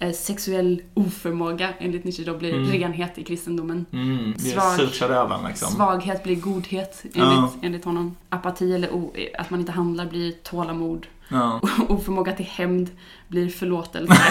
eh, 0.00 0.12
sexuell 0.12 0.82
oförmåga 0.94 1.68
enligt 1.78 2.04
Nietzsche 2.04 2.24
då 2.24 2.38
blir 2.38 2.54
Mm. 2.54 2.70
renhet 2.72 3.18
i 3.18 3.24
kristendomen. 3.24 3.86
Mm, 3.92 4.34
det 4.38 4.42
Svag- 4.54 5.08
röven 5.08 5.40
liksom. 5.48 5.72
Svaghet 5.72 6.22
blir 6.22 6.36
godhet 6.36 7.02
enligt, 7.02 7.14
Ja. 7.16 7.52
enligt 7.62 7.84
honom. 7.84 8.16
Apati 8.28 8.74
eller 8.74 8.90
o, 8.94 9.12
att 9.38 9.50
man 9.50 9.60
inte 9.60 9.72
handlar 9.72 10.06
blir 10.06 10.32
tålamod. 10.32 11.06
Ja. 11.28 11.60
Oförmåga 11.88 12.32
till 12.32 12.46
hämnd 12.46 12.90
blir 13.28 13.48
förlåtelse. 13.48 14.12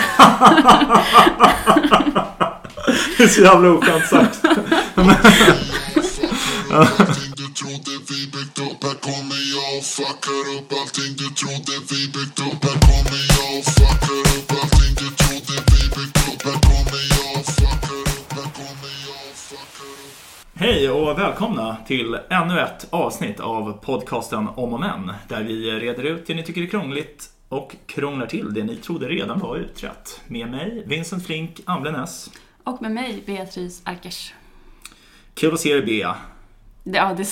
Det 3.18 3.24
är 3.24 3.28
så 3.28 3.42
jävla 3.42 3.70
oskönt 3.70 4.06
sagt. 4.06 4.46
Allting 6.72 7.32
du 7.38 7.48
trodde 7.48 7.92
vi 8.10 8.28
byggt 8.32 8.60
upp, 8.60 8.84
här 8.84 8.94
kommer 9.08 9.40
jag 9.56 9.78
och 9.78 9.86
fuckar 9.86 10.44
upp 10.58 10.70
allting 10.82 11.12
du 11.18 11.30
trodde 11.42 11.74
vi 11.90 12.08
byggt 12.08 12.40
upp, 12.40 12.64
och 20.96 21.20
välkomna 21.20 21.78
till 21.88 22.18
ännu 22.30 22.60
ett 22.60 22.88
avsnitt 22.90 23.40
av 23.40 23.74
podcasten 23.82 24.48
Om 24.56 24.74
och 24.74 24.80
Men. 24.80 25.12
Där 25.28 25.44
vi 25.44 25.72
reder 25.72 26.04
ut 26.04 26.28
det 26.28 26.34
ni 26.34 26.44
tycker 26.44 26.62
är 26.62 26.68
krångligt 26.68 27.30
och 27.50 27.76
krånglar 27.86 28.26
till 28.28 28.54
det 28.54 28.64
ni 28.64 28.76
trodde 28.76 29.08
redan 29.08 29.40
var 29.40 29.58
utrett. 29.58 30.22
Med 30.28 30.50
mig, 30.52 30.84
Vincent 30.88 31.26
Flink 31.26 31.62
Amblenäs. 31.66 32.30
Och 32.64 32.82
med 32.82 32.92
mig, 32.92 33.24
Beatrice 33.26 33.82
Arkers. 33.86 34.34
Kul 35.34 35.54
att 35.54 35.60
se 35.60 35.70
er 35.70 35.82
Bea. 35.86 36.16
Det- 36.84 36.98
Ja, 36.98 37.14
det 37.14 37.24
är 37.24 37.26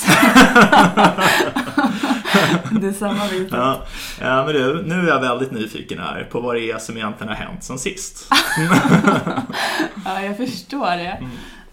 Detsamma 2.81 3.27
Vincent. 3.27 3.51
Ja, 3.51 3.81
ja, 4.21 4.43
men 4.45 4.53
du, 4.55 4.83
nu 4.85 4.95
är 4.95 5.07
jag 5.07 5.19
väldigt 5.19 5.51
nyfiken 5.51 5.99
här 5.99 6.27
på 6.31 6.39
vad 6.39 6.55
det 6.55 6.71
är 6.71 6.77
som 6.77 6.97
egentligen 6.97 7.29
har 7.29 7.35
hänt 7.45 7.63
sen 7.63 7.79
sist. 7.79 8.29
Ja, 10.05 10.21
jag 10.23 10.37
förstår 10.37 10.85
det. 10.97 11.07
Mm. 11.11 11.29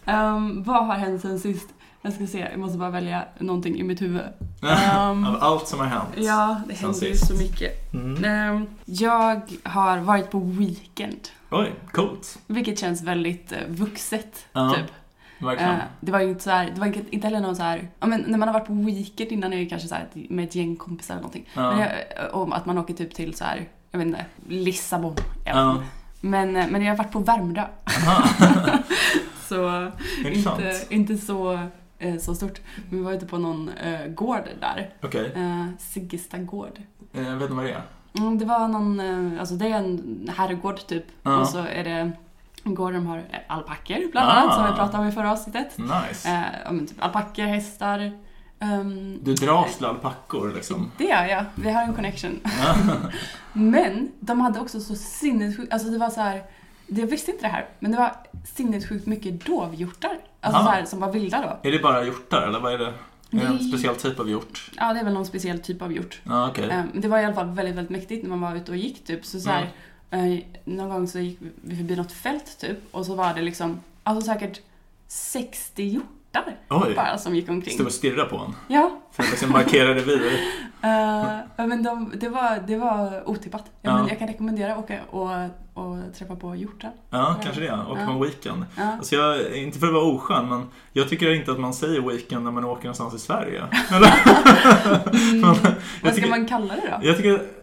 Ehm, 0.06 0.62
vad 0.62 0.86
har 0.86 0.94
hänt 0.94 1.22
sen 1.22 1.38
sist? 1.40 1.68
Jag 2.02 2.12
ska 2.12 2.26
se, 2.26 2.38
jag 2.38 2.58
måste 2.60 2.78
bara 2.78 2.90
välja 2.90 3.24
någonting 3.38 3.78
i 3.80 3.82
mitt 3.82 4.02
huvud. 4.02 4.22
Ehm, 4.62 5.24
Av 5.26 5.36
allt 5.40 5.68
som 5.68 5.78
har 5.78 5.86
hänt. 5.86 6.08
ja, 6.16 6.60
det 6.68 6.74
händer 6.74 7.06
ju 7.06 7.16
så 7.16 7.34
mycket. 7.34 7.92
Mm. 7.94 8.24
Ehm, 8.24 8.66
jag 8.84 9.40
har 9.62 9.98
varit 9.98 10.30
på 10.30 10.38
weekend, 10.40 11.28
Oj, 11.50 11.72
coolt. 11.92 12.38
vilket 12.46 12.78
känns 12.78 13.02
väldigt 13.02 13.52
eh, 13.52 13.58
vuxet, 13.68 14.46
Ja, 14.52 14.74
typ. 14.76 14.86
Verkligen. 15.38 15.72
Eh, 15.74 15.80
det 16.00 16.12
var 16.12 16.20
ju 16.20 16.28
inte 16.28 16.44
så 16.44 16.50
här, 16.50 16.70
det 16.74 16.80
var 16.80 16.86
inte, 16.86 17.00
inte 17.10 17.26
heller 17.26 17.40
någon 17.40 17.56
så 17.56 17.62
här, 17.62 17.88
ja 18.00 18.06
men 18.06 18.24
när 18.26 18.38
man 18.38 18.48
har 18.48 18.52
varit 18.52 18.66
på 18.66 18.72
weekend 18.72 19.32
innan 19.32 19.52
är 19.52 19.56
det 19.56 19.66
kanske 19.66 19.88
så 19.88 19.94
här 19.94 20.06
med 20.12 20.44
ett 20.44 20.54
gäng 20.54 20.76
kompisar 20.76 21.14
eller 21.14 21.22
någonting. 21.22 21.48
Ja. 21.54 21.70
Men 21.70 21.78
jag, 21.80 21.90
om 22.34 22.52
att 22.52 22.66
man 22.66 22.78
åker 22.78 22.94
typ 22.94 23.14
till 23.14 23.34
så 23.34 23.44
här, 23.44 23.68
jag 23.90 23.98
vet 23.98 24.06
inte, 24.06 24.24
Lissabon. 24.48 25.16
Inte. 25.46 25.76
Men, 26.20 26.56
eh, 26.56 26.66
men 26.70 26.82
jag 26.82 26.92
har 26.92 26.96
varit 26.96 27.12
på 27.12 27.18
Värmdö. 27.18 27.64
Så 29.48 29.90
inte, 30.24 30.80
inte 30.88 31.16
så, 31.18 31.58
eh, 32.00 32.16
så 32.16 32.34
stort. 32.34 32.60
Men 32.90 32.98
vi 32.98 33.04
var 33.04 33.12
ute 33.12 33.26
på 33.26 33.38
någon 33.38 33.68
eh, 33.68 34.06
gård 34.06 34.44
där. 34.60 34.90
Okej, 35.02 35.32
Eh, 35.36 35.66
Siggesta 35.78 36.38
gård. 36.38 36.78
Eh, 37.12 37.22
vet 37.22 37.42
inte 37.42 37.54
vad 37.54 37.64
det 37.64 37.72
är. 37.72 37.82
Mm, 38.18 38.38
det 38.38 38.44
var 38.44 38.68
någon, 38.68 39.00
eh, 39.00 39.40
alltså 39.40 39.54
det 39.54 39.66
är 39.68 39.78
en 39.78 40.30
herrgård 40.36 40.86
typ. 40.86 41.04
Ja. 41.22 41.40
Och 41.40 41.46
så 41.48 41.58
är 41.58 41.84
det 41.84 42.12
en 42.64 42.74
gård 42.74 42.92
där 42.92 42.98
de 42.98 43.06
har 43.06 43.22
alpackor 43.46 44.10
bland 44.12 44.28
Ah. 44.28 44.32
annat 44.32 44.54
som 44.54 44.66
vi 44.66 44.72
pratade 44.72 45.02
om 45.02 45.08
i 45.08 45.12
förra 45.12 45.32
avsnittet. 45.32 45.78
Nice. 45.78 46.28
Eh, 46.28 46.42
ja, 46.64 46.72
men 46.72 46.86
typ 46.86 47.04
alpackor, 47.04 47.42
hästar. 47.42 48.12
ehm, 48.58 49.18
Du 49.22 49.34
dras 49.34 49.76
till 49.76 49.86
alpackor 49.86 50.52
liksom. 50.54 50.90
det 50.98 51.04
gör 51.04 51.24
jag. 51.24 51.44
Vi 51.54 51.70
har 51.70 51.82
en 51.82 51.94
connection. 51.94 52.40
Men 53.52 54.12
de 54.20 54.40
hade 54.40 54.60
också 54.60 54.80
så 54.80 54.94
sinnessjukt, 54.94 55.72
alltså 55.72 55.88
det 55.88 55.98
var 55.98 56.10
så 56.10 56.20
här. 56.20 56.42
Jag 56.86 57.06
visste 57.06 57.30
inte 57.30 57.42
det 57.44 57.48
här, 57.52 57.66
men 57.78 57.90
det 57.90 57.96
var 57.98 58.12
sinnessjukt 58.44 59.06
mycket 59.06 59.44
dovhjortar. 59.46 60.18
Alltså 60.40 60.60
Ah. 60.60 60.64
så 60.64 60.70
här, 60.70 60.84
som 60.84 61.00
var 61.00 61.12
vilda 61.12 61.58
då. 61.62 61.68
Är 61.68 61.72
det 61.72 61.78
bara 61.78 62.04
hjortar 62.04 62.42
eller 62.48 62.60
vad 62.60 62.72
är 62.74 62.78
det? 62.78 62.92
Är 63.32 63.40
det 63.40 63.46
en 63.46 63.58
speciell 63.68 63.96
typ 63.96 64.20
av 64.20 64.30
hjort? 64.30 64.70
Ja, 64.76 64.92
det 64.92 65.00
är 65.00 65.04
väl 65.04 65.14
någon 65.14 65.26
speciell 65.26 65.58
typ 65.58 65.82
av 65.82 65.92
hjort. 65.92 66.20
Ja, 66.24 66.48
okej. 66.50 66.64
Eh, 66.64 66.84
Men 66.92 67.00
det 67.00 67.08
var 67.08 67.18
i 67.18 67.24
alla 67.24 67.34
fall 67.34 67.50
väldigt, 67.50 67.74
väldigt 67.76 67.90
mäktigt 67.90 68.22
när 68.22 68.30
man 68.36 68.40
var 68.40 68.56
ute 68.56 68.70
och 68.72 68.76
gick 68.76 69.04
typ. 69.04 69.24
Så, 69.26 69.40
så 69.40 69.50
här, 69.50 69.70
Mm. 70.10 70.32
eh, 70.32 70.40
någon 70.64 70.88
gång 70.90 71.08
så 71.08 71.18
gick 71.18 71.38
vi 71.62 71.76
förbi 71.76 71.96
något 71.96 72.12
fält 72.12 72.58
typ 72.60 72.78
och 72.90 73.06
så 73.06 73.14
var 73.14 73.34
det 73.34 73.42
liksom, 73.42 73.80
alltså 74.02 74.26
säkert 74.32 74.60
60 75.08 75.82
hjortar 75.84 76.08
Oj. 76.72 76.94
bara 76.94 77.18
som 77.18 77.34
gick 77.34 77.48
omkring. 77.48 77.74
Stod 77.74 77.86
och 77.86 77.92
stirrade 77.92 78.30
på 78.30 78.36
en. 78.36 78.54
Ja, 78.68 78.90
För 79.12 79.22
att 79.22 79.30
liksom 79.30 79.52
markera 79.52 79.94
revir. 79.94 80.26
eh, 80.82 81.38
ja, 81.56 81.66
men 81.66 81.82
de, 81.82 82.12
det, 82.20 82.28
var, 82.28 82.62
det 82.66 82.76
var 82.76 83.28
otippat. 83.30 83.64
Ja, 83.66 83.90
Ja. 83.90 83.98
men 83.98 84.08
jag 84.08 84.18
kan 84.18 84.28
rekommendera 84.28 84.72
att 84.72 84.78
åka 84.78 84.98
och, 85.10 85.30
och 85.74 86.14
träffa 86.18 86.36
på 86.36 86.56
hjortar. 86.56 86.90
Ja, 87.10 87.36
kanske 87.42 87.60
det. 87.60 87.72
Åka 87.90 88.06
på 88.06 88.12
en 88.12 88.20
weekend. 88.20 88.64
Ja. 88.76 88.82
Alltså 88.98 89.16
jag, 89.16 89.56
inte 89.56 89.78
för 89.78 89.86
att 89.86 89.92
vara 89.92 90.04
oskön, 90.04 90.48
men 90.48 90.66
jag 90.92 91.08
tycker 91.08 91.34
inte 91.34 91.52
att 91.52 91.60
man 91.60 91.74
säger 91.74 92.00
weekend 92.00 92.44
när 92.44 92.50
man 92.50 92.64
åker 92.64 92.84
någonstans 92.84 93.14
i 93.14 93.18
Sverige. 93.18 93.62
Mm, 95.12 95.42
jag, 95.42 95.54
vad 95.54 95.56
ska 96.02 96.10
tycker, 96.12 96.28
man 96.28 96.46
kalla 96.46 96.74
det 96.74 96.98
då? 97.00 97.06
jag 97.08 97.16
tycker... 97.16 97.59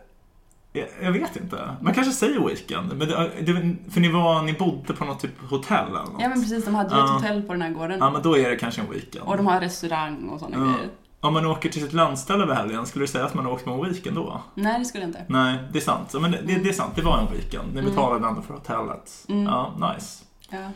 Jag, 1.01 1.11
vet 1.11 1.35
inte. 1.35 1.75
Man 1.81 1.93
kanske 1.93 2.13
säger 2.13 2.39
weekend. 2.47 2.87
Men 2.87 2.99
det, 3.07 3.29
det, 3.41 3.75
för 3.91 3.99
ni, 4.01 4.11
var, 4.11 4.41
ni 4.41 4.53
bodde 4.53 4.93
på 4.93 5.05
något 5.05 5.19
typ 5.19 5.41
hotell 5.49 5.87
eller 5.87 5.99
något. 5.99 6.21
Ja 6.21 6.29
men 6.29 6.41
precis, 6.41 6.65
de 6.65 6.75
hade 6.75 6.95
ju 6.95 7.03
ett 7.03 7.09
hotell 7.09 7.41
på 7.41 7.53
den 7.53 7.61
här 7.61 7.69
gården. 7.69 7.99
Ja, 7.99 8.09
men 8.11 8.21
då 8.21 8.37
är 8.37 8.49
det 8.49 8.55
kanske 8.55 8.81
en 8.81 8.89
weekend. 8.91 9.25
Och 9.27 9.37
de 9.37 9.47
har 9.47 9.59
restaurang 9.61 10.29
och 10.29 10.39
sådana 10.39 10.57
Ja. 10.57 10.63
grejer. 10.73 10.89
Om 11.19 11.33
man 11.33 11.45
åker 11.45 11.69
till 11.69 11.81
sitt 11.81 11.93
landställe 11.93 12.43
över 12.43 12.55
helgen, 12.55 12.85
skulle 12.85 13.03
du 13.03 13.07
säga 13.07 13.25
att 13.25 13.33
man 13.33 13.45
har 13.45 13.51
åkt 13.51 13.65
på 13.65 13.71
en 13.71 13.83
weekend 13.83 14.15
då? 14.15 14.41
Nej, 14.55 14.79
det 14.79 14.85
skulle 14.85 15.03
jag 15.03 15.09
inte. 15.09 15.23
Nej, 15.27 15.57
det 15.71 15.79
är 15.79 15.81
sant. 15.81 16.13
Men 16.21 16.31
det, 16.31 16.37
det 16.41 16.69
är 16.69 16.73
sant, 16.73 16.91
det 16.95 17.01
var 17.01 17.17
en 17.17 17.27
weekend. 17.33 17.73
Ni 17.73 17.79
Mm. 17.79 17.91
betalade 17.91 18.27
ändå 18.27 18.41
för 18.41 18.53
hotellet. 18.53 19.25
Mm. 19.29 19.43
Ja, 19.43 19.93
nice. 19.93 20.23
Ja. 20.49 20.69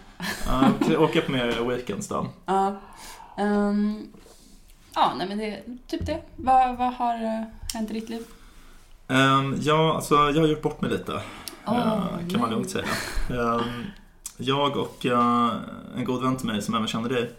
Ja, 0.90 0.98
åka 1.00 1.22
på 1.22 1.32
mer 1.32 1.68
weekends 1.70 2.08
då. 2.08 2.28
Ja. 2.46 2.76
Ehm, 3.38 4.08
ja, 4.96 5.12
nej 5.18 5.28
men 5.28 5.38
det 5.38 5.46
är 5.46 5.64
typ 5.88 6.06
det. 6.06 6.22
Vad, 6.36 6.78
vad 6.78 6.94
har 6.94 7.14
eh, 7.14 7.44
hänt 7.74 7.92
i 7.92 7.94
ditt 7.94 8.10
liv? 8.10 8.24
Um, 9.12 9.56
ja, 9.62 9.96
alltså 9.96 10.16
jag 10.16 10.42
har 10.42 10.48
gjort 10.48 10.62
bort 10.62 10.82
mig 10.82 10.92
lite. 10.92 11.22
Åh, 11.66 11.78
eh, 11.80 12.28
kan 12.32 12.42
man 12.42 12.50
lugnt 12.50 12.70
säga. 12.70 12.86
Ehm, 13.30 13.84
jag 14.38 14.78
och 14.78 15.06
eh, 15.06 15.52
en 15.98 16.06
god 16.06 16.24
vän 16.24 16.38
till 16.38 16.48
mig 16.48 16.62
som 16.62 16.76
även 16.76 16.88
känner 16.88 17.10
dig. 17.10 17.32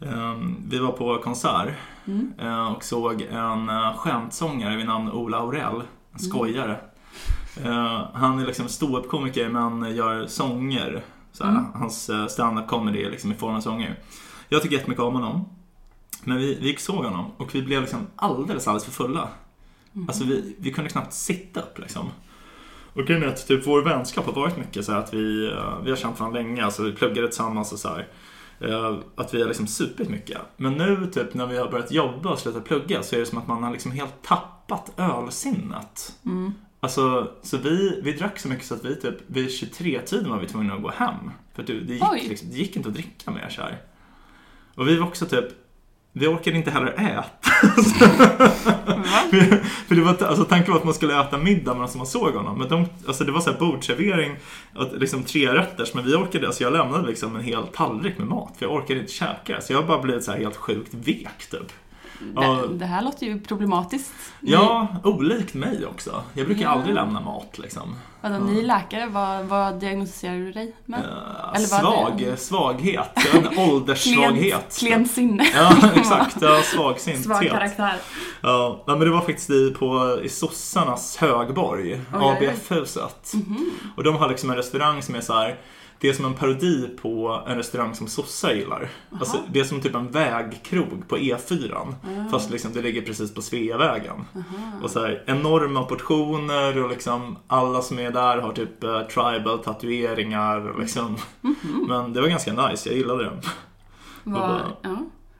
ehm, 0.00 0.56
vi 0.68 0.78
var 0.78 0.92
på 0.92 1.18
konsert 1.18 1.68
Mm. 2.04 2.32
eh, 2.38 2.72
och 2.72 2.84
såg 2.84 3.22
en 3.22 3.70
uh, 3.70 3.96
skämtsångare 3.96 4.76
vid 4.76 4.86
namn 4.86 5.10
Ola 5.12 5.36
Aurell. 5.38 5.82
En 6.12 6.18
skojare. 6.18 6.80
Eh, 7.64 8.02
han 8.14 8.38
är 8.38 8.46
liksom 8.46 8.68
ståuppkomiker 8.68 9.48
men 9.48 9.96
gör 9.96 10.26
sånger. 10.26 11.02
Såhär, 11.32 11.50
Mm. 11.50 11.64
Hans 11.74 12.10
uh, 12.10 12.26
stand-up 12.26 12.66
comedy 12.68 13.02
är 13.02 13.10
liksom 13.10 13.32
i 13.32 13.34
form 13.34 13.54
av 13.54 13.60
sånger. 13.60 13.98
Jag 14.48 14.62
tycker 14.62 14.76
jättemycket 14.76 15.04
om 15.04 15.14
honom. 15.14 15.48
Men 16.24 16.36
vi, 16.38 16.54
vi 16.60 16.66
gick 16.66 16.80
såg 16.80 17.04
honom 17.04 17.30
och 17.36 17.54
vi 17.54 17.62
blev 17.62 17.80
liksom 17.80 18.06
alldeles, 18.16 18.66
alldeles 18.68 18.84
för 18.84 18.92
fulla. 18.92 19.28
Mm. 19.94 20.08
Alltså 20.08 20.24
vi, 20.24 20.56
vi 20.58 20.72
kunde 20.72 20.90
knappt 20.90 21.12
sitta 21.12 21.60
upp 21.60 21.78
liksom. 21.78 22.10
Och 22.94 23.06
grejen 23.06 23.22
är 23.22 23.26
att 23.26 23.46
typ 23.48 23.66
vår 23.66 23.82
vänskap 23.82 24.26
har 24.26 24.32
varit 24.32 24.56
mycket 24.56 24.84
så 24.84 24.92
här 24.92 24.98
att 24.98 25.14
vi, 25.14 25.46
eh, 25.46 25.78
vi 25.84 25.90
har 25.90 25.96
känt 25.96 26.20
varandra 26.20 26.40
länge, 26.40 26.64
alltså 26.64 26.82
vi 26.82 26.92
pluggade 26.92 27.28
tillsammans 27.28 27.72
och 27.72 27.78
så 27.78 27.88
här. 27.88 28.08
Eh, 28.60 28.98
Att 29.16 29.34
vi 29.34 29.40
har 29.40 29.48
liksom 29.48 29.66
supit 29.66 30.08
mycket. 30.08 30.38
Men 30.56 30.72
nu 30.72 31.10
typ 31.12 31.34
när 31.34 31.46
vi 31.46 31.58
har 31.58 31.70
börjat 31.70 31.92
jobba 31.92 32.30
och 32.30 32.38
slutat 32.38 32.64
plugga 32.64 33.02
så 33.02 33.16
är 33.16 33.20
det 33.20 33.26
som 33.26 33.38
att 33.38 33.48
man 33.48 33.62
har 33.62 33.70
liksom 33.72 33.92
helt 33.92 34.22
tappat 34.22 34.92
ölsinnet. 34.96 36.14
Mm. 36.26 36.52
Alltså, 36.80 37.30
så 37.42 37.56
vi, 37.56 38.00
vi 38.04 38.12
drack 38.12 38.38
så 38.38 38.48
mycket 38.48 38.66
så 38.66 38.74
att 38.74 38.84
vi 38.84 38.96
typ 38.96 39.14
vid 39.26 39.48
23-tiden 39.48 40.30
var 40.30 40.38
vi 40.38 40.46
tvungna 40.46 40.74
att 40.74 40.82
gå 40.82 40.90
hem. 40.90 41.30
För 41.54 41.62
det, 41.62 41.80
det, 41.80 41.92
gick, 41.94 42.28
liksom, 42.28 42.50
det 42.50 42.56
gick 42.56 42.76
inte 42.76 42.88
att 42.88 42.94
dricka 42.94 43.30
mer 43.30 43.48
så 43.48 43.62
här. 43.62 43.78
Och 44.74 44.88
vi 44.88 44.96
var 44.96 45.06
också 45.06 45.26
typ, 45.26 45.44
vi 46.12 46.26
orkade 46.26 46.56
inte 46.56 46.70
heller 46.70 46.92
äta. 46.92 47.51
För 49.88 49.94
det 49.94 50.02
var, 50.02 50.22
alltså, 50.22 50.44
tanken 50.44 50.72
var 50.72 50.78
att 50.78 50.84
man 50.84 50.94
skulle 50.94 51.20
äta 51.20 51.38
middag 51.38 51.74
medan 51.74 51.88
man 51.96 52.06
såg 52.06 52.34
honom. 52.34 52.58
Men 52.58 52.68
de, 52.68 52.86
alltså, 53.06 53.24
det 53.24 53.32
var 53.32 53.40
så 53.40 53.50
här 53.50 53.58
bordservering, 53.58 54.36
att, 54.74 54.92
liksom 54.92 55.22
tre 55.22 55.54
rätters. 55.54 55.94
Men 55.94 56.04
vi 56.04 56.14
orkade, 56.14 56.46
alltså 56.46 56.62
jag 56.62 56.72
lämnade 56.72 57.08
liksom 57.08 57.36
en 57.36 57.42
hel 57.42 57.66
tallrik 57.66 58.18
med 58.18 58.26
mat. 58.26 58.54
För 58.58 58.66
jag 58.66 58.74
orkade 58.74 59.00
inte 59.00 59.12
käka. 59.12 59.60
Så 59.60 59.72
jag 59.72 59.80
har 59.80 59.88
bara 59.88 60.02
blivit 60.02 60.24
så 60.24 60.32
här 60.32 60.38
helt 60.38 60.56
sjukt 60.56 60.94
vek 60.94 61.50
typ. 61.50 61.72
Ja. 62.34 62.42
Det, 62.68 62.74
det 62.74 62.86
här 62.86 63.02
låter 63.02 63.26
ju 63.26 63.40
problematiskt. 63.40 64.12
Ni, 64.40 64.50
Ja, 64.52 64.88
olikt 65.04 65.54
mig 65.54 65.86
också. 65.86 66.22
Jag 66.34 66.46
brukar 66.46 66.62
Ja. 66.62 66.68
aldrig 66.68 66.94
lämna 66.94 67.20
mat 67.20 67.58
liksom. 67.58 67.94
Vadå, 68.20 68.38
ni 68.38 68.58
är 68.58 68.62
läkare, 68.62 69.06
vad, 69.06 69.44
vad 69.44 69.80
diagnostiserar 69.80 70.34
du 70.34 70.52
dig 70.52 70.76
med? 70.86 71.00
Eh, 71.00 71.54
Eller 71.56 71.66
svag, 71.66 72.12
det- 72.18 72.36
svaghet. 72.36 73.08
En 73.34 73.58
ålderssvaghet. 73.58 74.76
Klent 74.78 75.10
sinne. 75.10 75.46
Ja, 75.54 75.72
exakt. 75.94 76.36
Ja, 76.40 76.62
svagsynthet. 76.62 77.24
Svag 77.24 77.48
karaktär. 77.48 77.94
Ja, 78.40 78.84
men 78.86 79.00
det 79.00 79.10
var 79.10 79.20
faktiskt 79.20 79.50
i, 79.50 79.70
på, 79.78 80.18
i 80.24 80.28
sossarnas 80.28 81.16
högborg, 81.16 81.92
oj. 82.14 82.20
ABF-huset. 82.22 83.32
Mhm. 83.34 83.70
Och 83.96 84.04
de 84.04 84.16
har 84.16 84.28
liksom 84.28 84.50
en 84.50 84.56
restaurang 84.56 85.02
som 85.02 85.14
är 85.14 85.20
så 85.20 85.32
här. 85.34 85.56
Det 86.02 86.08
är 86.08 86.12
som 86.12 86.24
en 86.24 86.34
parodi 86.34 86.88
på 87.02 87.42
en 87.46 87.56
restaurang 87.56 87.94
som 87.94 88.06
sossar 88.06 88.50
gillar. 88.52 88.88
Alltså, 89.20 89.36
det 89.52 89.60
är 89.60 89.64
som 89.64 89.80
typ 89.80 89.94
en 89.94 90.10
vägkrog 90.10 91.08
på 91.08 91.16
E4. 91.16 91.74
Ah. 91.74 92.30
Fast 92.30 92.50
liksom 92.50 92.72
det 92.72 92.82
ligger 92.82 93.02
precis 93.02 93.34
på 93.34 93.42
Sveavägen. 93.42 94.24
Och 94.82 94.90
så 94.90 95.00
här, 95.00 95.24
enorma 95.26 95.82
portioner 95.82 96.82
och 96.84 96.90
liksom 96.90 97.36
alla 97.46 97.82
som 97.82 97.98
är 97.98 98.10
där 98.10 98.38
har 98.38 98.52
typ 98.52 98.84
eh, 98.84 99.00
tribal 99.02 99.58
tatueringar 99.58 100.74
liksom. 100.80 101.16
Mhm. 101.40 101.86
Men 101.88 102.12
det 102.12 102.20
var 102.20 102.28
ganska 102.28 102.68
nice, 102.68 102.88
jag 102.88 102.98
gillade 102.98 103.24
det. 103.24 103.40
Vad, 104.24 104.40
bara- 104.40 104.72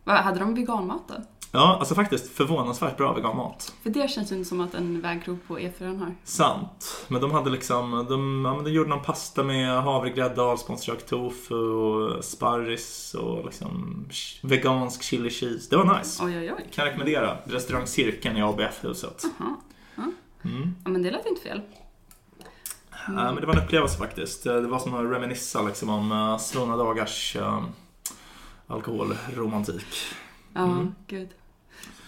ja. 0.05 0.13
Hade 0.15 0.41
de 0.41 0.55
veganmat 0.55 1.03
då? 1.09 1.15
Ja, 1.55 1.77
alltså 1.79 1.95
faktiskt 1.95 2.29
förvånansvärt 2.33 2.97
bra 2.97 3.13
veganmat. 3.13 3.75
För 3.83 3.91
det 3.91 4.11
känns 4.11 4.33
ju 4.33 4.37
inte 4.37 4.49
som 4.49 4.61
att 4.61 4.75
en 4.75 5.01
vägkrog 5.01 5.39
på 5.49 5.59
E4 5.59 5.99
har. 5.99 6.15
Sant. 6.25 7.05
Men 7.09 7.21
de 7.21 7.31
hade 7.31 7.51
liksom, 7.51 8.07
de, 8.09 8.45
ja, 8.45 8.63
de 8.65 8.71
gjorde 8.73 8.89
någon 8.91 9.03
pasta 9.05 9.43
med 9.43 9.83
havregrädde, 9.83 10.43
alsponstjakt 10.43 11.09
tofu 11.09 11.55
och 11.55 12.25
sparris 12.25 13.15
och 13.15 13.45
liksom 13.45 14.05
vegansk 14.43 15.03
chili 15.03 15.31
cheese. 15.31 15.67
Det 15.71 15.77
var 15.77 15.99
nice. 15.99 16.25
Oj, 16.25 16.39
oj, 16.39 16.53
oj. 16.53 16.69
Kan 16.75 16.85
rekommendera. 16.85 17.37
Restaurang 17.45 17.87
Cirkeln 17.87 18.37
i 18.37 18.43
ABF-huset. 18.43 19.25
Jaha. 19.39 19.57
Mm. 20.45 20.75
Ja, 20.85 20.91
men 20.91 21.03
det 21.03 21.11
lät 21.11 21.27
inte 21.27 21.43
fel. 21.43 21.61
Ja, 23.07 23.13
men 23.13 23.37
det 23.37 23.47
var 23.47 23.55
en 23.57 23.65
upplevelse 23.65 23.99
faktiskt. 23.99 24.45
Det 24.45 24.61
var 24.61 24.79
som 24.79 24.95
att 24.95 25.13
reminissa 25.17 25.63
liksom 25.63 25.89
om 25.89 26.13
uh, 26.13 26.39
svunna 26.39 26.77
dagars 26.77 27.37
uh, 27.37 27.65
alkoholromantik. 28.67 29.87
Ja, 30.55 30.63
Mm. 30.65 30.95
gud. 31.07 31.29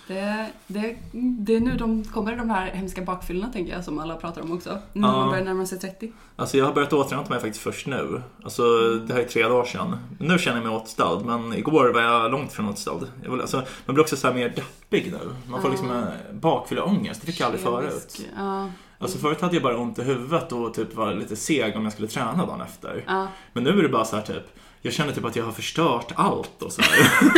Det, 0.09 0.47
det, 0.67 0.97
det 1.13 1.55
är 1.57 1.61
nu 1.61 1.77
de 1.77 2.05
kommer 2.05 2.37
de 2.37 2.51
här 2.51 2.67
hemska 2.71 3.03
bakfyllorna 3.03 3.53
tänker 3.53 3.73
jag 3.73 3.85
som 3.85 3.99
alla 3.99 4.17
pratar 4.17 4.43
om 4.43 4.53
också. 4.53 4.79
Nu 4.93 5.01
när 5.01 5.09
man 5.13 5.29
börjar 5.31 5.45
närma 5.45 5.67
sig 5.67 5.79
30. 5.79 6.13
Alltså 6.37 6.57
jag 6.59 6.65
har 6.65 6.73
börjat 6.73 6.93
återhämta 6.93 7.31
mig 7.31 7.41
faktiskt 7.41 7.63
först 7.65 7.87
nu. 7.87 8.23
Alltså 8.45 8.63
det 8.95 9.15
här 9.15 9.21
är 9.21 9.25
tre 9.25 9.43
dagar 9.43 9.65
sedan. 9.65 9.97
Nu 10.21 10.39
känner 10.39 10.57
jag 10.57 10.67
mig 10.67 10.77
återställd, 10.77 11.27
men 11.27 11.53
igår 11.55 11.89
var 11.95 12.01
jag 12.01 12.31
långt 12.33 12.53
från 12.53 12.69
återställd. 12.69 13.07
Jag 13.23 13.31
vill, 13.31 13.41
alltså, 13.41 13.57
man 13.87 13.95
blir 13.95 14.01
också 14.03 14.17
så 14.17 14.27
här 14.27 14.35
mer 14.35 14.49
deppig 14.49 15.13
nu. 15.13 15.19
Man 15.51 15.61
får 15.63 15.71
Ja. 15.71 15.73
liksom 15.73 15.91
en 15.91 16.07
bakfylleångest, 16.41 17.21
det 17.21 17.27
fick 17.27 17.41
jag 17.41 17.47
aldrig 17.47 17.63
förut. 17.65 18.21
Ja, 18.37 18.69
Alltså 18.99 19.19
förut 19.19 19.41
hade 19.41 19.55
jag 19.55 19.63
bara 19.63 19.77
ont 19.79 19.99
i 19.99 20.03
huvudet 20.03 20.53
och 20.53 20.75
typ 20.75 20.95
var 20.95 21.15
lite 21.15 21.37
seg 21.37 21.77
om 21.77 21.85
jag 21.85 21.93
skulle 21.93 22.09
träna 22.09 22.47
dagen 22.47 22.61
efter. 22.61 23.05
ja. 23.07 23.27
Men 23.53 23.65
nu 23.65 23.71
är 23.79 23.83
det 23.83 23.89
bara 23.89 24.05
så 24.05 24.17
här 24.17 24.23
typ, 24.23 24.45
jag 24.85 24.93
känner 24.95 25.13
typ 25.13 25.25
att 25.25 25.37
jag 25.37 25.45
har 25.45 25.53
förstört 25.53 26.13
allt 26.15 26.63
och 26.63 26.73
så. 26.73 26.83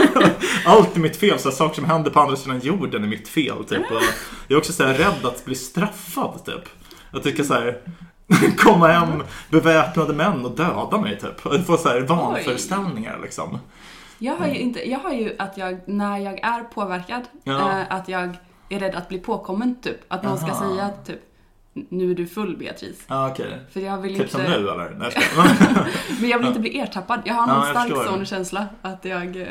Allt 0.67 0.97
är 0.97 1.01
mitt 1.01 1.17
fel, 1.17 1.39
så 1.39 1.49
här, 1.49 1.57
saker 1.57 1.75
som 1.75 1.85
händer 1.85 2.11
på 2.11 2.21
andra 2.21 2.37
sidan 2.37 2.61
jorden 2.61 3.05
är 3.05 3.09
mitt 3.09 3.29
fel 3.29 3.65
typ. 3.65 3.91
Och 3.91 4.03
jag 4.49 4.57
är 4.57 4.59
också 4.59 4.73
så 4.73 4.85
här 4.85 4.95
rädd 4.95 5.25
att 5.27 5.45
bli 5.45 5.55
straffad 5.55 6.45
typ. 6.45 6.69
Det 7.25 7.31
ska 7.35 7.45
så 7.45 7.55
här 7.55 7.81
komma 8.59 8.89
hem 8.89 9.23
beväpnade 9.51 10.15
män 10.15 10.45
och 10.45 10.51
döda 10.57 10.99
mig 11.01 11.19
typ. 11.19 11.65
Få 11.67 11.77
så 11.77 11.89
här 11.89 12.01
vanföreställningar 12.01 13.19
liksom. 13.23 13.59
Jag 14.19 14.37
har 14.37 14.47
ju 14.47 14.55
inte, 14.55 14.91
jag 14.91 14.99
har 14.99 15.13
ju 15.13 15.37
att 15.39 15.57
jag, 15.59 15.81
när 15.87 16.19
jag 16.19 16.39
är 16.41 16.65
påverkad, 16.65 17.23
Ja. 17.45 17.71
eh, 17.71 17.85
att 17.97 18.09
jag 18.09 18.37
är 18.69 18.79
rädd 18.79 18.95
att 18.95 19.09
bli 19.09 19.19
påkommen 19.19 19.81
typ. 19.83 19.97
Att 20.09 20.23
någon 20.23 20.39
ska 20.39 20.47
Aha. 20.51 20.69
säga 20.71 20.91
typ, 21.07 21.21
nu 21.89 22.11
är 22.11 22.15
du 22.15 22.27
full 22.27 22.57
Beatrice. 22.57 23.05
Ja 23.07 23.31
okej. 23.31 23.59
För 23.71 23.81
jag 23.81 23.99
vill 23.99 24.13
Typ 24.13 24.21
inte, 24.21 24.33
som 24.33 24.43
nu 24.43 24.55
eller? 24.55 24.91
Nej, 24.91 25.13
jag 25.37 25.47
men 26.21 26.31
jag 26.31 26.39
vill 26.39 26.49
inte 26.49 26.61
bli 26.61 26.79
ertappad. 26.79 27.23
Jag 27.25 27.35
har 27.35 27.47
någon 27.47 27.67
jag 27.67 27.87
stark 27.89 28.07
sån 28.07 28.27
känsla 28.27 28.67
att 28.83 29.05
jag, 29.05 29.37
eh, 29.37 29.49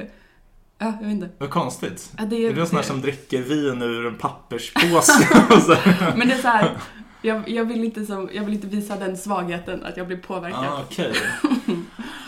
ja, 0.78 0.94
jag 1.02 1.08
vet 1.08 1.12
inte. 1.12 1.30
Vad 1.38 1.50
konstigt. 1.50 2.12
Ja, 2.18 2.26
det, 2.26 2.36
Är 2.46 2.54
du 2.54 2.62
en 2.62 2.68
sån 2.68 2.76
här 2.76 2.84
som 2.84 3.02
dricker 3.02 3.42
vin 3.42 3.82
ur 3.82 4.06
en 4.06 4.16
papperspåse? 4.16 5.14
Men 6.16 6.28
det 6.28 6.34
är 6.34 6.42
så 6.42 6.48
här, 6.48 6.72
jag, 7.26 7.50
jag, 7.50 7.66
vill 7.66 7.84
inte 7.84 8.06
som, 8.06 8.30
jag 8.34 8.44
vill 8.44 8.54
inte 8.54 8.68
visa 8.68 8.96
den 8.96 9.18
svagheten 9.18 9.86
att 9.86 9.98
jag 9.98 10.08
blir 10.08 10.18
påverkad. 10.18 10.66
Ah, 10.66 10.82
okej. 10.86 11.14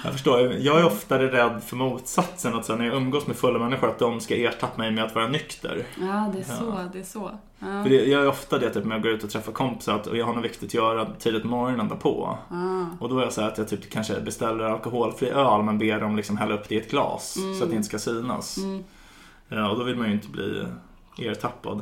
Jag 0.04 0.14
förstår. 0.14 0.54
Jag 0.54 0.80
är 0.80 0.86
oftare 0.86 1.32
rädd 1.32 1.64
för 1.64 1.76
motsatsen. 1.76 2.54
Att 2.54 2.70
när 2.70 2.86
jag 2.86 2.96
umgås 2.96 3.28
med 3.28 3.36
fulla 3.36 3.60
människor 3.60 3.90
att 3.90 4.00
de 4.00 4.20
ska 4.20 4.36
ertappa 4.36 4.78
mig 4.78 4.92
med 4.92 5.04
att 5.04 5.16
vara 5.16 5.28
nykter. 5.28 5.84
Ja, 6.00 6.32
det 6.34 6.40
är 6.40 6.46
Ja. 6.48 6.56
så, 6.56 6.90
det 6.94 7.00
är 7.00 7.04
så. 7.04 7.32
Ja. 7.60 7.84
För 7.84 7.90
det, 7.90 8.06
jag 8.06 8.22
är 8.22 8.28
ofta 8.28 8.60
det 8.60 8.70
typ 8.70 8.86
när 8.86 8.96
jag 8.96 9.04
går 9.04 9.12
ut 9.12 9.24
och 9.24 9.30
träffar 9.30 9.52
kompisar 9.52 9.96
att 9.96 10.08
och 10.08 10.18
jag 10.18 10.26
har 10.26 10.34
något 10.34 10.46
viktigt 10.46 10.70
att 10.70 10.74
göra 10.74 11.06
tidigt 11.20 11.42
på 11.42 11.48
morgonen 11.48 11.88
därpå. 11.88 12.38
Ah. 12.50 12.84
Och 13.00 13.10
då 13.10 13.20
är 13.20 13.24
jag 13.24 13.34
så 13.34 13.42
att 13.42 13.58
jag 13.58 13.68
typ 13.68 13.90
kanske 13.90 14.20
beställer 14.20 14.64
alkoholfri 14.64 15.30
öl 15.30 15.64
men 15.64 15.78
ber 15.78 16.00
dem 16.00 16.16
liksom 16.16 16.38
hälla 16.38 16.56
upp 16.56 16.70
det 16.70 16.76
i 16.76 16.78
ett 16.78 16.92
glas 16.92 17.38
så 17.60 17.64
att 17.64 17.70
det 17.70 17.76
inte 17.76 17.88
ska 17.88 18.00
synas. 18.00 18.58
Mm. 18.58 18.84
Ja, 19.50 19.70
och 19.70 19.78
då 19.80 19.84
vill 19.84 19.96
man 19.96 20.08
ju 20.08 20.14
inte 20.14 20.30
bli 20.30 20.64
ertappad. 21.18 21.82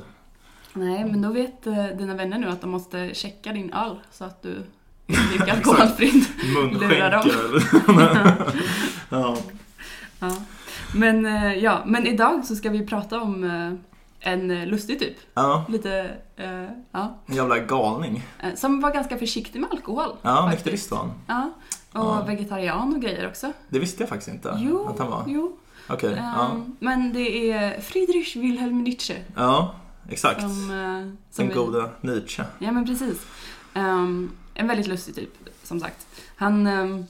Nej, 0.75 1.05
men 1.05 1.21
då 1.21 1.29
vet 1.31 1.67
eh, 1.67 1.85
dina 1.85 2.13
vänner 2.13 2.39
nu 2.39 2.47
att 2.49 2.61
de 2.61 2.69
måste 2.69 3.13
checka 3.13 3.51
din 3.53 3.73
öl 3.73 3.99
så 4.11 4.23
att 4.25 4.41
du 4.41 4.63
dricker 5.07 5.51
alkoholfritt. 5.55 6.29
Lura 6.71 7.09
dem. 7.09 7.29
Ja. 9.09 9.37
ja. 10.19 10.35
Men, 10.95 11.25
eh, 11.25 11.53
ja, 11.53 11.79
men 11.85 12.07
idag 12.07 12.45
så 12.45 12.55
ska 12.55 12.69
vi 12.69 12.85
prata 12.87 13.21
om 13.21 13.43
eh, 13.43 13.73
en 14.31 14.65
lustig 14.69 14.99
typ. 14.99 15.15
ja, 15.33 15.65
Lite, 15.69 16.11
ja. 16.91 17.17
en 17.25 17.35
jävla 17.35 17.59
galning. 17.59 18.23
Som 18.55 18.81
var 18.81 18.91
ganska 18.93 19.17
försiktig 19.17 19.59
med 19.61 19.69
alkohol. 19.71 20.09
Ja, 20.21 20.49
nykterist 20.49 20.91
var 20.91 20.97
han. 20.97 21.11
Ja. 21.27 21.51
Och 21.99 22.05
Ja. 22.05 22.23
vegetarian 22.27 22.95
och 22.95 23.01
grejer 23.01 23.27
också. 23.27 23.51
Det 23.69 23.79
visste 23.79 24.03
jag 24.03 24.09
faktiskt 24.09 24.29
inte 24.31 24.57
Jo, 24.59 24.87
att 24.87 24.99
han 24.99 25.09
var. 25.11 25.23
jo. 25.27 25.57
Okej, 25.89 26.13
ja. 26.17 26.45
Ehm, 26.51 26.75
Men 26.79 27.13
det 27.13 27.51
är 27.51 27.81
Friedrich 27.81 28.35
Wilhelm 28.35 28.83
Nietzsche. 28.83 29.15
Ja, 29.35 29.75
exakt. 30.09 30.41
Som, 30.41 30.71
eh, 30.71 31.13
som 31.31 31.47
Den 31.47 31.57
goda 31.57 31.89
Nietzsche. 32.01 32.43
Ja 32.59 32.71
men 32.71 32.85
precis. 32.85 33.25
Ehm, 33.73 34.31
en 34.53 34.67
väldigt 34.67 34.87
lustig 34.87 35.15
typ, 35.15 35.33
som 35.63 35.79
sagt. 35.79 36.07
Han... 36.35 36.67
ehm, 36.67 37.05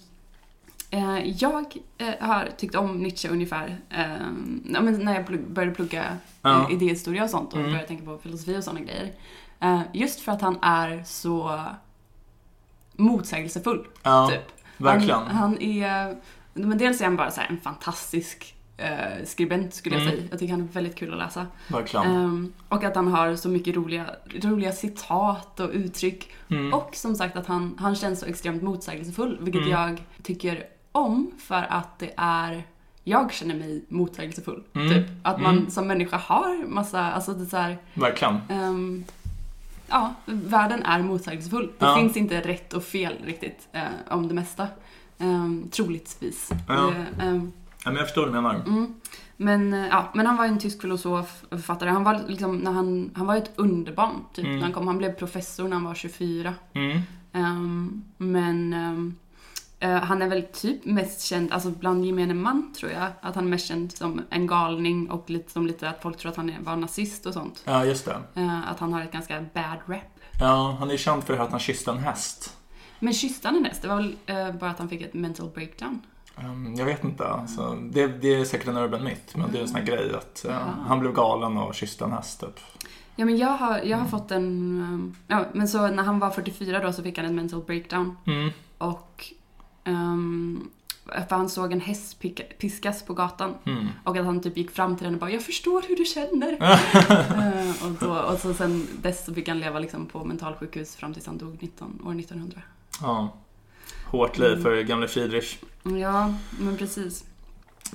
eh, 0.90 1.20
jag 1.32 1.78
eh, 1.98 2.14
har 2.28 2.50
tyckt 2.58 2.76
om 2.76 2.98
Nietzsche 2.98 3.30
ungefär 3.30 3.78
ja, 4.74 4.82
men 4.82 5.00
när 5.06 5.16
jag 5.16 5.28
plugg, 5.28 5.48
började 5.52 5.76
plugga 5.76 6.18
Ja. 6.42 6.68
eh, 6.70 6.74
idéhistoria 6.76 7.24
och 7.24 7.30
sånt 7.30 7.54
och 7.54 7.60
Mm. 7.60 7.72
började 7.72 7.88
tänka 7.88 8.06
på 8.06 8.18
filosofi 8.18 8.58
och 8.60 8.64
sådana 8.64 8.80
grejer. 8.80 9.14
Eh, 9.60 9.82
just 9.94 10.20
för 10.20 10.32
att 10.32 10.42
han 10.42 10.58
är 10.62 11.04
så 11.06 11.62
motsägelsefull, 12.94 13.88
Ja, 14.04 14.30
typ. 14.32 14.42
verkligen. 14.78 15.20
Han, 15.20 15.36
han 15.36 15.62
är... 15.62 16.16
Men 16.54 16.78
dels 16.78 17.02
är 17.02 17.06
han 17.06 17.16
bara 17.16 17.32
så 17.32 17.42
en 17.50 17.60
fantastisk 17.62 18.55
eh, 18.78 19.26
skribent 19.26 19.74
skulle 19.74 19.96
jag 19.96 20.04
Mm. 20.04 20.16
säga. 20.16 20.28
Jag 20.30 20.40
tycker 20.40 20.52
han 20.54 20.62
är 20.62 20.68
väldigt 20.74 20.96
kul 20.96 21.12
att 21.14 21.18
läsa. 21.20 21.48
verkligen. 21.68 22.06
Ehm, 22.06 22.54
och 22.70 22.84
att 22.84 22.96
han 22.96 23.08
har 23.08 23.36
så 23.36 23.50
mycket 23.50 23.76
roliga, 23.76 24.06
roliga 24.44 24.72
citat 24.72 25.60
och 25.60 25.70
uttryck. 25.74 26.32
Mm. 26.50 26.74
Och 26.74 26.96
som 26.96 27.16
sagt 27.16 27.36
att 27.38 27.48
han, 27.48 27.76
han 27.80 27.96
känns 27.96 28.20
så 28.20 28.26
extremt 28.26 28.64
motsägelsefull, 28.64 29.38
vilket 29.42 29.62
Mm. 29.62 29.72
jag 29.72 30.04
tycker 30.24 30.64
om 30.92 31.32
för 31.40 31.66
att 31.70 32.00
det 32.00 32.14
är 32.18 32.64
jag 33.04 33.34
känner 33.34 33.56
mig 33.56 33.84
motsägelsefull. 33.90 34.64
Mm. 34.74 34.90
Typ. 34.90 35.06
Att 35.24 35.42
man 35.42 35.58
Mm. 35.58 35.70
som 35.70 35.88
människa 35.88 36.18
har 36.18 36.66
massa, 36.68 37.02
alltså 37.12 37.34
det 37.34 37.44
är 37.44 37.46
så 37.46 37.58
här, 37.58 37.78
Verkligen. 37.94 38.38
ehm, 38.50 39.04
ja, 39.88 40.14
världen 40.26 40.84
är 40.84 41.02
motsägelsefull. 41.02 41.72
Det 41.80 41.86
Ja. 41.86 41.96
finns 41.96 42.18
inte 42.18 42.42
rätt 42.42 42.74
och 42.74 42.84
fel 42.84 43.14
riktigt 43.26 43.68
eh, 43.72 43.84
om 44.10 44.28
det 44.28 44.34
mesta. 44.34 44.68
Um, 45.18 45.70
troligtvis. 45.72 46.52
Ja. 46.68 46.74
Det, 47.18 47.24
ehm, 47.24 47.52
Ja, 47.86 47.92
men 47.92 47.96
jag 47.96 48.06
förstår 48.08 48.22
vad 48.22 48.30
du 48.30 48.42
menar. 48.42 48.56
Mm. 48.56 48.94
Men, 49.38 49.74
eh, 49.74 49.88
ja, 49.88 50.12
men 50.14 50.26
han 50.26 50.38
var 50.38 50.46
en 50.46 50.60
tysk 50.60 50.82
filosof 50.82 51.44
och 51.44 51.50
författare. 51.60 51.90
Han 51.90 52.04
var, 52.04 52.22
liksom, 52.28 52.58
när 52.58 52.72
han, 52.72 53.12
han 53.16 53.26
var 53.28 53.36
ett 53.36 53.52
underbarn 53.56 54.16
typ, 54.34 54.46
Mm. 54.46 54.56
när 54.58 54.64
han 54.64 54.74
kom. 54.74 54.88
Han 54.88 54.98
blev 54.98 55.12
professor 55.14 55.64
när 55.64 55.74
han 55.76 55.84
var 55.84 55.96
24. 55.96 56.54
Mm. 56.74 57.00
Ehm, 57.34 58.04
men 58.18 58.74
ehm, 58.74 59.16
eh, 59.80 59.96
han 59.96 60.22
är 60.22 60.28
väl 60.28 60.44
typ 60.54 60.86
mest 60.86 61.22
känd, 61.22 61.52
alltså 61.52 61.70
bland 61.70 62.06
gemene 62.06 62.34
man 62.34 62.74
tror 62.74 62.92
jag, 62.92 63.08
att 63.22 63.36
han 63.36 63.46
är 63.46 63.50
mest 63.50 63.68
känd 63.68 63.92
som 63.92 64.22
en 64.30 64.48
galning 64.48 65.10
och 65.10 65.30
lite 65.30 65.52
som 65.52 65.68
lite 65.68 65.90
att 65.90 66.02
folk 66.02 66.18
tror 66.18 66.32
att 66.32 66.38
han 66.38 66.52
var 66.60 66.76
nazist 66.76 67.26
och 67.26 67.34
sånt. 67.34 67.62
Ja, 67.66 67.86
just 67.86 68.06
det. 68.06 68.18
Eh, 68.42 68.70
att 68.72 68.80
han 68.80 68.94
har 68.94 69.02
ett 69.02 69.12
ganska 69.12 69.46
bad 69.54 69.78
rap. 69.88 70.20
Ja, 70.40 70.76
han 70.80 70.88
är 70.88 70.92
ju 70.92 70.98
känd 70.98 71.24
för 71.24 71.34
det 71.34 71.40
här 71.40 71.46
att 71.46 71.52
han 71.52 71.60
kysste 71.60 71.92
en 71.92 71.98
häst. 71.98 72.58
Men 73.00 73.14
kysste 73.14 73.48
han 73.48 73.58
en 73.58 73.66
häst? 73.66 73.82
Det 73.82 73.88
var 73.88 73.96
väl 73.96 74.16
eh, 74.26 74.52
bara 74.52 74.70
att 74.70 74.80
han 74.80 74.90
fick 74.90 75.02
ett 75.02 75.14
mental 75.14 75.50
breakdown? 75.50 76.02
Um, 76.38 76.76
jag 76.78 76.86
vet 76.86 77.04
inte. 77.04 77.28
Alltså, 77.28 77.78
det, 77.92 78.08
det 78.08 78.36
är 78.36 78.46
säkert 78.46 78.68
en 78.68 78.78
urban 78.78 79.04
myth, 79.04 79.38
men 79.38 79.52
det 79.52 79.58
är 79.58 79.62
en 79.62 79.68
sån 79.68 79.78
här 79.78 79.86
grej 79.86 80.16
att 80.16 80.46
uh, 80.50 80.56
han 80.88 81.00
blev 81.00 81.14
galen 81.14 81.58
och 81.58 81.76
kysste 81.76 82.04
en 82.04 82.12
häst 82.12 82.40
typ. 82.40 82.60
Ja 83.16 83.26
men 83.26 83.38
jag 83.38 83.50
har, 83.50 83.80
jag 83.80 83.98
har 83.98 84.08
fått 84.08 84.32
en... 84.32 84.82
ehm, 84.82 85.16
ja 85.28 85.46
men 85.54 85.68
så 85.68 85.88
när 85.88 86.04
han 86.04 86.20
var 86.20 86.30
44 86.30 86.80
då 86.80 86.94
så 86.94 87.04
fick 87.04 87.18
han 87.18 87.26
ett 87.26 87.34
mental 87.34 87.62
breakdown. 87.62 88.18
Mm. 88.26 88.50
Och... 88.78 89.26
Um, 89.86 90.70
för 91.06 91.36
han 91.36 91.50
såg 91.50 91.72
en 91.72 91.82
häst 91.82 92.24
piskas 92.60 93.04
på 93.04 93.14
gatan. 93.14 93.54
Mm. 93.66 93.88
Och 94.04 94.18
att 94.18 94.26
han 94.26 94.42
typ 94.42 94.58
gick 94.58 94.72
fram 94.72 94.96
till 94.98 95.06
den 95.06 95.14
och 95.14 95.20
bara 95.20 95.32
“Jag 95.32 95.44
förstår 95.44 95.84
hur 95.88 95.96
du 95.96 96.06
känner”. 96.06 96.58
Eh, 97.36 97.86
och, 97.86 97.92
då, 98.00 98.20
och 98.20 98.40
så 98.40 98.54
sen 98.54 98.88
dess 99.02 99.26
så 99.26 99.34
fick 99.34 99.48
han 99.48 99.60
leva 99.60 99.80
liksom 99.80 100.06
på 100.06 100.24
mentalsjukhus 100.24 100.96
fram 100.96 101.14
tills 101.14 101.26
han 101.26 101.38
dog 101.38 101.58
19, 101.62 102.02
år 102.06 102.20
1900. 102.20 102.62
Ja. 103.02 103.34
Hårt 104.16 104.38
liv 104.38 104.64
för 104.64 104.82
gamle 104.82 105.08
Friedrich. 105.08 105.58
Ja, 105.84 106.34
men 106.60 106.78
precis. 106.78 107.26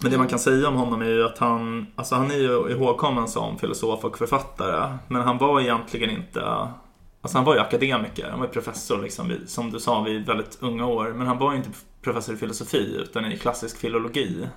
Men 0.03 0.11
det 0.11 0.19
man 0.19 0.29
kan 0.29 0.39
säga 0.39 0.69
om 0.69 0.75
honom 0.75 1.03
är 1.03 1.07
ju 1.07 1.25
att 1.25 1.39
han, 1.39 1.87
alltså 1.97 2.15
han 2.15 2.31
är 2.31 2.37
ju 2.37 2.71
ihågkommen 2.71 3.29
som 3.29 3.59
filosof 3.59 4.05
och 4.05 4.19
författare. 4.19 4.97
Men 5.09 5.23
han 5.23 5.39
var 5.39 5.61
egentligen 5.61 6.11
inte, 6.11 6.43
alltså 7.21 7.39
han 7.39 7.45
var 7.45 7.55
ju 7.55 7.61
akademiker, 7.61 8.31
han 8.31 8.39
var 8.39 8.47
ju 8.47 8.53
professor 8.53 9.03
liksom, 9.03 9.29
vid, 9.29 9.51
som 9.51 9.71
du 9.71 9.81
sa, 9.81 10.03
vid 10.03 10.27
väldigt 10.27 10.59
unga 10.61 10.87
år. 10.87 11.15
Men 11.17 11.27
han 11.27 11.39
var 11.39 11.53
ju 11.53 11.59
inte 11.59 11.71
professor 12.03 12.35
i 12.35 12.39
filosofi 12.39 12.97
utan 13.01 13.33
i 13.33 13.37
klassisk 13.37 13.79
filologi. 13.79 14.49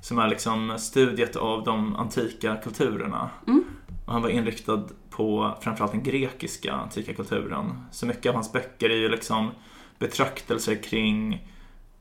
Som 0.00 0.18
är 0.18 0.28
liksom 0.28 0.74
studiet 0.78 1.36
av 1.36 1.64
de 1.64 1.96
antika 1.96 2.56
kulturerna. 2.56 3.30
Mm. 3.46 3.64
Och 4.06 4.12
Och 4.12 4.12
han 4.12 4.22
var 4.22 4.28
inriktad 4.28 4.82
på 5.10 5.54
framförallt 5.60 5.92
den 5.92 6.02
grekiska 6.02 6.72
antika 6.72 7.14
kulturen. 7.14 7.84
Så 7.90 8.06
mycket 8.06 8.26
av 8.26 8.34
hans 8.34 8.52
böcker 8.52 8.90
är 8.90 8.96
ju 8.96 9.08
liksom 9.08 9.50
betraktelser 10.02 10.82
kring 10.82 11.48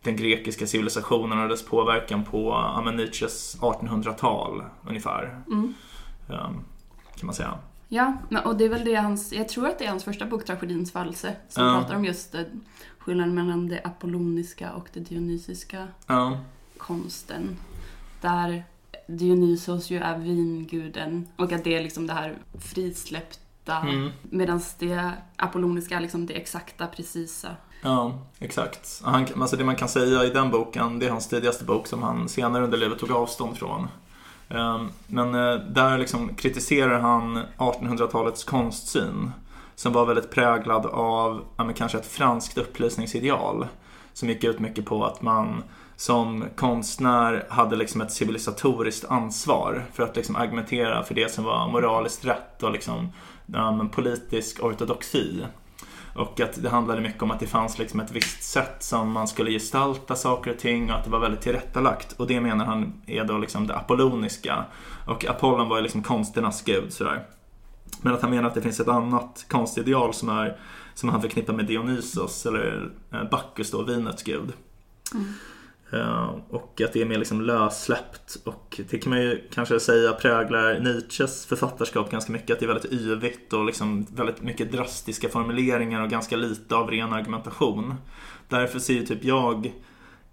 den 0.03 0.15
grekiska 0.15 0.67
civilisationen 0.67 1.39
och 1.39 1.49
dess 1.49 1.65
påverkan 1.65 2.23
på 2.23 2.49
ja, 2.49 2.81
men 2.85 2.95
Nietzsches 2.95 3.57
1800-tal 3.59 4.63
ungefär. 4.87 5.41
Mm. 5.47 5.73
ehm, 6.29 6.63
Kan 7.15 7.25
man 7.25 7.35
säga. 7.35 7.57
Ja, 7.87 8.17
och 8.45 8.57
det 8.57 8.65
är 8.65 8.69
väl 8.69 8.85
det 8.85 8.95
hans, 8.95 9.33
jag 9.33 9.49
tror 9.49 9.67
att 9.67 9.79
det 9.79 9.85
är 9.85 9.89
hans 9.89 10.03
första 10.03 10.25
bok, 10.25 10.45
Tragedins 10.45 10.91
födelse, 10.91 11.35
som 11.49 11.63
Ja. 11.65 11.79
pratar 11.79 11.95
om 11.95 12.05
just 12.05 12.35
eh, 12.35 12.41
skillnaden 12.99 13.35
mellan 13.35 13.67
det 13.67 13.81
apolloniska 13.83 14.71
och 14.71 14.87
det 14.93 14.99
dionysiska 14.99 15.87
Ja, 16.07 16.39
konsten. 16.77 17.57
Där 18.21 18.63
Dionysos 19.07 19.89
ju 19.89 19.97
är 19.97 20.17
vinguden 20.17 21.27
och 21.35 21.51
att 21.51 21.63
det 21.63 21.75
är 21.77 21.83
liksom 21.83 22.07
det 22.07 22.13
här 22.13 22.37
frisläppta 22.59 23.77
mm. 23.77 24.09
medan 24.21 24.61
det 24.79 25.11
apolloniska 25.35 25.97
är 25.97 26.01
liksom 26.01 26.25
det 26.25 26.33
exakta, 26.33 26.87
precisa 26.87 27.55
ja 27.81 28.13
exakt. 28.39 29.01
Han, 29.03 29.27
alltså 29.41 29.57
det 29.57 29.63
man 29.63 29.75
kan 29.75 29.89
säga 29.89 30.23
i 30.23 30.29
den 30.29 30.51
boken, 30.51 30.99
det 30.99 31.05
är 31.05 31.09
hans 31.09 31.29
tidigaste 31.29 31.63
bok 31.63 31.87
som 31.87 32.03
han 32.03 32.29
senare 32.29 32.63
under 32.63 32.77
livet 32.77 32.99
tog 32.99 33.11
avstånd 33.11 33.57
från. 33.57 33.87
Ehm, 34.49 34.89
men 35.07 35.35
eh, 35.35 35.55
där 35.55 35.97
liksom 35.97 36.35
kritiserar 36.35 36.99
han 36.99 37.39
1800-talets 37.57 38.43
konstsyn 38.43 39.31
som 39.75 39.93
var 39.93 40.05
väldigt 40.05 40.31
präglad 40.31 40.85
av 40.85 41.41
ja, 41.57 41.63
men 41.63 41.73
kanske 41.73 41.97
ett 41.97 42.11
franskt 42.11 42.57
upplysningsideal 42.57 43.67
som 44.13 44.29
gick 44.29 44.43
ut 44.43 44.59
mycket 44.59 44.85
på 44.85 45.05
att 45.05 45.21
man 45.21 45.63
som 45.95 46.45
konstnär 46.55 47.45
hade 47.49 47.75
liksom 47.75 48.01
ett 48.01 48.11
civilisatoriskt 48.11 49.05
ansvar 49.05 49.85
för 49.93 50.03
att 50.03 50.15
liksom 50.15 50.35
argumentera 50.35 51.03
för 51.03 51.15
det 51.15 51.31
som 51.31 51.43
var 51.43 51.67
moraliskt 51.67 52.25
rätt 52.25 52.63
och 52.63 52.71
liksom, 52.71 53.09
ja, 53.45 53.87
politisk 53.91 54.63
ortodoxi. 54.63 55.45
Och 56.15 56.39
att 56.39 56.63
det 56.63 56.69
handlade 56.69 57.01
mycket 57.01 57.23
om 57.23 57.31
att 57.31 57.39
det 57.39 57.47
fanns 57.47 57.79
liksom 57.79 57.99
ett 57.99 58.11
visst 58.11 58.43
sätt 58.43 58.75
som 58.79 59.11
man 59.11 59.27
skulle 59.27 59.51
gestalta 59.51 60.15
saker 60.15 60.51
och 60.51 60.59
ting 60.59 60.91
och 60.91 60.97
att 60.97 61.03
det 61.03 61.09
var 61.09 61.19
väldigt 61.19 61.41
tillrättalagt. 61.41 62.13
Och 62.13 62.27
det 62.27 62.41
menar 62.41 62.65
han 62.65 63.01
är 63.05 63.23
då 63.23 63.37
liksom 63.37 63.67
det 63.67 63.75
apolloniska. 63.75 64.65
Och 65.07 65.25
Apollon 65.25 65.69
var 65.69 65.77
ju 65.77 65.83
liksom 65.83 66.03
konsternas 66.03 66.63
gud 66.63 66.93
sådär. 66.93 67.25
Men 68.01 68.13
att 68.13 68.21
han 68.21 68.31
menar 68.31 68.47
att 68.47 68.55
det 68.55 68.61
finns 68.61 68.79
ett 68.79 68.87
annat 68.87 69.45
konstideal 69.49 70.13
som, 70.13 70.29
är, 70.29 70.59
som 70.93 71.09
han 71.09 71.21
förknippar 71.21 71.53
med 71.53 71.65
Dionysos 71.65 72.45
eller 72.45 72.91
eh, 73.11 73.23
Bacchus 73.23 73.71
då, 73.71 73.83
vinets 73.83 74.23
gud. 74.23 74.53
Mm 75.13 75.33
och 76.49 76.81
att 76.85 76.93
det 76.93 77.01
är 77.01 77.05
mer 77.05 77.17
liksom 77.17 77.41
lössläppt 77.41 78.37
och 78.45 78.81
det 78.89 78.97
kan 78.97 79.09
man 79.09 79.21
ju 79.21 79.47
kanske 79.53 79.79
säga 79.79 80.13
präglar 80.13 80.79
Nietzsches 80.79 81.45
författarskap 81.45 82.11
ganska 82.11 82.31
mycket. 82.31 82.51
Att 82.51 82.59
det 82.59 82.65
är 82.65 82.67
väldigt 82.67 82.91
yvigt 82.91 83.53
och 83.53 83.65
liksom 83.65 84.05
väldigt 84.15 84.41
mycket 84.41 84.71
drastiska 84.71 85.29
formuleringar 85.29 86.01
och 86.01 86.09
ganska 86.09 86.35
lite 86.35 86.75
av 86.75 86.91
ren 86.91 87.13
argumentation. 87.13 87.95
Därför 88.47 88.79
ser 88.79 88.93
ju 88.93 89.05
typ 89.05 89.23
jag 89.23 89.71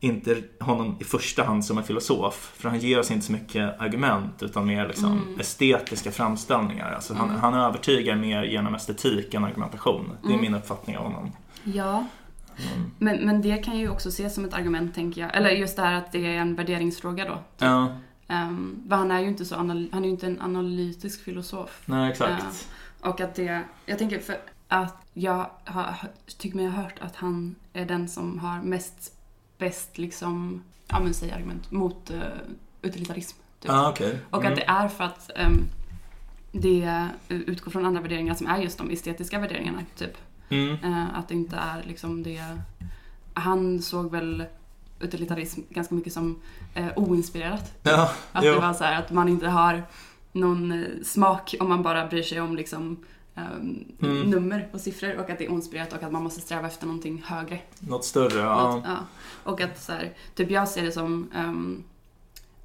inte 0.00 0.36
honom 0.60 0.96
i 1.00 1.04
första 1.04 1.42
hand 1.44 1.64
som 1.64 1.78
en 1.78 1.84
filosof. 1.84 2.52
För 2.56 2.68
han 2.68 2.78
ger 2.78 2.98
oss 2.98 3.10
inte 3.10 3.26
så 3.26 3.32
mycket 3.32 3.80
argument 3.80 4.42
utan 4.42 4.66
mer 4.66 4.86
liksom 4.88 5.12
Mm. 5.28 5.40
estetiska 5.40 6.10
framställningar. 6.10 6.92
Alltså 6.92 7.14
han, 7.14 7.28
Mm. 7.28 7.40
han 7.40 7.54
övertygar 7.54 8.16
mer 8.16 8.42
genom 8.42 8.74
estetik 8.74 9.34
än 9.34 9.44
argumentation. 9.44 10.10
Det 10.22 10.28
är 10.28 10.30
Mm. 10.30 10.40
min 10.40 10.54
uppfattning 10.54 10.98
av 10.98 11.04
honom. 11.04 11.32
Ja, 11.64 12.06
Mm. 12.58 12.90
men, 12.98 13.26
men 13.26 13.42
det 13.42 13.56
kan 13.56 13.78
ju 13.78 13.88
också 13.88 14.08
ses 14.08 14.34
som 14.34 14.44
ett 14.44 14.54
argument 14.54 14.94
tänker 14.94 15.20
jag. 15.20 15.36
Eller 15.36 15.50
just 15.50 15.76
det 15.76 15.82
här 15.82 15.92
att 15.92 16.12
det 16.12 16.26
är 16.26 16.38
en 16.40 16.54
värderingsfråga 16.54 17.24
då. 17.24 17.38
Ja, 17.58 17.96
Um, 18.30 18.86
han 18.90 19.10
är 19.10 19.20
ju 19.20 19.28
inte 19.28 19.44
så 19.44 19.56
han 19.56 19.70
är 19.92 20.04
inte 20.08 20.26
en 20.26 20.40
analytisk 20.40 21.24
filosof. 21.24 21.82
nej 21.86 22.10
exakt. 22.10 22.68
Och 23.00 23.20
att 23.20 23.34
det, 23.34 23.62
jag 23.86 23.98
tänker 23.98 24.18
för 24.18 24.36
att 24.68 25.06
jag 25.14 25.50
har, 25.64 25.94
tycker 26.38 26.56
mig 26.56 26.66
ha 26.66 26.82
hört 26.82 26.98
att 27.00 27.16
han 27.16 27.54
är 27.72 27.84
den 27.86 28.08
som 28.08 28.38
har 28.38 28.62
mest, 28.62 29.12
bäst 29.58 29.98
liksom, 29.98 30.62
ja 30.88 31.00
men 31.00 31.14
säg 31.14 31.32
argument 31.32 31.70
mot 31.70 32.10
uh, 32.10 32.20
utilitarism. 32.82 33.38
Typ. 33.60 33.70
Okej. 33.70 34.18
Och 34.30 34.40
Mm. 34.40 34.52
att 34.52 34.58
det 34.58 34.64
är 34.64 34.88
för 34.88 35.04
att 35.04 35.30
ehm, 35.36 35.64
det 36.52 37.08
utgår 37.28 37.70
från 37.70 37.86
andra 37.86 38.00
värderingar 38.00 38.34
som 38.34 38.46
är 38.46 38.58
just 38.58 38.78
de 38.78 38.90
estetiska 38.90 39.38
värderingarna. 39.38 39.78
Typ. 39.96 40.16
Mm. 40.48 40.76
Eh, 40.84 41.18
att 41.18 41.28
det 41.28 41.34
inte 41.34 41.56
är 41.56 41.82
liksom 41.86 42.22
det... 42.22 42.42
Han 43.34 43.82
såg 43.82 44.10
väl 44.10 44.44
utilitarism 45.00 45.60
ganska 45.70 45.94
mycket 45.94 46.12
som 46.12 46.40
eh, 46.74 46.86
oinspirerat. 46.96 47.72
Ja, 47.82 48.10
Att 48.32 48.44
jo. 48.44 48.54
det 48.54 48.60
var 48.60 48.72
så 48.72 48.84
här 48.84 48.98
att 48.98 49.10
man 49.12 49.28
inte 49.28 49.48
har 49.48 49.82
någon 50.32 50.72
eh, 50.72 50.86
smak 51.04 51.54
om 51.60 51.68
man 51.68 51.82
bara 51.82 52.06
bryr 52.06 52.22
sig 52.22 52.40
om 52.40 52.56
liksom 52.56 52.96
ehm, 53.34 53.84
Mm. 54.02 54.30
nummer 54.30 54.68
och 54.72 54.80
siffror 54.80 55.16
och 55.16 55.30
att 55.30 55.38
det 55.38 55.44
är 55.44 55.50
oinspirerat 55.52 55.92
och 55.92 56.02
att 56.02 56.12
man 56.12 56.22
måste 56.22 56.40
sträva 56.40 56.66
efter 56.66 56.86
någonting 56.86 57.22
högre. 57.26 57.60
Något 57.78 58.04
större, 58.04 58.38
ja. 58.40 58.74
Något, 58.74 58.84
ja. 58.86 58.96
Och 59.44 59.60
att 59.60 59.82
så 59.82 59.92
här, 59.92 60.12
typ 60.34 60.50
jag 60.50 60.68
ser 60.68 60.82
det 60.84 60.92
som 60.92 61.30
ehm, 61.34 61.82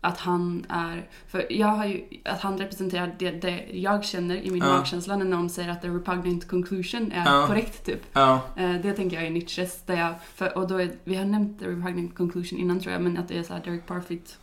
att 0.04 0.18
han 0.20 0.66
är, 0.70 1.08
för 1.28 1.46
jag 1.54 1.68
har 1.68 1.86
ju, 1.86 2.04
att 2.26 2.42
han 2.42 2.58
representerar 2.58 3.16
det, 3.20 3.32
det 3.32 3.66
jag 3.74 4.06
känner 4.06 4.36
i 4.36 4.52
min 4.52 4.64
Ja. 4.64 4.78
magkänsla 4.78 5.18
när 5.18 5.26
någon 5.26 5.50
säger 5.50 5.70
att 5.70 5.82
the 5.82 5.88
repugnant 5.88 6.48
conclusion 6.48 7.12
är 7.12 7.26
Ja. 7.26 7.48
korrekt 7.48 7.86
typ. 7.86 8.02
Ja, 8.14 8.42
Eh, 8.56 8.74
Det 8.74 8.94
tänker 8.94 9.18
jag 9.18 9.26
är 9.26 9.30
Nietzsches, 9.32 9.82
där 9.86 9.96
jag, 9.98 10.14
för, 10.36 10.58
och 10.58 10.68
då 10.68 10.78
är, 10.82 10.92
vi 11.04 11.16
har 11.16 11.26
nämnt 11.26 11.60
the 11.60 11.66
repugnant 11.68 12.16
conclusion 12.16 12.60
innan 12.60 12.80
tror 12.80 12.94
jag, 12.94 13.02
men 13.02 13.18
att 13.18 13.28
det 13.28 13.38
är 13.38 13.44
så 13.44 13.54
här 13.54 13.62
Derek 13.66 13.86
Parfit, 13.88 14.38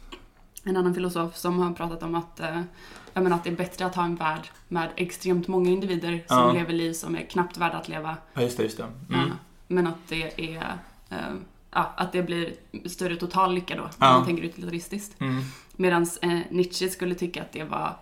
en 0.64 0.76
annan 0.76 0.94
filosof 0.94 1.36
som 1.36 1.58
har 1.58 1.72
pratat 1.72 2.02
om 2.02 2.14
att, 2.14 2.40
eh, 2.40 2.60
jag 3.12 3.22
menar 3.22 3.36
att 3.36 3.44
det 3.44 3.50
är 3.50 3.56
bättre 3.56 3.86
att 3.86 3.94
ha 3.94 4.04
en 4.04 4.16
värld 4.16 4.50
med 4.68 4.88
extremt 4.96 5.48
många 5.48 5.70
individer 5.70 6.24
som 6.26 6.54
lever 6.54 6.72
liv 6.72 6.92
som 6.92 7.16
är 7.16 7.22
knappt 7.22 7.56
värda 7.58 7.76
att 7.76 7.88
leva. 7.88 8.16
ja, 8.34 8.42
just 8.42 8.56
det, 8.56 8.62
just 8.62 8.76
det. 8.76 8.86
Mm. 9.14 9.30
Men 9.68 9.86
att 9.86 10.08
det 10.08 10.54
är, 10.56 10.76
eh, 11.10 11.16
ja, 11.70 11.92
att 11.96 12.12
det 12.12 12.22
blir 12.22 12.54
större 12.88 13.16
total 13.16 13.54
lycka 13.54 13.76
då, 13.76 13.82
när 13.82 14.06
Ja. 14.08 14.12
man 14.12 14.26
tänker 14.26 14.42
utilitaristiskt. 14.42 15.20
Mm. 15.20 15.42
Medan 15.76 16.02
eh, 16.22 16.38
Nietzsche 16.50 16.88
skulle 16.88 17.14
tycka 17.14 17.42
att 17.42 17.52
det 17.52 17.64
var 17.64 17.96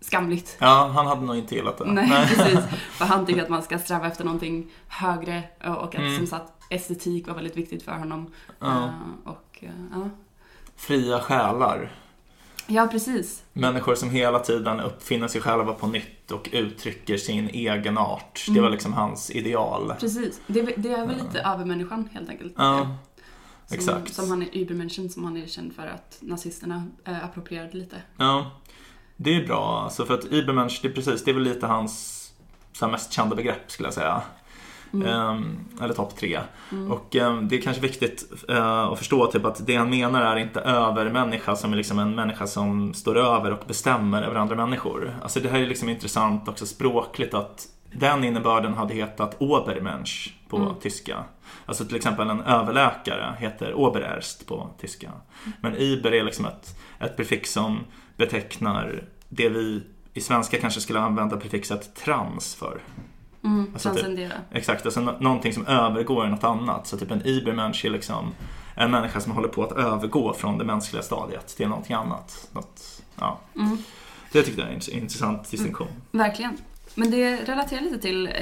skamligt. 0.00 0.56
Ja, 0.60 0.90
han 0.94 1.06
hade 1.06 1.20
nog 1.26 1.36
inte 1.36 1.54
gillat 1.54 1.78
det. 1.78 1.84
Nej, 1.84 2.26
precis. 2.28 2.58
För 2.92 3.04
han 3.04 3.26
tycker 3.26 3.42
att 3.42 3.48
man 3.48 3.62
ska 3.62 3.78
sträva 3.78 4.06
efter 4.06 4.24
någonting 4.24 4.70
högre 4.88 5.42
och 5.64 5.76
och 5.76 5.94
att 5.94 6.00
Mm. 6.00 6.16
som 6.16 6.26
sagt 6.26 6.52
estetik 6.70 7.26
var 7.28 7.34
väldigt 7.34 7.56
viktigt 7.56 7.82
för 7.82 7.92
honom. 7.92 8.32
Ja. 8.58 8.84
Eh, 8.84 8.90
och, 9.24 9.58
eh, 9.60 9.70
ja. 9.92 10.08
Fria 10.76 11.20
själar. 11.20 11.92
Ja, 12.72 12.86
precis. 12.86 13.42
Människor 13.52 13.94
som 13.94 14.10
hela 14.10 14.38
tiden 14.38 14.80
uppfinner 14.80 15.28
sig 15.28 15.40
själva 15.40 15.72
på 15.72 15.86
nytt 15.86 16.30
och 16.30 16.48
uttrycker 16.52 17.16
sin 17.16 17.48
egen 17.48 17.98
art. 17.98 18.42
Det 18.46 18.50
Mm. 18.52 18.62
var 18.62 18.70
liksom 18.70 18.92
hans 18.92 19.30
ideal. 19.30 19.94
Precis. 20.00 20.40
Det, 20.46 20.62
det 20.76 20.92
är 20.92 21.06
väl 21.06 21.16
lite 21.16 21.40
övermänniskan 21.40 22.08
helt 22.12 22.28
enkelt. 22.28 22.54
Ja, 22.56 22.96
som, 23.66 23.76
exakt. 23.78 24.14
Som 24.14 24.30
han 24.30 24.42
är 24.42 24.48
Übermenschen, 24.56 25.10
som 25.10 25.24
han 25.24 25.36
är 25.36 25.46
känd 25.46 25.72
för 25.74 25.86
att 25.86 26.18
nazisterna 26.20 26.86
eh, 27.04 27.24
approprierade 27.24 27.76
lite. 27.76 27.96
Ja, 28.16 28.50
det 29.16 29.30
är 29.36 29.46
bra. 29.46 29.80
Alltså 29.84 30.04
för 30.06 30.14
att 30.14 30.24
Übermensch, 30.24 30.78
det 30.82 30.88
är 30.88 30.92
precis, 30.92 31.24
det 31.24 31.30
är 31.30 31.34
väl 31.34 31.42
lite 31.42 31.66
hans 31.66 32.18
så 32.72 32.88
mest 32.88 33.12
kända 33.12 33.36
begrepp 33.36 33.70
skulle 33.70 33.86
jag 33.86 33.94
säga. 33.94 34.22
Mm. 34.92 35.06
Ehm, 35.08 35.58
eller 35.80 35.94
topp 35.94 36.16
tre. 36.16 36.40
Mm. 36.72 36.92
Och 36.92 37.16
ehm, 37.16 37.48
det 37.48 37.56
är 37.56 37.60
kanske 37.62 37.82
viktigt 37.82 38.32
eh, 38.48 38.78
att 38.78 38.98
förstå 38.98 39.26
typ 39.26 39.44
att 39.44 39.66
det 39.66 39.76
han 39.76 39.90
menar 39.90 40.22
är 40.22 40.36
inte 40.36 40.60
övermänniska 40.60 41.56
som 41.56 41.72
är 41.72 41.76
liksom 41.76 41.98
en 41.98 42.14
människa 42.14 42.46
som 42.46 42.94
står 42.94 43.18
över 43.18 43.50
och 43.52 43.64
bestämmer 43.66 44.22
över 44.22 44.36
andra 44.36 44.56
människor. 44.56 45.16
Alltså 45.22 45.40
det 45.40 45.48
här 45.48 45.58
är 45.60 45.66
liksom 45.66 45.88
intressant 45.88 46.48
också 46.48 46.66
språkligt 46.66 47.34
att 47.34 47.66
den 47.92 48.24
innebörden 48.24 48.74
hade 48.74 48.94
hetat 48.94 49.36
Obermensch 49.38 50.34
på 50.48 50.56
Mm. 50.56 50.74
tyska. 50.82 51.24
Alltså 51.66 51.84
till 51.84 51.96
exempel 51.96 52.30
en 52.30 52.40
överläkare 52.40 53.34
heter 53.38 53.74
Obererst 53.74 54.46
på 54.46 54.70
tyska. 54.80 55.10
Men 55.60 55.76
Iber 55.76 56.14
är 56.14 56.24
liksom 56.24 56.44
ett, 56.46 56.78
ett 56.98 57.16
prefix 57.16 57.52
som 57.52 57.78
betecknar 58.16 59.02
det 59.28 59.48
vi 59.48 59.82
i 60.14 60.20
svenska 60.20 60.58
kanske 60.58 60.80
skulle 60.80 61.00
använda 61.00 61.36
prefixet 61.36 61.94
trans 61.94 62.54
för. 62.54 62.80
Mm, 63.44 63.70
Alltså 63.72 63.88
typ- 63.88 63.98
transcendera. 63.98 64.32
Exakt, 64.50 64.84
alltså 64.86 65.00
nå- 65.00 65.16
någonting 65.20 65.52
som 65.52 65.66
övergår 65.66 66.26
i 66.26 66.30
något 66.30 66.44
annat. 66.44 66.86
Så 66.86 66.96
typ 66.98 67.10
en 67.10 67.26
Ibermensch 67.26 67.84
är 67.84 67.90
liksom 67.90 68.32
en 68.74 68.90
människa 68.90 69.20
som 69.20 69.32
håller 69.32 69.48
på 69.48 69.62
att 69.64 69.72
övergå 69.72 70.32
från 70.34 70.58
det 70.58 70.64
mänskliga 70.64 71.02
stadiet 71.02 71.56
till 71.56 71.68
någonting 71.68 71.94
annat. 71.96 72.48
Något, 72.52 73.02
ja. 73.18 73.38
Mm, 73.56 73.78
Det 74.32 74.42
tyckte 74.42 74.60
jag 74.60 74.70
är 74.70 74.74
en 74.74 74.80
int- 74.80 74.90
intressant 74.90 75.50
distinktion. 75.50 75.88
verkligen. 76.10 76.56
Men 76.94 77.10
det 77.10 77.36
relaterar 77.48 77.80
lite 77.80 77.98
till, 77.98 78.26
eh, 78.26 78.32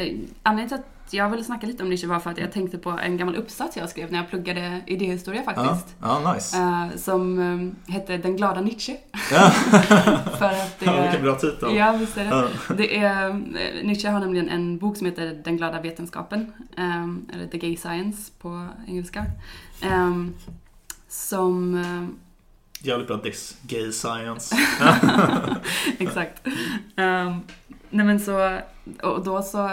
anledningen 0.42 0.68
till 0.68 0.78
att 0.78 0.99
jag 1.14 1.30
ville 1.30 1.44
snacka 1.44 1.66
lite 1.66 1.82
om 1.82 1.88
Nietzsche 1.88 2.06
var 2.06 2.20
för 2.20 2.30
att 2.30 2.38
jag 2.38 2.52
tänkte 2.52 2.78
på 2.78 2.90
en 2.90 3.16
gammal 3.16 3.36
uppsats 3.36 3.76
jag 3.76 3.88
skrev 3.90 4.12
när 4.12 4.18
jag 4.18 4.28
pluggade 4.28 4.80
idéhistoria 4.86 5.42
Ja, 5.46 5.52
faktiskt. 5.54 5.96
ja, 6.00 6.32
nice. 6.34 6.56
Eh, 6.58 6.86
som 6.96 7.38
eh, 7.86 7.92
hette 7.92 8.16
Den 8.16 8.36
glada 8.36 8.60
Nietzsche. 8.60 8.96
Ja. 9.32 9.50
för 10.38 10.46
att 10.46 10.80
det, 10.80 10.86
ja, 10.86 11.02
vilken 11.02 11.22
bra 11.22 11.34
titel. 11.34 11.76
Ja, 11.76 11.92
visst 11.92 12.16
är 12.16 12.24
det. 12.24 12.30
Ja. 12.30 12.74
det 12.74 12.96
är, 12.98 13.28
eh, 13.30 13.36
Nietzsche 13.82 14.08
har 14.08 14.20
nämligen 14.20 14.48
en 14.48 14.78
bok 14.78 14.96
som 14.96 15.06
heter 15.06 15.40
Den 15.44 15.56
glada 15.56 15.80
vetenskapen, 15.80 16.52
ehm, 16.76 17.26
eller 17.34 17.46
The 17.46 17.58
Gay 17.58 17.76
Science 17.76 18.32
på 18.40 18.66
engelska. 18.86 19.26
ehm, 19.82 20.34
som 21.08 21.76
Jävligt 22.82 23.08
bra 23.08 23.16
diss. 23.16 23.56
Gay 23.62 23.92
science. 23.92 24.56
Exakt. 25.98 26.46
Um, 26.96 27.42
nej 27.90 28.06
men 28.06 28.20
så, 28.20 28.58
och 29.02 29.24
då 29.24 29.42
så, 29.42 29.70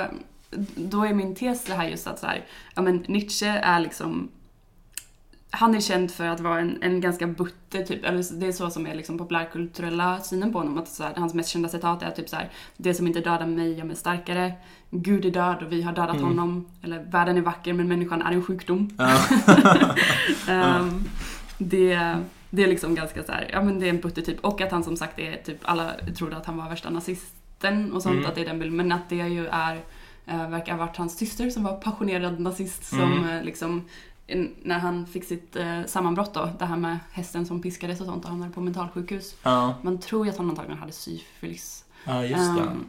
då 0.75 1.03
är 1.05 1.13
min 1.13 1.35
tes 1.35 1.63
det 1.63 1.73
här 1.73 1.87
just 1.87 2.07
att 2.07 2.19
så 2.19 2.27
här, 2.27 2.45
ja 2.75 2.81
men 2.81 3.05
Nietzsche 3.07 3.47
är 3.47 3.79
liksom 3.79 4.29
han 5.49 5.75
är 5.75 5.81
känd 5.81 6.11
för 6.11 6.25
att 6.27 6.39
vara 6.39 6.59
en, 6.59 6.77
en 6.81 7.01
ganska 7.01 7.27
butter 7.27 7.83
typ, 7.83 8.05
eller 8.05 8.39
det 8.39 8.47
är 8.47 8.51
så 8.51 8.69
som 8.69 8.87
är 8.87 8.95
liksom 8.95 9.17
populärkulturella 9.17 10.19
synen 10.21 10.51
på 10.53 10.57
honom. 10.59 10.77
Att 10.77 10.87
så 10.89 11.03
här, 11.03 11.13
hans 11.15 11.33
mest 11.33 11.49
kända 11.49 11.69
citat 11.69 12.03
är 12.03 12.11
typ 12.11 12.29
så 12.29 12.35
här, 12.35 12.49
det 12.77 12.93
som 12.93 13.07
inte 13.07 13.19
dödar 13.19 13.45
mig 13.45 13.73
gör 13.77 13.85
mig 13.85 13.95
starkare. 13.95 14.53
Gud 14.89 15.25
är 15.25 15.31
död 15.31 15.63
och 15.63 15.71
vi 15.71 15.81
har 15.81 15.93
dödat 15.93 16.15
Mm. 16.15 16.27
honom. 16.27 16.65
Eller 16.83 17.03
världen 17.03 17.37
är 17.37 17.41
vacker 17.41 17.73
men 17.73 17.87
människan 17.87 18.21
är 18.21 18.31
en 18.31 18.43
sjukdom. 18.43 18.89
Ja. 18.97 19.19
Ehm, 20.49 21.03
det, 21.57 22.17
det 22.49 22.63
är 22.63 22.67
liksom 22.67 22.95
ganska 22.95 23.23
så 23.23 23.31
här, 23.31 23.49
ja 23.53 23.61
men 23.61 23.79
det 23.79 23.85
är 23.85 23.89
en 23.89 24.01
butter 24.01 24.21
typ. 24.21 24.39
Och 24.45 24.61
att 24.61 24.71
han 24.71 24.83
som 24.83 24.97
sagt 24.97 25.19
är 25.19 25.35
typ, 25.45 25.57
alla 25.61 25.91
trodde 26.17 26.37
att 26.37 26.45
han 26.45 26.57
var 26.57 26.69
värsta 26.69 26.89
nazisten 26.89 27.91
och 27.93 28.01
sånt, 28.01 28.15
Mm. 28.15 28.25
att 28.29 28.35
det 28.35 28.41
är 28.41 28.45
den 28.45 28.59
bilden. 28.59 28.77
Men 28.77 28.91
att 28.91 29.09
det 29.09 29.15
ju 29.15 29.47
är, 29.47 29.79
verkar 30.27 30.71
ha 30.73 30.85
varit 30.85 30.97
hans 30.97 31.17
syster 31.17 31.49
som 31.49 31.63
var 31.63 31.73
passionerad 31.77 32.39
nazist 32.39 32.83
som 32.83 32.99
Mm. 32.99 33.29
eh, 33.29 33.43
liksom 33.43 33.83
när 34.63 34.79
han 34.79 35.05
fick 35.07 35.23
sitt 35.23 35.55
eh, 35.55 35.85
sammanbrott 35.85 36.33
då, 36.33 36.49
det 36.59 36.65
här 36.65 36.75
med 36.77 36.99
hästen 37.11 37.45
som 37.45 37.61
piskades 37.61 37.99
och 38.01 38.05
sånt 38.05 38.23
och 38.23 38.29
hamnade 38.29 38.51
på 38.51 38.61
mentalsjukhus. 38.61 39.35
ja. 39.43 39.75
Man 39.81 39.97
tror 39.99 40.25
ju 40.25 40.31
att 40.31 40.37
han 40.37 40.49
antagligen 40.49 40.77
hade 40.79 40.91
syfilis. 40.91 41.85
ja, 42.05 42.23
just 42.23 42.55
det. 42.55 42.61
Ehm, 42.61 42.85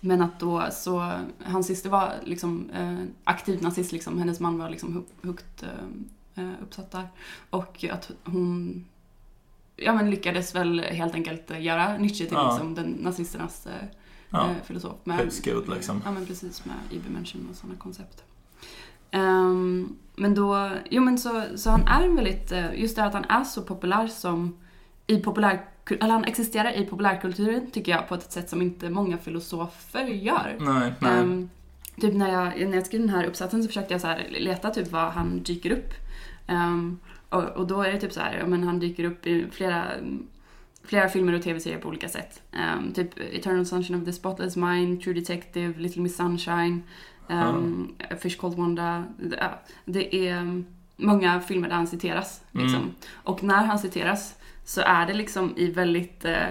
men 0.00 0.22
att 0.22 0.40
då 0.40 0.64
så, 0.72 1.10
hans 1.44 1.66
syster 1.66 1.90
var 1.90 2.12
liksom 2.24 2.70
eh, 2.70 2.98
aktiv 3.24 3.62
nazist 3.62 3.92
liksom, 3.92 4.18
hennes 4.18 4.40
man 4.40 4.58
var 4.58 4.70
liksom 4.70 5.04
högt 5.22 5.62
eh, 5.62 6.44
eh, 6.44 6.52
uppsatt 6.62 6.90
där. 6.90 7.08
Och 7.50 7.84
att 7.92 8.10
hon 8.24 8.84
ja, 9.76 9.92
men 9.92 10.10
lyckades 10.10 10.54
väl 10.54 10.80
helt 10.80 11.14
enkelt 11.14 11.50
eh, 11.50 11.62
göra 11.62 11.96
Nietzsche 11.98 12.24
till 12.24 12.34
Ja. 12.36 12.50
liksom 12.50 12.74
den 12.74 12.86
nazisternas 12.90 13.66
eh, 13.66 13.88
Ja. 14.34 14.50
eh, 14.50 14.56
filosof. 14.64 14.96
Med, 15.04 15.16
Husgud 15.16 15.68
liksom. 15.68 16.02
Ja 16.04 16.10
men 16.10 16.26
precis, 16.26 16.64
med 16.64 16.76
Übermenschen 16.90 17.48
och 17.50 17.56
sådana 17.56 17.78
koncept. 17.78 18.24
Ehm, 19.10 19.96
men 20.16 20.34
då, 20.34 20.70
jo 20.90 21.02
men 21.02 21.18
så, 21.18 21.42
så 21.56 21.70
han 21.70 21.86
är 21.86 22.02
en 22.02 22.16
väldigt, 22.16 22.52
eh, 22.52 22.80
just 22.80 22.96
det 22.96 23.04
att 23.04 23.14
han 23.14 23.24
är 23.24 23.44
så 23.44 23.62
populär 23.62 24.06
som 24.06 24.56
i 25.06 25.18
populär, 25.18 25.64
eller 26.00 26.12
han 26.12 26.24
existerar 26.24 26.72
i 26.72 26.86
populärkulturen 26.86 27.70
tycker 27.70 27.92
jag 27.92 28.08
på 28.08 28.14
ett 28.14 28.32
sätt 28.32 28.50
som 28.50 28.62
inte 28.62 28.90
många 28.90 29.18
filosofer 29.18 30.04
gör. 30.04 30.56
Nej, 30.60 30.92
nej. 31.00 31.20
Ehm, 31.20 31.50
typ 32.00 32.14
när 32.14 32.32
jag, 32.32 32.68
när 32.68 32.76
jag 32.76 32.86
skrev 32.86 33.00
den 33.00 33.10
här 33.10 33.24
uppsatsen 33.24 33.62
så 33.62 33.68
försökte 33.68 33.94
jag 33.94 34.00
så 34.00 34.14
leta 34.30 34.70
typ 34.70 34.90
var 34.92 35.10
han 35.10 35.42
dyker 35.42 35.70
upp. 35.70 35.92
Ehm, 36.46 36.98
och, 37.28 37.44
och 37.44 37.66
då 37.66 37.82
är 37.82 37.92
det 37.92 38.00
typ 38.00 38.12
så 38.12 38.20
här, 38.20 38.44
men 38.46 38.64
han 38.64 38.78
dyker 38.78 39.04
upp 39.04 39.26
i 39.26 39.46
flera, 39.52 39.84
flera 40.84 41.08
filmer 41.08 41.32
och 41.32 41.42
tv-serier 41.42 41.78
på 41.78 41.88
olika 41.88 42.08
sätt. 42.08 42.42
Ehm, 42.52 42.92
typ 42.92 43.10
Eternal 43.32 43.66
Sunshine 43.66 43.98
of 43.98 44.04
the 44.04 44.12
Spotless 44.12 44.56
Mind, 44.56 45.02
True 45.02 45.14
Detective, 45.14 45.74
Little 45.80 46.02
Miss 46.02 46.16
Sunshine, 46.16 46.82
um, 47.28 47.94
A 48.10 48.16
Fish 48.20 48.36
Called 48.36 48.58
Wanda. 48.58 49.04
Det, 49.16 49.50
det 49.84 50.28
är 50.28 50.64
många 50.96 51.40
filmer 51.40 51.68
där 51.68 51.76
han 51.76 51.86
citeras. 51.86 52.42
Liksom. 52.50 52.80
Mm. 52.80 52.94
Och 53.12 53.42
när 53.42 53.64
han 53.64 53.78
citeras 53.78 54.34
så 54.64 54.80
är 54.80 55.06
det 55.06 55.14
liksom 55.14 55.54
i 55.56 55.70
väldigt 55.70 56.24
eh, 56.24 56.48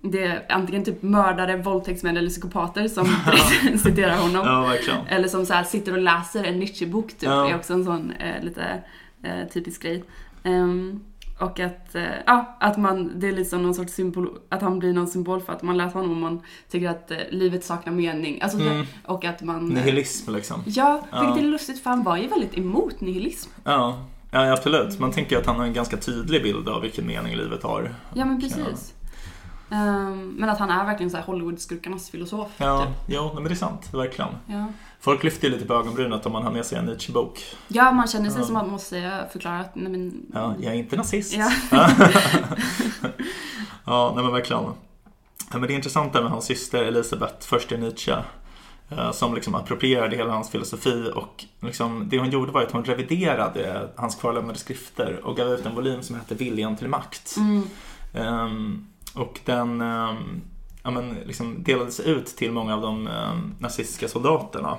det 0.00 0.24
är 0.24 0.46
antingen 0.48 0.84
typ 0.84 1.02
mördare, 1.02 1.56
våldtäktsmän 1.56 2.16
eller 2.16 2.30
psykopater 2.30 2.88
som 2.88 3.06
citerar 3.78 4.16
honom. 4.16 4.46
Ja. 4.86 4.94
Eller 5.08 5.28
som 5.28 5.46
så 5.46 5.54
här 5.54 5.64
sitter 5.64 5.92
och 5.92 5.98
läser 5.98 6.44
en 6.44 6.58
Nietzsche-bok 6.58 7.08
typ. 7.08 7.22
Ja. 7.22 7.50
är 7.50 7.56
också 7.56 7.72
en 7.72 7.84
sån 7.84 8.10
eh, 8.10 8.42
lite 8.42 8.82
eh, 9.22 9.48
typisk 9.52 9.82
grej. 9.82 10.04
Ehm, 10.42 11.00
och 11.38 11.60
att, 11.60 11.94
eh, 11.94 12.02
ja, 12.26 12.56
att 12.60 12.76
man, 12.76 13.12
det 13.20 13.28
är 13.28 13.32
liksom 13.32 13.62
någon 13.62 13.74
sorts 13.74 13.92
symbol, 13.94 14.38
att 14.48 14.62
han 14.62 14.78
blir 14.78 14.92
någon 14.92 15.06
symbol 15.08 15.40
för 15.40 15.52
att 15.52 15.62
man 15.62 15.76
läser 15.76 15.94
honom 15.94 16.10
och 16.10 16.16
man 16.16 16.40
tycker 16.70 16.88
att 16.90 17.10
eh, 17.10 17.16
livet 17.30 17.64
saknar 17.64 17.92
mening. 17.92 18.42
Alltså, 18.42 18.58
Mm. 18.58 18.86
Och 19.04 19.24
att 19.24 19.42
man... 19.42 19.56
eh, 19.76 19.84
Nihilism 19.84 20.32
liksom. 20.32 20.62
Ja, 20.66 21.02
Ja. 21.12 21.20
vilket 21.20 21.42
är 21.44 21.46
lustigt 21.48 21.82
för 21.82 21.90
han 21.90 22.02
var 22.02 22.16
ju 22.16 22.26
väldigt 22.26 22.58
emot 22.58 23.00
nihilism. 23.00 23.50
Ja. 23.64 24.04
ja, 24.30 24.52
absolut. 24.52 24.98
Man 24.98 25.12
tänker 25.12 25.38
att 25.38 25.46
han 25.46 25.56
har 25.56 25.64
en 25.64 25.72
ganska 25.72 25.96
tydlig 25.96 26.42
bild 26.42 26.68
av 26.68 26.82
vilken 26.82 27.06
mening 27.06 27.36
livet 27.36 27.62
har. 27.62 27.94
Ja 28.14 28.24
men 28.24 28.40
precis. 28.40 28.92
Ehm, 29.70 30.28
men 30.38 30.48
att 30.48 30.58
han 30.58 30.70
är 30.70 30.84
verkligen 30.84 31.10
så 31.10 31.16
här 31.16 31.24
Hollywood-skurkarnas 31.24 32.10
filosof. 32.10 32.48
Ja, 32.56 32.86
Typ. 32.86 32.94
jo, 33.16 33.30
men 33.34 33.44
det 33.44 33.50
är 33.50 33.54
sant. 33.54 33.88
Verkligen. 33.94 34.30
Ja. 34.46 34.66
Folk 35.06 35.22
lyfter 35.24 35.48
ju 35.48 35.54
lite 35.54 35.66
på 35.66 35.74
ögonbrynet 35.74 36.26
om 36.26 36.32
man 36.32 36.42
har 36.42 36.50
med 36.50 36.66
sig 36.66 36.78
en 36.78 36.84
Nietzsche-bok. 36.86 37.44
ja, 37.68 37.92
man 37.92 38.06
känner 38.06 38.30
sig 38.30 38.40
Ja. 38.40 38.46
som 38.46 38.56
att 38.56 38.62
man 38.62 38.70
måste 38.72 39.26
förklara 39.32 39.58
att 39.60 39.74
nej 39.74 39.92
men... 39.92 40.26
Ja, 40.34 40.54
jag 40.60 40.72
är 40.74 40.78
inte 40.78 40.96
nazist. 40.96 41.34
Ja. 41.36 41.50
ja, 43.84 44.12
nej 44.14 44.24
men 44.24 44.32
verkligen. 44.32 44.64
Men 45.52 45.60
det 45.62 45.72
är 45.72 45.74
intressant 45.76 46.14
med 46.14 46.22
hans 46.24 46.44
syster 46.44 46.82
Elisabeth 46.84 47.46
Förster 47.46 47.78
Nietzsche. 47.78 48.16
eh, 48.90 49.12
Som 49.12 49.34
liksom 49.34 49.54
approprierade 49.54 50.16
hela 50.16 50.32
hans 50.32 50.50
filosofi 50.50 51.10
och 51.14 51.44
liksom, 51.60 52.08
det 52.08 52.18
hon 52.18 52.30
gjorde 52.30 52.52
var 52.52 52.62
att 52.62 52.72
hon 52.72 52.84
reviderade 52.84 53.88
hans 53.96 54.14
kvarlämnade 54.14 54.58
skrifter 54.58 55.20
och 55.24 55.36
gav 55.36 55.48
ut 55.48 55.66
en 55.66 55.74
volym 55.74 56.02
som 56.02 56.16
hette 56.16 56.34
Viljan 56.34 56.76
till 56.76 56.88
makt. 56.88 57.34
Mm, 57.36 57.62
Ehm, 58.14 58.86
och 59.14 59.40
den 59.44 59.80
ehm, 59.80 60.40
ja, 60.82 60.90
men 60.90 61.14
liksom 61.14 61.62
delades 61.62 62.00
ut 62.00 62.26
till 62.26 62.52
många 62.52 62.74
av 62.74 62.80
de 62.80 63.06
ehm, 63.06 63.54
nazistiska 63.58 64.08
soldaterna. 64.08 64.78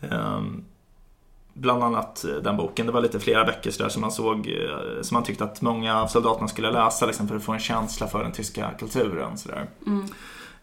Ehm, 0.00 0.64
bland 1.54 1.82
annat 1.82 2.24
eh, 2.24 2.34
den 2.34 2.56
boken. 2.56 2.86
Det 2.86 2.92
var 2.92 3.00
lite 3.00 3.20
flera 3.20 3.44
böcker 3.44 3.70
så 3.70 3.82
där 3.82 3.90
som 3.90 4.00
man 4.00 4.12
såg 4.12 4.48
eh, 4.48 5.02
som 5.02 5.14
man 5.14 5.24
tyckte 5.24 5.44
att 5.44 5.62
många 5.62 6.02
av 6.02 6.06
soldaterna 6.06 6.48
skulle 6.48 6.70
läsa 6.70 7.06
liksom, 7.06 7.28
för 7.28 7.36
att 7.36 7.42
få 7.42 7.52
en 7.52 7.58
känsla 7.58 8.06
för 8.06 8.22
den 8.22 8.32
tyska 8.32 8.70
kulturen. 8.78 9.38
Så 9.38 9.50
mm. 9.86 10.04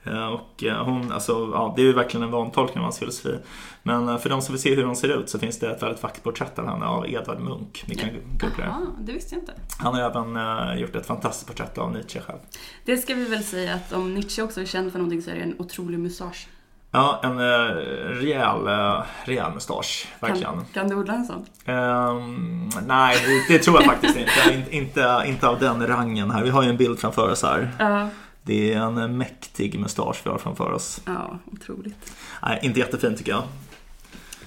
Eh, 0.04 0.28
Och 0.28 0.63
eh, 0.63 0.86
hon, 0.86 1.12
alltså, 1.12 1.32
ja, 1.54 1.73
det 1.76 1.82
är 1.82 1.86
ju 1.86 1.93
verkligen 1.93 2.23
en 2.23 2.32
vantolkning 2.32 2.78
av 2.78 2.84
hans 2.84 3.00
filosofi. 3.00 3.38
Men 3.84 4.19
för 4.19 4.30
de 4.30 4.41
som 4.41 4.54
vill 4.54 4.62
se 4.62 4.76
hur 4.76 4.84
hon 4.84 4.95
ser 4.95 5.19
ut 5.19 5.30
så 5.30 5.39
finns 5.39 5.60
det 5.60 5.71
ett 5.71 5.84
väldigt 5.84 6.04
vackert 6.04 6.23
porträtt 6.23 6.60
av 6.60 6.67
henne 6.67 6.86
av 6.86 7.10
Edvard 7.10 7.39
Munch. 7.39 7.86
Ni 7.88 7.95
kan 7.95 8.10
googla 8.39 8.65
det. 8.65 8.76
Det 9.00 9.12
visste 9.12 9.36
jag 9.36 9.41
inte. 9.41 9.54
Han 9.80 9.93
har 9.93 10.02
även 10.02 10.80
gjort 10.80 10.95
ett 10.95 11.06
fantastiskt 11.06 11.47
porträtt 11.47 11.78
av 11.78 11.91
Nietzsche 11.91 12.21
själv. 12.21 12.39
Det 12.86 12.97
ska 12.97 13.15
vi 13.15 13.26
väl 13.26 13.43
säga 13.43 13.73
att 13.73 13.93
om 13.93 14.13
Nietzsche 14.13 14.41
också 14.41 14.62
är 14.62 14.65
känd 14.65 14.91
för 14.91 15.00
någonting 15.00 15.21
så 15.21 15.30
är 15.32 15.36
det 15.36 15.41
en 15.41 15.56
otrolig 15.60 16.00
mustasch. 16.00 16.47
Ja, 16.91 17.19
en 17.23 17.39
eh, 17.39 17.76
rejäl, 18.21 18.67
eh, 18.67 19.04
rejäl 19.26 19.54
mustasch, 19.54 20.08
verkligen. 20.19 20.54
Kan, 20.54 20.65
kan 20.73 20.88
du 20.89 20.95
odla 20.95 21.13
en 21.13 21.26
sån? 21.26 21.45
Ehm, 21.65 22.69
nej, 22.88 23.17
det, 23.26 23.54
det 23.54 23.63
tror 23.63 23.76
jag 23.82 23.86
faktiskt 23.86 24.17
inte. 24.17 24.54
In, 24.54 24.63
inte. 24.84 25.23
Inte 25.26 25.47
av 25.47 25.60
den 25.60 25.88
rangen 25.88 26.32
här. 26.32 26.43
Vi 26.43 26.50
har 26.50 26.63
ju 26.63 26.69
en 26.69 26.78
bild 26.78 27.00
framför 27.00 27.32
oss 27.32 27.43
här. 27.43 27.71
Ja, 27.80 28.10
Det 28.43 28.73
är 28.73 28.82
en 28.82 28.97
eh, 28.97 29.08
mäktig 29.08 29.80
mustasch 29.80 30.21
vi 30.23 30.30
har 30.30 30.38
framför 30.38 30.71
oss. 30.71 31.02
ja, 31.06 31.39
otroligt. 31.52 32.13
Nej, 32.41 32.60
inte 32.63 32.80
jättefin 32.80 33.15
tycker 33.17 33.32
jag. 33.32 33.43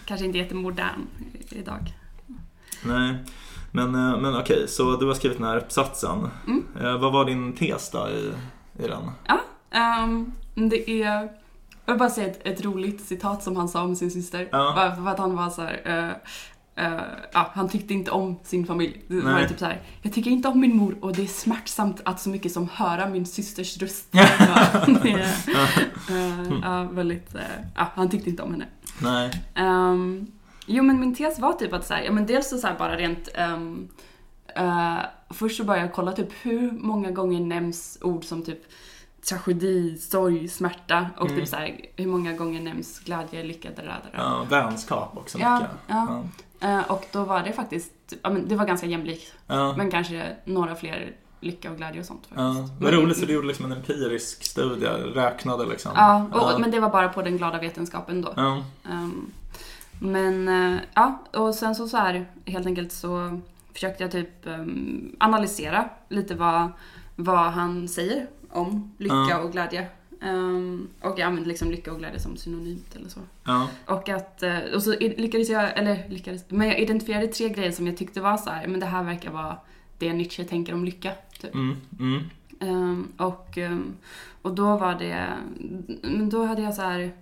Kanske 0.05 0.27
inte 0.27 0.39
jättemodern 0.39 1.07
idag. 1.51 1.95
Nej. 2.83 3.15
Men, 3.73 3.95
eh, 3.95 4.21
men 4.21 4.37
okej, 4.37 4.69
så 4.69 4.97
du 4.97 5.07
har 5.07 5.15
skrivit 5.15 5.39
den 5.39 5.47
här 5.47 5.57
uppsatsen. 5.57 6.29
Mm. 6.47 6.65
Eh, 6.81 6.97
vad 6.99 7.13
var 7.13 7.25
din 7.25 7.53
tes 7.53 7.91
då 7.91 8.09
i, 8.09 8.33
i 8.85 8.89
den? 8.89 9.11
Ja, 9.27 9.41
ehm, 9.71 10.33
det 10.55 10.91
är... 11.03 11.40
Jag 11.85 11.93
vill 11.93 11.99
bara 11.99 12.11
säga 12.11 12.27
ett, 12.27 12.47
ett 12.47 12.65
roligt 12.65 13.01
citat 13.01 13.43
som 13.43 13.57
han 13.57 13.69
sa 13.69 13.83
om 13.83 13.97
sin 13.97 14.11
syster. 14.11 14.49
Ja. 14.53 14.93
För 14.97 15.09
att 15.09 15.19
han 15.19 15.37
var 15.37 15.51
så 15.51 15.63
här... 15.63 15.81
eh, 15.85 16.11
eh, 16.87 17.01
ja, 17.33 17.51
han 17.55 17.69
tyckte 17.69 17.95
inte 17.95 18.11
om 18.11 18.39
sin 18.43 18.67
familj. 18.67 19.03
Det 19.07 19.21
var 19.21 19.45
typ 19.45 19.59
så 19.59 19.65
här, 19.65 19.81
jag 20.03 20.13
tycker 20.13 20.31
inte 20.31 20.49
om 20.49 20.61
min 20.61 20.77
mor 20.77 20.97
och 21.01 21.15
det 21.15 21.23
är 21.23 21.27
smärtsamt 21.27 22.01
att 22.05 22.21
så 22.21 22.29
mycket 22.29 22.53
som 22.53 22.69
höra 22.69 23.09
min 23.09 23.27
systers 23.27 23.79
röst. 23.79 24.09
ja, 26.63 26.89
väldigt, 26.93 27.35
eh, 27.35 27.41
ja, 27.77 27.87
han 27.95 28.11
tyckte 28.11 28.31
inte 28.31 28.43
om 28.43 28.53
henne. 28.53 28.67
Nej. 29.03 29.31
Ehm, 29.55 30.27
jo 30.67 30.83
men 30.83 31.01
min 31.01 31.15
tes 31.15 31.39
var 31.39 31.53
typ 31.53 31.73
att 31.73 31.87
så 31.87 31.95
här, 31.95 32.03
ja 32.03 32.13
men 32.13 32.27
dels 32.27 32.51
så, 32.51 32.59
så 32.59 32.67
här 32.67 32.79
bara 32.79 32.97
rent 32.97 33.29
eh, 33.35 33.59
Först 35.31 35.57
så 35.57 35.65
började 35.65 35.87
jag 35.87 35.95
kolla 35.95 36.13
typ 36.13 36.29
hur 36.43 36.71
många 36.71 37.11
gånger 37.11 37.41
nämns 37.41 37.99
ord 38.03 38.25
som 38.25 38.43
typ 38.43 38.63
tragedi, 39.29 39.99
sorg, 39.99 40.49
smärta 40.49 41.07
och 41.17 41.27
Mm. 41.27 41.39
typ 41.41 41.49
så 41.49 41.57
här, 41.57 41.81
hur 41.97 42.07
många 42.07 42.33
gånger 42.33 42.61
nämns 42.63 43.01
glädje, 43.01 43.43
lycka, 43.45 43.69
där, 43.77 43.83
där. 43.85 44.01
Ja, 44.13 44.47
vänskap 44.51 45.17
också 45.17 45.39
Ja, 45.39 45.55
mycket. 45.55 45.71
ja. 45.87 46.23
Eh, 46.61 46.91
och 46.91 47.07
då 47.13 47.25
var 47.25 47.43
det 47.43 47.53
faktiskt, 47.53 47.93
ja 48.23 48.31
men 48.31 48.49
det 48.49 48.57
var 48.57 48.67
ganska 48.67 48.87
jämlikt. 48.87 49.35
Ja. 49.47 49.75
Men 49.77 49.91
kanske 49.91 50.37
några 50.45 50.75
fler 50.75 51.13
lycka 51.41 51.71
och 51.71 51.77
glädje 51.77 52.01
och 52.01 52.07
sånt 52.07 52.21
faktiskt. 52.27 52.39
Ja, 52.39 52.69
vad 52.81 52.95
roligt 52.95 53.17
så 53.19 53.27
du 53.27 53.33
gjorde 53.33 53.47
liksom 53.47 53.65
en 53.65 53.73
empirisk 53.73 54.45
studie, 54.45 54.87
räknade 55.15 55.67
liksom. 55.67 55.93
Ja, 55.95 56.27
och, 56.33 56.53
Ja. 56.53 56.59
men 56.59 56.71
det 56.71 56.81
var 56.81 56.91
bara 56.91 57.09
på 57.09 57.23
den 57.23 57.37
glada 57.37 57.59
vetenskapen 57.59 58.23
då. 58.23 58.33
Ja. 58.37 58.65
Ehm, 58.91 59.31
men 60.01 60.49
eh, 60.49 60.81
ja, 60.95 61.23
och 61.33 61.55
sen 61.55 61.75
så, 61.75 61.89
så 61.89 61.97
här 61.97 62.27
helt 62.47 62.67
enkelt 62.67 62.93
så 62.93 63.41
försökte 63.73 64.03
jag 64.05 64.11
typ 64.13 64.47
ehm, 64.47 65.17
analysera 65.21 65.89
lite 66.09 66.35
vad, 66.35 66.69
vad 67.17 67.53
han 67.53 67.89
säger 67.89 68.27
om 68.53 68.93
lycka 68.99 69.15
Ja. 69.31 69.39
och 69.39 69.53
glädje. 69.53 69.87
Ehm, 70.23 70.89
och 71.01 71.19
jag 71.19 71.21
använde 71.27 71.49
liksom 71.49 71.71
lycka 71.71 71.93
och 71.93 71.99
glädje 71.99 72.21
som 72.21 72.37
synonymt 72.37 72.97
eller 72.97 73.09
så. 73.09 73.21
Ja. 73.45 73.69
Och 73.87 74.09
att, 74.09 74.43
eh, 74.43 74.59
och 74.75 74.83
så 74.83 74.91
lyckades 75.01 75.49
jag, 75.49 75.79
eller 75.79 76.09
lyckades, 76.09 76.45
men 76.49 76.69
jag 76.69 76.79
identifierade 76.79 77.27
tre 77.27 77.49
grejer 77.49 77.73
som 77.73 77.87
jag 77.87 77.97
tyckte 77.97 78.21
var 78.21 78.37
så 78.37 78.51
här, 78.51 78.67
men 78.67 78.81
det 78.81 78.87
här 78.87 79.03
verkar 79.03 79.31
vara 79.31 79.57
det 79.99 80.13
Nietzsche 80.13 80.45
tänker 80.45 80.75
om 80.75 80.85
lycka. 80.85 81.13
Typ. 81.41 81.55
Mm, 81.55 81.77
mm, 82.01 82.21
Ehm, 82.61 83.13
och, 83.17 83.59
ehm, 83.59 83.93
och 84.43 84.55
då 84.55 84.77
var 84.77 84.95
det, 84.95 85.27
men 86.03 86.29
då 86.31 86.45
hade 86.45 86.63
jag 86.63 86.75
så 86.75 86.83
här. 86.83 87.13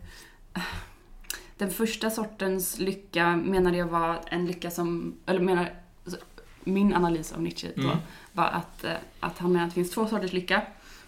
Den 1.57 1.71
första 1.71 2.11
sortens 2.11 2.79
lycka 2.79 3.37
menade 3.37 3.77
jag 3.77 3.87
var 3.87 4.21
en 4.27 4.47
lycka 4.47 4.71
som, 4.71 5.15
eller 5.27 5.41
menar, 5.41 5.73
min 6.65 6.95
analys 6.95 7.33
av 7.33 7.43
Nietzsche 7.43 7.69
då 7.77 7.83
Mm. 7.83 7.97
var 8.33 8.45
att, 8.47 8.85
eh, 8.85 8.93
att 9.21 9.39
han 9.39 9.53
menar 9.53 9.65
att 9.65 9.71
det 9.71 9.75
finns 9.75 9.91
två 9.91 10.07
sorters 10.07 10.33
lycka. 10.33 10.63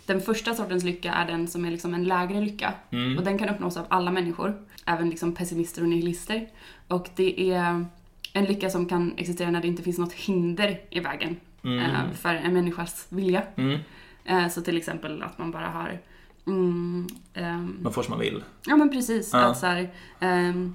Den 0.06 0.20
första 0.20 0.54
sortens 0.54 0.84
lycka 0.84 1.12
är 1.12 1.26
den 1.26 1.48
som 1.48 1.64
är 1.64 1.70
liksom 1.70 1.94
en 1.94 2.04
lägre 2.04 2.40
lycka. 2.40 2.74
mm. 2.90 3.18
Och 3.18 3.24
den 3.24 3.38
kan 3.38 3.48
uppnås 3.48 3.76
av 3.76 3.86
alla 3.88 4.10
människor, 4.10 4.54
även 4.86 5.10
liksom 5.10 5.34
pessimister 5.34 5.82
och 5.82 5.88
nihilister. 5.88 6.48
Och 6.88 7.08
det 7.16 7.50
är 7.52 7.84
en 8.32 8.44
lycka 8.44 8.70
som 8.70 8.86
kan 8.86 9.14
existera 9.16 9.50
när 9.50 9.60
det 9.60 9.68
inte 9.68 9.82
finns 9.82 9.98
något 9.98 10.12
hinder 10.12 10.80
i 10.90 11.00
vägen 11.00 11.36
Mm. 11.64 11.78
eh, 11.78 12.12
för 12.14 12.34
en 12.34 12.52
människas 12.54 13.06
vilja. 13.08 13.42
Mm. 13.56 13.78
Eh, 14.24 14.48
Så 14.48 14.62
till 14.62 14.76
exempel 14.76 15.22
att 15.22 15.38
man 15.38 15.50
bara 15.50 15.66
har... 15.66 15.98
Mm, 16.46 17.06
ehm, 17.34 17.78
Man 17.82 17.92
får 17.92 18.02
som 18.02 18.10
man 18.12 18.20
vill. 18.20 18.44
ja 18.66 18.76
men 18.76 18.90
precis. 18.90 19.30
Ja. 19.32 19.38
Att 19.38 19.58
så 19.58 19.66
här, 19.66 19.90
ehm, 20.20 20.74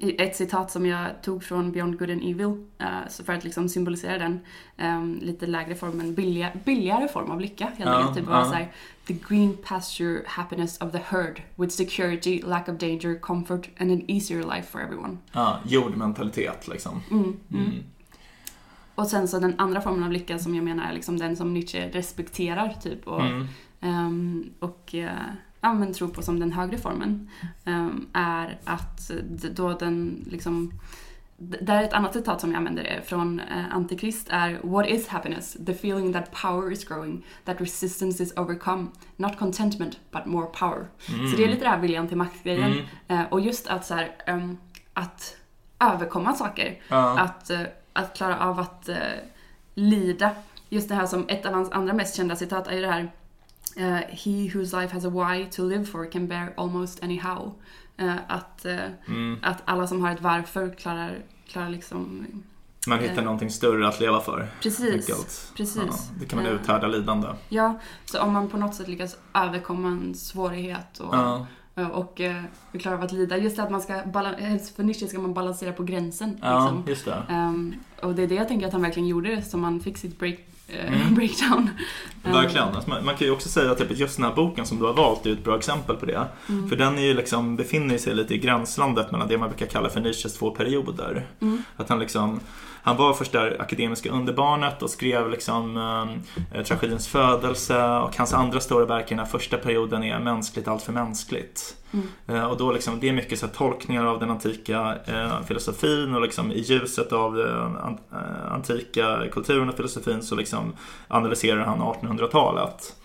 ett 0.00 0.36
citat 0.36 0.70
som 0.70 0.86
jag 0.86 1.22
tog 1.22 1.44
från 1.44 1.72
Beyond 1.72 1.98
Good 1.98 2.10
and 2.10 2.22
Evil, 2.22 2.66
eh, 2.78 3.24
för 3.24 3.32
att 3.32 3.44
liksom 3.44 3.68
symbolisera 3.68 4.18
den 4.18 4.40
ehm, 4.76 5.18
lite 5.22 5.46
lägre 5.46 5.74
formen, 5.74 6.14
billiga, 6.14 6.50
billigare 6.64 7.08
form 7.08 7.30
av 7.30 7.40
lycka 7.40 7.70
helt 7.76 7.90
enkelt. 7.90 8.16
Typ 8.16 8.26
var 8.26 8.44
här, 8.44 8.72
The 9.06 9.16
green 9.28 9.56
pasture 9.56 10.22
happiness 10.26 10.80
of 10.80 10.92
the 10.92 10.98
herd 10.98 11.42
with 11.56 11.74
security, 11.74 12.42
lack 12.42 12.68
of 12.68 12.78
danger, 12.78 13.18
comfort 13.20 13.68
and 13.78 13.90
an 13.90 14.10
easier 14.10 14.42
life 14.56 14.70
for 14.70 14.80
everyone. 14.80 15.18
Ja, 15.32 15.58
jordmentalitet 15.66 16.68
liksom. 16.68 17.02
Mm, 17.10 17.22
mm. 17.22 17.36
Mm. 17.50 17.84
Och 18.94 19.06
sen 19.06 19.28
så 19.28 19.38
den 19.38 19.54
andra 19.58 19.80
formen 19.80 20.04
av 20.04 20.12
lycka 20.12 20.38
som 20.38 20.54
jag 20.54 20.64
menar 20.64 20.88
är 20.88 20.92
liksom 20.92 21.18
den 21.18 21.36
som 21.36 21.54
Nietzsche 21.54 21.88
respekterar 21.88 22.76
typ 22.82 23.06
och. 23.06 23.22
Ehm, 23.80 24.50
och 24.58 24.94
eh, 24.94 25.10
ja, 25.64 25.74
men 25.74 25.92
tror 25.92 26.08
på 26.08 26.22
som 26.22 26.40
den 26.40 26.52
högre 26.52 26.78
formen 26.78 27.30
ehm, 27.64 28.06
är 28.12 28.58
att 28.64 29.10
då 29.54 29.72
den 29.72 30.24
liksom 30.30 30.72
där 31.36 31.76
är 31.76 31.82
ett 31.82 31.92
annat 31.92 32.12
citat 32.12 32.40
som 32.40 32.50
jag 32.50 32.58
använder 32.58 32.84
är 32.84 33.00
från 33.00 33.40
eh, 33.40 33.74
Antikrist 33.74 34.28
är 34.30 34.60
What 34.62 34.86
is 34.86 35.08
happiness? 35.08 35.56
The 35.66 35.72
feeling 35.72 36.12
that 36.12 36.30
power 36.42 36.72
is 36.72 36.84
growing, 36.84 37.26
that 37.44 37.60
resistance 37.60 38.22
is 38.22 38.36
overcome, 38.36 38.86
not 39.16 39.38
contentment 39.38 39.98
but 40.10 40.26
more 40.26 40.46
power. 40.46 40.86
Mm. 41.14 41.30
Så 41.30 41.36
det 41.36 41.44
är 41.44 41.48
lite 41.48 41.64
det 41.64 41.70
här 41.70 41.78
viljan 41.78 42.08
till 42.08 42.16
makt-grejen. 42.16 42.72
Mm. 42.72 42.86
Eh, 43.08 43.32
och 43.32 43.40
just 43.40 43.66
att 43.66 43.86
så 43.86 43.94
här, 43.94 44.16
ehm, 44.26 44.56
att 44.92 45.36
överkomma 45.80 46.32
saker. 46.32 46.80
Ja. 46.88 47.18
Att, 47.20 47.50
eh, 47.50 47.60
att 47.92 48.16
klara 48.16 48.38
av 48.38 48.60
att 48.60 48.88
eh, 48.88 48.96
lida. 49.74 50.30
Just 50.68 50.88
det 50.88 50.94
här 50.94 51.06
som 51.06 51.24
ett 51.28 51.46
av 51.46 51.52
hans 51.52 51.70
andra 51.70 51.92
mest 51.92 52.16
kända 52.16 52.36
citat 52.36 52.66
är 52.66 52.72
ju 52.72 52.80
det 52.80 52.92
här 52.92 53.10
eh, 53.76 53.96
He 54.08 54.50
whose 54.54 54.80
life 54.80 54.94
has 54.94 55.04
a 55.04 55.08
why 55.08 55.46
to 55.50 55.62
live 55.64 55.84
for 55.84 56.10
can 56.12 56.26
bear 56.28 56.52
almost 56.56 57.02
anyhow. 57.02 57.52
Eh, 57.96 58.14
att, 58.28 58.64
eh, 58.64 58.76
Mm. 59.08 59.38
att 59.42 59.62
alla 59.64 59.86
som 59.86 60.00
har 60.02 60.10
ett 60.12 60.22
varför 60.22 60.70
klarar, 60.74 61.18
klarar 61.48 61.68
liksom... 61.68 62.26
Man 62.86 62.98
hittar 62.98 63.18
Eh. 63.18 63.24
någonting 63.24 63.50
större 63.50 63.88
att 63.88 64.00
leva 64.00 64.20
för. 64.20 64.48
Precis. 64.62 65.06
Precis. 65.56 65.76
Ja, 65.86 65.92
det 66.20 66.26
kan 66.26 66.42
man 66.42 66.52
uthärda 66.52 66.86
lidande. 66.86 67.28
Ja, 67.48 67.78
så 68.04 68.20
om 68.20 68.32
man 68.32 68.48
på 68.48 68.56
något 68.56 68.74
sätt 68.74 68.88
lyckas 68.88 69.16
överkomma 69.34 69.88
en 69.88 70.14
svårighet 70.14 70.98
och, 70.98 71.14
Ja. 71.14 71.46
och 71.92 72.20
eh, 72.20 72.42
klarar 72.80 72.96
av 72.96 73.02
att 73.04 73.12
lida. 73.12 73.36
Just 73.36 73.56
det 73.56 73.62
att 73.62 73.70
man 73.70 73.80
ska, 73.80 73.94
för 74.76 74.82
Nietzsche 74.82 75.06
ska 75.08 75.18
man 75.18 75.34
balansera 75.34 75.72
på 75.72 75.82
gränsen. 75.82 76.38
ja, 76.42 76.60
Liksom. 76.60 76.84
just 76.86 77.04
det. 77.04 77.22
Ehm, 77.28 77.74
och 78.02 78.14
det 78.14 78.22
är 78.22 78.26
det 78.28 78.34
jag 78.34 78.48
tänker 78.48 78.66
att 78.66 78.72
han 78.72 78.82
verkligen 78.82 79.08
gjorde 79.08 79.42
som 79.42 79.64
han 79.64 79.80
fick 79.80 79.98
sitt 79.98 80.18
break, 80.18 80.38
Mm. 80.68 81.14
breakdown. 81.14 81.70
Verkligen. 82.22 82.68
Alltså 82.68 82.90
man, 82.90 83.04
man 83.04 83.16
kan 83.16 83.26
ju 83.26 83.32
också 83.32 83.48
säga 83.48 83.70
att 83.70 83.78
typ 83.78 83.98
just 83.98 84.16
den 84.16 84.24
här 84.24 84.34
boken 84.34 84.66
som 84.66 84.78
du 84.78 84.84
har 84.84 84.92
valt 84.92 85.26
är 85.26 85.32
ett 85.32 85.44
bra 85.44 85.56
exempel 85.56 85.96
på 85.96 86.06
det. 86.06 86.26
Mm. 86.48 86.68
För 86.68 86.76
den 86.76 86.98
är 86.98 87.02
ju 87.02 87.14
liksom, 87.14 87.56
befinner 87.56 87.98
sig 87.98 88.14
lite 88.14 88.34
i 88.34 88.38
gränslandet 88.38 89.10
mellan 89.12 89.28
det 89.28 89.38
man 89.38 89.48
brukar 89.48 89.66
kalla 89.66 89.90
för 89.90 90.00
Nietzsches 90.00 90.34
två 90.34 90.50
perioder. 90.50 91.26
Mm. 91.40 91.62
Att 91.76 91.88
han 91.88 91.98
liksom, 91.98 92.40
han 92.84 92.96
var 92.96 93.14
först 93.14 93.32
där 93.32 93.56
akademiska 93.60 94.10
underbarnet 94.10 94.82
och 94.82 94.90
skrev 94.90 95.30
liksom 95.30 95.76
eh, 96.54 96.62
tragedins 96.62 97.08
födelse 97.08 97.84
och 97.84 98.16
hans 98.16 98.32
andra 98.32 98.60
stora 98.60 98.84
verk 98.84 99.06
i 99.06 99.08
den 99.08 99.18
här 99.18 99.26
första 99.26 99.56
perioden 99.56 100.04
är 100.04 100.18
Mänskligt 100.18 100.68
allt 100.68 100.82
för 100.82 100.92
mänskligt. 100.92 101.76
Mm. 101.92 102.06
Eh, 102.26 102.44
och 102.44 102.56
då 102.56 102.72
liksom, 102.72 103.00
det 103.00 103.08
är 103.08 103.12
mycket 103.12 103.38
så 103.38 103.46
här, 103.46 103.52
tolkningar 103.52 104.04
av 104.04 104.20
den 104.20 104.30
antika 104.30 104.96
eh, 105.06 105.42
filosofin 105.46 106.14
och 106.14 106.22
liksom 106.22 106.52
i 106.52 106.60
ljuset 106.60 107.12
av 107.12 107.40
eh, 107.40 107.86
an, 107.86 107.98
eh, 108.12 108.52
antika 108.52 109.28
kulturen 109.32 109.68
och 109.68 109.76
filosofin 109.76 110.22
så 110.22 110.34
liksom 110.34 110.72
analyserar 111.08 111.64
han 111.64 111.80
1800-talet. 111.80 112.96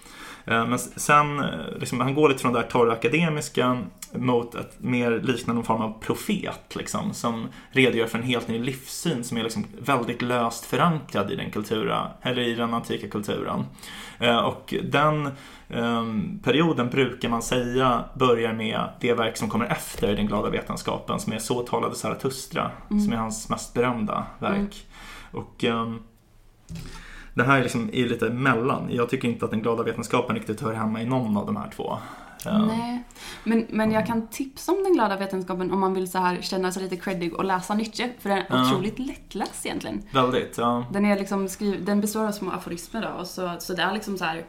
Eh, 0.49 0.67
Men 0.67 0.79
sen, 0.79 1.39
eh, 1.39 1.45
liksom, 1.79 1.99
han 1.99 2.13
går 2.15 2.29
lite 2.29 2.41
från 2.41 2.53
det 2.53 2.59
här 2.59 2.67
torra 2.67 2.93
akademiska 2.93 3.81
mot 4.13 4.55
ett 4.55 4.75
mer 4.79 5.11
liknande 5.11 5.53
någon 5.53 5.63
form 5.65 5.81
av 5.81 5.99
profet 6.01 6.75
liksom, 6.75 7.13
som 7.13 7.47
redogör 7.71 8.07
för 8.07 8.17
en 8.17 8.23
helt 8.23 8.47
ny 8.47 8.59
livssyn 8.59 9.23
som 9.23 9.37
är 9.37 9.43
liksom 9.43 9.65
väldigt 9.81 10.21
löst 10.21 10.65
förankrad 10.65 11.31
i 11.31 11.35
den, 11.35 11.51
kultura, 11.51 12.07
eller 12.21 12.41
i 12.41 12.55
den 12.55 12.73
antika 12.73 13.07
kulturen. 13.07 13.65
Eh, 14.19 14.37
Och 14.37 14.73
den 14.83 15.25
eh, 15.69 16.03
perioden 16.43 16.89
brukar 16.89 17.29
man 17.29 17.41
säga 17.41 18.03
börjar 18.15 18.53
med 18.53 18.89
det 18.99 19.13
verk 19.13 19.37
som 19.37 19.49
kommer 19.49 19.65
efter 19.65 20.15
Den 20.15 20.27
glada 20.27 20.49
vetenskapen 20.49 21.19
som 21.19 21.33
är 21.33 21.39
Så 21.39 21.61
talade 21.61 21.95
Zarathustra, 21.95 22.71
Mm. 22.91 23.03
som 23.03 23.13
är 23.13 23.17
hans 23.17 23.49
mest 23.49 23.73
berömda 23.73 24.25
verk. 24.39 24.87
Och 25.31 25.63
ehm, 25.63 25.99
det 27.33 27.43
här 27.43 27.57
är 27.59 27.63
liksom 27.63 27.89
är 27.93 28.05
lite 28.05 28.27
emellan. 28.27 28.87
Jag 28.91 29.09
tycker 29.09 29.27
inte 29.27 29.45
att 29.45 29.51
den 29.51 29.61
glada 29.61 29.83
vetenskapen 29.83 30.35
riktigt 30.35 30.61
hör 30.61 30.73
hemma 30.73 31.01
i 31.01 31.05
någon 31.05 31.37
av 31.37 31.45
de 31.45 31.55
här 31.57 31.69
två. 31.75 31.97
Eh, 32.45 32.65
Nej, 32.67 33.03
men, 33.43 33.65
men 33.69 33.91
jag 33.91 34.07
kan 34.07 34.27
tipsa 34.27 34.71
om 34.71 34.83
den 34.83 34.93
glada 34.93 35.17
vetenskapen 35.17 35.71
om 35.71 35.79
man 35.79 35.93
vill 35.93 36.11
så 36.11 36.17
här 36.17 36.37
känna 36.41 36.71
sig 36.71 36.83
lite 36.83 36.95
creddig 36.95 37.33
och 37.33 37.45
läsa 37.45 37.73
Nietzsche. 37.73 38.09
För 38.19 38.29
den 38.29 38.37
är 38.37 38.45
Ja. 38.49 38.65
otroligt 38.71 38.99
lättläst 38.99 39.65
egentligen. 39.65 40.03
Väldigt, 40.13 40.57
ja. 40.57 40.85
Den, 40.91 41.05
är 41.05 41.19
liksom 41.19 41.47
skriv, 41.49 41.85
den 41.85 42.01
består 42.01 42.25
av 42.27 42.31
små 42.31 42.51
aforismer 42.51 43.01
då, 43.01 43.07
och 43.21 43.27
så, 43.27 43.55
så 43.59 43.73
det 43.73 43.81
är 43.81 43.93
liksom 43.93 44.17
så 44.17 44.25
här. 44.25 44.45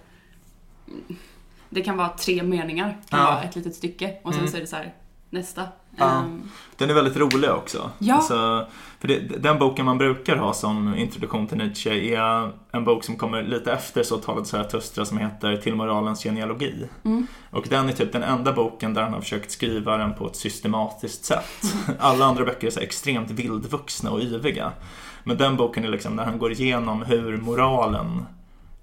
Det 1.70 1.80
kan 1.82 1.96
vara 1.96 2.08
tre 2.08 2.42
meningar, 2.42 2.98
kan 3.08 3.20
Ja. 3.20 3.26
vara 3.26 3.42
ett 3.42 3.56
litet 3.56 3.74
stycke 3.74 4.16
och 4.22 4.32
sen 4.32 4.40
Mm. 4.40 4.50
så 4.50 4.56
är 4.56 4.60
det 4.60 4.66
så 4.66 4.76
här 4.76 4.94
nästa. 5.30 5.62
Ja. 5.96 6.18
Ehm, 6.18 6.42
Den 6.76 6.90
är 6.90 6.94
väldigt 6.94 7.16
rolig 7.16 7.50
också. 7.50 7.90
Ja. 7.98 8.14
Alltså, 8.14 8.66
för 9.00 9.08
det, 9.08 9.18
den 9.18 9.58
boken 9.58 9.86
man 9.86 9.98
brukar 9.98 10.36
ha 10.36 10.52
som 10.52 10.94
introduktion 10.96 11.46
till 11.46 11.58
Nietzsche 11.58 12.14
är 12.14 12.52
en 12.72 12.84
bok 12.84 13.04
som 13.04 13.16
kommer 13.16 13.42
lite 13.42 13.72
efter 13.72 14.02
Så 14.02 14.16
talade 14.16 14.46
Zarathustra 14.46 15.04
som 15.04 15.18
heter 15.18 15.56
Till 15.56 15.74
moralens 15.74 16.22
genealogi. 16.22 16.88
mm. 17.04 17.26
Och 17.50 17.66
den 17.68 17.88
är 17.88 17.92
typ 17.92 18.12
den 18.12 18.22
enda 18.22 18.52
boken 18.52 18.94
där 18.94 19.02
han 19.02 19.12
har 19.12 19.20
försökt 19.20 19.50
skriva 19.50 19.96
den 19.96 20.14
på 20.14 20.26
ett 20.26 20.36
systematiskt 20.36 21.24
sätt. 21.24 21.74
Alla 21.98 22.24
andra 22.24 22.44
böcker 22.44 22.66
är 22.66 22.70
så 22.70 22.80
extremt 22.80 23.30
vildvuxna 23.30 24.10
och 24.10 24.20
yviga. 24.20 24.72
Men 25.24 25.36
den 25.36 25.56
boken 25.56 25.84
är 25.84 25.88
liksom 25.88 26.16
när 26.16 26.24
han 26.24 26.38
går 26.38 26.52
igenom 26.52 27.02
hur 27.02 27.36
moralen 27.36 28.26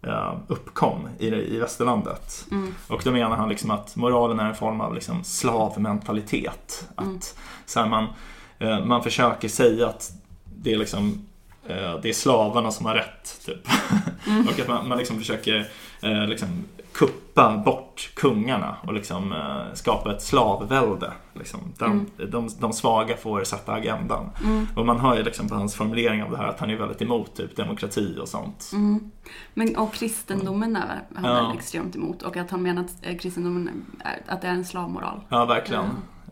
eh, 0.01 0.33
uppkom 0.47 1.07
i, 1.19 1.27
i 1.27 1.59
västerlandet. 1.59 2.45
Mm. 2.51 2.73
Och 2.87 3.01
då 3.03 3.11
menar 3.11 3.35
han 3.35 3.49
liksom 3.49 3.71
att 3.71 3.95
moralen 3.95 4.39
är 4.39 4.45
en 4.49 4.55
form 4.55 4.81
av 4.81 4.93
liksom 4.95 5.23
slavmentalitet. 5.23 6.87
Att 6.95 7.05
Mm. 7.05 7.19
så 7.65 7.79
här 7.79 7.87
man, 7.87 8.07
man 8.85 9.03
försöker 9.03 9.47
säga 9.47 9.87
att 9.87 10.11
det 10.55 10.73
är 10.73 10.77
liksom 10.77 11.25
eh, 11.67 11.99
det 12.01 12.09
är 12.09 12.13
slavarna 12.13 12.71
som 12.71 12.85
har 12.85 12.95
rätt. 12.95 13.41
Typ. 13.45 13.67
Mm. 14.27 14.47
och 14.53 14.59
att 14.59 14.67
man, 14.67 14.87
man 14.87 14.97
liksom 14.97 15.17
försöker 15.19 15.67
eh, 16.01 16.27
liksom 16.27 16.47
kuppa 16.91 17.57
bort 17.57 18.09
kungarna 18.15 18.75
och 18.83 18.93
liksom 18.93 19.31
eh, 19.33 19.73
skapa 19.73 20.15
ett 20.15 20.21
slavvälde. 20.21 21.11
Liksom. 21.33 21.59
De, 21.77 21.85
Mm. 21.91 22.31
de, 22.31 22.49
de 22.59 22.73
svaga 22.73 23.17
får 23.17 23.43
sätta 23.43 23.73
agendan. 23.73 24.29
Mm. 24.43 24.67
Och 24.75 24.85
man 24.85 24.99
hör 24.99 25.17
ju 25.17 25.23
liksom 25.23 25.49
på 25.49 25.55
hans 25.55 25.75
formulering 25.75 26.23
av 26.23 26.31
det 26.31 26.37
här 26.37 26.47
att 26.47 26.59
han 26.59 26.69
är 26.69 26.75
väldigt 26.75 27.01
emot 27.01 27.35
typ 27.35 27.55
demokrati 27.55 28.17
och 28.21 28.27
sånt. 28.27 28.69
Mm. 28.73 29.11
Men, 29.53 29.75
och 29.75 29.93
kristendomen 29.93 30.75
är 30.75 31.01
han 31.15 31.25
Ja. 31.25 31.53
extremt 31.57 31.95
emot 31.95 32.21
och 32.21 32.37
att 32.37 32.51
han 32.51 32.61
menar 32.63 32.81
att 32.83 32.95
eh, 33.01 33.17
kristendomen 33.17 33.85
är, 33.99 34.21
att 34.33 34.41
det 34.41 34.47
är 34.47 34.51
en 34.51 34.65
slavmoral. 34.65 35.21
Ja, 35.29 35.45
verkligen. 35.45 35.85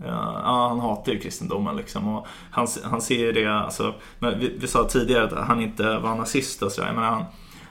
Ja, 0.03 0.67
han 0.69 0.79
hatar 0.79 1.11
ju 1.11 1.19
kristendomen 1.19 1.75
liksom. 1.75 2.07
Och 2.15 2.27
han, 2.51 2.67
han 2.83 3.01
ser 3.01 3.17
ju 3.17 3.31
det, 3.31 3.45
alltså, 3.45 3.93
vi, 4.19 4.57
vi 4.59 4.67
sa 4.67 4.83
tidigare 4.83 5.23
att 5.23 5.47
han 5.47 5.61
inte 5.61 5.97
var 5.97 6.15
nazist 6.15 6.61
och 6.61 6.71
sådär. 6.71 6.93
Men 6.93 7.03
han, 7.03 7.23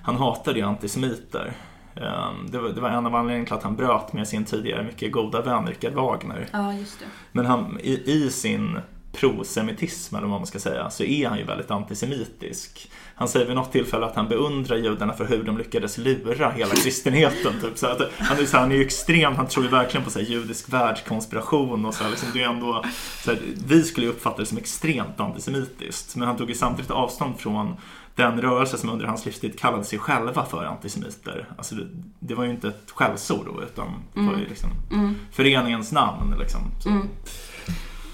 han 0.03 0.17
hatade 0.17 0.59
ju 0.59 0.65
antisemiter. 0.65 1.53
Ehm, 1.97 2.47
Det 2.51 2.59
var, 2.59 2.69
det 2.69 2.81
var 2.81 2.89
en 2.89 3.07
av 3.07 3.15
anledningarna 3.15 3.47
till 3.47 3.55
att 3.55 3.63
han 3.63 3.77
bröt 3.77 4.13
med 4.13 4.29
sin 4.29 4.45
tidigare 4.45 4.83
mycket 4.83 5.13
goda 5.13 5.41
vän 5.43 5.67
Richard 5.67 5.93
Wagner. 5.93 6.49
Ja, 6.53 6.73
just 6.73 7.01
det. 7.01 7.07
Men 7.33 7.47
han, 7.47 7.79
i, 7.81 8.03
i 8.13 8.31
sin 8.31 8.79
prosemitism, 9.15 10.17
eller 10.17 10.27
vad 10.27 10.41
man 10.41 10.47
ska 10.47 10.59
säga, 10.59 10.91
så 10.91 11.05
är 11.05 11.29
han 11.29 11.39
ju 11.39 11.45
väldigt 11.45 11.71
antisemitisk. 11.71 12.91
han 13.15 13.29
säger 13.29 13.47
vid 13.47 13.55
något 13.55 13.73
tillfälle 13.73 14.07
att 14.07 14.17
han 14.17 14.29
beundrar 14.29 14.77
judarna 14.77 15.13
för 15.13 15.25
hur 15.25 15.43
de 15.43 15.59
lyckades 15.59 15.99
lura 15.99 16.51
hela 16.51 16.75
kristenheten. 16.75 17.53
Typ. 17.63 17.79
Så 17.79 17.87
att, 17.87 18.01
han, 18.19 18.39
är 18.39 18.45
så 18.45 18.53
här, 18.57 18.61
han 18.61 18.73
är 18.73 18.77
ju 18.77 18.85
extrem, 18.85 19.35
han 19.35 19.47
tror 19.47 19.65
ju 19.65 19.71
verkligen 19.71 20.05
på 20.05 20.11
så 20.11 20.19
här, 20.19 20.27
judisk 20.27 20.73
världskonspiration 20.73 21.87
och 21.87 21.95
så 21.95 22.05
här, 22.05 22.11
liksom, 22.11 22.29
det 22.33 22.43
är 22.43 22.49
ändå, 22.49 22.85
så 23.25 23.31
här, 23.31 23.41
Vi 23.67 23.83
skulle 23.83 24.07
ju 24.07 24.13
uppfatta 24.13 24.39
det 24.41 24.47
som 24.47 24.59
extremt 24.59 25.21
antisemitiskt, 25.21 26.17
men 26.17 26.29
han 26.29 26.37
tog 26.37 26.49
ju 26.49 26.55
samtidigt 26.55 26.91
avstånd 26.91 27.35
från 27.39 27.77
den 28.17 28.41
rörelse 28.43 28.79
som 28.79 28.91
under 28.91 29.07
hans 29.07 29.25
livstid 29.27 29.59
kallade 29.59 29.85
sig 29.85 29.99
själva 29.99 30.45
för 30.45 30.65
antisemiter. 30.65 31.49
Alltså 31.57 31.75
det, 31.75 31.87
det 32.19 32.35
var 32.35 32.45
ju 32.45 32.51
inte 32.51 32.69
ett 32.69 32.91
skällsord 32.91 33.47
då, 33.47 33.63
utan 33.63 33.87
det 34.15 34.21
var 34.21 34.39
ju 34.39 34.47
liksom 34.49 34.71
Mm. 34.93 35.15
föreningens 35.33 35.93
namn. 35.93 36.35
Liksom. 36.39 36.61
Så. 36.83 36.89
Mm. 36.89 37.09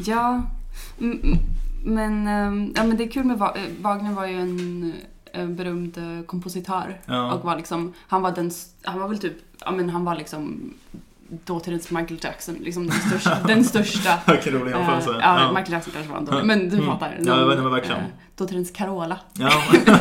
Ja, 0.04 0.28
mm, 0.28 0.42
mm, 0.42 0.46
men, 1.84 2.26
ehm, 2.26 2.72
ja, 2.76 2.84
men 2.84 2.96
det 2.96 3.04
är 3.04 3.08
kul 3.10 3.24
med 3.24 3.40
eh, 3.40 3.48
Wagner 3.80 4.12
var 4.12 4.26
ju 4.26 4.40
en 4.40 4.92
eh, 5.32 5.46
berömd 5.46 5.98
eh, 5.98 6.24
kompositör. 6.26 7.00
Ja. 7.06 7.32
Och 7.32 7.44
var 7.44 7.56
liksom, 7.56 7.92
han 8.08 8.22
var 8.22 8.32
den, 8.32 8.50
han 8.82 9.00
var 9.00 9.08
väl 9.08 9.18
typ, 9.18 9.36
ja 9.64 9.70
men 9.70 9.90
han 9.90 10.04
var 10.04 10.16
liksom 10.16 10.74
dåtidens 11.44 11.90
Michael 11.90 12.20
Jackson, 12.22 12.54
liksom 12.54 12.86
den 12.86 12.96
största. 12.96 13.38
den 13.46 13.64
största 13.64 14.18
Vilken 14.32 14.52
rolig 14.52 14.70
jämförelse. 14.72 15.16
ja, 15.20 15.48
Michael 15.48 15.72
Jackson 15.72 15.92
kanske 15.92 16.12
var 16.12 16.18
en 16.18 16.24
dålig, 16.24 16.40
Ja. 16.40 16.44
men 16.44 16.68
du 16.68 16.76
Mm. 16.76 16.86
fattar. 16.86 17.16
Ja, 17.26 17.38
jag 17.40 17.46
vet 17.48 17.58
inte, 17.58 17.70
verkligen. 17.70 18.00
eh, 18.00 18.06
dåtidens 18.36 18.70
Carola. 18.70 19.18
Ja. 19.34 19.50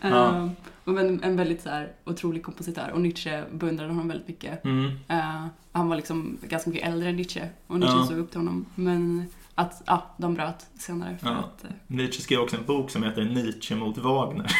Ja. 0.00 0.48
Men 0.84 1.22
en 1.22 1.36
väldigt 1.36 1.62
så 1.62 1.68
här, 1.70 1.88
otrolig 2.04 2.42
kompositör 2.42 2.90
och 2.94 3.00
Nietzsche 3.00 3.44
beundrade 3.52 3.90
honom 3.90 4.08
väldigt 4.08 4.28
mycket. 4.28 4.64
Mm. 4.64 4.90
Eh, 5.08 5.44
han 5.72 5.88
var 5.88 5.96
liksom 5.96 6.38
ganska 6.42 6.70
mycket 6.70 6.88
äldre 6.88 7.08
än 7.08 7.16
Nietzsche 7.16 7.48
och 7.66 7.78
Nietzsche 7.80 7.96
Ja. 7.98 8.06
såg 8.06 8.18
upp 8.18 8.30
till 8.30 8.40
honom. 8.40 8.64
Men 8.74 9.26
att 9.58 9.82
ja, 9.86 10.14
de 10.16 10.34
bröt 10.34 10.66
senare 10.78 11.16
för 11.20 11.26
Ja. 11.28 11.34
att... 11.34 11.64
eh, 11.64 11.70
Nietzsche 11.86 12.22
skrev 12.22 12.40
också 12.40 12.56
en 12.56 12.64
bok 12.64 12.90
som 12.90 13.02
heter 13.02 13.24
Nietzsche 13.24 13.74
mot 13.76 13.98
Wagner. 13.98 14.46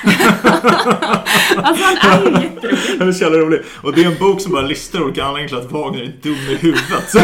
Alltså 1.56 1.84
han 1.84 2.26
är 2.36 2.42
jätterolig. 2.42 2.98
Den 2.98 3.08
är 3.08 3.12
så 3.12 3.24
jävla 3.24 3.38
rolig. 3.38 3.60
Och 3.82 3.92
det 3.94 4.04
är 4.04 4.10
en 4.12 4.18
bok 4.18 4.40
som 4.40 4.52
bara 4.52 4.62
listar 4.62 5.02
olika 5.02 5.24
anledningar 5.24 5.48
till 5.48 5.58
att 5.66 5.72
Wagner 5.72 6.02
är 6.02 6.12
dum 6.22 6.34
i 6.34 6.56
huvudet. 6.56 7.14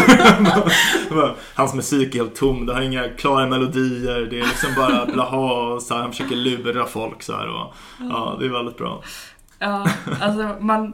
Hans 1.55 1.75
musik 1.75 2.15
är 2.15 2.19
helt 2.19 2.35
tom, 2.35 2.67
det 2.67 2.75
har 2.75 2.81
inga 2.81 3.09
klara 3.09 3.47
melodier, 3.47 4.21
det 4.31 4.41
är 4.41 4.45
liksom 4.47 4.71
bara 4.77 5.07
blaha 5.07 5.81
så 5.81 5.95
här, 5.95 6.01
han 6.03 6.11
försöker 6.11 6.37
lura 6.37 6.87
folk 6.87 7.23
så 7.23 7.33
här 7.33 7.49
och 7.49 7.75
ja, 8.01 8.37
det 8.41 8.47
är 8.47 8.51
väldigt 8.51 8.77
bra. 8.77 9.03
Ja, 9.59 9.87
alltså 10.21 10.57
man... 10.61 10.93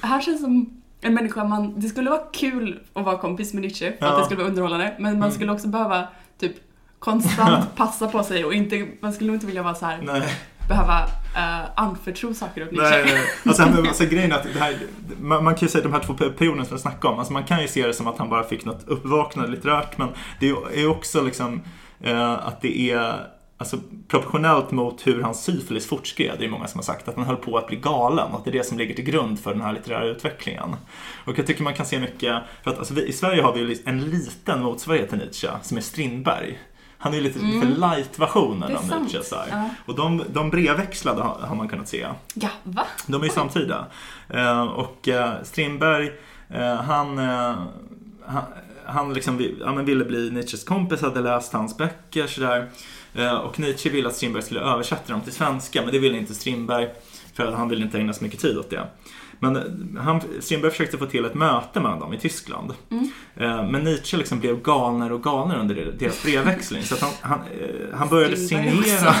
Här 0.00 0.20
känns 0.20 0.40
som 0.40 0.77
en 1.00 1.14
människa 1.14 1.44
man... 1.44 1.80
Det 1.80 1.88
skulle 1.88 2.10
vara 2.10 2.20
kul 2.32 2.80
att 2.92 3.04
vara 3.04 3.18
kompis 3.18 3.52
med 3.54 3.62
Nietzsche 3.62 3.92
för 3.98 4.06
Ja. 4.06 4.12
att 4.12 4.18
det 4.18 4.24
skulle 4.24 4.38
vara 4.40 4.48
underhållande. 4.48 4.94
Men 4.98 5.12
man 5.12 5.22
Mm. 5.22 5.30
skulle 5.30 5.52
också 5.52 5.68
behöva 5.68 6.08
typ 6.40 6.52
konstant 6.98 7.64
passa 7.76 8.08
på 8.08 8.22
sig 8.22 8.44
och 8.44 8.54
inte... 8.54 8.86
Man 9.00 9.12
skulle 9.12 9.26
nog 9.26 9.36
inte 9.36 9.46
vilja 9.46 9.62
vara 9.62 9.74
så 9.74 9.86
här, 9.86 10.22
behöva 10.68 11.04
uh, 11.04 11.64
anförtro 11.74 12.34
saker 12.34 12.62
åt 12.62 12.70
Nietzsche. 12.72 12.90
nej, 12.90 13.04
nej. 13.04 13.22
Alltså, 13.46 13.62
men, 13.70 13.86
alltså 13.86 14.04
grejen 14.04 14.32
är 14.32 14.36
att 14.36 14.42
det 14.54 14.58
här, 14.60 14.76
man, 15.20 15.44
man 15.44 15.54
kan 15.54 15.66
ju 15.66 15.68
säga 15.68 15.84
de 15.84 15.92
här 15.92 16.00
två 16.00 16.14
perioderna 16.14 16.64
som 16.64 16.74
jag 16.74 16.80
snackade 16.80 17.12
om, 17.12 17.18
alltså, 17.18 17.32
man 17.32 17.44
kan 17.44 17.62
ju 17.62 17.68
se 17.68 17.86
det 17.86 17.92
som 17.94 18.06
att 18.06 18.18
han 18.18 18.28
bara 18.28 18.44
fick 18.44 18.64
något 18.64 18.88
uppvaknande 18.88 19.50
litterärt, 19.50 19.98
men 19.98 20.08
det 20.40 20.48
är 20.48 20.78
ju 20.80 20.88
också 20.88 21.22
liksom 21.22 21.62
eh, 22.00 22.32
att 22.32 22.60
det 22.62 22.90
är 22.90 23.26
Alltså 23.60 23.78
proportionellt 24.08 24.70
mot 24.70 25.06
hur 25.06 25.22
hans 25.22 25.44
syfilis 25.44 25.86
fortskred, 25.86 26.34
det 26.38 26.44
är 26.44 26.48
många 26.48 26.66
som 26.66 26.78
har 26.78 26.82
sagt 26.84 27.08
att 27.08 27.16
han 27.16 27.24
höll 27.24 27.36
på 27.36 27.58
att 27.58 27.66
bli 27.66 27.76
galen 27.76 28.32
och 28.32 28.38
att 28.38 28.44
det 28.44 28.50
är 28.50 28.52
det 28.52 28.64
som 28.64 28.78
ligger 28.78 28.94
till 28.94 29.04
grund 29.04 29.40
för 29.40 29.52
den 29.52 29.62
här 29.62 29.72
litterära 29.72 30.04
utvecklingen. 30.04 30.76
Och 31.24 31.38
jag 31.38 31.46
tycker 31.46 31.62
man 31.62 31.74
kan 31.74 31.86
se 31.86 31.98
mycket, 31.98 32.42
för 32.64 32.70
att 32.70 32.78
alltså, 32.78 32.94
vi, 32.94 33.06
i 33.06 33.12
Sverige 33.12 33.42
har 33.42 33.52
vi 33.52 33.60
ju 33.60 33.76
en 33.84 34.00
liten 34.10 34.62
motsvarighet 34.62 35.08
till 35.08 35.18
Nietzsche 35.18 35.48
som 35.62 35.76
är 35.76 35.80
Strindberg. 35.80 36.58
Han 36.98 37.12
är 37.12 37.16
ju 37.16 37.22
lite, 37.22 37.38
Mm. 37.38 37.60
lite 37.60 37.80
light-versionen 37.80 38.76
av 38.76 38.80
sant. 38.80 39.02
Nietzsche. 39.02 39.22
Så. 39.22 39.36
Ja. 39.50 39.70
Och 39.86 39.94
de, 39.94 40.22
de 40.28 40.50
brevväxlade 40.50 41.22
har, 41.22 41.40
har 41.40 41.56
man 41.56 41.68
kunnat 41.68 41.88
se. 41.88 42.06
ja, 42.34 42.48
va? 42.64 42.86
De 43.06 43.20
är 43.22 43.26
ju 43.26 43.32
samtida. 43.32 43.86
Eh, 44.28 44.62
och 44.62 45.08
eh, 45.08 45.32
Strindberg, 45.42 46.12
eh, 46.48 46.74
han, 46.74 47.18
han, 48.26 48.42
han 48.86 49.14
liksom, 49.14 49.42
ja, 49.60 49.72
ville 49.72 50.04
bli 50.04 50.30
Nietzsches 50.30 50.64
kompis, 50.64 51.00
hade 51.02 51.20
läst 51.20 51.52
hans 51.52 51.76
böcker 51.76 52.26
sådär. 52.26 52.70
Eh, 53.18 53.34
och 53.34 53.60
Nietzsche 53.60 53.90
ville 53.90 54.08
att 54.08 54.14
Strindberg 54.14 54.42
skulle 54.42 54.60
översätta 54.60 55.12
dem 55.12 55.20
till 55.22 55.32
svenska, 55.32 55.82
men 55.82 55.92
det 55.92 55.98
ville 55.98 56.18
inte 56.18 56.34
Strindberg, 56.34 56.88
för 57.34 57.46
att 57.46 57.54
han 57.54 57.68
ville 57.68 57.84
inte 57.84 57.98
ägna 57.98 58.12
så 58.12 58.24
mycket 58.24 58.40
tid 58.40 58.58
åt 58.58 58.70
det. 58.70 58.86
Men 59.40 59.56
eh, 59.56 59.62
han, 60.02 60.20
Strindberg 60.40 60.70
försökte 60.70 60.98
få 60.98 61.06
till 61.06 61.24
ett 61.24 61.34
möte 61.34 61.80
mellan 61.80 62.00
dem 62.00 62.12
i 62.12 62.18
Tyskland. 62.18 62.74
Mm. 62.90 63.10
Eh, 63.36 63.70
Men 63.70 63.84
Nietzsche 63.84 64.16
liksom 64.16 64.40
blev 64.40 64.62
galnare 64.62 65.14
och 65.14 65.22
galnare 65.22 65.60
under 65.60 65.94
deras 65.98 66.22
brevväxling. 66.22 66.82
Så 66.82 66.96
han, 67.00 67.10
han, 67.20 67.40
han 67.94 68.08
började 68.08 68.36
signera... 68.36 69.14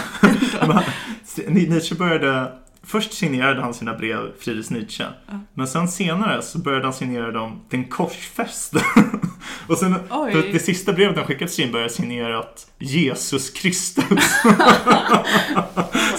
Nietzsche 1.46 1.94
började... 1.94 2.52
Först 2.82 3.12
signerade 3.12 3.60
han 3.60 3.74
sina 3.74 3.94
brev 3.94 4.32
Friedrich 4.38 4.70
Nietzsche. 4.70 5.04
Ja. 5.26 5.32
Men 5.54 5.68
sen 5.68 5.88
senare 5.88 6.42
så 6.42 6.58
började 6.58 6.84
han 6.84 6.92
signera 6.92 7.32
dem 7.32 7.60
Den 7.68 7.84
korsfäste. 7.84 8.82
och 9.66 9.78
sen, 9.78 9.94
för 10.08 10.52
det 10.52 10.58
sista 10.58 10.92
brevet 10.92 11.16
han 11.16 11.26
skickat 11.26 11.48
till 11.48 11.52
Strindberg 11.54 11.84
är 11.84 11.88
signerat 11.88 12.66
Jesus 12.78 13.50
Kristus. 13.50 14.04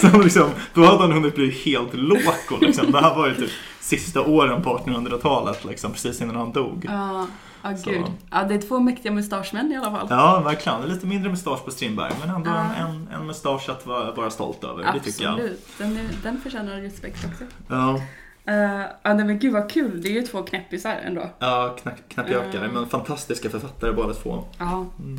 så 0.00 0.22
liksom, 0.22 0.50
då 0.74 0.84
hade 0.84 0.98
han 0.98 1.12
hunnit 1.12 1.34
bli 1.34 1.50
helt 1.50 1.94
loco 1.94 2.56
liksom. 2.60 2.92
Det 2.92 3.00
här 3.00 3.14
var 3.14 3.28
ju 3.28 3.34
typ 3.34 3.50
sista 3.80 4.20
åren 4.20 4.62
på 4.62 4.78
1800-talet 4.78 5.64
liksom, 5.64 5.92
precis 5.92 6.20
innan 6.20 6.36
han 6.36 6.52
dog. 6.52 6.86
Ja, 6.88 7.26
ja 7.62 7.76
Så. 7.76 7.90
gud. 7.90 8.04
Ja, 8.30 8.44
det 8.44 8.54
är 8.54 8.58
två 8.58 8.80
mäktiga 8.80 9.12
mustaschmän 9.12 9.72
i 9.72 9.76
alla 9.76 9.90
fall. 9.90 10.06
Ja, 10.10 10.40
verkligen. 10.44 10.82
Lite 10.82 11.06
mindre 11.06 11.30
mustasch 11.30 11.64
på 11.64 11.70
Strindberg, 11.70 12.12
men 12.20 12.34
ändå 12.36 12.50
Ja. 12.50 12.74
en, 12.74 13.08
en, 13.14 13.26
mustasch 13.26 13.68
att 13.68 13.86
vara, 13.86 14.12
vara 14.12 14.30
stolt 14.30 14.64
över. 14.64 14.92
Det 14.92 15.00
tycker 15.00 15.24
jag. 15.24 15.32
Absolut. 15.32 15.66
Den, 15.78 15.96
är, 15.96 16.04
den 16.22 16.40
förtjänar 16.40 16.76
respekt 16.80 17.24
också. 17.32 17.44
Ja, 17.68 18.00
Uh, 18.48 18.80
ja, 19.02 19.14
men 19.14 19.38
gud 19.38 19.52
vad 19.52 19.70
kul. 19.70 20.02
Det 20.02 20.08
är 20.08 20.12
ju 20.12 20.22
två 20.22 20.42
knäppisar 20.42 20.94
ändå. 21.04 21.30
ja 21.38 21.76
knapp, 21.82 21.94
knappjökare, 22.08 22.64
Mm. 22.64 22.74
men 22.74 22.86
fantastiska 22.88 23.50
författare 23.50 23.92
båda 23.92 24.14
två. 24.14 24.44
Ja. 24.58 24.86
Mm. 24.98 25.18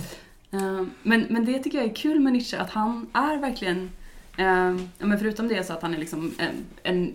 Eh, 0.51 0.85
men, 1.03 1.25
men 1.29 1.45
det 1.45 1.59
tycker 1.59 1.77
jag 1.77 1.87
är 1.87 1.95
kul 1.95 2.19
med 2.19 2.33
Nietzsche, 2.33 2.57
att 2.57 2.69
han 2.69 3.07
är 3.13 3.37
verkligen... 3.37 3.89
eh, 4.37 4.45
ja, 4.97 5.05
men 5.05 5.19
förutom 5.19 5.47
det 5.47 5.63
så 5.67 5.73
att 5.73 5.81
han 5.81 5.93
är 5.93 5.97
liksom 5.97 6.33
en, 6.37 6.65
en, 6.83 7.13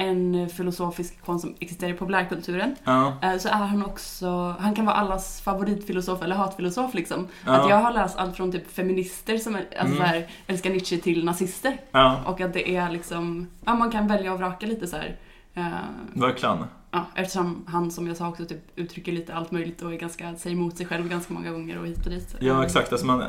en 0.00 0.48
filosofisk 0.48 1.20
konst 1.24 1.44
som 1.44 1.54
existerar 1.60 1.90
i 1.90 1.94
populärkulturen, 1.94 2.76
Ja, 2.84 3.12
eh, 3.22 3.36
så 3.38 3.48
är 3.48 3.52
han 3.52 3.84
också... 3.84 4.56
Han 4.60 4.74
kan 4.74 4.84
vara 4.86 4.96
allas 4.96 5.40
favoritfilosof 5.40 6.22
eller 6.22 6.36
hatfilosof 6.36 6.94
liksom. 6.94 7.26
Ja. 7.46 7.52
Att 7.52 7.70
jag 7.70 7.76
har 7.76 7.92
läst 7.92 8.18
allt 8.18 8.36
från 8.36 8.52
typ 8.52 8.72
feminister 8.72 9.38
som 9.38 9.54
alltså, 9.54 9.76
Mm. 9.80 9.96
så 9.96 10.02
här, 10.02 10.26
älskar 10.46 10.70
Nietzsche 10.70 10.98
till 10.98 11.24
nazister. 11.24 11.76
ja, 11.90 12.20
Och 12.26 12.40
att 12.40 12.52
det 12.52 12.76
är 12.76 12.90
liksom... 12.90 13.46
Ja, 13.64 13.74
man 13.74 13.90
kan 13.90 14.06
välja 14.06 14.32
och 14.32 14.38
vraka 14.38 14.66
lite 14.66 14.86
så 14.86 14.96
här. 14.96 15.16
eh, 15.54 15.64
verkligen. 16.12 16.58
Ja, 16.90 17.06
eftersom 17.14 17.64
han 17.66 17.90
som 17.90 18.06
jag 18.06 18.16
sa 18.16 18.28
också 18.28 18.44
typ 18.44 18.60
uttrycker 18.76 19.12
lite 19.12 19.34
allt 19.34 19.50
möjligt 19.50 19.82
och 19.82 19.92
är 19.92 19.96
ganska, 19.96 20.36
säger 20.36 20.56
emot 20.56 20.76
sig 20.76 20.86
själv 20.86 21.08
ganska 21.08 21.34
många 21.34 21.50
gånger 21.50 21.78
och 21.78 21.86
hit 21.86 22.06
och 22.06 22.10
dit. 22.12 22.36
Ja, 22.40 22.64
exakt. 22.64 22.92
Alltså 22.92 23.06
man, 23.06 23.22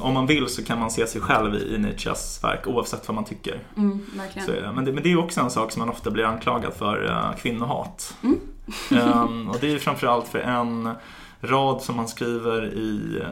om- 0.00 0.14
man 0.14 0.26
vill 0.26 0.48
så 0.48 0.64
kan 0.64 0.78
man 0.80 0.90
se 0.90 1.06
sig 1.06 1.20
själv 1.20 1.54
i, 1.54 1.74
i 1.74 1.78
Nietzsches 1.78 2.44
verk, 2.44 2.66
oavsett 2.66 3.08
vad 3.08 3.14
man 3.14 3.24
tycker. 3.24 3.60
Mm. 3.76 3.98
Så 4.46 4.50
det. 4.52 4.72
Men, 4.74 4.84
det, 4.84 4.92
men 4.92 5.02
det 5.02 5.12
är 5.12 5.18
också 5.18 5.40
en 5.40 5.50
sak 5.50 5.72
som 5.72 5.80
man 5.80 5.90
ofta 5.90 6.10
blir 6.10 6.24
anklagad 6.24 6.74
för, 6.74 7.04
uh, 7.04 7.36
kvinnohat. 7.36 8.16
Mm. 8.22 8.38
Ehm, 8.90 9.48
och 9.48 9.56
det 9.60 9.66
är 9.66 9.70
ju 9.70 9.78
framförallt 9.78 10.28
för 10.28 10.38
en 10.38 10.90
rad 11.40 11.82
som 11.82 11.98
han 11.98 12.08
skriver 12.08 12.66
i, 12.74 13.22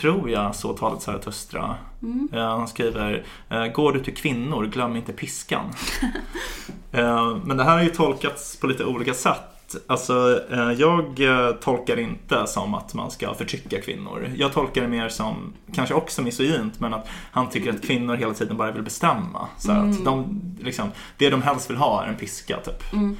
tror 0.00 0.30
jag, 0.30 0.54
Så 0.54 0.72
talet 0.72 1.02
Zarathustra. 1.02 1.76
Mm. 2.02 2.28
Eh, 2.32 2.48
Han 2.48 2.68
skriver 2.68 3.24
eh, 3.48 3.66
Går 3.66 3.92
du 3.92 4.00
till 4.00 4.14
kvinnor, 4.14 4.66
glöm 4.66 4.96
inte 4.96 5.12
piskan. 5.12 5.64
Eh, 6.92 7.36
Men 7.44 7.56
det 7.56 7.64
här 7.64 7.76
har 7.76 7.82
ju 7.82 7.90
tolkats 7.90 8.56
på 8.56 8.66
lite 8.66 8.84
olika 8.84 9.14
sätt. 9.14 9.76
Alltså, 9.86 10.40
eh, 10.50 10.72
jag 10.72 11.20
eh, 11.20 11.52
tolkar 11.52 11.98
inte 11.98 12.46
som 12.46 12.74
att 12.74 12.94
man 12.94 13.10
ska 13.10 13.34
förtrycka 13.34 13.80
kvinnor. 13.80 14.30
Jag 14.36 14.52
tolkar 14.52 14.82
det 14.82 14.88
mer 14.88 15.08
som, 15.08 15.52
kanske 15.74 15.94
också 15.94 16.22
misogynt, 16.22 16.80
men 16.80 16.94
att 16.94 17.08
han 17.32 17.50
tycker 17.50 17.70
att 17.70 17.82
kvinnor 17.82 18.16
hela 18.16 18.34
tiden 18.34 18.56
bara 18.56 18.70
vill 18.70 18.82
bestämma. 18.82 19.48
Så 19.58 19.70
Mm. 19.72 19.90
att 19.90 20.04
de, 20.04 20.40
liksom, 20.60 20.88
det 21.16 21.30
de 21.30 21.42
helst 21.42 21.70
vill 21.70 21.76
ha 21.76 22.04
är 22.04 22.08
en 22.08 22.16
piska, 22.16 22.56
typ. 22.56 22.92
Mm. 22.92 23.16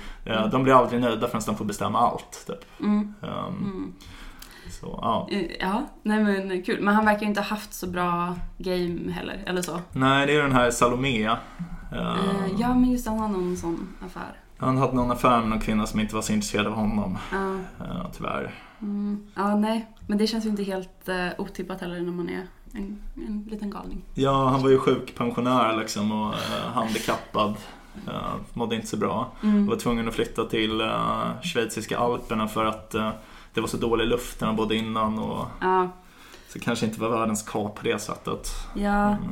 De 0.51 0.63
blir 0.63 0.75
aldrig 0.75 1.01
nöjda 1.01 1.29
förrän 1.29 1.43
de 1.47 1.57
får 1.57 1.65
bestämma 1.65 1.99
allt, 1.99 2.45
typ. 2.47 2.81
Mm. 2.81 3.15
Mm. 3.23 3.93
Så, 4.81 4.99
ja. 5.03 5.29
Ja, 5.61 5.87
nej 6.03 6.25
men 6.25 6.63
kul. 6.63 6.81
Men 6.83 6.95
han 6.95 7.05
verkar 7.05 7.21
ju 7.21 7.27
inte 7.27 7.41
ha 7.41 7.47
haft 7.49 7.75
så 7.75 7.87
bra 7.87 8.35
game 8.59 9.13
heller, 9.13 9.43
eller 9.47 9.63
så. 9.63 9.81
Nej, 9.93 10.27
det 10.27 10.35
är 10.37 10.43
den 10.43 10.53
här 10.53 10.71
Salome. 10.71 11.25
Eh, 11.25 11.37
Eh, 11.93 12.17
Ja, 12.59 12.75
men 12.75 12.91
just 12.91 13.05
det, 13.05 13.11
han 13.11 13.21
har 13.21 13.29
någon 13.29 13.57
sån 13.57 13.89
affär. 14.07 14.37
Han 14.59 14.77
hade 14.79 14.95
någon 14.95 15.11
affär 15.11 15.41
med 15.41 15.49
någon 15.49 15.61
kvinna 15.61 15.87
som 15.87 16.01
inte 16.01 16.15
var 16.15 16.23
så 16.23 16.33
intresserad 16.33 16.67
av 16.67 16.73
honom, 16.73 17.19
Ja, 17.33 17.55
eh, 17.85 18.07
tyvärr. 18.17 18.55
mm. 18.81 19.27
ja 19.35 19.57
nej. 19.57 19.89
Men 20.07 20.19
det 20.19 20.27
känns 20.27 20.45
ju 20.47 20.49
inte 20.49 20.63
helt 20.63 21.09
uh, 21.09 21.41
otippat 21.41 21.81
heller 21.81 22.01
när 22.01 22.13
man 22.13 22.29
är 22.29 22.47
en, 22.75 22.99
en 23.17 23.47
liten 23.51 23.71
galning. 23.71 24.03
Ja, 24.15 24.49
han 24.49 24.63
var 24.63 24.71
ju 24.71 24.79
sjukpensionär 24.79 25.77
liksom 25.77 26.13
och 26.13 26.35
eh, 26.35 26.73
handikappad. 26.75 27.55
Eh, 28.09 28.35
mådde 28.55 28.75
inte 28.75 28.87
så 28.87 28.97
bra. 28.97 29.33
Mm. 29.43 29.67
Var 29.67 29.77
tvungen 29.77 30.09
att 30.09 30.15
flytta 30.15 30.45
till 30.45 30.81
eh, 30.81 31.41
schweiziska 31.43 31.99
alperna 31.99 32.49
för 32.49 32.65
att 32.65 32.95
det 33.55 33.61
var 33.61 33.69
så 33.69 33.77
dålig 33.77 34.07
luft 34.07 34.41
när 34.41 34.47
han 34.49 34.57
bodde 34.57 34.77
innan 34.77 35.19
och 35.19 35.47
Ja, 35.61 35.91
så 36.49 36.59
kanske 36.61 36.87
inte 36.87 37.01
var 37.01 37.09
världens 37.09 37.43
kap 37.43 37.75
på 37.75 37.83
det 37.85 37.99
sättet. 37.99 38.49
ja. 38.75 39.09
Mm. 39.09 39.29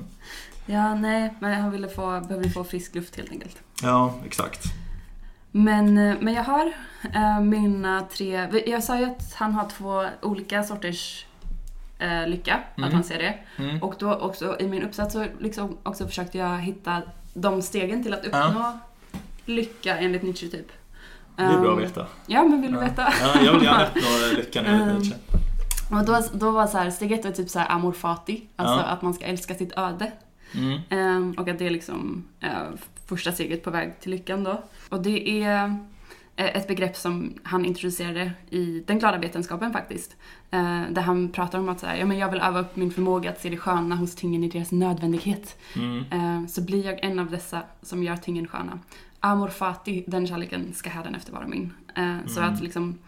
Ja, 0.67 0.95
nej, 0.95 1.35
men 1.41 1.61
han 1.61 1.71
ville 1.71 1.89
få, 1.89 2.21
behövde 2.21 2.51
få 2.51 2.65
frisk 2.65 2.95
luft 2.95 3.17
helt 3.17 3.31
enkelt. 3.31 3.57
Ja, 3.83 4.15
exakt. 4.27 4.65
Men, 5.51 5.99
eh, 5.99 6.17
men 6.21 6.35
jag 6.35 6.45
har 6.45 6.73
eh, 7.15 7.41
mina 7.41 8.01
tre... 8.13 8.63
Jag 8.67 8.85
sa 8.85 8.99
ju 8.99 9.05
att 9.05 9.35
han 9.35 9.53
har 9.53 9.69
två 9.69 10.07
olika 10.23 10.63
sorters 10.63 11.27
eh, 11.99 12.29
lycka, 12.29 12.61
Mm. 12.77 12.89
att 12.89 12.95
han 12.95 13.05
ser 13.05 13.19
det. 13.19 13.39
Mm. 13.57 13.83
Och 13.83 13.95
då 13.99 14.15
också 14.15 14.57
i 14.61 14.69
min 14.69 14.83
uppsats 14.83 15.13
så 15.13 15.27
liksom 15.39 15.77
också 15.83 16.07
försökte 16.07 16.39
jag 16.39 16.59
hitta 16.59 17.03
de 17.35 17.63
stegen 17.63 18.03
till 18.03 18.15
att 18.15 18.25
Ja. 18.33 18.47
uppnå 18.49 18.79
lycka 19.45 19.99
enligt 19.99 20.23
Nietzsche 20.23 20.49
typ. 20.49 20.67
Det 21.49 21.55
är 21.55 21.61
bra 21.61 21.73
Ehm, 21.73 21.79
att 21.79 21.85
veta. 21.85 22.07
Ja, 22.27 22.43
men 22.45 22.63
vill 22.63 22.73
du 22.73 22.79
veta? 22.79 23.13
Ja, 23.23 23.41
jag 23.45 23.53
vill 23.53 23.63
gärna 23.63 23.87
uppnå 23.87 24.39
lyckan 24.39 24.65
enligt. 24.67 24.97
Nietzsche. 24.99 25.17
Och 25.91 26.05
då, 26.05 26.21
då 26.33 26.51
var 26.51 26.67
så 26.67 26.79
här, 26.79 26.91
steg 26.91 27.13
ett 27.13 27.25
var 27.25 27.33
typ 27.33 27.49
så 27.51 27.59
här 27.59 27.71
amor 27.71 27.93
fati, 27.93 28.43
alltså 28.57 28.75
Ja. 28.75 28.83
att 28.83 29.03
man 29.03 29.15
ska 29.15 29.25
älska 29.25 29.55
sitt 29.55 29.73
öde. 29.79 30.13
Mm. 30.55 30.81
Ehm, 30.91 31.35
och 31.39 31.49
att 31.49 31.59
det 31.59 31.67
är 31.67 31.71
liksom 31.71 32.25
eh, 32.41 32.51
första 33.07 33.33
steget 33.33 33.65
på 33.65 33.71
väg 33.71 34.01
till 34.01 34.11
lyckan 34.11 34.45
då. 34.45 34.63
Och 34.89 35.03
det 35.03 35.43
är 35.43 35.65
eh, 36.37 36.57
ett 36.57 36.69
begrepp 36.69 36.97
som 36.97 37.35
han 37.43 37.65
introducerade 37.65 38.33
i 38.51 38.85
den 38.87 38.99
glada 38.99 39.19
vetenskapen 39.19 39.73
faktiskt. 39.73 40.17
Eh, 40.51 40.83
där 40.91 41.03
han 41.03 41.29
pratar 41.29 41.59
om 41.59 41.69
att 41.69 41.81
så 41.81 41.87
här, 41.87 41.97
ja, 41.97 42.07
men 42.07 42.19
jag 42.19 42.31
vill 42.31 42.41
öva 42.41 42.61
upp 42.61 42.77
min 42.77 42.91
förmåga 42.91 43.31
att 43.31 43.41
se 43.41 43.49
det 43.51 43.57
sköna 43.57 43.97
hos 43.97 44.15
tingen 44.15 44.45
i 44.45 44.49
deras 44.49 44.73
nödvändighet. 44.73 45.57
Mm. 45.77 46.49
Så 46.49 46.63
blir 46.63 46.87
jag 46.87 47.05
en 47.05 47.19
av 47.19 47.31
dessa 47.31 47.61
som 47.83 48.03
gör 48.03 48.17
tingen 48.17 48.47
sköna. 48.47 48.79
Amor 49.21 49.49
fati, 49.49 50.05
den 50.07 50.27
kärleken 50.27 50.73
ska 50.73 50.91
hädanefter 50.91 51.33
vara 51.33 51.47
min. 51.47 51.73
Eh, 51.97 52.17
Så 52.27 52.41
Mm. 52.41 52.55
att 52.55 52.61
liksom 52.61 52.99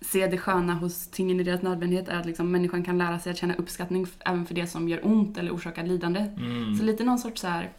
se 0.00 0.26
det 0.26 0.38
sköna 0.38 0.74
hos 0.74 1.08
tingen 1.08 1.40
i 1.40 1.42
deras 1.42 1.62
nödvändighet 1.62 2.08
är 2.08 2.16
att 2.20 2.26
liksom 2.26 2.50
människan 2.50 2.84
kan 2.84 2.98
lära 2.98 3.18
sig 3.18 3.30
att 3.32 3.38
känna 3.38 3.54
uppskattning 3.54 4.06
även 4.24 4.46
för 4.46 4.54
det 4.54 4.66
som 4.66 4.88
gör 4.88 5.00
ont 5.06 5.38
eller 5.38 5.50
orsakar 5.54 5.86
lidande. 5.86 6.20
Mm. 6.20 6.74
Så 6.76 6.84
lite 6.84 7.04
någon 7.04 7.18
sorts 7.18 7.40
så 7.40 7.46
här 7.48 7.70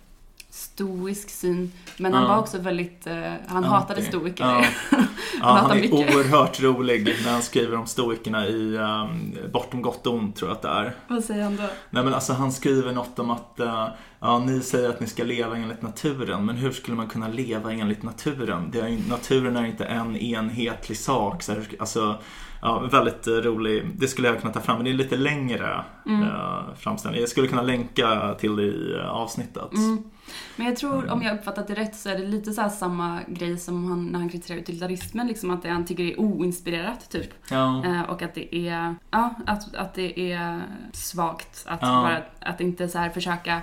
stoisk 0.50 1.30
syn. 1.30 1.72
Men 1.98 2.14
han 2.14 2.24
Ja. 2.24 2.30
var 2.30 2.38
också 2.40 2.58
väldigt, 2.58 3.08
eh, 3.08 3.16
han 3.48 3.58
Anti. 3.58 3.70
hatade 3.70 4.02
stoiker. 4.02 4.44
Ja. 4.46 4.66
Ja, 5.40 5.46
Han 5.46 5.56
han 5.56 5.64
hatar 5.64 5.76
är 5.76 5.82
mycket. 5.82 6.16
oerhört 6.16 6.62
rolig 6.62 7.16
när 7.26 7.32
han 7.32 7.42
skriver 7.42 7.78
om 7.78 7.88
stoikerna 7.88 8.48
i 8.48 8.78
um, 8.78 9.38
Bortom 9.54 9.82
gott 9.82 10.08
och 10.08 10.14
ont, 10.14 10.36
tror 10.36 10.50
jag 10.50 10.56
att 10.56 10.62
det 10.62 10.68
är. 10.70 10.96
Vad 11.08 11.24
säger 11.24 11.44
han 11.44 11.56
då? 11.56 11.64
Nej 11.90 12.04
men 12.04 12.14
alltså 12.14 12.34
han 12.34 12.52
skriver 12.52 12.92
något 12.92 13.20
om 13.20 13.30
att 13.32 13.60
uh, 13.60 13.88
ja, 14.20 14.40
ni 14.40 14.60
säger 14.62 14.90
att 14.90 15.00
ni 15.00 15.08
ska 15.08 15.24
leva 15.24 15.58
enligt 15.58 15.82
naturen, 15.82 16.46
men 16.46 16.56
hur 16.56 16.72
skulle 16.72 16.98
man 16.98 17.08
kunna 17.08 17.28
leva 17.28 17.72
enligt 17.74 18.04
naturen? 18.04 18.70
Det 18.72 18.80
är, 18.80 19.10
naturen 19.10 19.56
är 19.58 19.66
inte 19.66 19.86
en 19.86 20.16
enhetlig 20.18 20.98
sak. 20.98 21.44
Så 21.44 21.52
här, 21.52 21.68
alltså, 21.80 22.16
ja, 22.62 22.80
väldigt 22.80 23.28
eh, 23.28 23.34
rolig. 23.34 23.90
Det 24.00 24.08
skulle 24.08 24.28
jag 24.28 24.42
kunna 24.42 24.54
ta 24.54 24.60
fram, 24.62 24.76
men 24.76 24.86
det 24.86 24.92
är 24.92 24.94
lite 24.94 25.16
längre 25.18 25.84
Mm. 26.06 26.22
uh, 26.24 26.60
framställning. 26.80 27.22
Jag 27.22 27.30
skulle 27.30 27.48
kunna 27.48 27.62
länka 27.62 28.36
till 28.40 28.56
det 28.56 28.64
i 28.64 29.00
avsnittet. 29.10 29.74
Mm. 29.74 30.04
Men 30.56 30.68
jag 30.68 30.76
tror, 30.76 31.10
om 31.12 31.22
jag 31.22 31.38
uppfattat 31.38 31.68
det 31.68 31.74
rätt, 31.74 31.96
så 31.96 32.10
är 32.10 32.18
det 32.18 32.26
lite 32.28 32.54
så 32.54 32.62
här 32.62 32.70
samma 32.70 33.20
grej 33.28 33.58
som 33.58 33.90
han, 33.90 34.06
när 34.06 34.20
han 34.20 34.30
kritiserar 34.30 34.58
utilitarismen, 34.60 35.28
liksom 35.28 35.52
att 35.52 35.63
det 35.63 35.70
han 35.70 35.86
tycker 35.86 36.04
är 36.04 36.20
oinspirerat 36.20 37.10
typ. 37.10 37.30
Ja. 37.50 37.86
Eh, 37.86 38.02
och 38.02 38.22
att 38.22 38.36
det 38.36 38.56
är, 38.56 38.96
ja, 39.12 39.34
att, 39.46 39.76
att 39.76 39.94
det 39.94 40.32
är 40.32 40.62
svagt 40.94 41.63
att 41.68 41.80
Ja. 41.82 41.88
bara, 41.88 42.52
att 42.52 42.62
inte 42.62 42.88
så 42.90 42.98
här 42.98 43.10
försöka 43.10 43.62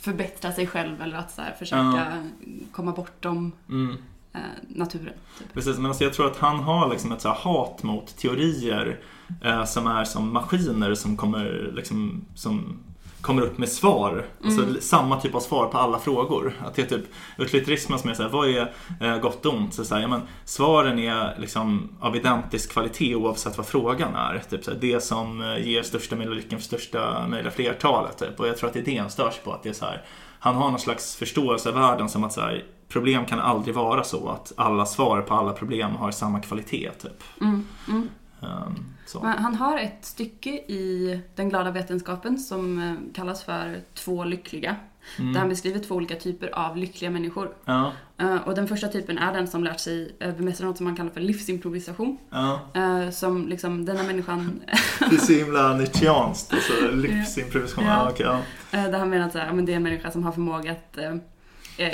förbättra 0.00 0.52
sig 0.52 0.66
själv 0.66 1.02
eller 1.02 1.16
att 1.16 1.30
så 1.30 1.42
här 1.42 1.54
försöka 1.58 2.24
komma 2.72 2.92
bortom 2.92 3.52
Mm. 3.68 3.96
eh, 4.32 4.40
naturen. 4.68 5.14
Typ. 5.38 5.52
Precis, 5.54 5.76
men 5.76 5.86
alltså 5.86 6.04
jag 6.04 6.14
tror 6.14 6.26
att 6.26 6.36
han 6.36 6.60
har 6.60 6.90
liksom 6.90 7.12
ett 7.12 7.20
så 7.20 7.28
hat 7.28 7.82
mot 7.82 8.16
teorier 8.16 9.00
eh, 9.44 9.64
som 9.64 9.86
är 9.86 10.04
som 10.04 10.32
maskiner 10.32 10.94
som 10.94 11.16
kommer, 11.16 11.72
liksom, 11.74 12.24
som 12.34 12.78
kommer 13.26 13.42
upp 13.42 13.58
med 13.58 13.68
svar. 13.68 14.26
Alltså 14.44 14.62
Mm. 14.62 14.80
samma 14.80 15.20
typ 15.20 15.34
av 15.34 15.40
svar 15.40 15.66
på 15.66 15.78
alla 15.78 15.98
frågor. 15.98 16.52
Att 16.64 16.74
det 16.74 16.82
är 16.82 16.86
typ 16.86 17.04
utilitarismen 17.38 17.98
som 17.98 18.10
är 18.10 18.14
såhär, 18.14 18.30
vad 18.30 18.48
är 18.48 18.72
eh, 19.00 19.18
gott 19.18 19.46
och 19.46 19.54
ont? 19.54 19.74
Så 19.74 19.84
så 19.84 19.94
här, 19.94 20.02
ja, 20.02 20.08
men, 20.08 20.20
svaren 20.44 20.98
är 20.98 21.36
liksom 21.38 21.88
av 22.00 22.16
identisk 22.16 22.72
kvalitet 22.72 23.14
oavsett 23.14 23.56
vad 23.56 23.66
frågan 23.66 24.14
är. 24.14 24.42
Typ 24.50 24.64
så 24.64 24.70
här, 24.70 24.78
det 24.80 25.00
som 25.00 25.42
eh, 25.42 25.66
ger 25.68 25.82
största 25.82 26.16
möjliga 26.16 26.36
lyckan 26.36 26.58
för 26.58 26.64
största 26.66 27.26
möjliga 27.28 27.52
flertalet. 27.52 28.18
Typ. 28.18 28.40
Och 28.40 28.48
jag 28.48 28.56
tror 28.56 28.68
att 28.68 28.74
det 28.74 28.80
är 28.80 28.84
det 28.84 28.96
han 28.96 29.10
stör 29.10 29.30
sig 29.30 29.40
på. 29.44 29.52
Att 29.52 29.62
det 29.62 29.68
är 29.68 29.72
så 29.72 29.84
här, 29.84 30.02
han 30.38 30.54
har 30.54 30.70
någon 30.70 30.80
slags 30.80 31.16
förståelse 31.16 31.68
av 31.68 31.74
världen 31.74 32.08
som 32.08 32.24
att 32.24 32.32
så 32.32 32.40
här, 32.40 32.64
problem 32.88 33.24
kan 33.26 33.40
aldrig 33.40 33.74
vara 33.74 34.04
så 34.04 34.28
att 34.28 34.52
alla 34.56 34.86
svar 34.86 35.20
på 35.20 35.34
alla 35.34 35.52
problem 35.52 35.90
har 35.90 36.10
samma 36.10 36.40
kvalitet. 36.40 36.90
Typ. 37.02 37.22
Mm, 37.40 37.66
mm. 37.88 38.08
Men 38.40 38.95
han 39.38 39.54
har 39.54 39.78
ett 39.78 40.04
stycke 40.04 40.50
i 40.50 41.20
Den 41.34 41.48
glada 41.48 41.70
vetenskapen 41.70 42.38
som 42.38 42.78
eh, 42.82 43.14
kallas 43.14 43.44
för 43.44 43.80
Två 43.94 44.24
lyckliga. 44.24 44.76
Där 45.16 45.24
han 45.24 45.36
Mm. 45.36 45.48
beskriver 45.48 45.78
två 45.78 45.94
olika 45.94 46.14
typer 46.16 46.48
av 46.58 46.76
lyckliga 46.76 47.10
människor. 47.10 47.54
Ja, 47.64 47.92
Eh, 48.18 48.36
Och 48.36 48.54
den 48.54 48.68
första 48.68 48.88
typen 48.88 49.18
är 49.18 49.32
den 49.32 49.48
som 49.48 49.64
lärt 49.64 49.80
sig 49.80 50.16
eh, 50.20 50.34
bemästra 50.34 50.66
något 50.66 50.76
som 50.76 50.84
man 50.86 50.96
kallar 50.96 51.10
för 51.10 51.20
livsimprovisation. 51.20 52.18
ja. 52.30 52.60
Som 53.12 53.48
liksom, 53.48 53.84
denna 53.84 54.02
människan 54.02 54.60
Det 54.98 55.14
är 55.16 55.18
så 55.18 55.32
himla 55.32 55.74
nietzscheanskt. 55.76 56.52
Alltså, 56.52 56.72
livsimprovisation. 56.94 57.84
Ja. 57.84 57.90
Ja. 58.04 58.10
okej, 58.12 58.26
ja. 58.70 58.88
Där 58.88 58.98
han 58.98 59.10
menar 59.10 59.26
att 59.26 59.32
det 59.32 59.40
är 59.72 59.76
en 59.76 59.82
människa 59.82 60.10
som 60.10 60.24
har 60.24 60.32
förmåga 60.32 60.72
att 60.72 60.98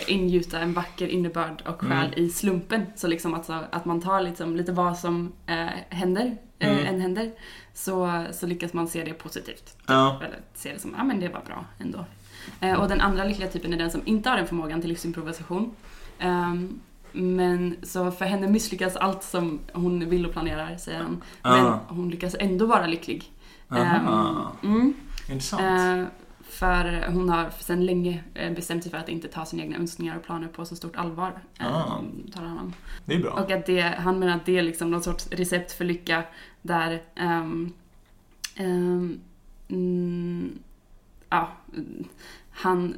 ingjuta 0.07 0.61
en 0.61 0.73
vacker 0.73 1.09
innebörd 1.09 1.63
och 1.67 1.81
själ 1.81 2.07
Mm. 2.07 2.13
i 2.25 2.29
slumpen. 2.31 2.83
Så 2.97 3.07
liksom 3.09 3.35
att, 3.35 3.47
så, 3.47 3.59
att 3.71 3.85
man 3.85 4.01
tar 4.01 4.21
liksom 4.21 4.57
lite 4.57 4.73
vad 4.73 4.99
som 4.99 5.33
eh, 5.47 5.67
händer, 5.89 6.37
eh, 6.59 6.73
Mm. 6.73 6.87
än 6.95 7.01
händer, 7.01 7.31
så, 7.75 8.25
så 8.33 8.47
lyckas 8.47 8.73
man 8.73 8.89
se 8.89 9.05
det 9.05 9.13
positivt. 9.13 9.77
Ja. 9.87 10.21
Eller 10.25 10.39
se 10.55 10.73
det 10.73 10.79
som, 10.81 10.95
ja 10.99 11.05
men 11.05 11.21
det 11.21 11.29
var 11.29 11.41
bra 11.47 11.65
ändå. 11.79 12.05
Eh, 12.61 12.75
och 12.81 12.89
den 12.89 13.01
andra 13.01 13.25
lyckliga 13.25 13.49
typen 13.49 13.73
är 13.73 13.77
den 13.79 13.91
som 13.91 14.03
inte 14.05 14.31
har 14.31 14.37
den 14.37 14.47
förmågan 14.47 14.81
till 14.81 14.91
livsimprovisation. 14.91 15.75
Ehm, 16.19 16.81
men 17.13 17.77
så 17.83 18.11
för 18.11 18.25
henne 18.25 18.49
misslyckas 18.49 18.97
allt 18.97 19.23
som 19.23 19.61
hon 19.73 20.11
vill 20.11 20.27
och 20.27 20.33
planerar, 20.33 20.77
säger 20.77 20.99
han. 21.03 21.23
Men 21.43 21.67
Ah. 21.67 21.79
hon 21.89 22.11
lyckas 22.11 22.37
ändå 22.41 22.67
vara 22.67 22.87
lycklig. 22.87 23.33
Ehm, 23.71 24.07
mm. 24.63 24.95
Intressant. 25.29 25.63
För 26.53 27.07
hon 27.13 27.29
har 27.29 27.51
sedan 27.59 27.87
länge 27.87 28.25
eh, 28.35 28.53
bestämt 28.53 28.83
sig 28.83 28.91
för 28.93 28.99
att 28.99 29.09
inte 29.09 29.29
ta 29.29 29.45
sina 29.45 29.63
egna 29.63 29.77
önskningar 29.77 30.17
och 30.17 30.25
planer 30.25 30.49
på 30.49 30.65
så 30.65 30.77
stort 30.77 30.97
allvar. 30.97 31.41
eh, 31.61 31.67
Ah. 31.77 32.01
Talar 32.35 32.49
han 32.49 32.59
om. 32.59 32.73
det 33.05 33.15
är 33.15 33.19
bra. 33.21 33.31
Och 33.33 33.51
att 33.51 33.67
det, 33.67 33.81
han 33.81 34.19
menar 34.19 34.37
att 34.37 34.47
det 34.47 34.59
är 34.59 34.63
liksom 34.63 34.91
någon 34.91 35.03
sorts 35.03 35.29
recept 35.31 35.73
för 35.73 35.85
lycka 35.85 36.23
där 36.63 37.03
ehm, 37.15 37.73
ehm, 38.57 39.21
mm, 39.69 40.59
ja, 41.29 41.49
han, 42.51 42.97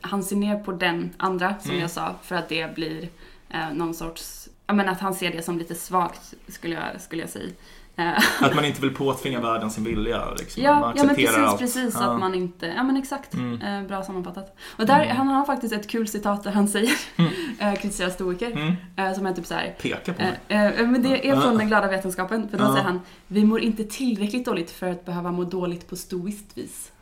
han 0.00 0.22
ser 0.22 0.36
ner 0.36 0.58
på 0.58 0.72
den 0.72 1.10
andra 1.16 1.58
som 1.60 1.70
Mm. 1.70 1.80
jag 1.82 1.90
sa 1.90 2.14
för 2.22 2.36
att 2.36 2.48
det 2.48 2.74
blir 2.74 3.08
eh, 3.50 3.72
någon 3.74 3.94
sorts, 3.94 4.48
ja 4.66 4.74
men 4.74 4.88
att 4.88 5.00
han 5.00 5.14
ser 5.14 5.32
det 5.32 5.42
som 5.42 5.58
lite 5.58 5.74
svagt 5.74 6.34
skulle 6.48 6.74
jag, 6.74 7.00
skulle 7.00 7.22
jag 7.22 7.30
säga. 7.30 7.52
Eh, 7.98 8.18
Att 8.40 8.54
man 8.54 8.64
inte 8.64 8.80
vill 8.80 8.94
påtvinga 8.94 9.40
världen 9.40 9.70
sin 9.70 9.84
vilja. 9.84 10.30
Liksom. 10.38 10.62
Ja, 10.62 10.92
ja 10.96 11.04
men 11.04 11.14
precis, 11.14 11.36
allt. 11.36 11.58
precis. 11.58 11.94
Ja. 12.00 12.12
Att 12.12 12.20
man 12.20 12.34
inte, 12.34 12.66
ja 12.66 12.82
men 12.82 12.96
exakt. 12.96 13.34
Mm. 13.34 13.62
Eh, 13.82 13.88
bra 13.88 14.02
sammanfattat. 14.02 14.56
Och 14.76 14.86
där, 14.86 15.04
Mm. 15.04 15.16
han 15.16 15.28
har 15.28 15.44
faktiskt 15.44 15.74
ett 15.74 15.88
kul 15.88 16.08
citat 16.08 16.44
där 16.44 16.50
han 16.50 16.68
säger, 16.68 16.92
Mm. 17.16 17.32
eh, 17.58 17.74
kritiserar 17.74 18.10
stoiker, 18.10 18.50
Mm. 18.96 19.14
som 19.14 19.26
är 19.26 19.32
typ 19.32 19.46
så 19.46 19.54
här. 19.54 19.74
Peka 19.82 20.12
på 20.12 20.22
mig. 20.22 20.32
eh, 20.48 20.86
men 20.88 21.02
det 21.02 21.28
är 21.28 21.40
från 21.40 21.58
den 21.58 21.68
glada 21.68 21.88
vetenskapen, 21.88 22.48
för 22.48 22.58
då 22.58 22.66
säger 22.72 22.84
han 22.84 23.00
Vi 23.26 23.44
mår 23.44 23.60
inte 23.60 23.84
tillräckligt 23.84 24.44
dåligt 24.44 24.70
för 24.70 24.90
att 24.90 25.04
behöva 25.04 25.32
må 25.32 25.44
dåligt 25.44 25.88
på 25.88 25.96
stoiskt 25.96 26.58
vis. 26.58 26.92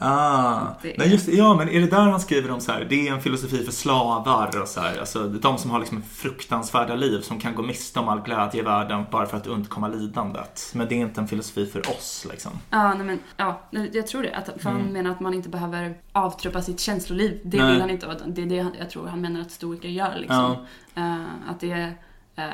Ah. 0.00 0.60
det 0.82 0.94
är- 0.94 0.98
Nej, 0.98 1.10
just, 1.12 1.28
ja, 1.28 1.54
men 1.54 1.68
är 1.68 1.80
det 1.80 1.86
där 1.86 2.00
han 2.00 2.20
skriver 2.20 2.50
om 2.50 2.60
så 2.60 2.72
här, 2.72 2.84
det 2.90 3.08
är 3.08 3.12
en 3.12 3.20
filosofi 3.20 3.64
för 3.64 3.72
slavar 3.72 4.60
och 4.62 4.68
så 4.68 4.80
här, 4.80 4.98
alltså 4.98 5.28
de 5.28 5.58
som 5.58 5.70
har 5.70 5.78
liksom 5.78 6.02
fruktansvärda 6.02 6.94
liv 6.94 7.20
som 7.20 7.40
kan 7.40 7.54
gå 7.54 7.62
miste 7.62 8.00
om 8.00 8.08
all 8.08 8.20
glädje 8.20 8.60
i 8.60 8.64
världen 8.64 9.04
bara 9.10 9.26
för 9.26 9.36
att 9.36 9.46
undkomma 9.46 9.88
lidandet. 9.88 10.70
Men 10.74 10.88
det 10.88 10.94
är 10.94 10.98
inte 10.98 11.20
en 11.20 11.28
filosofi 11.28 11.66
för 11.66 11.80
oss 11.90 12.26
liksom. 12.30 12.52
Ja, 12.70 12.94
nej 12.94 13.06
men, 13.06 13.18
ja, 13.36 13.60
jag 13.92 14.06
tror 14.06 14.22
det. 14.22 14.34
Att, 14.36 14.46
för 14.62 14.70
han 14.70 14.80
Mm. 14.80 14.92
menar 14.92 15.10
att 15.10 15.20
man 15.20 15.34
inte 15.34 15.48
behöver 15.48 15.98
avtruppa 16.12 16.62
sitt 16.62 16.80
känsloliv. 16.80 17.40
Det 17.44 17.58
Nej. 17.62 17.72
vill 17.72 17.80
han 17.80 17.90
inte. 17.90 18.16
Det 18.26 18.42
är 18.42 18.46
det 18.46 18.58
han- 18.60 18.74
jag 18.78 18.90
tror 18.90 19.06
han 19.06 19.20
menar 19.20 19.40
att 19.40 19.50
stoiker 19.50 19.88
gör. 19.88 20.14
Liksom. 20.18 20.56
Eh, 20.94 21.20
att 21.50 21.60
det 21.60 21.70
är, 21.72 21.94
eh, 22.36 22.44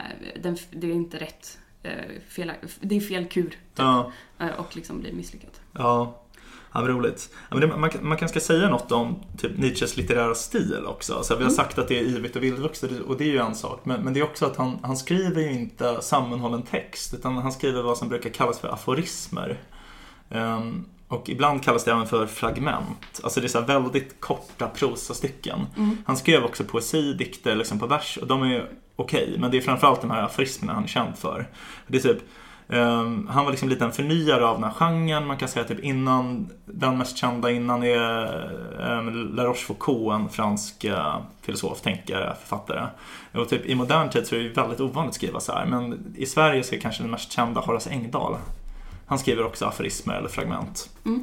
den, 0.43 0.57
det 0.71 0.87
är 0.87 0.95
inte 0.95 1.19
rätt. 1.19 1.59
eh, 1.85 1.91
fel, 2.29 2.53
det 2.81 2.97
är 2.97 3.01
fel 3.01 3.25
kur. 3.27 3.43
Typ. 3.51 3.59
Ja. 3.77 4.11
Och 4.59 4.77
liksom 4.77 5.01
blir 5.01 5.13
misslyckat. 5.13 5.61
Ja, 5.73 6.22
ja 6.75 6.81
vad 6.81 6.91
roligt. 6.91 7.31
Ja, 7.51 7.57
men 7.57 7.61
det, 7.69 7.77
man, 7.77 7.91
man 8.03 8.19
kanske 8.19 8.41
ska 8.41 8.47
säga 8.47 8.69
något 8.69 8.93
om 8.93 9.23
typ, 9.39 9.59
Nietzsches 9.59 9.97
litterära 9.97 10.35
stil 10.35 10.85
också. 10.87 11.23
Så 11.23 11.35
vi 11.35 11.43
har 11.43 11.51
Mm. 11.51 11.55
sagt 11.55 11.79
att 11.79 11.89
det 11.89 11.99
är 11.99 12.03
yvigt 12.03 12.37
och 12.37 12.43
vildvuxet 12.43 12.91
och 13.07 13.17
det 13.17 13.25
är 13.25 13.29
ju 13.29 13.39
en 13.39 13.55
sak. 13.55 13.81
Men, 13.85 14.01
men 14.01 14.15
det 14.15 14.21
är 14.21 14.25
också 14.25 14.47
att 14.47 14.57
han, 14.57 14.79
han 14.83 14.97
skriver 14.97 15.43
ju 15.43 15.53
inte 15.53 16.03
sammanhållen 16.03 16.63
text 16.63 17.15
utan 17.15 17.37
han 17.39 17.53
skriver 17.53 17.83
vad 17.83 17.99
som 17.99 18.09
brukar 18.09 18.31
kallas 18.31 18.59
för 18.59 18.69
aforismer. 18.69 19.61
Ehm, 20.31 20.85
och 21.09 21.29
ibland 21.29 21.63
kallas 21.63 21.85
det 21.85 21.91
även 21.93 22.07
för 22.07 22.27
fragment. 22.27 23.21
Alltså 23.23 23.41
det 23.41 23.47
är 23.47 23.49
så 23.49 23.61
väldigt 23.61 24.21
korta 24.21 24.69
prosastycken. 24.69 25.67
Mm. 25.77 25.97
Han 26.07 26.17
skrev 26.17 26.45
också 26.45 26.65
poesi, 26.65 27.13
dikter 27.13 27.57
liksom 27.57 27.79
på 27.79 27.87
vers 27.87 28.19
och 28.23 28.27
de 28.27 28.43
är 28.43 28.47
ju 28.47 28.63
okej. 28.97 29.37
men 29.39 29.51
det 29.51 29.57
är 29.57 29.61
framförallt 29.61 30.01
de 30.01 30.11
här 30.11 30.23
aforismerna 30.23 30.73
han 30.75 30.85
är 30.85 30.89
känd 30.89 31.19
för. 31.19 31.49
Det 31.87 31.97
är 31.99 32.03
typ 32.03 32.19
Ehm, 32.73 33.29
han 33.31 33.45
var 33.45 33.51
liksom 33.51 33.69
lite 33.69 33.85
en 33.85 33.93
förnyare 33.93 34.47
av 34.47 34.55
den 34.55 34.65
här 34.65 34.73
genren. 34.73 35.27
Man 35.27 35.37
kan 35.37 35.49
säga 35.49 35.65
typ 35.65 35.81
innan, 35.81 36.51
den 36.65 36.99
mest 36.99 37.17
kända 37.17 37.51
innan 37.51 37.83
är 37.83 38.51
um, 38.99 39.35
La 39.35 39.45
Rochefoucauld, 39.45 40.13
en 40.13 40.29
fransk 40.29 40.85
eh, 40.85 41.17
filosof, 41.43 41.81
tänkare, 41.81 42.37
författare. 42.41 42.87
Och 43.35 43.49
typ 43.49 43.67
i 43.67 43.75
modern 43.75 44.11
tid 44.11 44.27
så 44.27 44.35
är 44.35 44.39
det 44.39 44.49
väldigt 44.49 44.81
ovanligt 44.81 45.09
att 45.09 45.15
skriva 45.15 45.41
så 45.41 45.53
här. 45.53 45.67
Men 45.67 46.15
i 46.17 46.27
Sverige 46.27 46.63
så 46.63 46.75
är 46.75 46.81
kanske 46.81 47.03
den 47.03 47.11
mest 47.11 47.33
kända 47.33 47.61
Horace 47.61 47.91
Engdahl. 47.91 48.37
Han 49.07 49.19
skriver 49.19 49.45
också 49.45 49.67
aforismer 49.67 50.15
eller 50.15 50.29
fragment. 50.29 50.91
Mm. 51.05 51.23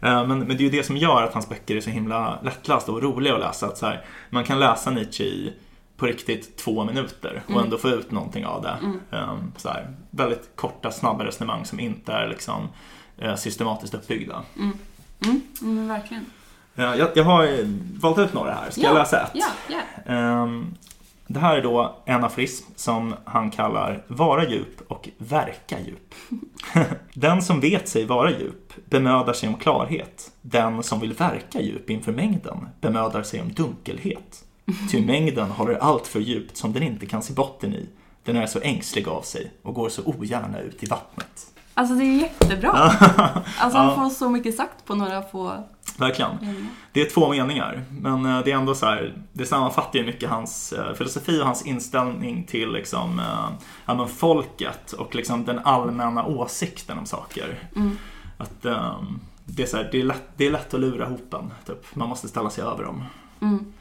Eh, 0.00 0.26
Men, 0.26 0.38
men 0.38 0.48
det 0.48 0.54
är 0.54 0.64
ju 0.64 0.70
det 0.70 0.82
som 0.82 0.96
gör 0.96 1.22
att 1.22 1.32
hans 1.32 1.48
böcker 1.48 1.76
är 1.76 1.80
så 1.80 1.90
himla 1.90 2.38
lättlästa 2.42 2.92
och 2.92 3.02
roliga 3.02 3.34
att 3.34 3.40
läsa. 3.40 3.66
Att 3.66 3.78
så 3.78 3.86
här, 3.86 4.04
man 4.30 4.44
kan 4.44 4.60
läsa 4.60 4.90
Nietzsche 4.90 5.24
i 5.24 5.52
på 5.96 6.06
riktigt 6.06 6.56
två 6.56 6.84
minuter 6.84 7.42
och 7.46 7.50
Mm. 7.50 7.64
ändå 7.64 7.78
få 7.78 7.88
ut 7.88 8.10
någonting 8.10 8.46
av 8.46 8.62
det. 8.62 8.76
Mm. 8.82 9.00
Um, 9.30 9.52
så 9.56 9.68
här, 9.68 9.94
väldigt 10.10 10.50
korta, 10.56 10.90
snabba 10.90 11.24
resonemang 11.24 11.64
som 11.64 11.80
inte 11.80 12.12
är 12.12 12.28
liksom, 12.28 12.68
eh, 13.18 13.34
systematiskt 13.34 13.94
uppbyggda. 13.94 14.42
Mm. 14.56 14.72
Mm, 15.24 15.40
men 15.60 15.88
verkligen. 15.88 16.24
Eh, 16.76 16.84
jag, 16.94 17.08
jag 17.14 17.24
har 17.24 17.44
eh, 17.44 17.66
valt 18.00 18.18
ut 18.18 18.32
några 18.34 18.52
här. 18.54 18.70
Ska 18.70 18.80
Ja, 18.80 18.88
jag 18.88 18.94
läsa 18.94 19.22
ett? 19.22 19.30
Ja, 19.34 19.46
ja. 19.68 20.12
Ehm, 20.12 20.74
det 21.26 21.38
här 21.40 21.56
är 21.56 21.62
då 21.62 22.02
en 22.06 22.24
aforism 22.24 22.70
som 22.76 23.14
han 23.24 23.50
kallar 23.50 24.02
vara 24.08 24.48
djup 24.48 24.80
och 24.88 25.08
verka 25.18 25.76
djup. 25.80 26.14
Den 27.14 27.42
som 27.42 27.60
vet 27.60 27.88
sig 27.88 28.04
vara 28.04 28.30
djup 28.30 28.72
bemödar 28.90 29.32
sig 29.32 29.48
om 29.48 29.54
klarhet. 29.54 30.32
Den 30.42 30.82
som 30.82 31.00
vill 31.00 31.12
verka 31.12 31.60
djup 31.60 31.90
inför 31.90 32.12
mängden 32.12 32.68
bemödar 32.80 33.22
sig 33.22 33.40
om 33.40 33.52
dunkelhet. 33.52 34.44
Ty 34.90 35.06
mängden 35.06 35.50
håller 35.50 35.74
allt 35.74 36.06
för 36.06 36.20
djupt 36.20 36.56
som 36.56 36.72
den 36.72 36.82
inte 36.82 37.06
kan 37.06 37.22
se 37.22 37.32
botten 37.32 37.74
i. 37.74 37.88
Den 38.24 38.36
är 38.36 38.46
så 38.46 38.60
ängslig 38.60 39.08
av 39.08 39.22
sig 39.22 39.52
och 39.62 39.74
går 39.74 39.88
så 39.88 40.02
ogärna 40.04 40.60
ut 40.60 40.82
i 40.82 40.86
vattnet. 40.86 41.52
Alltså 41.74 41.94
det 41.94 42.04
är 42.04 42.20
jättebra. 42.20 42.70
Alltså 43.58 43.78
han 43.78 43.94
får 43.94 44.10
så 44.10 44.30
mycket 44.30 44.56
sagt 44.56 44.84
på 44.84 44.94
några 44.94 45.22
få 45.22 45.64
Verkligen. 45.98 46.68
Det 46.92 47.00
är 47.00 47.10
två 47.10 47.28
meningar, 47.28 47.84
men 47.90 48.26
eh, 48.26 48.44
det 48.44 48.52
är 48.52 48.56
ändå 48.56 48.74
så 48.74 48.86
här, 48.86 49.14
det 49.32 49.46
sammanfattar 49.46 49.98
ju 49.98 50.06
mycket 50.06 50.30
hans 50.30 50.72
eh, 50.72 50.94
filosofi 50.94 51.40
och 51.40 51.46
hans 51.46 51.66
inställning 51.66 52.44
till 52.44 52.72
liksom, 52.72 53.18
eh, 53.18 53.48
ja, 53.86 53.94
men 53.94 54.08
folket 54.08 54.92
och 54.92 55.14
liksom 55.14 55.44
den 55.44 55.58
allmänna 55.58 56.26
åsikten 56.26 56.98
om 56.98 57.06
saker. 57.06 57.58
Mm. 57.76 57.98
Att 58.38 58.64
ehm, 58.64 59.20
det, 59.44 59.62
är 59.62 59.66
så 59.66 59.76
här, 59.76 59.88
det, 59.92 60.00
är 60.00 60.04
lätt, 60.04 60.24
det 60.36 60.46
är 60.46 60.50
lätt 60.50 60.74
att 60.74 60.80
lura 60.80 61.06
hopen, 61.06 61.52
typ. 61.66 61.94
man 61.94 62.08
måste 62.08 62.28
ställa 62.28 62.50
sig 62.50 62.64
över 62.64 62.84
dem. 62.84 63.04
Mm. 63.40 63.72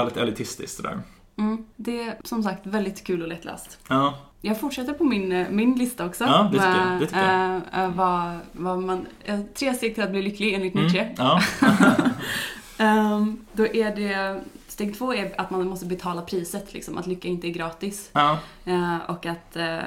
Mm. 0.00 0.06
Väldigt 0.06 0.22
elitistiskt 0.22 0.82
det 0.82 0.88
där. 0.88 1.00
Mm. 1.38 1.64
Det 1.76 2.02
är 2.02 2.16
som 2.24 2.42
sagt 2.42 2.66
väldigt 2.66 3.04
kul 3.04 3.22
och 3.22 3.28
lättläst. 3.28 3.78
Ja, 3.88 4.18
Jag 4.40 4.60
fortsätter 4.60 4.92
på 4.92 5.04
min, 5.04 5.32
eh, 5.32 5.46
min 5.50 5.74
lista 5.74 6.06
också. 6.06 6.24
Ja, 6.24 6.42
det 6.42 6.58
tycker 6.58 6.66
jag. 6.76 6.86
Med, 6.86 7.00
Det 7.00 7.06
tycker 7.06 7.32
jag. 7.32 7.54
eh, 7.72 7.84
eh, 7.84 7.90
vad, 7.90 8.38
vad 8.52 8.82
man, 8.82 9.06
eh, 9.24 9.40
tre 9.54 9.74
steg 9.74 9.94
till 9.94 10.04
att 10.04 10.10
bli 10.10 10.22
lycklig 10.22 10.54
enligt 10.54 10.74
mm, 10.74 10.86
Nietzsche. 10.86 11.14
ja. 11.18 11.40
Ehm, 12.78 13.46
då 13.52 13.66
är 13.66 13.96
det, 13.96 14.40
steg 14.68 14.98
två 14.98 15.14
är 15.14 15.40
att 15.40 15.50
man 15.50 15.66
måste 15.68 15.86
betala 15.86 16.22
priset, 16.22 16.72
liksom, 16.72 16.98
att 16.98 17.06
lycka 17.06 17.28
inte 17.28 17.48
är 17.48 17.52
gratis. 17.52 18.10
ja. 18.12 18.38
Eh, 18.64 18.96
och 19.08 19.26
att 19.26 19.56
eh, 19.56 19.78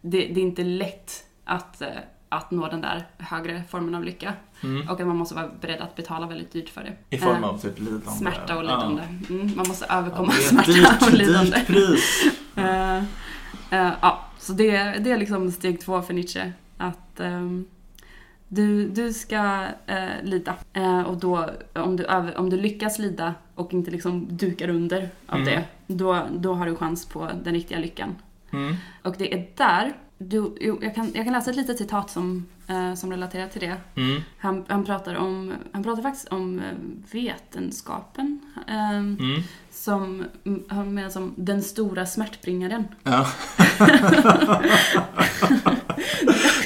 det, 0.00 0.26
det 0.26 0.40
är 0.40 0.44
inte 0.44 0.64
lätt 0.64 1.24
att, 1.44 1.82
eh, 1.82 1.88
att 2.28 2.50
nå 2.50 2.68
den 2.68 2.80
där 2.80 3.06
högre 3.18 3.62
formen 3.70 3.94
av 3.94 4.04
lycka. 4.04 4.32
Mm. 4.62 4.88
Och 4.88 5.00
att 5.00 5.06
man 5.06 5.16
måste 5.16 5.34
vara 5.34 5.48
beredd 5.60 5.80
att 5.80 5.96
betala 5.96 6.26
väldigt 6.26 6.52
dyrt 6.52 6.68
för 6.68 6.80
det. 6.84 7.16
I 7.16 7.18
form 7.18 7.44
av 7.44 7.58
typ 7.58 7.78
lidande. 7.78 8.06
Smärta 8.10 8.56
och 8.58 8.64
Ja. 8.64 8.76
lidande. 8.76 9.02
Mm, 9.30 9.56
man 9.56 9.68
måste 9.68 9.86
Ja, 9.88 9.98
överkomma 9.98 10.32
ett 10.32 10.42
smärta 10.46 10.72
dyrt, 10.72 11.02
och 11.02 11.12
lidande. 11.12 11.56
dyrt 11.56 11.66
pris. 11.66 12.24
Eh, 12.56 12.96
eh, 13.70 13.92
ja, 14.02 14.24
så 14.38 14.52
det, 14.52 14.78
det 14.82 15.10
är 15.10 15.18
liksom 15.18 15.50
steg 15.50 15.80
två 15.80 16.02
för 16.02 16.14
Nietzsche. 16.14 16.52
Att 16.76 17.20
ehm, 17.20 17.66
du, 18.48 18.88
du 18.88 19.12
ska 19.12 19.66
eh, 19.86 20.08
lida. 20.22 20.54
Eh, 20.72 21.00
och 21.00 21.16
då, 21.16 21.50
om 21.74 21.96
du, 21.96 22.06
om 22.36 22.50
du 22.50 22.56
lyckas 22.56 22.98
lida 22.98 23.34
och 23.54 23.72
inte 23.74 23.90
liksom 23.90 24.26
dukar 24.36 24.68
under 24.68 25.08
av 25.26 25.36
Mm. 25.38 25.44
det, 25.46 25.64
då, 25.86 26.26
då 26.32 26.54
har 26.54 26.66
du 26.66 26.76
chans 26.76 27.06
på 27.06 27.28
den 27.44 27.54
riktiga 27.54 27.78
lyckan. 27.78 28.16
Mm. 28.50 28.76
Och 29.02 29.14
det 29.18 29.34
är 29.34 29.48
där, 29.56 29.92
du, 30.18 30.56
jo, 30.60 30.78
jag, 30.82 30.94
kan, 30.94 31.10
jag 31.14 31.24
kan 31.24 31.32
läsa 31.32 31.50
ett 31.50 31.56
litet 31.56 31.78
citat 31.78 32.10
som, 32.10 32.46
eh, 32.66 32.94
som 32.94 33.10
relaterar 33.10 33.48
till 33.48 33.60
det. 33.60 33.76
Mm. 33.94 34.22
Han, 34.38 34.64
han, 34.68 34.84
pratar, 34.84 35.14
om, 35.14 35.54
han 35.72 35.82
pratar 35.82 36.02
faktiskt 36.02 36.28
om 36.28 36.58
eh, 36.58 36.64
vetenskapen. 37.12 38.40
Eh, 38.66 38.98
Mm. 38.98 39.42
som, 39.70 40.24
mm, 40.44 40.62
han 40.68 40.94
menar 40.94 41.10
som 41.10 41.32
den 41.36 41.62
stora 41.62 42.06
smärtbringaren. 42.06 42.84
Ja. 43.02 43.26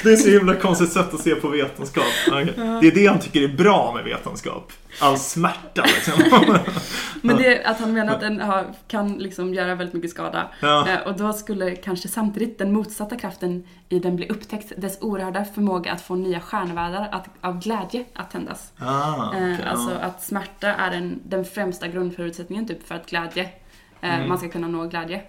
det 0.03 0.11
är 0.11 0.15
så 0.15 0.29
himla 0.29 0.55
konstigt 0.55 0.91
sätt 0.93 1.13
att 1.13 1.19
se 1.19 1.35
på 1.35 1.47
vetenskap. 1.47 2.03
Okej. 2.27 2.53
Det 2.55 2.87
är 2.87 2.91
det 2.95 3.07
han 3.07 3.19
tycker 3.19 3.41
är 3.41 3.47
bra 3.57 3.93
med 3.95 4.03
vetenskap. 4.03 4.71
All 5.01 5.17
smärta 5.17 5.83
liksom. 5.85 6.13
Men 7.21 7.37
det 7.37 7.57
är 7.63 7.71
att 7.71 7.79
han 7.79 7.93
menar 7.93 8.13
att 8.13 8.19
den 8.19 8.39
har, 8.41 8.65
kan 8.87 9.13
liksom 9.13 9.53
göra 9.53 9.75
väldigt 9.75 9.93
mycket 9.93 10.11
skada. 10.11 10.49
Ja. 10.61 10.87
Eh, 10.89 10.99
Och 11.07 11.17
då 11.17 11.33
skulle 11.33 11.75
kanske 11.75 12.07
samtidigt 12.07 12.57
den 12.57 12.73
motsatta 12.73 13.15
kraften 13.15 13.63
i 13.89 13.99
den 13.99 14.15
bli 14.15 14.27
upptäckt, 14.29 14.71
dess 14.77 14.97
oerhörda 15.01 15.45
förmåga 15.45 15.91
att 15.91 16.01
få 16.01 16.15
nya 16.15 16.39
stjärnvärldar 16.39 17.09
att, 17.11 17.25
av 17.41 17.59
glädje 17.59 18.05
att 18.13 18.31
tändas. 18.31 18.71
Ah, 18.79 19.27
okej, 19.27 19.51
Eh, 19.63 19.71
alltså 19.71 19.89
att 20.01 20.23
smärta 20.23 20.67
är 20.67 20.91
den, 20.91 21.19
den 21.25 21.45
främsta 21.45 21.87
grundförutsättningen 21.87 22.67
typ 22.67 22.87
för 22.87 22.95
att 22.95 23.09
glädje, 23.09 23.43
eh, 24.01 24.15
Mm. 24.15 24.29
man 24.29 24.37
ska 24.37 24.49
kunna 24.49 24.67
nå 24.67 24.87
glädje. 24.87 25.21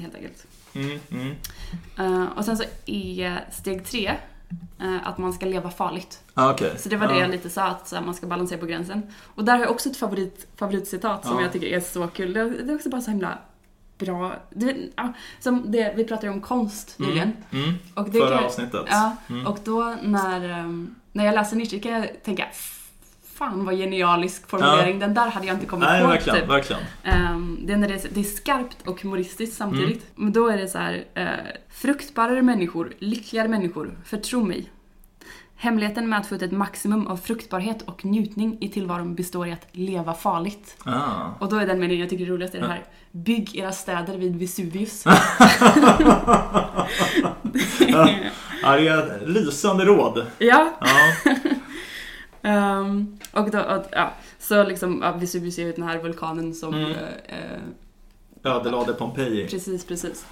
helt 0.00 0.14
enkelt. 0.14 0.46
Mm, 0.76 0.98
mm. 1.10 1.34
Eh, 1.98 2.28
och 2.38 2.44
sen 2.44 2.56
så 2.56 2.64
är 2.86 3.44
steg 3.50 3.84
tre 3.86 4.14
eh, 4.80 4.96
att 5.08 5.18
man 5.18 5.32
ska 5.32 5.46
leva 5.46 5.70
farligt. 5.70 6.20
Ah, 6.34 6.50
okej. 6.50 6.72
Så 6.78 6.88
det 6.88 6.96
var 6.96 7.06
det 7.06 7.14
Ja. 7.14 7.20
jag 7.20 7.30
lite 7.30 7.50
sa, 7.50 7.62
att 7.64 7.92
här, 7.92 8.00
man 8.00 8.14
ska 8.14 8.26
balansera 8.26 8.58
på 8.58 8.66
gränsen. 8.66 9.02
Och 9.34 9.44
där 9.44 9.52
har 9.52 9.60
jag 9.60 9.70
också 9.70 9.88
ett 9.90 9.96
favorit, 9.96 10.46
favoritcitat 10.56 11.26
som 11.26 11.36
Ja. 11.36 11.42
jag 11.42 11.52
tycker 11.52 11.66
är 11.66 11.80
så 11.80 12.06
kul. 12.08 12.32
Det, 12.32 12.50
det 12.50 12.72
är 12.72 12.76
också 12.76 12.88
bara 12.88 13.00
så 13.00 13.10
himla 13.10 13.38
bra. 13.98 14.32
Det, 14.50 14.76
ja, 14.96 15.12
som 15.40 15.72
det, 15.72 15.92
vi 15.96 16.04
pratade 16.04 16.26
ju 16.26 16.32
om 16.32 16.40
konst 16.40 16.98
nyligen. 16.98 17.32
Mm, 17.50 17.64
mm. 17.64 17.74
Och 17.94 18.10
det 18.10 18.18
Förra 18.18 18.40
avsnittet. 18.40 18.84
Ja, 18.90 19.16
Mm. 19.28 19.46
och 19.46 19.58
då 19.64 19.96
när, 20.02 20.50
ehm, 20.50 20.94
när 21.12 21.24
jag 21.24 21.34
läser 21.34 21.56
Nietzsche 21.56 21.78
kan 21.78 21.92
jag 21.92 22.22
tänka 22.24 22.46
Fan 23.38 23.64
vad 23.64 23.76
genialisk 23.76 24.48
formulering, 24.50 24.98
den 24.98 25.14
där 25.14 25.28
hade 25.30 25.46
jag 25.46 25.56
inte 25.56 25.66
kommit 25.66 25.88
Nej, 25.88 26.02
på. 26.02 26.08
verkligen, 26.08 26.40
typ. 26.40 26.48
verkligen. 26.50 26.82
Ehm, 27.02 27.58
det, 27.62 27.72
är 27.72 27.76
när 27.76 27.88
det, 27.88 27.94
är, 27.94 28.08
det 28.10 28.20
är 28.20 28.24
skarpt 28.24 28.86
och 28.86 29.02
humoristiskt 29.02 29.56
samtidigt. 29.56 29.88
Mm. 29.88 30.00
Men 30.14 30.32
då 30.32 30.48
är 30.48 30.56
det 30.56 30.68
så 30.68 30.78
här, 30.78 31.04
eh, 31.14 31.26
fruktbarare 31.70 32.42
människor, 32.42 32.92
lyckligare 32.98 33.48
människor, 33.48 33.98
förtro 34.04 34.44
mig. 34.44 34.70
Hemligheten 35.56 36.08
med 36.08 36.18
att 36.18 36.26
få 36.26 36.34
ut 36.34 36.42
ett 36.42 36.52
maximum 36.52 37.06
av 37.06 37.16
fruktbarhet 37.16 37.82
och 37.82 38.04
njutning 38.04 38.56
i 38.60 38.68
tillvaron 38.68 39.14
består 39.14 39.46
i 39.48 39.52
att 39.52 39.66
leva 39.72 40.14
farligt. 40.14 40.76
Ah. 40.84 41.02
Och 41.38 41.48
då 41.48 41.56
är 41.56 41.66
den 41.66 41.80
meningen 41.80 42.00
jag 42.00 42.10
tycker 42.10 42.24
är 42.24 42.28
roligast 42.28 42.54
är 42.54 42.60
det 42.60 42.66
här. 42.68 42.84
Bygg 43.10 43.56
era 43.56 43.72
städer 43.72 44.18
vid 44.18 44.36
Vesuvius. 44.38 45.04
Ja, 48.62 48.76
det 48.76 48.88
är 48.88 49.26
lysande 49.26 49.84
råd. 49.84 50.26
ja, 50.38 50.70
Ja. 50.80 51.32
ehm, 52.50 53.15
och 53.36 53.50
då, 53.50 53.60
och, 53.60 53.84
ja, 53.92 54.12
så 54.38 54.64
liksom, 54.64 55.00
ja, 55.02 55.12
Vesuvius 55.12 55.58
är 55.58 55.62
ju 55.62 55.72
den 55.72 55.84
här 55.84 55.98
vulkanen 55.98 56.54
som 56.54 56.74
Mm. 56.74 56.90
eh, 56.90 56.98
eh, 57.26 57.60
Ödelade 58.44 58.92
Pompeji. 58.92 59.48
Precis, 59.48 59.84
precis. 59.86 60.26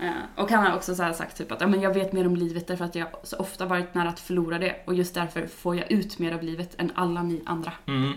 Eh, 0.00 0.10
Och 0.42 0.50
han 0.50 0.66
har 0.66 0.76
också 0.76 0.94
sagt 0.94 1.36
typ 1.38 1.52
att 1.52 1.60
ja, 1.60 1.66
men 1.66 1.80
jag 1.80 1.94
vet 1.94 2.12
mer 2.12 2.26
om 2.26 2.36
livet 2.36 2.66
därför 2.66 2.84
att 2.84 2.94
jag 2.94 3.08
så 3.22 3.36
ofta 3.36 3.66
varit 3.66 3.94
nära 3.94 4.08
att 4.08 4.20
förlora 4.20 4.58
det 4.58 4.76
och 4.86 4.94
just 4.94 5.14
därför 5.14 5.46
får 5.46 5.76
jag 5.76 5.92
ut 5.92 6.18
mer 6.18 6.32
av 6.34 6.42
livet 6.42 6.74
än 6.78 6.92
alla 6.94 7.22
ni 7.22 7.42
andra. 7.46 7.72
Mm. 7.86 8.12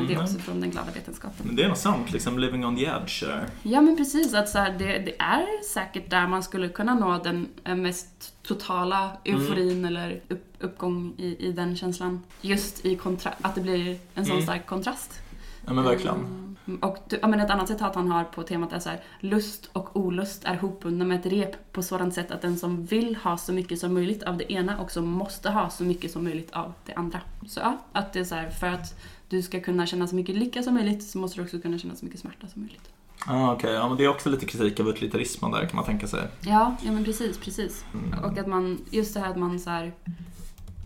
Eh, 0.00 0.06
Det 0.06 0.12
är 0.12 0.16
Mm. 0.16 0.24
också 0.24 0.38
från 0.38 0.60
den 0.60 0.70
glada 0.70 0.90
vetenskapen. 0.94 1.46
Men 1.46 1.56
det 1.56 1.62
är 1.64 1.68
nog 1.68 1.76
sant, 1.76 2.12
liksom 2.12 2.38
living 2.38 2.66
on 2.66 2.76
the 2.76 2.84
edge. 2.84 3.22
där. 3.26 3.46
Ja 3.62 3.80
men 3.80 3.96
precis, 3.96 4.34
att 4.34 4.48
så 4.48 4.58
här, 4.58 4.74
det, 4.78 4.98
det 4.98 5.14
är 5.20 5.64
säkert 5.74 6.10
där 6.10 6.26
man 6.26 6.42
skulle 6.42 6.68
kunna 6.68 6.94
nå 6.94 7.18
den 7.18 7.48
eh, 7.64 7.74
mest 7.74 8.34
totala 8.42 9.10
euforin 9.24 9.84
eller 9.84 10.20
upp, 10.28 10.44
uppgång 10.60 11.14
i, 11.18 11.36
i 11.48 11.52
den 11.52 11.76
känslan. 11.76 12.22
Just 12.40 12.84
i 12.84 12.96
kontra- 12.96 13.34
att 13.40 13.54
det 13.54 13.60
blir 13.60 13.98
en 14.14 14.24
sån 14.24 14.32
Mm. 14.32 14.42
stark 14.46 14.66
kontrast. 14.66 15.18
Ja, 15.66 15.72
men 15.72 15.84
verkligen. 15.84 16.16
Mm, 16.16 16.78
Och 16.80 16.98
ja, 17.22 17.28
men 17.28 17.40
ett 17.40 17.50
annat 17.50 17.68
citat 17.68 17.94
han 17.94 18.10
har 18.10 18.24
på 18.24 18.42
temat 18.42 18.72
är 18.72 18.78
så 18.78 18.88
här, 18.88 19.00
lust 19.20 19.68
och 19.72 19.96
olust 19.96 20.44
är 20.44 20.54
hopbundna 20.56 21.04
med 21.04 21.20
ett 21.20 21.26
rep 21.26 21.72
på 21.72 21.82
sådant 21.82 22.14
sätt 22.14 22.30
att 22.30 22.42
den 22.42 22.58
som 22.58 22.84
vill 22.86 23.16
ha 23.16 23.36
så 23.38 23.52
mycket 23.52 23.78
som 23.78 23.94
möjligt 23.94 24.22
av 24.22 24.36
det 24.38 24.52
ena 24.52 24.80
också 24.80 25.02
måste 25.02 25.50
ha 25.50 25.70
så 25.70 25.84
mycket 25.84 26.10
som 26.10 26.24
möjligt 26.24 26.50
av 26.52 26.72
det 26.86 26.94
andra. 26.94 27.20
Så 27.48 27.60
ja, 27.60 27.78
att 27.92 28.12
det 28.12 28.20
är 28.20 28.24
så 28.24 28.34
här, 28.34 28.50
för 28.50 28.66
att 28.66 28.94
du 29.36 29.42
ska 29.42 29.60
kunna 29.60 29.86
känna 29.86 30.06
så 30.06 30.14
mycket 30.16 30.36
lycka 30.36 30.62
som 30.62 30.74
möjligt 30.74 31.02
så 31.02 31.18
måste 31.18 31.38
du 31.40 31.44
också 31.44 31.60
kunna 31.60 31.78
känna 31.78 31.94
så 31.96 32.04
mycket 32.04 32.20
smärta 32.20 32.48
som 32.48 32.62
möjligt. 32.62 32.90
Ah, 33.26 33.52
Okej, 33.52 33.72
ja, 33.72 33.88
men 33.88 33.96
det 33.96 34.04
är 34.04 34.08
också 34.08 34.28
lite 34.30 34.46
kritik 34.46 34.80
av 34.80 34.88
utilitarismen 34.88 35.50
där 35.50 35.66
kan 35.66 35.76
man 35.76 35.84
tänka 35.84 36.06
sig. 36.06 36.28
Ja, 36.40 36.76
ja 36.82 36.92
men 36.92 37.04
precis, 37.04 37.38
precis. 37.38 37.84
Mm. 37.94 38.24
Och 38.24 38.38
att 38.38 38.46
man, 38.46 38.78
just 38.90 39.14
det 39.14 39.20
här 39.20 39.30
att 39.30 39.36
man 39.38 39.60
så 39.60 39.70
här, 39.70 39.92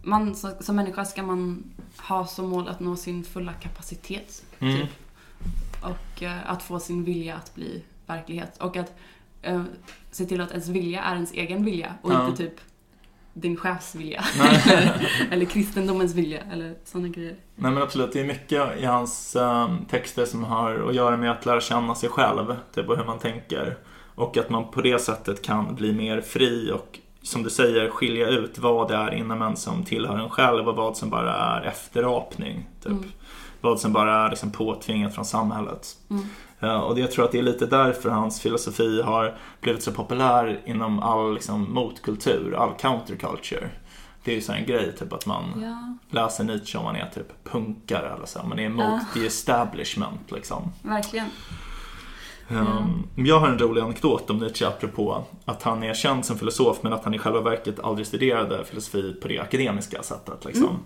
man 0.03 0.35
som 0.61 0.77
människa 0.77 1.05
ska 1.05 1.23
man 1.23 1.65
ha 2.09 2.27
som 2.27 2.49
mål 2.49 2.69
att 2.69 2.81
nå 2.81 2.97
sin 2.97 3.25
fulla 3.25 3.53
kapacitet. 3.53 4.45
Mm. 4.59 4.77
Typ. 4.77 4.91
Och 5.83 6.23
eh, 6.23 6.51
att 6.51 6.63
få 6.63 6.81
sin 6.81 7.05
vilja 7.05 7.35
att 7.37 7.55
bli 7.55 7.83
verklighet. 8.07 8.59
Och 8.59 8.77
att 8.77 8.95
eh, 9.43 9.63
se 10.11 10.25
till 10.25 10.41
att 10.41 10.51
ens 10.51 10.69
vilja 10.69 11.03
är 11.03 11.15
ens 11.15 11.33
egen 11.33 11.65
vilja 11.65 11.95
och 12.03 12.13
Ja. 12.13 12.29
inte 12.29 12.43
typ 12.43 12.61
din 13.37 13.57
chefs 13.57 13.95
vilja. 13.95 14.25
Eller, 14.41 15.09
eller 15.31 15.45
kristendomens 15.45 16.15
vilja, 16.15 16.41
eller 16.53 16.75
sådana 16.85 17.09
grejer. 17.09 17.37
Nej 17.55 17.71
men 17.71 17.83
absolut, 17.83 18.13
det 18.13 18.21
är 18.21 18.25
mycket 18.25 18.79
i 18.79 18.85
hans 18.85 19.37
eh, 19.37 19.75
texter 19.91 20.25
som 20.25 20.45
har 20.45 20.89
att 20.89 20.95
göra 20.95 21.17
med 21.17 21.31
att 21.31 21.47
lära 21.47 21.61
känna 21.61 21.95
sig 21.95 22.09
själv, 22.09 22.57
typ 22.75 22.89
och 22.89 22.97
hur 22.97 23.05
man 23.05 23.19
tänker. 23.19 23.77
Och 24.15 24.37
att 24.37 24.51
man 24.51 24.71
på 24.71 24.81
det 24.81 24.99
sättet 24.99 25.43
kan 25.43 25.75
bli 25.75 25.93
mer 25.93 26.21
fri 26.21 26.73
och 26.73 26.99
som 27.23 27.43
du 27.43 27.51
säger 27.51 27.91
skilja 27.91 28.29
ut 28.29 28.59
vad 28.59 28.89
det 28.89 28.95
är 28.95 29.15
inom 29.15 29.43
en 29.43 29.57
som 29.57 29.85
tillhör 29.85 30.19
en 30.19 30.31
själv 30.31 30.69
och 30.69 30.77
vad 30.77 30.97
som 30.97 31.11
bara 31.11 31.35
är 31.35 31.63
efterapning. 31.63 32.69
Typ. 32.83 32.93
Mm. 32.93 33.11
Vad 33.61 33.81
som 33.81 33.93
bara 33.93 34.25
är 34.25 34.31
liksom 34.31 34.51
påtvingat 34.51 35.15
från 35.15 35.25
samhället. 35.25 35.89
Mm. 36.11 36.27
Och 36.61 36.99
jag 36.99 37.11
tror 37.13 37.25
att 37.25 37.33
det 37.33 37.39
är 37.39 37.43
lite 37.43 37.67
därför 37.67 38.11
hans 38.11 38.41
filosofi 38.41 39.03
har 39.03 39.39
blivit 39.61 39.83
så 39.83 39.93
populär 39.93 40.61
inom 40.67 41.01
all 41.03 41.35
liksom, 41.35 41.75
motkultur, 41.75 42.55
all 42.55 42.73
counterculture. 42.79 43.69
Det 44.25 44.31
är 44.31 44.35
ju 44.35 44.41
så 44.41 44.53
en 44.53 44.67
grej, 44.67 44.97
typ 44.99 45.13
att 45.13 45.27
man 45.27 45.45
Ja, 45.63 45.97
läser 46.21 46.45
Nietzsche 46.45 46.79
om 46.79 46.85
man 46.85 46.97
är 46.97 47.11
typ 47.15 47.45
punkare 47.45 48.13
eller 48.17 48.27
så. 48.27 48.43
Man 48.43 48.59
är 48.59 48.63
emot 48.63 48.85
Ja. 48.85 49.01
the 49.15 49.27
establishment 49.27 50.21
liksom. 50.33 50.73
verkligen. 50.83 51.27
Um, 52.51 53.07
Jag 53.15 53.41
har 53.41 53.49
en 53.49 53.59
rolig 53.59 53.81
anekdot 53.83 54.31
om 54.31 54.39
Nietzsche 54.39 54.67
apropå 54.67 55.25
att 55.45 55.63
han 55.63 55.83
är 55.83 55.95
känd 55.95 56.25
som 56.25 56.39
filosof 56.39 56.79
men 56.83 56.93
att 56.93 57.05
han 57.05 57.15
i 57.15 57.19
själva 57.19 57.41
verket 57.41 57.81
aldrig 57.81 58.07
studerade 58.07 58.65
filosofi 58.65 59.13
på 59.23 59.29
det 59.29 59.39
akademiska 59.39 60.03
sättet. 60.03 60.45
Liksom. 60.45 60.65
Mm. 60.65 60.77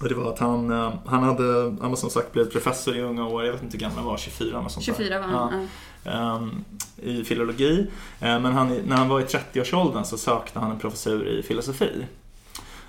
Och 0.00 0.08
det 0.08 0.14
var 0.14 0.32
att 0.32 0.38
han, 0.38 0.70
eh, 0.70 0.92
han 1.06 1.22
hade, 1.22 1.62
han 1.80 1.90
var 1.90 1.96
som 1.96 2.10
sagt 2.10 2.32
blivit 2.32 2.52
professor 2.52 2.96
i 2.96 3.00
unga 3.00 3.26
år, 3.26 3.44
jag 3.44 3.52
vet 3.52 3.62
inte 3.62 3.76
hur 3.76 3.80
gammal 3.82 3.96
han 3.98 4.06
var, 4.06 4.16
24 4.16 4.58
eller 4.58 4.68
sånt 4.68 4.86
där. 4.86 4.92
24 4.94 5.18
var 5.18 5.26
Ja 5.28 5.50
han. 5.52 5.68
Ja. 6.04 6.10
ehm, 6.12 6.64
i 6.96 7.24
filologi. 7.24 7.86
Eh, 8.20 8.40
Men 8.40 8.52
han, 8.52 8.68
när 8.86 8.96
han 8.96 9.08
var 9.08 9.20
i 9.20 9.24
30-årsåldern 9.24 10.04
så 10.04 10.18
sökte 10.18 10.58
han 10.58 10.70
en 10.70 10.78
professur 10.78 11.28
i 11.28 11.42
filosofi. 11.42 12.06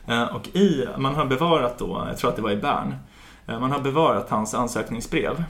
Eh, 0.08 0.24
Och 0.24 0.48
i, 0.56 0.88
man 0.98 1.16
har 1.16 1.26
bevarat 1.26 1.78
då, 1.78 2.04
jag 2.08 2.18
tror 2.18 2.30
att 2.30 2.36
det 2.36 2.42
var 2.42 2.52
i 2.52 2.58
Bern, 2.58 2.96
man 3.46 3.72
har 3.72 3.80
bevarat 3.80 4.30
hans 4.30 4.54
ansökningsbrev. 4.54 5.44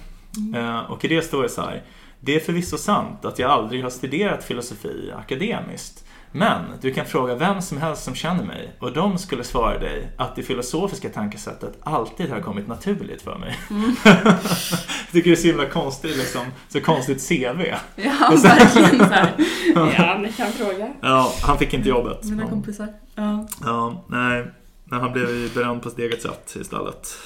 Eh, 0.55 0.79
Och 0.91 1.05
i 1.05 1.07
det 1.07 1.21
står 1.21 1.43
det 1.43 1.49
så 1.49 1.61
här. 1.61 1.83
Det 2.19 2.35
är 2.35 2.39
förvisso 2.39 2.77
sant 2.77 3.25
att 3.25 3.39
jag 3.39 3.51
aldrig 3.51 3.83
har 3.83 3.89
studerat 3.89 4.43
filosofi 4.43 5.11
akademiskt. 5.19 6.05
Men 6.35 6.61
du 6.81 6.93
kan 6.93 7.05
fråga 7.05 7.35
vem 7.35 7.61
som 7.61 7.77
helst 7.77 8.03
som 8.03 8.15
känner 8.15 8.43
mig 8.43 8.71
och 8.79 8.93
de 8.93 9.17
skulle 9.17 9.43
svara 9.43 9.79
dig 9.79 10.09
att 10.17 10.35
det 10.35 10.43
filosofiska 10.43 11.09
tankesättet 11.09 11.77
alltid 11.83 12.29
har 12.29 12.39
kommit 12.41 12.67
naturligt 12.67 13.21
för 13.21 13.37
mig. 13.37 13.57
jag 14.03 14.37
tycker 15.11 15.29
det 15.29 15.31
är 15.31 15.35
så 15.35 15.47
himla 15.47 15.65
konstigt, 15.65 16.17
liksom, 16.17 16.45
så 16.69 16.81
konstigt 16.81 17.27
CV. 17.29 17.61
Ja, 17.95 18.11
verkligen 18.43 18.99
så 18.99 19.03
här. 19.05 19.33
Ja, 19.75 20.17
ni 20.21 20.31
kan 20.31 20.51
fråga. 20.51 20.93
Ja, 21.01 21.33
han 21.43 21.57
fick 21.57 21.73
inte 21.73 21.89
jobbet. 21.89 22.23
Mina 22.23 22.43
Ja. 22.43 22.49
kompisar. 22.49 22.87
Ja, 23.15 23.47
Ja, 23.63 24.05
nej. 24.09 24.45
Men 24.85 25.01
han 25.01 25.11
blev 25.13 25.29
ju 25.29 25.49
berömd 25.49 25.81
på 25.83 25.89
sitt 25.89 25.99
eget 25.99 26.21
sätt 26.21 26.55
istället. 26.61 27.17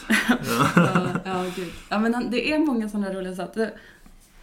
ja, 0.76 1.08
ja 1.26 1.44
gud. 1.56 1.72
Ja, 1.90 2.00
men 2.00 2.14
han, 2.14 2.32
det 2.32 2.52
är 2.54 2.60
många 2.60 2.90
sådana 2.90 3.14
roliga. 3.14 3.48
Det- 3.54 3.74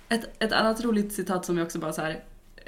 Ett, 0.08 0.42
ett 0.42 0.52
annat 0.52 0.84
roligt 0.84 1.12
citat 1.12 1.44
som 1.44 1.58
jag 1.58 1.64
också 1.64 1.78
bara 1.78 1.92
så 1.92 2.02
här, 2.02 2.18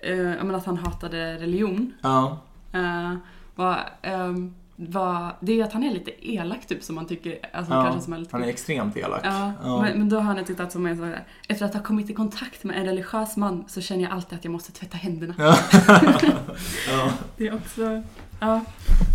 eh, 0.02 0.16
menar 0.16 0.54
att 0.54 0.66
han 0.66 0.76
hatade 0.76 1.34
religion. 1.38 1.92
Ja, 2.02 2.38
eh, 2.72 3.14
var, 3.54 3.78
ehm, 4.02 4.54
var, 4.76 5.36
det 5.40 5.60
är 5.60 5.64
att 5.64 5.72
han 5.72 5.84
är 5.84 5.90
lite 5.94 6.28
elak 6.32 6.66
typ 6.66 6.82
som 6.82 6.94
man 6.94 7.06
tycker, 7.06 7.38
alltså 7.52 7.72
Ja, 7.74 7.82
kanske 7.84 8.00
som 8.00 8.12
är 8.12 8.18
lite 8.18 8.30
han 8.32 8.44
är 8.44 8.48
extremt 8.48 8.96
elak. 8.96 9.20
Ja, 9.24 9.52
Ja. 9.64 9.82
Men, 9.82 9.98
men 9.98 10.08
då 10.08 10.16
har 10.16 10.22
han 10.22 10.38
ett 10.38 10.46
citat 10.46 10.72
som 10.72 10.86
är 10.86 10.94
så 10.96 11.04
här. 11.04 11.24
Efter 11.48 11.66
att 11.66 11.74
ha 11.74 11.82
kommit 11.82 12.10
i 12.10 12.14
kontakt 12.14 12.64
med 12.64 12.76
en 12.78 12.84
religiös 12.84 13.36
man 13.36 13.64
så 13.68 13.80
känner 13.80 14.02
jag 14.02 14.12
alltid 14.12 14.38
att 14.38 14.44
jag 14.44 14.52
måste 14.52 14.72
tvätta 14.72 14.96
händerna. 14.96 15.34
Ja. 15.38 15.56
Det 17.36 17.46
är 17.46 17.54
också, 17.54 17.82
ja, 17.82 18.02
Ja, 18.40 18.64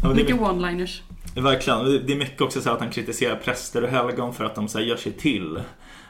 men 0.03 0.15
det 0.15 0.21
är 0.21 0.25
mycket 0.25 0.35
one-liners. 0.39 1.01
Verkligen. 1.35 1.85
Det- 2.05 2.13
är 2.13 2.17
mycket 2.17 2.41
också 2.41 2.61
så 2.61 2.69
att 2.69 2.79
han 2.79 2.89
kritiserar 2.89 3.35
präster 3.35 3.83
och 3.83 3.89
helgon 3.89 4.33
för 4.33 4.43
att 4.43 4.55
de 4.55 4.67
så 4.67 4.79
gör 4.79 4.97
sig 4.97 5.11
till. 5.11 5.61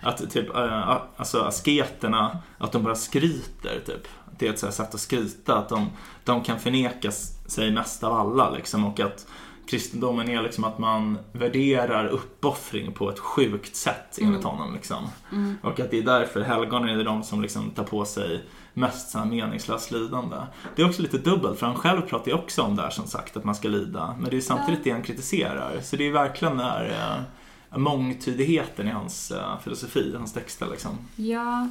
Att 0.02 0.30
typ, 0.32 0.56
äh, 0.56 0.98
alltså 1.18 1.42
asketerna, 1.42 2.38
att 2.58 2.72
de 2.72 2.84
bara 2.84 2.96
skryter 2.96 3.80
typ. 3.86 4.08
Det 4.42 4.48
är 4.48 4.54
ett 4.54 4.60
så 4.60 4.72
sätt 4.72 4.94
att 4.96 5.00
skryta, 5.02 5.58
att 5.58 5.70
de, 5.70 5.90
de 6.24 6.44
kan 6.44 6.60
förneka 6.60 7.12
sig 7.46 7.72
mest 7.72 8.04
av 8.04 8.14
alla 8.14 8.50
liksom. 8.50 8.86
Och 8.86 9.00
att 9.00 9.28
kristendomen 9.68 10.30
är 10.30 10.42
liksom 10.42 10.64
att 10.64 10.80
man 10.80 11.18
värderar 11.32 12.08
uppoffring 12.08 12.92
på 12.92 13.10
ett 13.10 13.20
sjukt 13.20 13.76
sätt 13.76 14.18
enligt 14.22 14.42
Mm. 14.42 14.52
honom 14.58 14.74
liksom. 14.74 15.08
Mm. 15.32 15.58
Och 15.64 15.80
att 15.80 15.92
det 15.92 15.98
är 15.98 16.04
därför 16.04 16.42
helgonen 16.42 17.00
är 17.00 17.04
de 17.04 17.24
som 17.24 17.42
liksom 17.42 17.70
tar 17.70 17.84
på 17.84 18.06
sig 18.06 18.44
mest 18.74 19.10
så 19.10 19.18
här 19.18 19.26
meningslöst 19.26 19.92
lidande. 19.92 20.36
Det 20.76 20.82
är 20.82 20.90
också 20.90 21.02
lite 21.02 21.18
dubbelt 21.18 21.60
för 21.60 21.66
han 21.68 21.76
själv 21.76 22.02
pratar 22.02 22.32
ju 22.32 22.38
också 22.38 22.62
om 22.62 22.76
det 22.76 22.82
här 22.82 22.90
som 22.90 23.08
sagt 23.08 23.38
att 23.38 23.44
man 23.44 23.56
ska 23.56 23.68
lida. 23.68 24.16
Men 24.20 24.30
det 24.30 24.38
är 24.38 24.42
samtidigt 24.42 24.84
det 24.84 24.92
han 24.92 25.04
kritiserar. 25.04 25.80
Så 25.82 25.96
det 25.96 26.08
är 26.08 26.12
verkligen 26.12 26.58
den 26.58 26.66
här 26.68 27.26
eh, 27.72 27.78
mångtydigheten 27.78 28.88
i 28.88 28.92
hans 28.92 29.32
eh, 29.32 29.60
filosofi, 29.64 30.14
hans 30.18 30.34
texter 30.34 30.68
liksom. 30.72 30.98
Ja, 31.16 31.68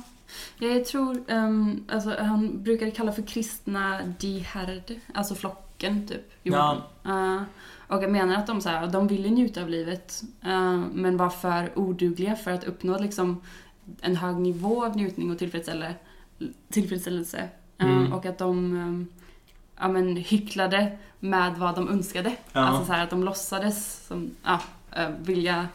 jag 0.58 0.84
tror, 0.84 1.24
ehm, 1.28 1.84
alltså 1.88 2.16
han 2.18 2.62
brukar 2.62 2.90
kalla 2.90 3.12
för 3.12 3.22
kristna 3.22 4.00
die 4.20 4.38
Herde, 4.38 4.94
alltså 5.14 5.34
flocken 5.34 6.06
typ. 6.08 6.32
Ja. 6.42 6.76
Eh, 7.04 7.42
och 7.88 8.02
jag 8.02 8.10
menar 8.12 8.34
att 8.34 8.46
de, 8.46 8.60
så 8.60 8.68
här, 8.68 8.86
de 8.86 9.06
ville 9.06 9.30
njuta 9.30 9.62
av 9.62 9.68
livet 9.68 10.22
eh, 10.44 10.76
men 10.92 11.16
var 11.16 11.30
för 11.30 11.78
odugliga 11.78 12.36
för 12.36 12.50
att 12.50 12.64
uppnå 12.64 12.98
liksom, 12.98 13.40
en 14.00 14.16
hög 14.16 14.36
nivå 14.36 14.84
av 14.84 14.96
njutning 14.96 15.30
och 15.30 15.38
tillfredsställe, 15.38 15.94
tillfredsställelse. 16.70 17.38
Eh, 17.38 17.86
Mm. 17.86 18.12
Och 18.12 18.26
att 18.26 18.38
de 18.38 18.76
ehm, 18.76 19.06
ja, 19.78 19.88
men, 19.88 20.16
hycklade 20.16 20.98
med 21.20 21.54
vad 21.58 21.74
de 21.74 21.88
önskade. 21.88 22.36
Ja. 22.52 22.60
Alltså 22.60 22.86
så 22.86 22.92
här, 22.92 23.04
att 23.04 23.10
de 23.10 23.24
låtsades 23.24 24.06
som, 24.06 24.30
ja, 24.44 24.60
eh, 24.96 25.08
vilja 25.20 25.68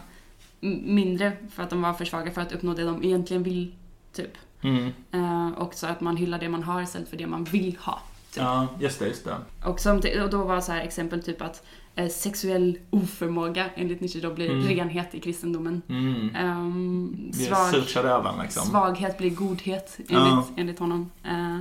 mindre 0.84 1.32
för 1.52 1.64
att 1.64 1.70
de 1.70 1.82
var 1.82 1.94
för 1.94 2.06
svaga 2.06 2.32
för 2.32 2.42
att 2.42 2.52
uppnå 2.52 2.74
det 2.74 2.84
de 2.84 3.04
egentligen 3.04 3.44
vill. 3.44 3.76
Typ. 4.16 4.32
Mm. 4.62 4.94
Eh, 5.12 5.50
och 5.58 5.74
så 5.74 5.88
att 5.88 6.02
man 6.02 6.18
hyllar 6.18 6.40
det 6.40 6.50
man 6.50 6.64
har 6.64 6.82
istället 6.82 7.10
för 7.10 7.18
det 7.18 7.28
man 7.28 7.44
vill 7.44 7.78
ha. 7.82 8.00
Typ. 8.32 8.44
Ja, 8.44 8.68
just 8.80 9.00
det, 9.00 9.08
just 9.08 9.26
det. 9.26 9.36
Och, 9.70 9.80
som, 9.80 9.96
och 10.24 10.30
då 10.30 10.44
var 10.44 10.62
så 10.62 10.72
här 10.72 10.82
exempel 10.82 11.24
typ 11.24 11.42
att 11.42 11.66
eh, 11.96 12.10
sexuell 12.10 12.78
oförmåga 12.90 13.66
enligt 13.76 14.02
Nietzsche 14.02 14.20
då 14.20 14.34
blir 14.34 14.50
Mm. 14.50 14.68
renhet 14.68 15.16
i 15.16 15.20
kristendomen. 15.20 15.82
Mm. 15.90 16.36
Um, 16.50 17.32
svag, 17.34 18.06
röven 18.06 18.34
liksom. 18.42 18.64
svaghet 18.64 19.18
blir 19.18 19.30
godhet 19.30 19.96
enligt, 19.98 20.12
Ja. 20.14 20.46
enligt 20.58 20.80
honom. 20.80 21.12
Eh, 21.24 21.60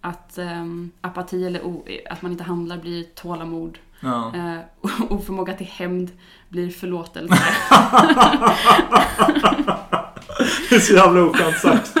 att 0.00 0.38
ehm, 0.38 0.90
apati 1.00 1.46
eller 1.46 1.60
att 2.10 2.22
man 2.22 2.32
inte 2.32 2.44
handlar 2.44 2.78
blir 2.78 3.04
tålamod. 3.14 3.78
Ja. 4.00 4.32
Eh, 4.36 4.58
oförmåga 5.08 5.54
till 5.54 5.66
hämnd 5.66 6.10
blir 6.48 6.70
förlåtelse. 6.70 7.34
Det 10.70 10.76
är 10.76 10.80
så 10.80 10.94
jävla 10.94 11.22
oskönt 11.22 11.58
sagt. 11.58 11.92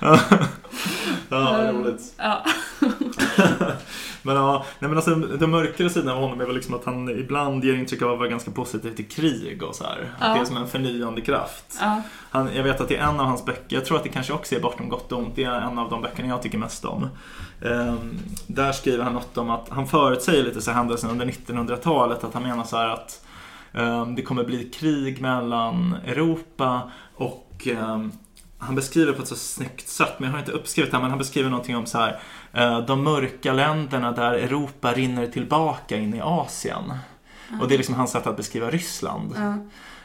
ja, 0.00 0.18
ja 1.28 1.72
roligt. 1.72 2.02
ja. 2.16 2.44
Men 4.22 4.36
ja, 4.36 4.64
nej 4.78 4.88
men 4.88 4.98
alltså 4.98 5.14
den 5.14 5.50
mörkare 5.50 5.90
sidan 5.90 6.08
av 6.08 6.20
honom 6.22 6.40
är 6.40 6.44
väl 6.44 6.54
liksom 6.54 6.74
att 6.74 6.84
han 6.84 7.08
ibland 7.08 7.64
ger 7.64 7.74
intryck 7.74 8.02
av 8.02 8.12
att 8.12 8.18
vara 8.18 8.28
ganska 8.28 8.50
positiv 8.50 8.94
till 8.94 9.08
krig 9.08 9.62
och 9.62 9.74
så 9.74 9.84
här. 9.84 10.10
Att 10.18 10.28
Ja. 10.28 10.34
Det 10.34 10.40
är 10.40 10.44
som 10.44 10.56
en 10.56 10.66
förnyande 10.68 11.20
kraft. 11.20 11.78
ja. 11.80 12.02
Han, 12.30 12.48
jag 12.54 12.62
vet 12.62 12.80
att 12.80 12.88
det 12.88 12.96
är 12.96 13.02
en 13.08 13.20
av 13.20 13.26
hans 13.26 13.44
böcker, 13.44 13.76
jag 13.76 13.84
tror 13.84 13.96
att 13.96 14.02
det 14.02 14.08
kanske 14.08 14.32
också 14.32 14.54
är 14.54 14.60
Bortom 14.60 14.88
gott 14.88 15.12
och 15.12 15.18
ont, 15.18 15.36
det 15.36 15.44
är 15.44 15.60
en 15.60 15.78
av 15.78 15.90
de 15.90 16.02
böckerna 16.02 16.28
jag 16.28 16.42
tycker 16.42 16.58
mest 16.58 16.84
om. 16.84 17.08
Ehm, 17.64 18.18
där 18.46 18.72
skriver 18.72 19.04
han 19.04 19.12
något 19.12 19.38
om 19.38 19.50
att 19.50 19.68
han 19.68 19.86
förutsäger 19.86 20.44
lite 20.44 20.62
så 20.62 20.70
här 20.70 20.78
händelser 20.78 21.08
under 21.08 21.26
1900-talet, 21.26 22.24
att 22.24 22.34
han 22.34 22.42
menar 22.42 22.64
så 22.64 22.76
här 22.76 22.88
att 22.88 23.22
det 24.16 24.22
kommer 24.22 24.44
bli 24.44 24.64
krig 24.64 25.20
mellan 25.20 25.96
Europa 26.04 26.90
och 27.14 27.68
ehm, 27.70 28.12
han 28.58 28.74
beskriver 28.74 29.12
på 29.12 29.22
ett 29.22 29.28
så 29.28 29.36
snyggt 29.36 29.88
sätt, 29.88 30.12
men 30.18 30.26
jag 30.26 30.32
har 30.32 30.38
inte 30.38 30.52
uppskrivit 30.52 30.90
det 30.90 30.96
här, 30.96 31.02
men 31.02 31.10
han 31.10 31.18
beskriver 31.18 31.50
någonting 31.50 31.76
om 31.76 31.86
så 31.86 31.98
här 31.98 32.20
eh, 32.52 32.80
de 32.80 33.04
mörka 33.04 33.52
länderna 33.52 34.12
där 34.12 34.32
Europa 34.32 34.92
rinner 34.92 35.26
tillbaka 35.26 35.96
in 35.96 36.14
i 36.14 36.20
Asien. 36.20 36.92
Och 37.60 37.68
det 37.68 37.74
är 37.74 37.76
liksom 37.76 37.94
hans 37.94 38.10
sätt 38.10 38.26
att 38.26 38.36
beskriva 38.36 38.70
Ryssland. 38.70 39.34
ja. 39.36 39.54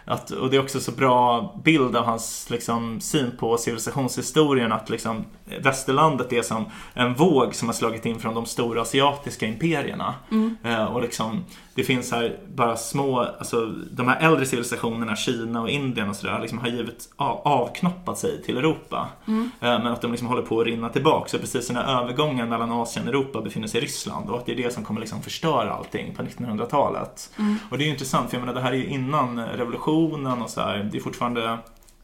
Att, 0.05 0.31
och 0.31 0.49
det 0.49 0.57
är 0.57 0.61
också 0.61 0.79
så 0.79 0.91
bra 0.91 1.53
bild 1.63 1.95
av 1.95 2.05
hans 2.05 2.49
liksom, 2.49 3.01
syn 3.01 3.37
på 3.39 3.57
civilisationshistorien 3.57 4.71
att 4.71 4.89
liksom, 4.89 5.25
västerlandet 5.61 6.33
är 6.33 6.41
som 6.41 6.65
en 6.93 7.13
våg 7.13 7.55
som 7.55 7.67
har 7.67 7.73
slagit 7.73 8.05
in 8.05 8.19
från 8.19 8.35
de 8.35 8.45
stora 8.45 8.81
asiatiska 8.81 9.45
imperierna. 9.45 10.13
Mm. 10.31 10.57
Eh, 10.63 10.83
och 10.83 11.01
liksom, 11.01 11.45
det 11.81 11.85
finns 11.85 12.11
här 12.11 12.37
bara 12.55 12.77
små, 12.77 13.19
alltså 13.19 13.65
de 13.91 14.07
här 14.07 14.19
äldre 14.19 14.45
civilisationerna, 14.45 15.15
Kina 15.15 15.61
och 15.61 15.69
Indien 15.69 16.09
och 16.09 16.15
sådär, 16.15 16.39
liksom 16.41 16.59
har 16.59 16.67
givit 16.67 17.09
av, 17.15 17.41
avknoppat 17.47 18.17
sig 18.17 18.43
till 18.43 18.57
Europa. 18.57 19.09
Mm. 19.27 19.51
Eh, 19.61 19.83
men 19.83 19.87
att 19.87 20.01
de 20.01 20.11
liksom 20.11 20.27
håller 20.27 20.41
på 20.41 20.59
att 20.59 20.65
rinna 20.65 20.89
tillbaka. 20.89 21.29
Så 21.29 21.37
precis 21.37 21.67
den 21.67 21.75
här 21.75 22.01
övergången 22.03 22.49
mellan 22.49 22.71
Asien 22.71 23.07
och 23.07 23.13
Europa 23.13 23.41
befinner 23.41 23.67
sig 23.67 23.81
i 23.81 23.83
Ryssland 23.83 24.29
och 24.29 24.37
att 24.37 24.45
det 24.45 24.51
är 24.51 24.55
det 24.55 24.73
som 24.73 24.83
kommer 24.83 24.99
liksom 24.99 25.21
förstöra 25.21 25.73
allting 25.73 26.15
på 26.15 26.23
1900-talet. 26.23 27.31
Mm. 27.39 27.57
Och 27.69 27.77
det 27.77 27.83
är 27.83 27.85
ju 27.85 27.91
intressant 27.91 28.29
för 28.29 28.37
jag 28.37 28.41
menar 28.41 28.53
det 28.53 28.61
här 28.61 28.71
är 28.71 28.77
ju 28.77 28.85
innan 28.85 29.39
revolutionen 29.39 30.41
och 30.41 30.49
så 30.49 30.61
här. 30.61 30.89
Det 30.91 30.97
är 30.97 31.01
fortfarande 31.01 31.57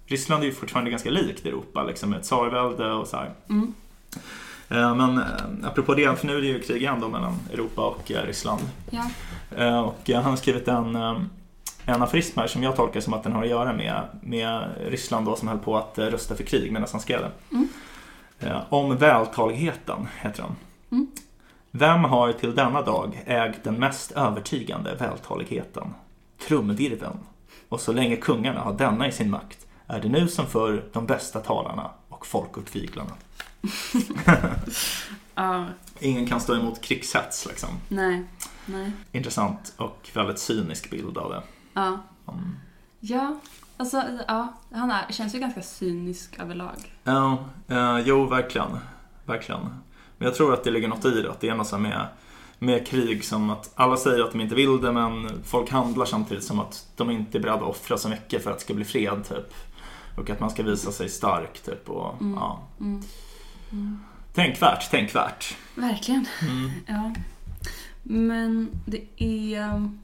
Ryssland 0.05 0.43
är 0.43 0.47
ju 0.47 0.53
fortfarande 0.53 0.91
ganska 0.91 1.09
likt 1.09 1.45
Europa 1.45 1.83
liksom 1.83 2.13
ett 2.13 2.23
tsarvälde 2.23 2.91
och 2.91 3.07
så 3.07 3.17
här. 3.17 3.31
Mm. 3.49 3.73
Eh, 4.69 4.95
Men 4.95 5.17
eh, 5.17 5.23
apropå 5.63 5.93
det, 5.93 6.19
för 6.19 6.27
nu 6.27 6.37
är 6.37 6.41
det 6.41 6.47
ju 6.47 6.59
krig 6.59 6.81
igen 6.81 6.99
då 7.01 7.07
mellan 7.09 7.35
Europa 7.53 7.81
och 7.81 8.11
Ryssland. 8.25 8.61
Ja. 8.89 9.09
Eh, 9.55 9.79
Och 9.79 10.09
han 10.09 10.23
har 10.23 10.35
skrivit 10.35 10.67
en, 10.67 10.95
eh, 10.95 11.17
en 11.85 12.01
aforism 12.01 12.39
här 12.39 12.47
som 12.47 12.63
jag 12.63 12.75
tolkar 12.75 12.99
som 12.99 13.13
att 13.13 13.23
den 13.23 13.31
har 13.33 13.43
att 13.43 13.49
göra 13.49 13.73
med, 13.73 14.03
med 14.21 14.69
Ryssland 14.87 15.25
då 15.25 15.35
som 15.35 15.47
höll 15.47 15.59
på 15.59 15.77
att 15.77 15.97
eh, 15.97 16.05
rösta 16.05 16.35
för 16.35 16.43
krig 16.43 16.71
medan 16.71 16.87
han 16.91 17.01
skrev 17.01 17.21
den. 17.21 17.31
Mm. 17.51 17.67
Om 18.69 18.97
vältaligheten 18.97 20.07
heter 20.21 20.43
den. 20.43 20.55
Mm. 20.91 21.07
Vem 21.71 22.03
har 22.03 22.31
till 22.31 22.55
denna 22.55 22.81
dag 22.81 23.23
ägt 23.25 23.63
den 23.63 23.75
mest 23.75 24.11
övertygande 24.11 24.95
vältaligheten? 24.95 25.93
Trumvirveln. 26.47 27.19
Och 27.69 27.81
så 27.81 27.93
länge 27.93 28.15
kungarna 28.15 28.59
har 28.59 28.73
denna 28.73 29.07
i 29.07 29.11
sin 29.11 29.29
makt 29.29 29.67
är 29.87 29.99
det 30.01 30.09
nu 30.09 30.27
som 30.27 30.45
för 30.45 30.83
de 30.93 31.05
bästa 31.05 31.39
talarna 31.39 31.91
och 32.09 32.25
folkuppviglarna. 32.25 33.11
Ja, 35.35 35.65
Ingen 35.99 36.27
kan 36.27 36.41
stå 36.41 36.55
emot 36.55 36.81
krigshets 36.81 37.45
liksom. 37.45 37.69
nej, 37.87 38.23
nej. 38.65 38.91
Intressant 39.11 39.73
och 39.77 40.09
väldigt 40.13 40.39
cynisk 40.39 40.89
bild 40.89 41.17
av 41.17 41.29
det. 41.29 41.41
Ja. 41.73 41.87
Mm. 42.27 42.55
Ja, 42.99 43.39
alltså 43.77 44.03
ja, 44.27 44.53
han 44.71 44.91
är, 44.91 45.11
känns 45.13 45.35
ju 45.35 45.39
ganska 45.39 45.61
cynisk 45.61 46.39
överlag. 46.39 46.95
Ja, 47.03 47.37
eh, 47.67 47.99
jo 48.05 48.25
verkligen. 48.25 48.77
Verkligen. 49.25 49.61
Men 50.17 50.25
jag 50.25 50.35
tror 50.35 50.53
att 50.53 50.63
det 50.63 50.71
ligger 50.71 50.87
något 50.87 51.05
i 51.05 51.21
det, 51.21 51.31
att 51.31 51.39
det 51.39 51.49
är 51.49 51.55
något 51.55 51.79
med, 51.79 52.07
med 52.59 52.87
krig 52.87 53.25
som 53.25 53.49
att 53.49 53.71
alla 53.75 53.97
säger 53.97 54.23
att 54.23 54.31
de 54.31 54.41
inte 54.41 54.55
vill 54.55 54.81
det 54.81 54.91
men 54.91 55.43
folk 55.43 55.69
handlar 55.71 56.05
samtidigt 56.05 56.43
som 56.43 56.59
att 56.59 56.87
de 56.95 57.09
inte 57.11 57.37
är 57.37 57.41
beredda 57.41 57.57
att 57.57 57.69
offra 57.69 57.97
så 57.97 58.09
mycket 58.09 58.43
för 58.43 58.51
att 58.51 58.57
det 58.57 58.63
ska 58.63 58.73
bli 58.73 58.85
fred 58.85 59.23
typ. 59.29 59.53
Och 60.17 60.29
att 60.29 60.39
man 60.39 60.49
ska 60.49 60.63
visa 60.63 60.91
sig 60.91 61.09
stark 61.09 61.59
typ. 61.63 61.89
Och, 61.89 62.21
Mm. 62.21 62.33
ja. 62.39 62.59
Mm. 62.79 63.01
Mm. 63.71 63.99
Tänkvärt, 64.41 64.91
tänkvärt. 64.91 65.55
Verkligen. 65.75 66.25
Mm. 66.41 66.71
Ja. 66.87 67.11
Men 68.03 68.69
det 68.85 69.01
är... 69.23 69.73
um, 69.73 69.99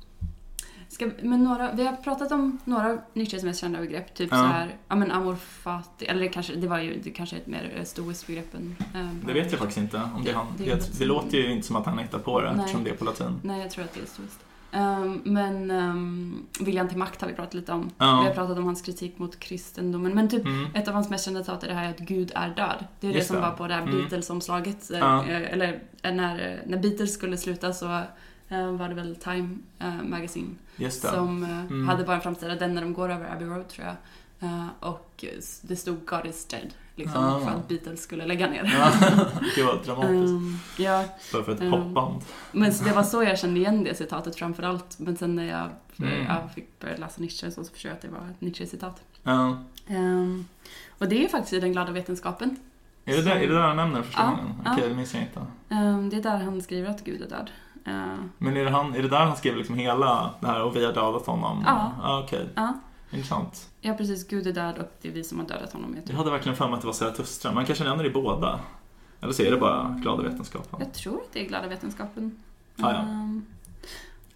Ska, 0.90 1.10
men 1.22 1.44
några, 1.44 1.72
vi 1.74 1.86
har 1.86 1.94
pratat 1.96 2.32
om 2.32 2.58
några 2.66 2.98
mest 3.44 3.60
kända 3.62 3.80
begrepp. 3.80 4.14
Typ 4.14 4.28
Ja. 4.32 4.38
så 4.38 4.44
här, 4.44 4.76
ja 4.88 4.96
men 4.96 5.12
amor 5.12 5.36
fati, 5.36 6.06
eller 6.06 6.28
kanske, 6.28 6.56
det 6.56 6.68
var 6.68 6.80
ju 6.80 7.00
det 7.04 7.10
kanske 7.10 7.36
är 7.36 7.40
ett 7.40 7.48
mer 7.48 7.82
stoiskt 7.86 8.28
begrepp 8.28 8.54
än... 8.56 8.76
eh, 8.96 9.10
Det 9.28 9.34
vet 9.34 9.52
jag 9.52 9.60
faktiskt 9.60 9.78
inte 9.78 10.02
om 10.16 10.24
det 10.24 10.32
är 10.32 10.36
han. 10.36 10.48
Det- 10.58 10.64
Det, 10.66 10.76
det 10.76 11.00
det, 11.00 11.06
låter 11.06 11.38
ju 11.38 11.52
inte 11.52 11.68
som 11.68 11.76
att 11.76 11.86
han 11.86 12.00
hittar 12.00 12.20
på 12.20 12.42
det 12.42 12.52
Nej. 12.52 12.60
eftersom 12.60 12.84
det 12.84 12.90
är 12.90 12.96
på 12.96 13.06
latin. 13.06 13.40
Nej, 13.44 13.62
jag 13.62 13.72
tror 13.72 13.84
att 13.86 13.94
det 13.94 14.02
är 14.02 14.06
stoiskt. 14.06 14.40
Um, 14.76 15.22
men 15.24 15.72
um, 15.72 16.46
Viljan 16.60 16.88
till 16.90 16.98
makt 16.98 17.22
har 17.22 17.28
vi 17.28 17.34
pratat 17.34 17.54
lite 17.54 17.72
om. 17.72 17.90
Ja. 17.98 18.20
Vi 18.22 18.28
har 18.28 18.34
pratat 18.34 18.58
om 18.58 18.64
hans 18.66 18.82
kritik 18.82 19.20
mot 19.20 19.40
kristendomen. 19.40 20.16
Men 20.16 20.30
typ 20.30 20.46
Mm. 20.46 20.68
ett 20.76 20.88
av 20.88 20.94
hans 20.94 21.10
mest 21.10 21.26
kända 21.26 21.40
citat 21.44 21.64
är 21.64 21.68
det 21.68 21.74
här 21.74 21.90
att 21.90 22.00
Gud 22.00 22.32
är 22.36 22.50
död. 22.50 22.86
Det 23.00 23.08
är 23.08 23.12
det 23.12 23.18
Just 23.18 23.28
som 23.28 23.36
det. 23.36 23.42
var 23.42 23.52
på 23.52 23.68
det 23.68 23.74
här 23.74 23.82
Mm. 23.82 23.96
Beatles-omslaget. 23.98 24.92
eh, 24.92 25.00
Ja. 25.00 25.26
eh, 25.26 25.54
Eller 25.54 25.80
eh, 26.02 26.14
när, 26.14 26.62
när 26.68 26.78
Beatles 26.78 27.14
skulle 27.14 27.38
sluta 27.38 27.74
så 27.74 27.86
eh, 28.50 28.72
var 28.72 28.90
det 28.90 28.96
väl 28.96 29.16
Time 29.16 29.58
eh, 29.80 29.94
Magazine 30.04 30.56
det. 30.78 30.92
som 30.92 31.44
eh, 31.44 31.60
Mm. 31.60 31.88
hade 31.90 32.04
bara 32.04 32.16
en 32.16 32.22
framsida, 32.22 32.56
den 32.56 32.74
när 32.74 32.82
de 32.82 32.94
går 32.94 33.10
över 33.12 33.36
Abbey 33.36 33.48
Road 33.48 33.68
tror 33.68 33.88
jag. 33.88 33.96
Eh, 34.44 34.68
och 34.80 35.26
det 35.62 35.76
stod 35.76 36.06
God 36.06 36.26
is 36.26 36.46
dead. 36.48 36.74
Liksom, 36.96 37.24
Ah. 37.26 37.40
För 37.40 37.50
att 37.52 37.68
Beatles 37.68 38.04
skulle 38.04 38.26
lägga 38.26 38.50
ner. 38.50 38.72
Ja, 38.80 38.92
Gud 39.56 39.66
vad 39.66 39.86
dramatiskt. 39.86 40.14
Um, 40.32 40.60
ja, 40.78 41.04
för 41.20 41.52
ett 41.52 41.62
um, 41.62 41.72
popband. 41.72 42.22
men 42.52 42.74
så 42.74 42.84
det 42.84 42.92
var 42.94 43.04
så 43.04 43.24
jag 43.24 43.40
kände 43.40 43.60
igen 43.60 43.84
det 43.84 43.96
citatet 43.96 44.36
framförallt. 44.36 45.00
Men 45.00 45.18
sen 45.18 45.36
när 45.36 45.46
jag, 45.46 45.70
Mm. 46.00 46.26
jag 46.26 46.52
fick 46.56 46.80
börja 46.80 46.98
läsa 46.98 47.22
Nietzsche 47.22 47.52
så 47.52 47.64
förstod 47.64 47.90
jag 47.92 47.96
att 47.96 48.02
det 48.02 48.08
var 48.08 48.20
ett 48.20 48.42
Nietzsche-citat. 48.42 49.02
Ja. 49.24 49.58
Um, 49.90 50.48
och 51.00 51.08
det 51.08 51.26
är 51.26 51.30
faktiskt 51.30 51.54
i 51.54 51.60
Den 51.60 51.72
glada 51.72 51.92
vetenskapen. 51.92 52.58
Är 53.06 53.16
det, 53.16 53.22
där, 53.22 53.36
är 53.36 53.48
det 53.48 53.54
där 53.54 53.62
han 53.62 53.76
nämner 53.76 54.02
första 54.02 54.24
gången? 54.26 54.62
ja. 54.66 54.74
Okej, 54.74 54.90
det 54.90 54.96
minns 54.96 55.14
jag 55.14 55.24
inte. 55.24 55.40
Um, 55.70 56.10
det 56.10 56.18
är 56.18 56.22
där 56.22 56.38
han 56.38 56.62
skriver 56.62 56.90
att 56.90 57.04
Gud 57.04 57.22
är 57.22 57.30
död. 57.30 57.52
Uh, 57.88 58.16
Men 58.38 58.58
är 58.58 58.64
det, 58.66 58.72
han, 58.72 58.96
är 58.96 59.02
det 59.02 59.08
där 59.10 59.26
han 59.26 59.36
skriver 59.36 59.58
liksom 59.58 59.76
hela 59.76 60.34
det 60.40 60.48
här 60.48 60.64
och 60.64 60.76
vi 60.76 60.86
har 60.86 60.94
dödat 60.94 61.26
honom? 61.26 61.64
Ja. 61.66 61.92
ja 62.04 62.24
Okej, 62.24 62.50
ja. 62.56 62.74
intressant. 63.12 63.70
Ja, 63.84 63.94
precis. 63.94 64.28
Gud 64.28 64.48
är 64.48 64.52
död 64.54 64.78
och 64.78 64.92
det 65.02 65.08
är 65.08 65.12
vi 65.12 65.24
som 65.24 65.40
har 65.40 65.48
dödat 65.48 65.74
honom. 65.74 65.96
Jag, 65.96 66.10
Jag 66.14 66.18
hade 66.18 66.32
verkligen 66.32 66.56
för 66.56 66.68
mig 66.68 66.74
att 66.76 66.82
det 66.82 66.88
var 66.88 66.94
Zarathustra. 66.94 67.52
Man 67.52 67.66
kanske 67.66 67.84
nämner 67.84 68.04
det 68.04 68.10
i 68.10 68.14
båda. 68.14 68.60
Eller 69.22 69.34
så 69.34 69.44
är 69.44 69.52
det 69.52 69.58
bara 69.58 70.00
glada 70.02 70.24
vetenskapen. 70.24 70.80
jag 70.80 70.94
tror 70.94 71.16
att 71.22 71.34
det 71.34 71.42
är 71.42 71.48
glada 71.48 71.68
vetenskapen. 71.68 72.44
Ah, 72.78 72.92
ja. 72.92 73.00
Um, 73.00 73.46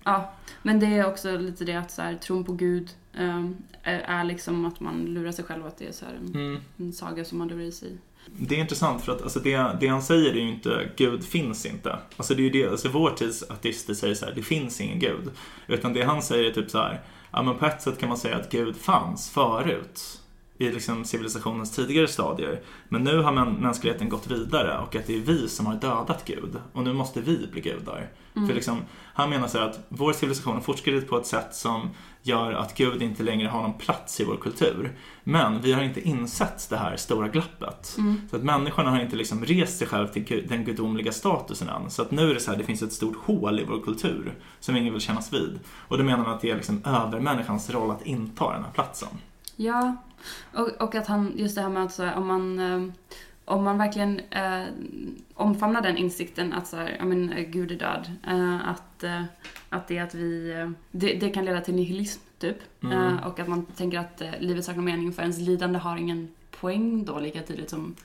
ja, 0.03 0.31
men 0.61 0.79
det 0.79 0.85
är 0.85 1.07
också 1.07 1.37
lite 1.37 1.65
det 1.65 1.75
att 1.75 1.91
så 1.91 2.01
här, 2.01 2.15
tron 2.15 2.43
på 2.43 2.53
Gud 2.53 2.89
um, 3.17 3.57
är, 3.83 3.99
är 3.99 4.23
liksom 4.23 4.65
att 4.65 4.79
man 4.79 5.05
lurar 5.05 5.31
sig 5.31 5.45
själv 5.45 5.65
att 5.65 5.77
det 5.77 5.87
är 5.87 5.91
så 5.91 6.05
en, 6.05 6.35
Mm. 6.35 6.61
en 6.77 6.93
saga 6.93 7.25
som 7.25 7.37
man 7.37 7.47
lurar 7.47 7.61
i 7.61 7.71
sig. 7.71 7.97
Det 8.39 8.55
är 8.55 8.59
intressant 8.59 9.01
för 9.03 9.11
att 9.11 9.21
alltså 9.21 9.39
det, 9.39 9.77
det 9.79 9.87
han 9.87 10.01
säger 10.01 10.31
är 10.31 10.35
ju 10.35 10.49
inte 10.49 10.89
Gud 10.95 11.23
finns 11.23 11.65
inte. 11.65 11.99
Alltså 12.17 12.33
det 12.33 12.41
är 12.41 12.43
ju 12.43 12.49
det, 12.49 12.67
alltså 12.69 12.89
vår 12.89 13.09
tids 13.11 13.43
ateister 13.49 13.93
säger 13.93 14.15
så 14.15 14.25
här, 14.25 14.33
det 14.35 14.41
finns 14.41 14.81
ingen 14.81 14.99
Gud. 14.99 15.31
Utan 15.67 15.93
det 15.93 16.03
han 16.03 16.21
säger 16.21 16.43
är 16.49 16.53
typ 16.53 16.71
så 16.71 16.77
här, 16.77 17.01
ja 17.31 17.43
men 17.43 17.57
på 17.57 17.65
ett 17.65 17.81
sätt 17.81 17.99
kan 17.99 18.09
man 18.09 18.17
säga 18.17 18.35
att 18.35 18.51
Gud 18.51 18.75
fanns 18.75 19.29
förut. 19.29 20.21
I 20.59 20.71
liksom 20.71 21.05
civilisationens 21.05 21.75
tidigare 21.75 22.07
stadier. 22.07 22.61
Men 22.89 23.03
nu 23.03 23.21
har 23.21 23.31
mänskligheten 23.45 24.09
gått 24.09 24.27
vidare 24.27 24.77
och 24.77 24.95
att 24.95 25.07
det 25.07 25.15
är 25.15 25.19
vi 25.19 25.49
som 25.49 25.65
har 25.65 25.75
dödat 25.75 26.25
Gud. 26.25 26.55
Och 26.73 26.83
nu 26.83 26.93
måste 26.93 27.21
vi 27.21 27.47
bli 27.51 27.61
gudar. 27.61 28.09
Mm. 28.37 28.47
För 28.47 28.55
liksom, 28.55 28.81
han 29.13 29.29
menar 29.29 29.47
så 29.47 29.59
att 29.59 29.79
vår 29.89 30.13
civilisation 30.13 30.53
har 30.53 30.61
fortskridit 30.61 31.09
på 31.09 31.17
ett 31.17 31.25
sätt 31.25 31.55
som 31.55 31.89
gör 32.21 32.53
att 32.53 32.77
Gud 32.77 33.01
inte 33.01 33.23
längre 33.23 33.47
har 33.47 33.61
någon 33.61 33.73
plats 33.73 34.19
i 34.19 34.23
vår 34.23 34.35
kultur. 34.35 34.97
Men 35.23 35.61
vi 35.61 35.73
har 35.73 35.83
inte 35.83 36.01
insett 36.01 36.69
det 36.69 36.77
här 36.77 36.97
stora 36.97 37.27
glappet. 37.27 37.95
Mm. 37.97 38.21
Så 38.29 38.35
att 38.35 38.43
människorna 38.43 38.89
har 38.89 38.99
inte 39.01 39.15
liksom 39.15 39.45
rest 39.45 39.77
sig 39.77 39.87
själv 39.87 40.07
till 40.07 40.45
den 40.49 40.63
gudomliga 40.65 41.11
statusen 41.11 41.69
än. 41.69 41.89
Så 41.89 42.01
att 42.01 42.11
nu 42.11 42.29
är 42.29 42.33
det 42.33 42.39
så 42.39 42.51
här, 42.51 42.57
det 42.57 42.63
finns 42.63 42.81
ett 42.81 42.93
stort 42.93 43.15
hål 43.15 43.59
i 43.59 43.63
vår 43.63 43.81
kultur 43.81 44.35
som 44.59 44.75
ingen 44.75 44.93
vill 44.93 45.01
kännas 45.01 45.33
vid. 45.33 45.59
Och 45.87 45.97
då 45.97 46.03
menar 46.03 46.23
man 46.23 46.33
att 46.33 46.41
det 46.41 46.49
är 46.49 46.55
liksom 46.55 46.81
övermänniskans 46.85 47.69
roll 47.69 47.91
att 47.91 48.05
inta 48.05 48.53
den 48.53 48.63
här 48.63 48.71
platsen. 48.71 49.09
Ja, 49.55 49.95
och, 50.53 50.69
och 50.81 50.95
att 50.95 51.07
han, 51.07 51.33
just 51.35 51.55
det 51.55 51.61
här 51.61 51.69
med 51.69 51.83
att 51.83 51.93
så 51.93 52.03
här, 52.03 52.17
om 52.17 52.27
man, 52.27 52.59
eh, 52.59 52.93
om 53.47 53.63
man 53.63 53.77
verkligen 53.77 54.19
eh, 54.19 54.63
omfamnar 55.33 55.81
den 55.81 55.97
insikten 55.97 56.53
att 56.53 56.67
så 56.67 56.75
här, 56.77 56.97
men, 57.03 57.29
eh, 57.33 57.49
Gud 57.49 57.71
är 57.71 57.75
död, 57.75 58.11
eh, 58.27 58.69
att, 58.69 59.03
eh, 59.03 59.23
att 59.69 59.87
det 59.87 59.99
att 59.99 60.15
vi, 60.15 60.51
eh, 60.51 60.69
det, 60.91 61.13
det 61.13 61.29
kan 61.29 61.45
leda 61.45 61.61
till 61.61 61.75
nihilism 61.75 62.21
typ. 62.39 62.57
Mm. 62.83 62.97
Eh, 63.17 63.27
och 63.27 63.39
att 63.39 63.47
man 63.47 63.65
tänker 63.65 63.99
att 63.99 64.21
livet 64.39 64.65
saknar 64.65 64.83
mening 64.83 65.13
för 65.13 65.21
ens 65.21 65.37
lidande 65.39 65.79
har 65.79 65.97
ingen 65.97 66.27
poäng 66.51 67.05
då 67.05 67.19
lika 67.19 67.41
tydligt 67.41 67.69
som 67.69 67.95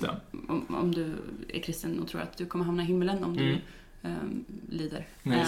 det. 0.00 0.16
om, 0.48 0.64
om 0.68 0.94
du 0.94 1.12
är 1.48 1.60
kristen 1.60 2.00
och 2.00 2.08
tror 2.08 2.20
att 2.20 2.36
du 2.36 2.46
kommer 2.46 2.64
hamna 2.64 2.82
i 2.82 2.86
himlen 2.86 3.24
om 3.24 3.36
du 3.36 3.42
Mm. 3.42 3.60
eh, 4.02 4.74
lider 4.74 5.06
Nej, 5.22 5.38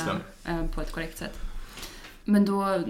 på 0.75 0.81
ett 0.81 0.93
korrekt 0.93 1.19
sätt. 1.19 1.39
Men 2.25 2.45
då, 2.45 2.85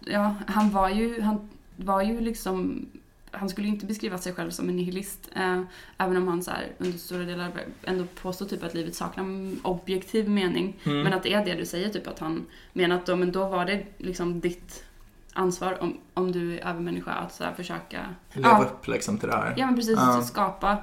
ja, 0.00 0.34
han 0.46 0.70
var 0.70 0.88
ju, 0.88 1.20
han 1.20 1.48
var 1.76 2.02
ju 2.02 2.20
liksom, 2.20 2.86
han 3.32 3.48
skulle 3.48 3.68
inte 3.68 3.86
beskriva 3.86 4.18
sig 4.18 4.32
själv 4.32 4.50
som 4.50 4.68
en 4.68 4.76
nihilist. 4.76 5.28
Eh, 5.36 5.62
även 5.98 6.16
om 6.16 6.28
han 6.28 6.42
så 6.42 6.50
här, 6.50 6.66
under 6.78 6.98
stora 6.98 7.22
delar 7.24 7.50
ändå 7.82 8.04
påstår 8.22 8.46
typ 8.46 8.62
att 8.64 8.74
livet 8.74 8.94
saknar 8.94 9.24
objektiv 9.62 10.28
mening. 10.30 10.76
Mm. 10.84 11.02
Men 11.02 11.12
att 11.12 11.22
det 11.22 11.32
är 11.34 11.44
det 11.44 11.54
du 11.54 11.66
säger, 11.66 11.88
typ 11.88 12.06
att 12.06 12.18
han 12.18 12.46
menar 12.72 12.96
att 12.96 13.06
då, 13.06 13.16
men 13.16 13.32
då 13.32 13.48
var 13.48 13.64
det 13.66 13.84
liksom 13.98 14.40
ditt 14.40 14.84
ansvar 15.32 15.82
om, 15.82 15.98
om 16.14 16.32
du 16.32 16.58
är 16.58 16.66
övermänniska 16.68 17.10
att 17.10 17.34
så 17.34 17.44
här 17.44 17.52
försöka 17.54 18.06
Leva 18.32 18.48
Ja. 18.48 18.62
upp 18.64 18.88
liksom 18.88 19.18
till 19.18 19.28
det 19.28 19.34
här. 19.36 19.54
Ja 19.56 19.66
men 19.66 19.74
precis, 19.76 19.96
Ja. 19.96 20.22
skapa, 20.22 20.78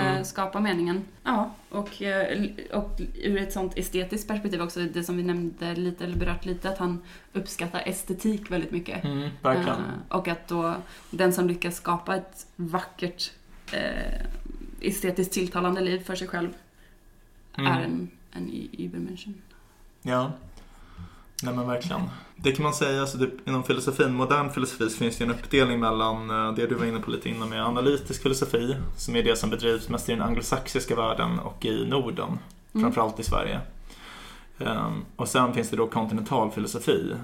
Mm. 0.00 0.24
skapa 0.24 0.60
meningen. 0.60 1.02
Ja, 1.24 1.54
och, 1.68 2.02
eh, 2.02 2.48
och 2.72 3.00
ur 3.14 3.38
ett 3.38 3.52
sånt 3.52 3.78
estetiskt 3.78 4.28
perspektiv 4.28 4.62
också, 4.62 4.80
det 4.80 5.04
som 5.04 5.16
vi 5.16 5.22
nämnde 5.22 5.74
lite, 5.74 6.04
eller 6.04 6.16
berört 6.16 6.44
lite, 6.44 6.68
att 6.68 6.78
han 6.78 7.02
uppskattar 7.32 7.82
estetik 7.86 8.50
väldigt 8.50 8.70
mycket. 8.70 9.04
Mm, 9.04 9.28
verkligen. 9.42 9.78
Eh, 9.78 10.16
och 10.16 10.28
att 10.28 10.48
då 10.48 10.74
den 11.10 11.32
som 11.32 11.48
lyckas 11.48 11.76
skapa 11.76 12.16
ett 12.16 12.46
vackert, 12.56 13.32
eh, 13.72 14.26
estetiskt 14.80 15.32
tilltalande 15.32 15.80
liv 15.80 16.04
för 16.04 16.14
sig 16.14 16.28
själv 16.28 16.48
Mm. 17.58 17.72
är 17.72 17.80
en, 17.82 18.10
en 18.32 18.50
Übermenschen. 18.78 19.34
Ja. 20.02 20.32
Nej 21.44 21.54
men 21.54 21.66
verkligen. 21.66 22.00
Det 22.36 22.52
kan 22.52 22.62
man 22.62 22.74
säga, 22.74 23.00
alltså 23.00 23.18
inom 23.44 23.62
filosofin, 23.62 24.14
modern 24.14 24.50
filosofi 24.50 24.90
så 24.90 24.98
finns 24.98 25.18
det 25.18 25.24
en 25.24 25.30
uppdelning 25.30 25.80
mellan 25.80 26.30
eh, 26.30 26.54
det 26.54 26.66
du 26.66 26.74
var 26.74 26.86
inne 26.86 27.00
på 27.00 27.10
lite 27.10 27.28
innan 27.28 27.48
med 27.48 27.66
analytisk 27.66 28.22
filosofi, 28.22 28.76
som 28.96 29.16
är 29.16 29.22
det 29.22 29.36
som 29.36 29.50
bedrivs 29.50 29.88
mest 29.88 30.08
i 30.08 30.12
den 30.12 30.22
anglosaxiska 30.22 30.96
världen 30.96 31.38
och 31.38 31.64
i 31.64 31.86
Norden, 31.86 32.38
Mm. 32.74 32.82
framförallt 32.84 33.20
i 33.20 33.22
Sverige. 33.22 33.60
Ehm, 34.58 35.04
och 35.16 35.28
sen 35.28 35.54
finns 35.54 35.70
det 35.70 35.76
då 35.76 35.86
kontinental 35.86 36.50
filosofi, 36.50 37.14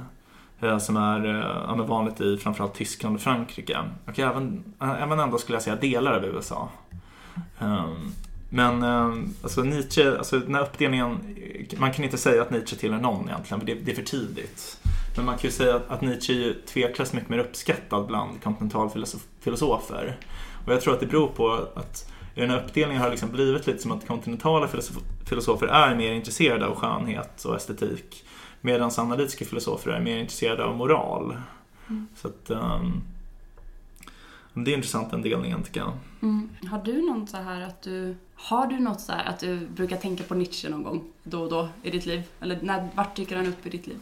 eh, 0.61 0.79
som 0.79 0.97
är 0.97 1.27
eh, 1.27 1.65
ja, 1.69 1.75
vanligt 1.85 2.21
i 2.21 2.37
framförallt 2.37 2.75
Tyskland 2.75 3.17
och 3.17 3.23
Frankrike. 3.23 3.79
Och 4.07 4.19
även, 4.19 4.65
även 4.81 5.21
ändå 5.21 5.39
skulle 5.39 5.57
jag 5.57 5.63
säga 5.63 5.77
delar 5.77 6.13
av 6.13 6.25
USA. 6.25 6.69
Men 8.51 8.83
eh, 8.83 9.15
alltså 9.43 9.63
Nietzsche, 9.63 10.19
alltså 10.19 10.39
den 10.39 10.55
här 10.55 10.63
uppdelningen, 10.63 11.37
man 11.79 11.93
kan 11.93 12.05
inte 12.05 12.19
säga 12.19 12.43
att 12.43 12.51
Nietzsche 12.51 12.77
tillhör 12.77 13.01
någon 13.01 13.29
egentligen, 13.29 13.61
för 13.61 13.67
det, 13.67 13.75
det 13.75 13.91
är 13.91 13.97
för 13.97 14.03
tidigt. 14.03 14.81
Men 15.17 15.25
man 15.27 15.35
kan 15.39 15.51
ju 15.51 15.57
säga 15.57 15.81
att, 15.89 16.01
Nietzsche 16.01 16.33
är 16.33 16.57
tveklöst 16.67 17.13
mycket 17.13 17.29
mer 17.29 17.39
uppskattad 17.39 18.07
bland 18.07 18.43
kontinentalfilosofer. 18.43 20.17
Och 20.67 20.73
jag 20.73 20.81
tror 20.81 20.95
att 20.95 21.01
det 21.01 21.07
beror 21.07 21.29
på 21.29 21.67
att 21.75 22.13
i 22.35 22.41
den 22.41 22.51
här 22.51 22.65
uppdelningen 22.65 23.03
har 23.03 23.11
liksom 23.11 23.31
blivit 23.31 23.67
lite 23.67 23.79
som 23.79 23.93
att 23.93 24.07
kontinentala 24.07 24.67
filosof- 24.67 25.25
filosofer 25.25 25.67
är 25.67 25.95
mer 25.95 26.13
intresserade 26.13 26.67
av 26.67 26.75
skönhet 26.75 27.45
och 27.45 27.57
estetik. 27.57 28.25
Medan 28.61 28.91
analytiska 28.99 29.45
filosofer 29.45 29.91
är 29.91 30.01
mer 30.01 30.19
intresserade 30.19 30.65
av 30.65 30.77
moral. 30.77 31.37
Mm. 31.89 32.07
Så 32.17 32.29
att, 32.29 32.51
ehm, 32.51 33.03
det 34.65 34.71
är 34.71 34.75
intressant 34.77 35.11
den 35.11 35.23
delningen 35.23 35.63
tycker 35.63 35.81
jag. 35.81 35.93
Mm. 36.23 36.51
Har 36.71 36.83
du 36.85 37.03
något 37.03 37.31
så 37.31 37.37
här 37.37 37.61
att 37.61 37.83
du... 37.83 38.17
Har 38.35 38.67
du 38.67 38.79
något 38.79 39.01
så 39.01 39.13
här 39.13 39.25
att 39.25 39.39
du 39.39 39.67
brukar 39.67 39.97
tänka 39.97 40.25
på 40.25 40.35
Nietzsche 40.35 40.69
någon 40.69 40.83
gång 40.83 41.05
då 41.23 41.43
och 41.43 41.51
då 41.51 41.69
i 41.83 41.91
ditt 41.91 42.07
liv? 42.07 42.23
Eller 42.41 42.59
när, 42.63 42.89
vart 42.95 43.17
dyker 43.17 43.37
han 43.37 43.47
upp 43.47 43.67
i 43.67 43.71
ditt 43.71 43.87
liv? 43.87 43.99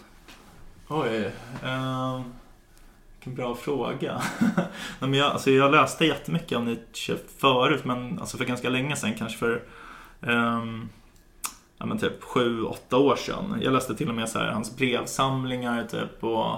Oj, 0.89 1.33
um, 1.65 2.25
vilken 3.15 3.35
bra 3.35 3.55
fråga. 3.55 4.23
Nej, 5.01 5.11
men 5.11 5.15
jag, 5.15 5.33
alltså 5.33 5.51
jag 5.51 5.71
läste 5.73 6.05
jättemycket 6.05 6.59
om 6.59 6.65
Nietzsche 6.65 7.17
förut, 7.39 7.85
men 7.85 8.19
alltså 8.19 8.37
för 8.37 8.45
ganska 8.45 8.69
länge 8.69 8.97
sedan, 8.97 9.15
kanske 9.19 9.39
för 9.39 9.63
um, 10.21 10.89
ja, 11.79 11.87
men 11.87 11.99
typ 11.99 12.23
sju, 12.23 12.63
åtta 12.63 12.97
år 12.97 13.17
sedan. 13.17 13.61
Jag 13.63 13.73
läste 13.73 13.95
till 13.95 14.09
och 14.09 14.15
med 14.15 14.29
så 14.29 14.39
här, 14.39 14.53
hans 14.53 14.77
brevsamlingar 14.77 15.85
typ 15.85 16.25
och 16.25 16.55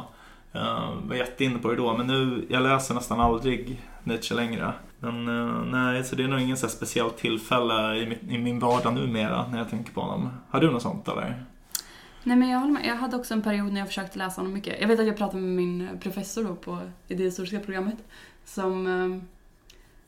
uh, 0.55 0.95
var 1.03 1.17
jätteinne 1.17 1.59
på 1.59 1.69
det 1.69 1.77
då. 1.77 1.97
Men 1.97 2.07
nu, 2.07 2.47
jag 2.49 2.63
läser 2.63 2.95
nästan 2.95 3.21
aldrig 3.21 3.81
Nietzsche 4.05 4.35
längre. 4.35 4.73
Men 4.99 5.29
uh, 5.29 5.65
nej, 5.65 6.05
så 6.05 6.17
det 6.17 6.25
är 6.25 6.29
nog 6.29 6.41
ingen 6.41 6.57
så 6.57 6.67
här 6.67 6.73
speciellt 6.73 7.17
tillfälle 7.17 7.97
i, 7.97 8.07
mitt, 8.07 8.23
i 8.23 8.39
min 8.39 8.59
vardag 8.59 8.95
numera 8.95 9.47
när 9.51 9.59
jag 9.59 9.71
tänker 9.71 9.93
på 9.93 10.01
honom. 10.01 10.31
Har 10.51 10.61
du 10.61 10.71
något 10.71 10.83
sånt 10.83 11.09
eller? 11.09 11.45
Nej 12.25 12.37
men 12.37 12.49
jag 12.49 12.59
håller 12.59 12.73
med. 12.73 12.87
Jag 12.87 12.97
hade 12.97 13.17
också 13.17 13.35
en 13.35 13.43
period 13.43 13.73
när 13.73 13.81
jag 13.81 13.89
försökte 13.89 14.19
läsa 14.19 14.41
honom 14.41 14.53
mycket. 14.55 14.81
Jag 14.81 14.89
vet 14.89 15.01
att 15.01 15.07
jag 15.07 15.17
pratade 15.17 15.43
med 15.43 15.51
min 15.51 15.89
professor 16.01 16.45
då 16.45 16.55
på 16.55 16.79
det 17.09 17.15
historiska 17.15 17.61
programmet 17.61 17.99
som 18.45 18.87
eh, 18.87 19.23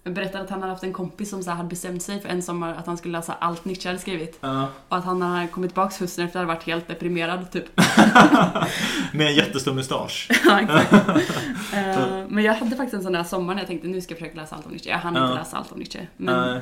berättade 0.05 0.45
att 0.45 0.51
han 0.51 0.61
hade 0.61 0.73
haft 0.73 0.85
en 0.85 0.93
kompis 0.93 1.31
som 1.31 1.43
så 1.43 1.51
hade 1.51 1.69
bestämt 1.69 2.03
sig 2.03 2.21
för 2.21 2.29
en 2.29 2.43
sommar 2.43 2.75
att 2.75 2.87
han 2.87 2.97
skulle 2.97 3.19
läsa 3.19 3.33
allt 3.39 3.65
Nietzsche 3.65 3.89
hade 3.89 3.99
skrivit. 3.99 4.39
Ja. 4.41 4.69
Och 4.89 4.97
att 4.97 5.05
han 5.05 5.19
när 5.19 5.27
han 5.27 5.49
kommit 5.49 5.71
tillbaka 5.71 5.95
hösten 6.01 6.25
efter 6.25 6.39
hade 6.39 6.47
varit 6.55 6.63
helt 6.63 6.89
deprimerad 6.89 7.51
typ. 7.51 7.65
Med 9.13 9.27
en 9.27 9.35
jättestor 9.35 9.73
mustasch. 9.75 10.29
ja, 10.45 10.61
exakt. 10.61 10.93
Eh, 11.75 12.25
men 12.29 12.45
jag 12.45 12.55
hade 12.55 12.77
faktiskt 12.77 12.95
en 12.95 13.03
sån 13.03 13.13
där 13.13 13.25
sommar 13.25 13.55
när 13.55 13.61
jag 13.61 13.69
tänkte 13.69 13.89
nu 13.89 14.01
ska 14.01 14.13
jag 14.15 14.19
försöka 14.19 14.41
läsa 14.41 14.57
allt 14.57 14.67
om 14.67 14.73
Nietzsche. 14.73 14.91
Jag 14.91 14.99
hann 14.99 15.15
Ja. 15.15 15.25
inte 15.27 15.35
läsa 15.39 15.57
allt 15.57 15.73
om 15.73 15.79
Nietzsche. 15.79 16.07
Men 16.17 16.35
uh, 16.57 16.59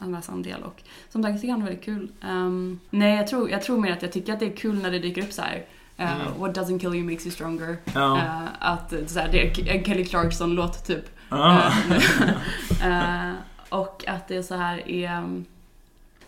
jag 0.00 0.10
läste 0.10 0.32
en 0.32 0.42
del 0.42 0.62
och 0.62 0.82
som 1.12 1.22
sagt 1.22 1.40
tycker 1.40 1.52
han 1.52 1.62
är 1.62 1.66
väldigt 1.66 1.84
kul. 1.84 2.12
Ehm, 2.22 2.80
nej, 2.90 3.16
jag 3.16 3.26
tror, 3.26 3.50
jag 3.50 3.62
tror 3.62 3.78
mer 3.78 3.92
att 3.92 4.02
jag 4.02 4.12
tycker 4.12 4.32
att 4.32 4.40
det 4.40 4.46
är 4.46 4.56
kul 4.56 4.82
när 4.82 4.90
det 4.90 4.98
dyker 4.98 5.22
upp 5.22 5.32
så 5.32 5.42
här. 5.42 5.64
eh, 5.96 6.12
Mm. 6.12 6.40
What 6.40 6.56
doesn't 6.56 6.78
kill 6.78 6.94
you 6.94 7.04
makes 7.04 7.26
you 7.26 7.32
stronger. 7.34 7.76
Ja. 7.94 8.16
Eh, 8.18 8.42
att 8.58 8.92
eh, 8.92 8.98
så 9.06 9.18
här, 9.20 9.28
det 9.32 9.42
är 9.42 9.68
en 9.76 9.84
Kelly 9.84 10.04
Clarkson-låt 10.04 10.86
typ. 10.86 11.17
Ja. 11.28 11.72
Eh, 12.82 13.32
och 13.68 14.04
att 14.06 14.28
det 14.28 14.42
så 14.42 14.54
här 14.54 14.88
är... 14.88 15.12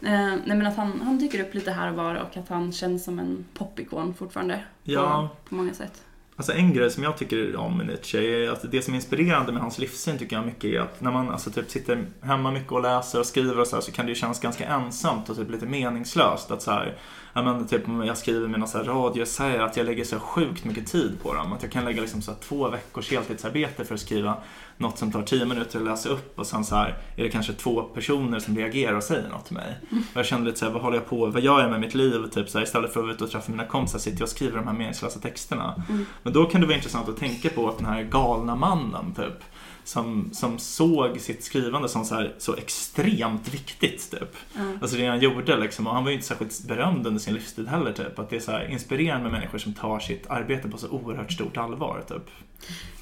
eh, 0.01 0.35
nej 0.45 0.57
men 0.57 0.67
att 0.67 0.77
han, 0.77 1.01
han 1.05 1.19
dyker 1.19 1.41
upp 1.41 1.55
lite 1.55 1.73
här 1.73 1.89
och 1.91 1.97
var 1.97 2.15
och 2.15 2.37
att 2.37 2.49
han 2.49 2.73
känns 2.73 3.05
som 3.05 3.19
en 3.19 3.45
popikon 3.55 4.15
fortfarande. 4.15 4.61
Ja. 4.83 5.31
På, 5.45 5.49
på 5.49 5.55
många 5.55 5.75
sätt. 5.75 6.05
Alltså 6.37 6.53
en 6.53 6.73
grej 6.73 6.91
som 6.91 7.05
jag 7.05 7.17
tycker 7.17 7.57
om 7.57 7.77
med 7.77 7.87
Nietzsche 7.87 8.19
är 8.19 8.51
att 8.51 8.71
det 8.71 8.83
som 8.83 8.95
är 8.95 8.97
inspirerande 8.97 9.53
med 9.53 9.63
hans 9.63 9.79
livssyn 9.79 10.19
tycker 10.19 10.37
jag 10.37 10.47
mycket 10.47 10.65
är 10.65 10.81
att 10.81 11.01
när 11.01 11.11
man 11.11 11.31
alltså 11.31 11.51
typ 11.51 11.71
sitter 11.71 12.07
hemma 12.23 12.51
mycket 12.51 12.73
och 12.73 12.83
läser 12.83 13.21
och 13.21 13.27
skriver 13.27 13.61
och 13.61 13.67
så, 13.67 13.77
här, 13.77 13.83
så 13.83 13.93
kan 13.93 14.07
det 14.07 14.11
ju 14.11 14.17
kännas 14.17 14.41
ganska 14.41 14.67
ensamt 14.67 15.29
och 15.29 15.37
typ 15.37 15.51
lite 15.51 15.67
meningslöst 15.67 16.51
att 16.51 16.63
så 16.63 16.71
här, 16.71 16.97
ja 17.33 17.43
men 17.43 17.67
typ 17.67 17.83
jag 18.07 18.19
skriver 18.19 18.49
mina 18.49 18.67
så 18.67 18.79
här 18.79 18.85
radioessäer 18.85 19.61
att 19.61 19.77
jag 19.77 19.87
lägger 19.87 20.05
så 20.05 20.19
sjukt 20.19 20.65
mycket 20.65 20.87
tid 20.87 21.19
på 21.23 21.35
dem. 21.35 21.53
Att 21.53 21.63
jag 21.63 21.73
kan 21.73 21.85
lägga 21.85 22.01
liksom 22.01 22.23
så 22.23 22.31
här 22.31 22.39
två 22.41 22.69
veckors 22.69 23.11
heltidsarbete 23.11 23.85
för 23.85 23.95
att 23.95 24.01
skriva 24.01 24.37
något 24.77 24.99
som 24.99 25.13
tar 25.13 25.23
tio 25.23 25.45
minuter 25.45 25.79
att 25.79 25.85
läsa 25.85 26.09
upp 26.09 26.39
och 26.39 26.47
sen 26.47 26.65
så 26.65 26.75
här 26.75 26.99
är 27.17 27.23
det 27.23 27.29
kanske 27.29 27.53
två 27.53 27.83
personer 27.83 28.39
som 28.39 28.57
reagerar 28.57 28.95
och 28.95 29.03
säger 29.03 29.29
något 29.29 29.45
till 29.45 29.55
mig. 29.57 29.79
Och 29.91 29.97
jag 30.17 30.27
kände 30.27 30.47
lite 30.47 30.59
så 30.59 30.65
här, 30.65 30.73
vad 30.73 30.83
håller 30.83 30.97
jag 30.97 31.07
på 31.07 31.27
vad 31.27 31.43
gör 31.43 31.61
jag 31.61 31.71
med 31.71 31.81
mitt 31.81 31.95
liv? 31.95 32.27
Typ 32.33 32.49
så 32.49 32.59
här, 32.59 32.65
istället 32.65 32.93
för 32.93 33.01
att 33.01 33.05
vara 33.05 33.15
ute 33.15 33.25
och 33.25 33.31
träffa 33.31 33.51
mina 33.51 33.67
kompisar 33.67 33.99
sitter 33.99 34.19
jag 34.19 34.23
och 34.23 34.29
skriver 34.29 34.59
de 34.59 34.67
här 34.67 34.75
meningslösa 34.75 35.21
texterna. 35.21 35.83
Mm. 35.89 36.07
Men 36.23 36.33
då 36.33 36.45
kan 36.45 36.61
det 36.61 36.67
vara 36.67 36.77
intressant 36.77 37.09
att 37.09 37.17
tänka 37.17 37.49
på 37.49 37.69
att 37.69 37.79
den 37.79 37.87
här 37.87 38.03
galna 38.03 38.57
mannen 38.57 39.15
typ 39.17 39.45
som, 39.91 40.31
som 40.33 40.59
såg 40.59 41.21
sitt 41.21 41.45
skrivande 41.45 41.89
som 41.89 42.05
så, 42.05 42.15
här, 42.15 42.35
så 42.39 42.57
extremt 42.57 43.55
viktigt 43.55 44.11
typ. 44.11 44.37
Ja. 44.55 44.61
Alltså 44.81 44.97
det 44.97 45.07
han 45.07 45.21
gjorde 45.21 45.57
liksom, 45.57 45.87
och 45.87 45.95
han 45.95 46.05
var 46.05 46.11
ju 46.11 46.15
inte 46.17 46.27
särskilt 46.27 46.65
berömd 46.65 47.07
under 47.07 47.21
sin 47.21 47.35
livstid 47.35 47.69
heller 47.69 47.93
typ. 47.93 48.19
Att 48.19 48.31
det 48.31 48.37
är 48.37 48.41
så 48.41 48.51
här 48.51 48.69
inspirerande 48.71 49.23
med 49.23 49.33
människor 49.33 49.59
som 49.59 49.75
tar 49.75 49.99
sitt 50.01 50.31
arbete 50.31 50.69
på 50.69 50.79
så 50.79 50.89
oerhört 50.89 51.33
stort 51.33 51.57
allvar 51.57 52.05
typ. 52.09 52.31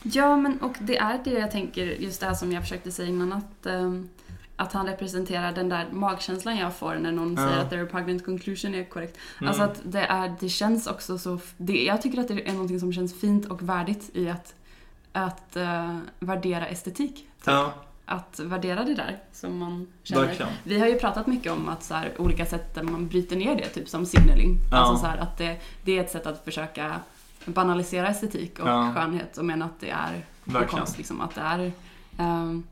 Ja, 0.03 0.37
men 0.37 0.61
och 0.61 0.77
det 0.81 0.97
är 0.97 1.21
det 1.25 1.31
jag 1.31 1.51
tänker, 1.51 1.87
just 1.87 2.21
det 2.21 2.27
här 2.27 2.35
som 2.35 2.53
jag 2.53 2.63
försökte 2.63 2.91
säga 2.91 3.09
innan, 3.09 3.33
att, 3.33 3.67
ehm, 3.67 4.09
att 4.57 4.73
han 4.73 4.87
representerar 4.87 5.53
den 5.53 5.69
där 5.69 5.87
magkänslan 5.93 6.57
jag 6.57 6.77
får 6.77 6.95
när 6.95 7.13
någon 7.13 7.35
Ja. 7.35 7.49
säger 7.49 7.63
att 7.63 7.71
the 7.71 7.77
repugnant 7.77 8.25
conclusion 8.25 8.75
är 8.75 8.85
korrekt. 8.85 9.17
Mm. 9.41 9.49
Alltså 9.49 9.63
att 9.63 9.81
det, 9.85 10.01
är, 10.01 10.35
det 10.41 10.49
känns 10.49 10.87
också 10.87 11.19
så... 11.19 11.39
Det, 11.57 11.85
jag 11.85 12.03
tycker 12.03 12.21
att 12.21 12.29
det 12.29 12.49
är 12.49 12.53
något 12.53 12.81
som 12.81 12.93
känns 12.93 13.21
fint 13.21 13.47
och 13.47 13.69
värdigt 13.69 14.11
i 14.13 14.29
att, 14.29 14.55
att 15.13 15.57
eh, 15.57 15.99
värdera 16.19 16.67
estetik. 16.67 17.15
Typ. 17.17 17.27
Ja, 17.45 17.75
Att 18.05 18.41
värdera 18.41 18.85
det 18.85 18.95
där 18.95 19.17
som 19.33 19.59
man 19.59 19.87
känner. 20.03 20.27
verkligen. 20.27 20.53
Vi 20.65 20.79
har 20.79 20.87
ju 20.87 20.99
pratat 20.99 21.27
mycket 21.27 21.53
om 21.53 21.69
att 21.69 21.83
så 21.83 21.95
här, 21.95 22.13
olika 22.19 22.47
sätt 22.47 22.75
där 22.75 22.83
man 22.83 23.09
bryter 23.09 23.37
ner 23.37 23.57
det, 23.57 23.69
typ 23.69 23.89
som 23.89 24.07
signaling. 24.07 24.57
Ja. 24.71 24.77
Alltså 24.77 25.05
så 25.05 25.07
här, 25.11 25.19
att 25.19 25.39
det, 25.39 25.61
det 25.85 25.99
är 25.99 26.05
ett 26.05 26.11
sätt 26.11 26.27
att 26.27 26.45
försöka 26.45 27.01
banalisera 27.45 28.09
estetik 28.09 28.59
och 28.59 28.69
Ja. 28.69 28.93
skönhet 28.97 29.39
och 29.39 29.45
mena 29.45 29.65
att 29.65 29.81
det 29.81 29.91
är 29.91 30.67
konst. 30.67 30.99
Liksom, 30.99 31.21
att 31.21 31.35
det 31.35 31.41
är 31.41 31.73
um, 32.19 32.65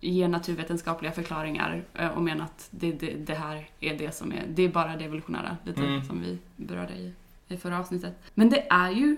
ge 0.00 0.28
naturvetenskapliga 0.28 1.12
förklaringar 1.12 1.82
eh, 1.94 2.08
och 2.08 2.22
mena 2.22 2.44
att 2.44 2.68
det, 2.70 2.92
det, 2.92 3.14
det 3.14 3.34
här 3.34 3.68
är 3.80 3.98
det 3.98 4.14
som 4.14 4.32
är, 4.32 4.44
det 4.48 4.62
är 4.62 4.68
bara 4.68 4.96
det 4.96 5.04
evolutionära, 5.04 5.56
lite 5.64 5.80
Mm. 5.80 6.04
som 6.04 6.20
vi 6.20 6.38
berörde 6.56 6.94
i, 6.94 7.12
i 7.48 7.56
förra 7.56 7.78
avsnittet. 7.78 8.18
Men 8.34 8.50
det 8.50 8.66
är 8.70 8.90
ju, 8.90 9.16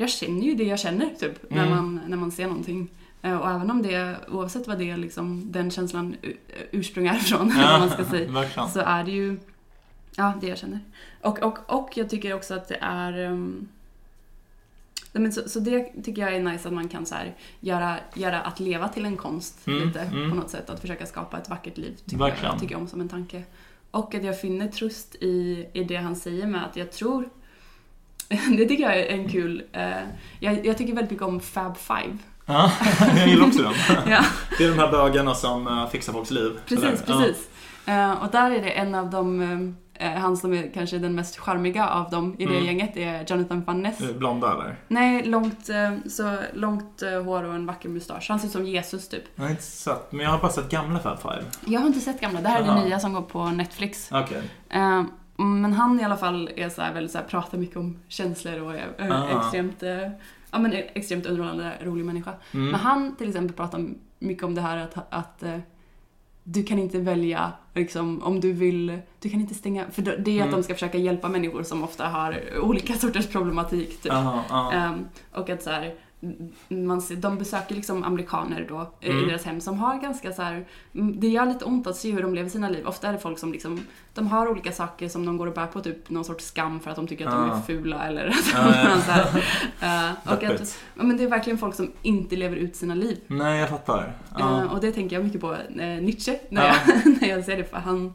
jag 0.00 0.10
känner 0.10 0.42
ju 0.42 0.54
det 0.54 0.64
jag 0.64 0.78
känner 0.78 1.06
typ, 1.18 1.50
när, 1.50 1.66
Mm. 1.66 1.70
man, 1.76 2.00
när 2.06 2.16
man 2.16 2.30
ser 2.32 2.46
någonting. 2.46 2.88
Eh, 3.22 3.36
Och 3.40 3.50
även 3.50 3.70
om 3.70 3.82
det, 3.82 4.16
oavsett 4.28 4.66
vad 4.68 4.78
det 4.78 4.96
liksom, 4.96 5.52
den 5.52 5.70
känslan 5.70 6.16
u- 6.22 6.36
ursprung 6.70 7.06
är 7.06 7.14
ifrån, 7.16 7.48
vad 7.56 7.80
man 7.80 7.90
ska 7.90 8.04
säga, 8.04 8.30
verkligen. 8.32 8.68
så 8.68 8.80
är 8.80 9.04
det 9.04 9.10
ju 9.10 9.38
ja, 10.16 10.34
det 10.40 10.46
jag 10.46 10.58
känner. 10.58 10.80
Och, 11.20 11.38
och, 11.42 11.58
och 11.66 11.90
jag 11.94 12.10
tycker 12.10 12.34
också 12.34 12.54
att 12.54 12.68
det 12.68 12.78
är 12.80 13.24
um, 13.26 13.68
men 15.12 15.32
så, 15.32 15.48
så 15.48 15.60
det 15.60 16.02
tycker 16.04 16.22
jag 16.22 16.34
är 16.34 16.40
nice 16.42 16.68
att 16.68 16.74
man 16.74 16.88
kan 16.88 17.06
så 17.06 17.14
här, 17.14 17.34
göra, 17.60 17.96
göra 18.14 18.40
att 18.40 18.60
leva 18.60 18.88
till 18.88 19.04
en 19.04 19.16
konst 19.16 19.66
Mm, 19.66 19.86
lite 19.88 20.00
mm. 20.00 20.30
på 20.30 20.36
något 20.36 20.50
sätt. 20.50 20.70
Att 20.70 20.80
försöka 20.80 21.06
skapa 21.06 21.38
ett 21.38 21.48
vackert 21.48 21.78
liv 21.78 21.96
tycker 22.06 22.36
jag 22.42 22.60
tycker 22.60 22.74
jag 22.74 22.80
om 22.80 22.88
som 22.88 23.00
en 23.00 23.08
tanke. 23.08 23.42
Och 23.90 24.14
att 24.14 24.24
jag 24.24 24.40
finner 24.40 24.68
tröst 24.68 25.14
i, 25.14 25.66
i 25.72 25.84
det 25.84 25.96
han 25.96 26.16
säger 26.16 26.46
med 26.46 26.64
att 26.64 26.76
jag 26.76 26.92
tror 26.92 27.28
det 28.58 28.64
tycker 28.66 28.82
jag 28.84 28.98
är 28.98 29.06
en 29.06 29.28
kul... 29.28 29.62
eh, 29.72 29.82
jag, 30.40 30.66
jag 30.66 30.78
tycker 30.78 30.94
väldigt 30.94 31.10
mycket 31.10 31.26
om 31.26 31.40
Fab 31.40 31.76
Five. 31.76 32.18
Ja, 32.46 32.72
jag 33.16 33.28
gillar 33.28 33.46
också 33.46 33.62
den. 33.62 33.72
Ja. 34.10 34.24
Det 34.58 34.64
är 34.64 34.68
de 34.68 34.78
här 34.78 34.90
bögarna 34.90 35.34
som 35.34 35.66
eh, 35.66 35.88
fixar 35.88 36.12
folks 36.12 36.30
liv. 36.30 36.52
Precis, 36.66 36.84
eller? 36.84 36.96
precis. 37.18 37.48
Eh, 37.86 38.12
och 38.12 38.30
där 38.30 38.50
är 38.50 38.62
det 38.62 38.70
en 38.70 38.94
av 38.94 39.10
de, 39.10 39.40
eh, 39.94 40.10
han 40.10 40.36
som 40.36 40.52
är 40.54 40.70
kanske 40.74 40.98
den 40.98 41.14
mest 41.14 41.36
charmiga 41.38 41.88
av 41.88 42.10
dem 42.10 42.36
i 42.38 42.44
det 42.46 42.52
Mm. 42.52 42.66
gänget 42.66 42.96
är 42.96 43.24
Jonathan 43.28 43.64
Van 43.64 43.82
Ness. 43.82 43.96
Ja. 44.00 44.06
Blonda 44.18 44.52
eller? 44.54 44.76
Nej, 44.88 45.24
långt, 45.24 45.68
så 46.10 46.36
långt 46.54 47.02
hår 47.24 47.42
och 47.44 47.54
en 47.54 47.66
vacker 47.66 47.88
mustasch. 47.88 48.26
Han 48.28 48.38
ser 48.40 48.46
ut 48.46 48.52
som 48.52 48.66
Jesus 48.66 49.08
typ. 49.08 49.24
Jag 49.34 49.42
har 49.44 49.50
inte 49.50 49.62
sett, 49.62 50.12
men 50.12 50.20
jag 50.24 50.30
har 50.30 50.38
bara 50.38 50.52
sett 50.52 50.68
gamla 50.70 50.98
Fab 50.98 51.22
Five. 51.22 51.44
Jag 51.66 51.80
har 51.80 51.86
inte 51.86 52.00
sett 52.00 52.20
gamla, 52.20 52.40
det 52.40 52.48
här 52.48 52.62
är 52.62 52.66
Jaha. 52.66 52.78
det 52.78 52.84
nya 52.84 53.00
som 53.00 53.12
går 53.12 53.22
på 53.22 53.44
Netflix. 53.46 54.08
Okej. 54.12 54.42
Men 55.44 55.72
han 55.72 56.00
i 56.00 56.04
alla 56.04 56.16
fall 56.16 56.50
är 56.56 56.68
så 56.68 56.82
här 56.82 56.94
väldigt 56.94 57.12
så 57.12 57.18
här, 57.18 57.24
pratar 57.24 57.58
mycket 57.58 57.76
om 57.76 57.98
känslor 58.08 58.60
och 58.60 58.74
är 58.74 58.88
eh, 58.98 59.10
Ah. 59.22 59.40
extremt, 59.40 59.82
eh, 59.82 60.08
ja, 60.50 60.58
men 60.58 60.72
är 60.72 60.90
extremt 60.94 61.26
underhållande, 61.26 61.72
rolig 61.82 62.04
människa. 62.04 62.32
Mm. 62.54 62.66
Men 62.70 62.80
han 62.80 63.16
till 63.16 63.28
exempel 63.28 63.56
pratar 63.56 63.88
mycket 64.18 64.44
om 64.44 64.54
det 64.54 64.60
här 64.60 64.76
att, 64.76 65.06
att 65.10 65.42
eh, 65.42 65.58
du 66.44 66.62
kan 66.62 66.78
inte 66.78 66.98
välja 66.98 67.52
liksom, 67.74 68.22
om 68.22 68.40
du 68.40 68.52
vill, 68.52 68.98
du 69.20 69.30
kan 69.30 69.40
inte 69.40 69.54
stänga, 69.54 69.90
för 69.90 70.02
det 70.02 70.12
är 70.12 70.16
att 70.18 70.28
Mm. 70.48 70.50
de 70.50 70.62
ska 70.62 70.74
försöka 70.74 70.98
hjälpa 70.98 71.28
människor 71.28 71.62
som 71.62 71.84
ofta 71.84 72.08
har 72.08 72.40
olika 72.62 72.94
sorters 72.94 73.26
problematik. 73.26 74.02
Typ. 74.02 74.12
Aha, 74.12 74.44
aha. 74.50 74.72
Ehm, 74.72 75.04
och 75.32 75.50
att 75.50 75.62
så 75.62 75.70
här, 75.70 75.94
man 76.68 77.02
de 77.16 77.38
besöker 77.38 77.74
liksom 77.74 78.04
amerikaner 78.04 78.66
då 78.68 78.80
eh, 79.00 79.10
Mm. 79.10 79.24
i 79.24 79.28
deras 79.28 79.44
hem 79.44 79.60
som 79.60 79.78
har 79.78 80.00
ganska 80.00 80.32
så 80.32 80.42
här, 80.42 80.64
det 80.92 81.28
gör 81.28 81.46
lite 81.46 81.64
ont 81.64 81.86
att 81.86 81.96
se 81.96 82.10
hur 82.10 82.22
de 82.22 82.34
lever 82.34 82.48
sina 82.50 82.68
liv. 82.68 82.86
Ofta 82.86 83.08
är 83.08 83.12
det 83.12 83.18
folk 83.18 83.38
som 83.38 83.52
liksom, 83.52 83.80
de 84.14 84.26
har 84.26 84.48
olika 84.48 84.72
saker 84.72 85.08
som 85.08 85.26
de 85.26 85.36
går 85.36 85.46
och 85.46 85.54
bär 85.54 85.66
på, 85.66 85.80
typ 85.80 86.10
någon 86.10 86.24
sorts 86.24 86.44
skam 86.44 86.80
för 86.80 86.90
att 86.90 86.96
de 86.96 87.06
tycker 87.06 87.26
att 87.26 87.32
de 87.32 87.44
är 87.44 87.54
Ah. 87.54 87.62
fula 87.62 88.02
eller 88.08 88.26
att 88.28 88.52
de 88.52 88.58
Ja, 88.58 88.90
ja. 88.90 89.00
så 89.00 89.10
här, 89.10 90.08
eh, 90.10 90.32
och 90.32 90.42
att, 90.44 90.78
ja, 90.94 91.02
men 91.02 91.16
det 91.16 91.22
är 91.24 91.28
verkligen 91.28 91.58
folk 91.58 91.74
som 91.74 91.92
inte 92.02 92.36
lever 92.36 92.56
ut 92.56 92.76
sina 92.76 92.94
liv. 92.94 93.20
Nej, 93.26 93.60
jag 93.60 93.68
fattar. 93.68 94.12
Ja. 94.38 94.62
Eh, 94.62 94.72
och 94.72 94.80
det 94.80 94.92
tänker 94.92 95.16
jag 95.16 95.24
mycket 95.24 95.40
på 95.40 95.56
Nietzsche 96.00 96.38
när, 96.48 96.66
Ja. 96.66 96.74
jag, 96.86 97.06
när 97.20 97.28
jag 97.28 97.44
ser 97.44 97.56
det, 97.56 97.64
för 97.64 97.76
han, 97.76 98.12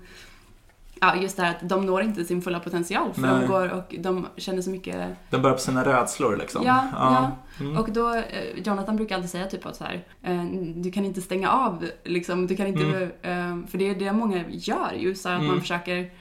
ja, 1.15 1.21
just 1.21 1.37
det 1.37 1.43
här 1.43 1.51
att 1.51 1.69
de 1.69 1.85
når 1.85 2.01
inte 2.01 2.25
sin 2.25 2.41
fulla 2.41 2.59
potential 2.59 3.13
för 3.13 3.21
Nej. 3.21 3.41
de 3.41 3.47
går 3.47 3.69
och 3.73 3.95
de 3.99 4.27
känner 4.37 4.61
så 4.61 4.69
mycket 4.69 4.95
Den 5.29 5.41
börjar 5.41 5.55
på 5.55 5.61
sina 5.61 5.85
rädslor 5.85 6.37
liksom. 6.37 6.65
Ja, 6.65 6.83
ja. 6.93 7.31
Mm. 7.59 7.77
Och 7.77 7.91
då, 7.91 8.15
eh, 8.15 8.23
Jonathan 8.63 8.95
brukar 8.95 9.15
alltid 9.15 9.29
säga 9.31 9.45
typ 9.45 9.65
att 9.65 9.75
så 9.75 9.83
här, 9.83 10.05
eh, 10.23 10.43
du 10.75 10.91
kan 10.91 11.05
inte 11.05 11.21
stänga 11.21 11.49
av 11.51 11.85
liksom, 12.03 12.47
du 12.47 12.55
kan 12.55 12.67
inte, 12.67 13.03
eh, 13.21 13.57
för 13.67 13.77
det 13.77 13.89
är 13.89 13.95
det 13.95 14.13
många 14.13 14.43
gör 14.49 14.93
ju, 14.99 15.15
så 15.15 15.29
att 15.29 15.35
Mm. 15.35 15.47
man 15.47 15.61
försöker, 15.61 16.11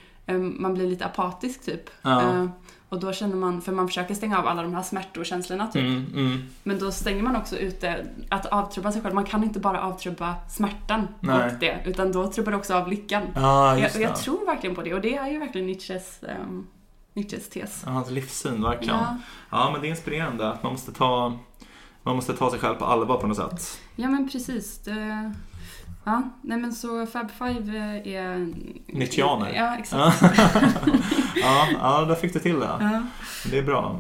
man 0.59 0.75
blir 0.75 0.87
lite 0.87 1.05
apatisk 1.05 1.65
typ. 1.65 1.91
Ja. 2.03 2.49
Och 2.95 3.01
då 3.01 3.13
känner 3.13 3.37
man, 3.37 3.63
för 3.63 3.73
man 3.73 3.89
försöker 3.89 4.15
stänga 4.15 4.39
av 4.39 4.47
alla 4.47 4.63
de 4.63 4.75
här 4.75 4.83
smärtokänslorna 4.83 5.67
typ. 5.67 5.83
Mm, 5.83 6.07
mm. 6.15 6.43
Men 6.63 6.79
då 6.79 6.91
stänger 6.91 7.23
man 7.23 7.37
också 7.37 7.57
ute 7.57 8.07
att 8.29 8.47
avtrubba 8.47 8.93
sig 8.93 9.03
själv. 9.03 9.15
Man 9.15 9.25
kan 9.25 9.45
inte 9.45 9.61
bara 9.61 9.83
avtrubba 9.83 10.35
smärtan 10.49 11.09
Nej. 11.21 11.53
och 11.53 11.59
det, 11.61 11.83
utan 11.87 12.13
då 12.13 12.33
trubbar 12.33 12.53
det 12.53 12.59
också 12.59 12.75
av 12.75 12.89
lyckan. 12.89 13.23
Ja, 13.35 13.79
jag, 13.79 14.01
jag 14.01 14.17
tror 14.17 14.47
verkligen 14.47 14.77
på 14.77 14.83
det 14.83 14.95
och 14.95 15.01
det 15.01 15.17
är 15.17 15.31
ju 15.31 15.39
verkligen 15.39 15.67
Nietzsches, 15.67 16.21
um, 16.23 16.67
Nietzsches 17.13 17.49
tes. 17.49 17.83
Ja, 17.87 17.91
hans 17.91 18.11
livssyn, 18.11 18.63
verkligen. 18.63 18.97
Ja. 18.97 19.19
Ja, 19.51 19.71
men 19.73 19.81
det 19.81 19.87
är 19.87 19.91
inspirerande 19.91 20.49
att 20.49 20.63
man 20.63 20.73
måste 20.73 20.93
ta 20.93 21.39
man 22.03 22.17
måste 22.17 22.33
ta 22.33 22.51
sig 22.51 22.59
själv 22.59 22.75
på 22.75 22.85
allvar 22.85 23.17
på 23.19 23.27
något 23.27 23.37
sätt. 23.37 23.81
Ja 23.97 24.09
men 24.09 24.29
precis. 24.29 24.79
Det, 24.79 25.33
ja, 26.05 26.23
nej 26.43 26.59
men 26.59 26.73
så 26.73 27.07
Fab 27.07 27.31
Five 27.31 27.77
eh, 27.77 28.15
är... 28.15 28.53
Nietzscheaner. 28.87 29.53
Ja, 29.57 29.77
exakt. 29.79 30.23
ja, 31.37 31.69
ja, 31.81 32.05
där 32.05 32.15
fick 32.15 32.33
du 32.33 32.39
till 32.39 32.61
det. 32.61 32.77
Ja. 32.81 33.03
Det 33.51 33.59
är 33.59 33.63
bra. 33.63 33.97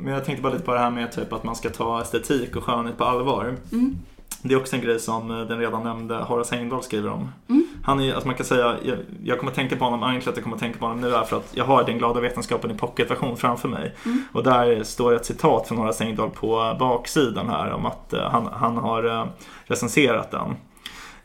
Men 0.00 0.12
jag 0.12 0.24
tänkte 0.24 0.42
bara 0.42 0.52
lite 0.52 0.64
på 0.64 0.74
det 0.74 0.80
här 0.80 0.90
med 0.90 1.12
typ 1.12 1.32
att 1.32 1.44
man 1.44 1.56
ska 1.56 1.70
ta 1.70 2.02
estetik 2.02 2.56
och 2.56 2.64
skönhet 2.64 2.98
på 2.98 3.04
allvar. 3.04 3.56
Mm. 3.72 3.96
Det 4.42 4.54
är 4.54 4.58
också 4.58 4.76
en 4.76 4.82
grej 4.82 5.00
som 5.00 5.30
eh, 5.30 5.46
den 5.46 5.58
redan 5.58 5.82
nämnde 5.82 6.14
Horace 6.14 6.56
Engdahl 6.56 6.82
skriver 6.82 7.10
om. 7.10 7.32
Mm. 7.48 7.66
Han 7.82 8.00
är, 8.00 8.12
alltså 8.12 8.26
man 8.26 8.36
kan 8.36 8.46
säga, 8.46 8.76
jag, 8.84 8.98
jag 9.24 9.38
kommer 9.38 9.52
tänka 9.52 9.76
på 9.76 9.84
honom, 9.84 10.02
anledningen 10.02 10.22
till 10.22 10.30
att 10.30 10.36
jag 10.36 10.44
kommer 10.44 10.56
tänka 10.56 10.78
på 10.78 10.86
honom 10.86 11.00
nu 11.00 11.14
är 11.14 11.22
för 11.22 11.36
att 11.36 11.50
jag 11.54 11.64
har 11.64 11.84
den 11.84 11.98
glada 11.98 12.20
vetenskapen 12.20 12.70
i 12.70 12.74
pocketversion 12.74 13.36
framför 13.36 13.68
mig. 13.68 13.94
Mm. 14.04 14.22
Och 14.32 14.42
där 14.42 14.82
står 14.82 15.14
ett 15.14 15.26
citat 15.26 15.68
från 15.68 15.78
Horace 15.78 16.04
Engdahl 16.04 16.30
på 16.30 16.76
baksidan 16.78 17.48
här 17.48 17.72
om 17.72 17.86
att 17.86 18.12
eh, 18.12 18.30
han, 18.30 18.48
han 18.52 18.76
har 18.76 19.04
eh, 19.04 19.26
recenserat 19.64 20.30
den. 20.30 20.56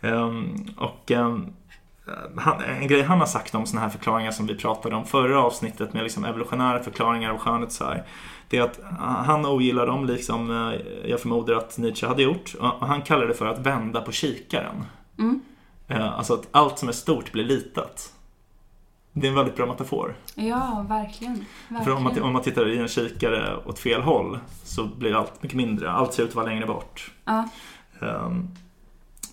Ehm, 0.04 0.56
och 0.78 1.12
ehm, 1.12 1.54
han, 2.38 2.62
en 2.64 2.88
grej 2.88 3.02
han 3.04 3.20
har 3.20 3.26
sagt 3.26 3.56
om 3.56 3.66
sådana 3.66 3.82
här 3.86 3.90
förklaringar 3.92 4.32
som 4.32 4.46
vi 4.48 4.56
pratade 4.56 4.96
om 4.96 5.06
förra 5.06 5.40
avsnittet 5.44 5.94
med 5.94 6.04
liksom 6.04 6.26
evolutionära 6.26 6.84
förklaringar 6.84 7.32
av 7.32 7.38
skönhet 7.38 7.72
så 7.72 7.86
här. 7.86 8.04
Det 8.50 8.58
är 8.58 8.62
att 8.62 8.80
han 9.26 9.46
ogillar 9.46 9.88
dem 9.88 10.06
liksom 10.06 10.52
eh, 10.52 11.10
jag 11.10 11.20
förmodar 11.20 11.54
att 11.56 11.78
Nietzsche 11.78 12.08
hade 12.08 12.24
gjort. 12.24 12.56
Och 12.60 12.88
han 12.88 13.02
kallar 13.02 13.28
det 13.28 13.34
för 13.34 13.46
att 13.46 13.60
vända 13.60 14.02
på 14.02 14.12
kikaren. 14.12 14.86
Mm. 15.20 15.42
Eh, 15.88 16.14
Alltså 16.18 16.34
att 16.34 16.48
allt 16.52 16.80
som 16.80 16.90
är 16.90 16.94
stort 16.94 17.32
blir 17.32 17.44
litet. 17.44 18.14
Det 19.14 19.28
är 19.28 19.30
en 19.30 19.36
väldigt 19.36 19.56
bra 19.56 19.66
metafor. 19.66 20.16
Ja, 20.36 20.86
verkligen. 20.90 21.34
verkligen. 21.70 21.84
För 21.86 21.92
om 21.96 22.04
man, 22.04 22.22
om 22.22 22.34
man 22.34 22.42
tittar 22.42 22.70
i 22.70 22.78
en 22.78 22.88
kikare 22.88 23.58
åt 23.66 23.80
fel 23.80 24.02
håll 24.02 24.40
så 24.64 24.84
blir 24.86 25.16
allt 25.16 25.44
mycket 25.44 25.58
mindre. 25.58 25.92
Allt 25.92 26.14
ser 26.14 26.24
ut 26.24 26.30
att 26.30 26.36
vara 26.36 26.46
längre 26.46 26.66
bort. 26.66 27.12
Ja, 27.26 27.50
Ehm, 28.02 28.48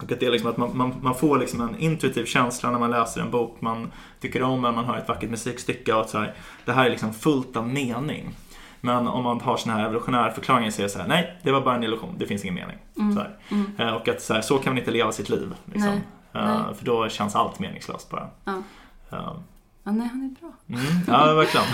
och 0.03 0.13
att 0.13 0.21
det 0.21 0.27
är 0.27 0.31
liksom 0.31 0.51
att 0.51 0.57
man, 0.57 0.77
man, 0.77 0.95
man 1.03 1.15
får 1.15 1.39
liksom 1.39 1.61
en 1.61 1.79
intuitiv 1.79 2.25
känsla 2.25 2.71
när 2.71 2.79
man 2.79 2.91
läser 2.91 3.21
en 3.21 3.31
bok 3.31 3.61
man 3.61 3.93
tycker 4.21 4.43
om 4.43 4.65
eller 4.65 4.77
man 4.77 4.85
hör 4.85 4.99
ett 4.99 5.09
vackert 5.09 5.31
musikstycke 5.31 5.95
och 5.95 6.01
att 6.01 6.11
så 6.11 6.19
här, 6.19 6.35
det 6.65 6.73
här 6.73 6.87
är 6.87 6.91
liksom 6.91 7.13
fullt 7.13 7.57
av 7.57 7.69
mening. 7.69 8.35
Men 8.81 9.09
om 9.09 9.25
man 9.25 9.41
har 9.41 9.57
såna 9.57 9.75
här 9.75 9.85
evolutionära 9.85 10.33
förklaringar 10.33 10.71
så 10.71 10.83
är 10.83 10.83
det 10.83 10.91
så 10.91 10.99
här, 10.99 11.09
nej, 11.09 11.39
det 11.43 11.53
var 11.53 11.61
bara 11.61 11.75
en 11.75 11.85
illusion, 11.85 12.15
det 12.19 12.27
finns 12.27 12.45
ingen 12.45 12.55
mening. 12.55 12.77
Mm. 12.99 13.15
Så. 13.15 13.55
Mm. 13.55 13.73
Eh, 13.79 13.95
och 13.95 14.09
att 14.09 14.23
så, 14.23 14.35
här, 14.35 14.41
så 14.41 14.59
kan 14.59 14.73
man 14.73 14.79
inte 14.79 14.91
leva 14.91 15.13
sitt 15.13 15.29
liv. 15.29 15.55
Liksom. 15.65 15.91
Nej, 15.91 16.01
Eh, 16.33 16.65
nej. 16.67 16.75
För 16.75 16.85
då 16.85 17.09
känns 17.09 17.37
allt 17.37 17.59
meningslöst 17.59 18.11
bara. 18.11 18.29
Ja. 18.45 18.53
Eh, 19.11 19.33
ja, 19.85 19.93
nej 19.93 20.09
han 20.09 20.23
är 20.23 20.41
bra. 20.41 20.53
Mm, 20.69 21.03
ja, 21.07 21.35
verkligen. 21.35 21.67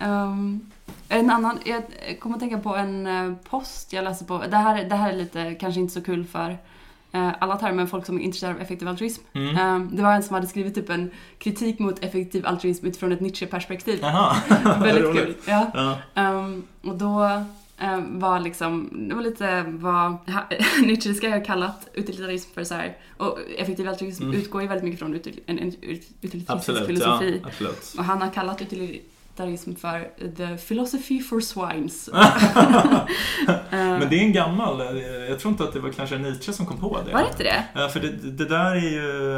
Ehm, 0.00 0.60
en 1.08 1.30
annan, 1.30 1.58
jag 1.64 1.82
kommer 2.20 2.36
att 2.36 2.40
tänka 2.40 2.58
på 2.58 2.76
en 2.76 3.36
post 3.50 3.92
jag 3.92 4.04
läste 4.04 4.24
på. 4.24 4.42
Det 4.50 4.56
här, 4.56 4.84
det 4.84 4.96
här 4.96 5.10
är 5.10 5.16
lite, 5.16 5.54
kanske 5.54 5.80
inte 5.80 5.94
så 5.94 6.02
kul 6.02 6.24
för 6.24 6.58
alla 7.12 7.56
termer, 7.56 7.86
folk 7.86 8.06
som 8.06 8.18
är 8.18 8.22
intresserade 8.22 8.54
av 8.56 8.62
effektiv 8.62 8.88
altruism. 8.88 9.22
Mm. 9.32 9.56
Ehm, 9.56 9.96
det 9.96 10.02
var 10.02 10.12
en 10.12 10.22
som 10.22 10.34
hade 10.34 10.46
skrivit 10.46 10.74
typ 10.74 10.90
en 10.90 11.10
kritik 11.38 11.78
mot 11.78 12.04
effektiv 12.04 12.46
altruism 12.46 12.86
utifrån 12.86 13.12
ett 13.12 13.20
Nietzsche-perspektiv. 13.20 14.00
Väldigt 14.82 15.12
kul. 15.16 15.34
Ja. 15.46 15.70
Ja. 15.74 15.96
Ehm, 16.14 16.62
och 16.82 16.94
då 16.96 17.22
eh, 17.78 18.00
var 18.10 18.40
liksom, 18.40 18.88
det 19.08 19.14
var 19.14 19.22
lite 19.22 19.64
vad 19.68 20.16
Nietzsche 20.86 21.14
ska 21.14 21.28
ha 21.28 21.40
kallat 21.44 21.88
utilitarism 21.94 22.50
för 22.54 22.64
så 22.64 22.74
här. 22.74 22.96
Och 23.16 23.38
effektiv 23.58 23.88
altruism 23.88 24.22
Mm. 24.24 24.36
utgår 24.36 24.62
ju 24.62 24.68
väldigt 24.68 24.84
mycket 24.84 24.98
från 24.98 25.14
util, 25.14 25.40
en, 25.46 25.58
en 25.58 25.68
ut- 25.68 26.08
utilitaristisk 26.20 26.50
Absolut, 26.50 26.86
filosofi. 26.86 27.40
ja, 27.42 27.48
absolut. 27.48 27.94
Och 27.98 28.04
han 28.04 28.22
har 28.22 28.30
kallat 28.30 28.60
utilitarism 29.36 29.74
för 29.74 30.10
the 30.36 30.56
philosophy 30.56 31.22
for 31.22 31.40
swines. 31.40 32.10
Men 33.70 34.08
det 34.10 34.16
är 34.18 34.22
en 34.24 34.32
gammal, 34.32 34.80
eh, 34.80 34.96
jag 35.28 35.38
tror 35.40 35.52
inte 35.52 35.64
att 35.64 35.72
det 35.72 35.80
var 35.80 35.90
kanske 35.90 36.18
Nietzsche 36.18 36.52
som 36.52 36.66
kom 36.66 36.78
på 36.78 36.98
det. 37.06 37.12
Var 37.12 37.20
det 37.22 37.28
inte 37.28 37.42
det? 37.42 37.64
Ja, 37.74 37.88
för 37.88 38.00
det, 38.00 38.08
det 38.10 38.44
där 38.44 38.70
är 38.70 38.90
ju... 38.90 39.36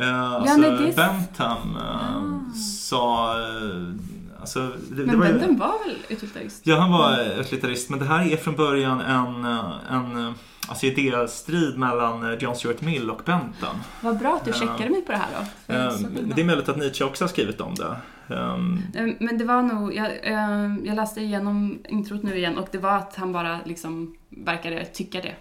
Uh, 0.00 0.32
alltså, 0.32 0.60
det 0.60 0.96
Bentham 0.96 1.76
eh, 1.76 1.82
Ah. 1.82 2.54
sa... 2.88 3.32
eh, 3.38 4.40
alltså, 4.40 4.60
det, 4.60 4.94
det 4.94 5.06
Men 5.06 5.18
var 5.20 5.26
ju- 5.26 5.32
Bentham 5.32 5.58
var 5.58 5.86
väl 5.86 5.96
utilitarist? 6.08 6.60
Ja, 6.66 6.76
han 6.80 6.92
var 6.92 7.40
utilitarist, 7.40 7.90
men 7.90 7.98
det 7.98 8.04
här 8.04 8.32
är 8.32 8.36
från 8.36 8.54
början 8.56 9.00
en, 9.00 9.44
eh, 9.44 9.70
en 9.90 10.26
eh, 10.26 10.32
alltså, 10.68 10.86
idéstrid 10.86 11.78
mellan 11.78 12.32
eh, 12.32 12.38
John 12.38 12.56
Stuart 12.56 12.80
Mill 12.80 13.10
och 13.10 13.20
Bentham. 13.26 13.76
Vad 14.00 14.18
bra 14.18 14.34
att 14.36 14.44
du 14.44 14.52
checkade 14.52 14.90
mig 14.90 15.02
på 15.02 15.12
det 15.12 15.18
här 15.18 15.28
då. 15.66 15.74
Eh. 15.74 15.92
Det 16.34 16.40
är 16.42 16.44
möjligt 16.46 16.68
att 16.68 16.76
Nietzsche 16.76 17.04
också 17.04 17.24
har 17.24 17.28
skrivit 17.28 17.60
om 17.60 17.74
det. 17.74 17.96
Ehm, 18.30 18.82
Eh, 18.94 19.14
Men 19.20 19.38
det 19.38 19.44
var 19.44 19.62
nog, 19.62 19.94
jag, 19.94 20.06
eh, 20.22 20.74
jag 20.84 20.96
läste 20.96 21.20
igenom 21.20 21.78
introt 21.88 22.22
nu 22.22 22.36
igen 22.36 22.58
och 22.58 22.68
det 22.72 22.78
var 22.78 22.96
att 22.96 23.16
han 23.16 23.32
bara 23.32 23.58
liksom 23.64 24.16
verkade 24.28 24.84
tycka 24.84 25.20
det. 25.20 25.34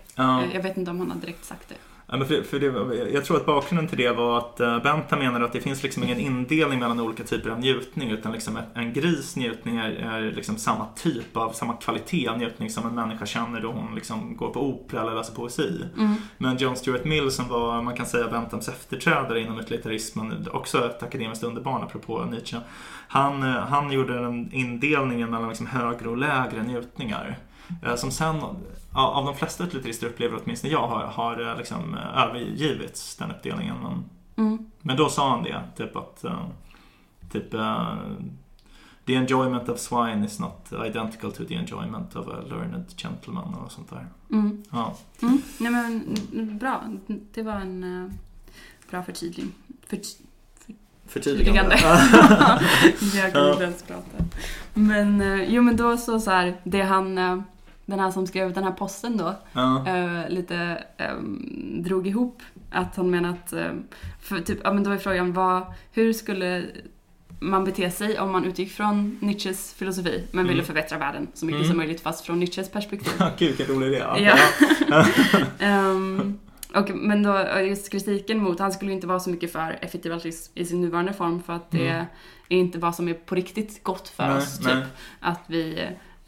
Eh, 0.44 0.56
Jag 0.56 0.62
vet 0.64 0.78
inte 0.78 0.92
om 0.92 1.00
han 1.00 1.12
har 1.12 1.18
direkt 1.20 1.46
sagt 1.46 1.70
det. 1.70 1.76
Ja, 2.12 2.18
men 2.18 2.28
för, 2.28 2.42
för 2.42 2.60
det, 2.60 3.12
jag 3.14 3.26
tror 3.26 3.38
att 3.38 3.46
bakgrunden 3.46 3.88
till 3.88 3.98
det 3.98 4.12
var 4.12 4.38
att 4.38 4.62
uh, 4.62 4.84
Bentham 4.84 5.20
menade 5.20 5.46
att 5.46 5.54
det 5.54 5.62
finns 5.62 5.84
liksom 5.84 6.04
ingen 6.04 6.20
indelning 6.20 6.80
mellan 6.80 7.00
olika 7.00 7.24
typer 7.24 7.50
av 7.50 7.60
njutning 7.60 8.12
utan 8.12 8.32
liksom 8.32 8.60
en 8.74 8.94
gris 8.94 9.36
njutning 9.36 9.78
är, 9.78 9.90
är 9.92 10.32
liksom 10.32 10.58
samma 10.58 10.86
typ 10.96 11.38
av, 11.38 11.52
samma 11.52 11.74
kvalitet 11.74 12.28
av 12.28 12.38
njutning 12.38 12.70
som 12.70 12.86
en 12.86 12.96
människa 12.96 13.26
känner 13.26 13.62
då 13.62 13.72
hon 13.72 13.96
liksom 13.96 14.38
går 14.38 14.50
på 14.50 14.62
opera 14.62 15.02
eller 15.02 15.16
läser 15.16 15.36
poesi. 15.36 15.84
Mm. 15.98 16.16
Men 16.38 16.58
John 16.58 16.76
Stuart 16.76 17.06
Mill 17.06 17.32
som 17.32 17.48
var, 17.48 17.82
man 17.82 17.96
kan 17.96 18.06
säga, 18.06 18.28
Benthams 18.28 18.70
efterträdare 18.70 19.42
inom 19.42 19.60
utilitarismen, 19.60 20.48
också 20.52 20.86
ett 20.86 21.04
akademiskt 21.04 21.44
underbarn 21.44 21.84
apropå 21.84 22.26
Nietzsche. 22.26 22.58
Han, 23.08 23.44
eh, 23.44 23.50
han 23.50 23.92
gjorde 23.92 24.14
den 24.14 24.54
indelningen 24.54 25.30
mellan 25.30 25.50
liksom 25.50 25.68
högre 25.68 26.10
och 26.10 26.18
lägre 26.18 26.64
njutningar. 26.64 27.38
Eh, 27.84 27.96
Som 27.96 28.12
sen, 28.12 28.36
av 28.94 29.26
de 29.26 29.36
flesta 29.36 29.64
utilitarister 29.64 30.08
upplever 30.08 30.40
åtminstone 30.44 30.74
jag, 30.74 30.88
har, 30.88 31.06
har 31.06 31.52
eh, 31.52 31.58
liksom 31.58 31.94
eh, 31.98 32.24
övergivits, 32.24 33.16
den 33.16 33.32
uppdelningen. 33.32 33.76
Men, 33.84 34.04
Mm. 34.36 34.72
men 34.82 34.98
då 34.98 35.10
sa 35.10 35.30
han 35.30 35.44
det, 35.44 35.62
typ 35.78 35.96
att 35.96 36.26
typ, 37.32 37.52
The 39.06 39.16
enjoyment 39.16 39.70
of 39.70 39.80
swine 39.80 40.26
is 40.26 40.40
not 40.40 40.74
identical 40.88 41.32
to 41.32 41.46
the 41.46 41.56
enjoyment 41.56 42.16
of 42.16 42.28
a 42.28 42.42
learned 42.50 42.86
gentleman 42.98 43.54
och 43.54 43.72
sånt 43.72 43.90
där. 43.90 44.08
Mm. 44.32 44.64
Ja. 44.72 44.96
Mm. 45.22 45.42
Nej 45.58 45.72
men 45.72 46.18
mm, 46.34 46.58
bra, 46.58 46.84
det 47.34 47.44
var 47.44 47.54
en 47.54 48.04
eh, 48.04 48.12
bra 48.90 49.04
förtydling. 49.04 49.52
För, 49.88 50.00
Förtydligande. 51.08 51.76
jag 53.16 53.34
kan 53.34 53.52
inte 53.52 53.64
ens 53.64 53.84
prata. 53.84 54.18
Men 54.74 55.44
jo 55.48 55.62
men 55.62 55.76
då 55.76 55.98
så, 55.98 56.20
så 56.20 56.32
här, 56.32 56.62
det 56.64 56.82
han, 56.82 57.44
den 57.90 58.00
här 58.00 58.12
som 58.12 58.28
skrev 58.28 58.54
den 58.54 58.64
här 58.64 58.72
posten 58.72 59.18
då, 59.18 59.36
ja. 59.54 59.88
eh, 59.88 60.30
lite 60.30 60.84
eh, 60.98 61.16
drog 61.80 62.08
ihop 62.08 62.42
att 62.72 62.96
han 62.96 63.10
menar 63.10 63.30
att, 63.30 63.54
eh, 63.54 63.72
för 64.22 64.40
typ, 64.42 64.60
ja 64.64 64.74
men 64.74 64.84
då 64.84 64.92
är 64.92 64.98
frågan 64.98 65.34
vad, 65.34 65.64
hur 65.92 66.14
skulle 66.14 66.64
man 67.42 67.66
bete 67.66 67.92
sig 67.92 68.20
om 68.20 68.32
man 68.32 68.46
utgick 68.46 68.72
från 68.72 69.18
Nietzsches 69.22 69.74
filosofi 69.74 70.24
men 70.32 70.44
ville 70.44 70.54
Mm. 70.54 70.66
förbättra 70.66 70.98
världen 70.98 71.28
så 71.34 71.46
mycket 71.46 71.58
Mm. 71.60 71.68
som 71.70 71.78
möjligt 71.78 72.02
fast 72.02 72.26
från 72.26 72.40
Nietzsches 72.40 72.70
perspektiv. 72.72 73.14
Gud 73.38 73.58
vilken 73.58 73.76
rolig 73.76 73.88
idé. 73.88 74.04
Ja. 74.18 74.38
Ehm, 75.60 76.40
och, 76.76 76.90
men 76.96 77.24
då 77.24 77.46
just 77.62 77.92
kritiken 77.92 78.44
mot, 78.44 78.60
han 78.60 78.72
skulle 78.72 78.92
ju 78.92 78.96
inte 78.96 79.08
vara 79.08 79.20
så 79.20 79.30
mycket 79.30 79.52
för 79.52 79.78
effektiv 79.82 80.14
altruism 80.14 80.52
i 80.56 80.66
sin 80.66 80.82
nuvarande 80.82 81.14
form 81.14 81.44
för 81.44 81.54
att 81.54 81.72
det 81.72 81.88
Mm. 81.90 82.06
är 82.50 82.58
inte 82.58 82.80
vad 82.80 82.96
som 82.96 83.08
är 83.08 83.14
på 83.14 83.36
riktigt 83.36 83.84
gott 83.84 84.08
för 84.10 84.28
Nej, 84.28 84.38
oss. 84.38 84.58
Typ. 84.58 84.68
nej. 84.68 84.84
Att 85.20 85.42
vi, 85.48 85.88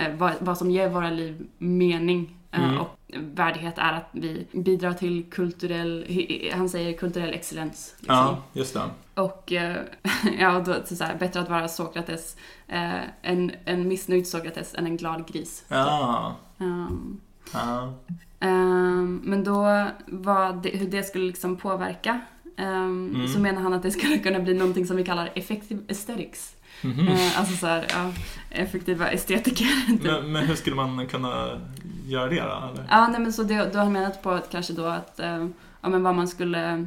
vad, 0.09 0.33
vad 0.39 0.57
som 0.57 0.71
ger 0.71 0.89
våra 0.89 1.09
liv 1.09 1.47
mening 1.57 2.35
eh, 2.51 2.63
Mm. 2.63 2.79
och 2.81 2.97
värdighet 3.17 3.77
är 3.77 3.93
att 3.93 4.09
vi 4.11 4.47
bidrar 4.51 4.93
till 4.93 5.23
kulturell, 5.31 6.05
han 6.53 6.69
säger 6.69 6.93
kulturell 6.97 7.33
excellens. 7.33 7.95
Liksom. 7.99 8.15
Ja, 8.15 8.43
just 8.53 8.73
det. 8.73 8.81
Och 9.21 9.51
eh, 9.51 9.77
ja, 10.39 10.55
och 10.57 10.63
då, 10.63 10.75
så 10.85 11.03
här, 11.03 11.15
bättre 11.15 11.39
att 11.39 11.49
vara 11.49 11.67
Sokrates, 11.67 12.35
eh, 12.67 12.99
en, 13.21 13.51
en 13.65 13.87
missnöjd 13.87 14.27
Sokrates 14.27 14.75
än 14.75 14.85
en 14.85 14.97
glad 14.97 15.27
gris. 15.27 15.65
Ja. 15.67 16.35
Ehm, 16.59 17.19
ja. 17.53 17.93
Ehm, 18.39 19.21
men 19.23 19.43
då 19.43 19.87
var 20.07 20.61
det, 20.63 20.69
hur 20.69 20.87
det 20.87 21.03
skulle 21.03 21.25
liksom 21.27 21.57
påverka 21.57 22.21
ehm, 22.57 23.11
Mm. 23.15 23.27
så 23.27 23.39
menar 23.39 23.61
han 23.61 23.73
att 23.73 23.83
det 23.83 23.91
skulle 23.91 24.17
kunna 24.17 24.39
bli 24.39 24.53
någonting 24.53 24.85
som 24.87 24.97
vi 24.97 25.03
kallar 25.03 25.29
effective 25.35 25.81
aesthetics. 25.89 26.55
Mhm. 26.81 27.07
Eh, 27.07 27.39
alltså 27.39 27.55
så 27.55 27.67
här, 27.67 27.87
ja, 27.89 28.11
effektiva 28.49 29.09
estetiker. 29.09 29.87
typ. 29.87 30.03
Men, 30.03 30.31
men 30.31 30.45
hur 30.45 30.55
skulle 30.55 30.75
man 30.75 31.07
kunna 31.07 31.61
göra 32.07 32.29
det 32.29 32.41
då? 32.41 32.69
Eller? 32.73 32.85
Ja, 32.89 33.07
nej, 33.07 33.21
men 33.21 33.33
så 33.33 33.43
det, 33.43 33.73
då 33.73 33.79
har 33.79 33.89
menat 33.89 34.23
på 34.23 34.31
att 34.31 34.51
kanske 34.51 34.73
då 34.73 34.85
att, 34.85 35.19
eh, 35.19 35.47
ja 35.81 35.89
men 35.89 36.03
vad 36.03 36.15
man 36.15 36.27
skulle, 36.27 36.85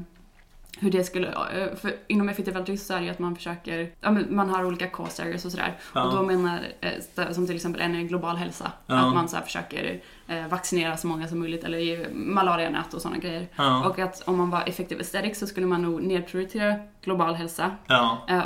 hur 0.80 0.90
det 0.90 1.04
skulle, 1.04 1.28
eh, 1.28 1.76
för 1.76 1.94
inom 2.06 2.28
effektiv 2.28 2.56
altruism 2.56 2.86
så 2.86 2.94
är 2.94 2.98
det 2.98 3.04
ju 3.04 3.10
att 3.10 3.18
man 3.18 3.36
försöker, 3.36 3.90
ja 4.00 4.10
men 4.10 4.36
man 4.36 4.50
har 4.50 4.64
olika 4.64 4.86
cause 4.86 5.22
areas 5.22 5.44
och 5.44 5.50
sådär. 5.50 5.76
Ja. 5.94 6.04
Och 6.04 6.14
då 6.14 6.22
menar, 6.22 6.60
eh, 6.80 7.30
som 7.32 7.46
till 7.46 7.56
exempel 7.56 7.80
en 7.82 7.94
är 7.94 8.02
global 8.02 8.36
hälsa, 8.36 8.72
Ja. 8.86 8.94
att 9.08 9.14
man 9.14 9.28
så 9.28 9.36
försöker 9.36 10.00
eh, 10.28 10.46
vaccinera 10.48 10.96
så 10.96 11.06
många 11.06 11.28
som 11.28 11.40
möjligt 11.40 11.64
eller 11.64 11.78
ge 11.78 12.06
malarianät 12.12 12.94
och 12.94 13.02
sådana 13.02 13.18
grejer. 13.18 13.48
Ja. 13.56 13.88
Och 13.88 13.98
att 13.98 14.22
om 14.28 14.36
man 14.36 14.50
var 14.50 14.62
effektiv 14.68 14.98
aesthetic 14.98 15.38
så 15.38 15.46
skulle 15.46 15.66
man 15.66 15.82
nog 15.82 16.02
nedprioritera 16.02 16.74
global 17.02 17.34
hälsa 17.34 17.70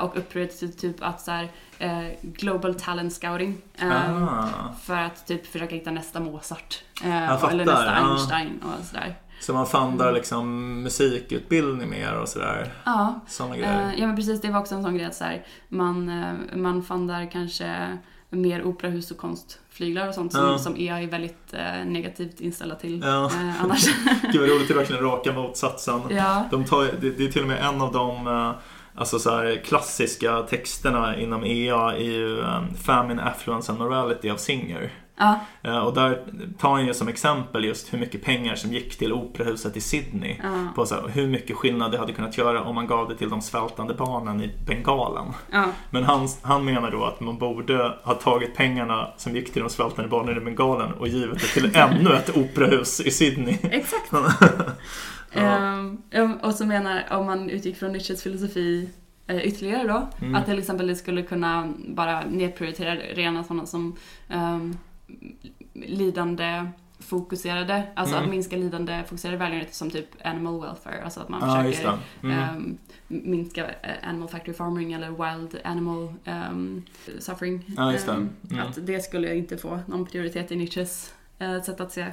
och 0.02 0.16
uppröra 0.16 0.46
typ 0.80 0.96
att 1.02 1.20
så 1.20 1.30
här, 1.30 1.48
global 2.22 2.74
talent 2.74 3.12
scouting. 3.12 3.58
Ah. 3.80 4.16
För 4.82 4.96
att 4.96 5.26
typ 5.26 5.46
försöka 5.46 5.74
hitta 5.74 5.90
nästa 5.90 6.20
Mozart. 6.20 6.82
Eller 7.04 7.64
nästa. 7.64 7.90
Einstein 7.90 8.62
och 8.62 8.84
sådär. 8.86 9.14
Så 9.41 9.53
man 9.55 9.66
fundar 9.66 10.12
liksom 10.12 10.74
musikutbildning 10.82 11.89
mer 11.91 12.14
och 12.20 12.28
sådär. 12.28 12.72
Ja, 12.84 13.20
Sådana 13.28 13.57
grejer. 13.57 13.89
eh, 13.93 14.01
ja 14.01 14.07
men 14.07 14.16
precis 14.16 14.41
det 14.41 14.51
var 14.51 14.61
också 14.61 14.74
en 14.74 14.82
sån 14.82 14.95
grej 14.97 15.07
att 15.07 15.14
så 15.14 15.24
här, 15.24 15.47
man, 15.68 16.09
eh, 16.09 16.57
man 16.57 16.82
fundar 16.82 17.30
kanske 17.30 17.99
mer 18.30 18.62
operahus 18.66 19.11
och 19.11 19.16
konstflyglar 19.16 20.09
och 20.09 20.14
sånt 20.14 20.32
som, 20.32 20.47
Ja. 20.47 20.59
som 20.59 20.76
EA 20.78 21.01
är 21.03 21.07
väldigt 21.07 21.55
eh, 21.55 21.84
negativt 21.86 22.41
inställda 22.41 22.74
till 22.74 23.01
Ja. 23.05 23.24
eh, 23.26 23.62
annars. 23.64 23.86
Gud 24.32 24.41
vad 24.41 24.51
roligt, 24.51 24.68
det 24.68 24.74
är 24.74 24.78
verkligen 24.78 25.03
raka 25.05 25.32
motsatsen. 25.32 26.01
ja. 26.11 26.45
De 26.51 26.64
tar, 26.64 26.82
det, 27.01 27.11
det 27.11 27.24
är 27.24 27.32
till 27.32 27.43
och 27.43 27.49
med 27.49 27.64
en 27.64 27.80
av 27.80 27.93
de 27.93 28.26
eh, 28.26 28.53
alltså 28.95 29.18
så 29.18 29.30
här, 29.30 29.62
klassiska 29.64 30.43
texterna 30.43 31.16
inom 31.20 31.45
EA 31.45 31.93
är 31.93 31.99
ju 32.11 32.39
um, 32.41 32.74
Famine, 32.74 33.22
Affluence 33.22 33.72
and 33.72 33.80
Morality 33.80 34.30
av 34.30 34.36
Singer. 34.36 34.93
Ja, 35.18 35.40
Eh, 35.62 35.78
och 35.78 35.94
där 35.94 36.22
tar 36.58 36.70
han 36.70 36.86
ju 36.86 36.94
som 36.94 37.08
exempel 37.08 37.64
just 37.64 37.92
hur 37.92 37.98
mycket 37.98 38.22
pengar 38.24 38.54
som 38.54 38.72
gick 38.72 38.98
till 38.98 39.12
operahuset 39.12 39.76
i 39.76 39.80
Sydney. 39.80 40.36
ja, 40.42 40.68
På 40.74 40.86
så 40.86 40.94
här, 40.94 41.08
hur 41.08 41.28
mycket 41.28 41.56
skillnad 41.56 41.92
det 41.92 41.98
hade 41.98 42.12
kunnat 42.12 42.38
göra 42.38 42.62
om 42.62 42.74
man 42.74 42.86
gav 42.86 43.08
det 43.08 43.16
till 43.16 43.28
de 43.30 43.40
svältande 43.40 43.94
barnen 43.94 44.42
i 44.42 44.50
Bengalen. 44.66 45.26
ja, 45.52 45.64
Men 45.90 46.04
han, 46.04 46.28
han 46.42 46.64
menar 46.64 46.90
då 46.90 47.04
att 47.04 47.20
man 47.20 47.38
borde 47.38 47.94
ha 48.02 48.14
tagit 48.14 48.54
pengarna 48.54 49.08
som 49.16 49.34
gick 49.36 49.52
till 49.52 49.62
de 49.62 49.70
svältande 49.70 50.08
barnen 50.10 50.36
i 50.36 50.40
Bengalen 50.40 50.92
och 50.92 51.08
givit 51.08 51.40
det 51.40 51.46
till 51.60 51.76
ännu 51.76 52.12
ett 52.14 52.36
operahus 52.36 53.00
i 53.00 53.10
Sydney. 53.10 53.58
exakt. 53.62 54.12
Ja, 55.32 56.28
och 56.42 56.54
så 56.54 56.66
menar, 56.66 57.04
om 57.10 57.26
man 57.26 57.50
utgick 57.50 57.76
från 57.76 57.92
Nietzsches 57.92 58.22
filosofi 58.22 58.88
eh, 59.26 59.36
ytterligare 59.46 59.88
då, 59.88 60.08
Mm. 60.22 60.34
att 60.34 60.44
till 60.46 60.58
exempel 60.58 60.86
det 60.86 60.96
skulle 60.96 61.22
kunna 61.22 61.68
bara 61.88 62.20
nedprioritera 62.30 62.94
rena 62.94 63.44
sådana 63.44 63.66
som 63.66 63.96
um, 64.34 64.78
lidande 65.74 66.66
fokuserade, 67.00 67.82
alltså 67.94 68.14
Mm. 68.14 68.24
att 68.24 68.30
minska 68.30 68.56
lidande 68.56 69.04
fokuserade 69.04 69.38
välgörenhet 69.38 69.74
som 69.74 69.90
typ 69.90 70.06
animal 70.24 70.61
welfare, 70.61 71.04
alltså 71.04 71.20
att 71.20 71.28
man 71.28 71.64
just 71.66 71.76
försöker. 71.78 71.98
Mm. 72.22 72.38
ehm, 72.38 72.78
minska 73.09 73.64
eh, 73.70 74.09
animal 74.09 74.28
factory 74.28 74.54
farming 74.54 74.92
eller 74.92 75.09
wild 75.11 75.61
animal 75.64 76.14
ehm, 76.24 76.82
suffering. 77.18 77.64
Det. 77.66 77.82
Ehm, 78.11 78.28
Mm. 78.50 78.66
Att 78.66 78.86
det 78.86 79.00
skulle 79.04 79.34
inte 79.36 79.56
få 79.59 79.80
någon 79.86 80.06
prioritet 80.06 80.52
i 80.52 80.56
Nietzsches 80.56 81.14
eh, 81.38 81.62
sätt 81.62 81.80
att 81.80 81.92
se, 81.92 82.06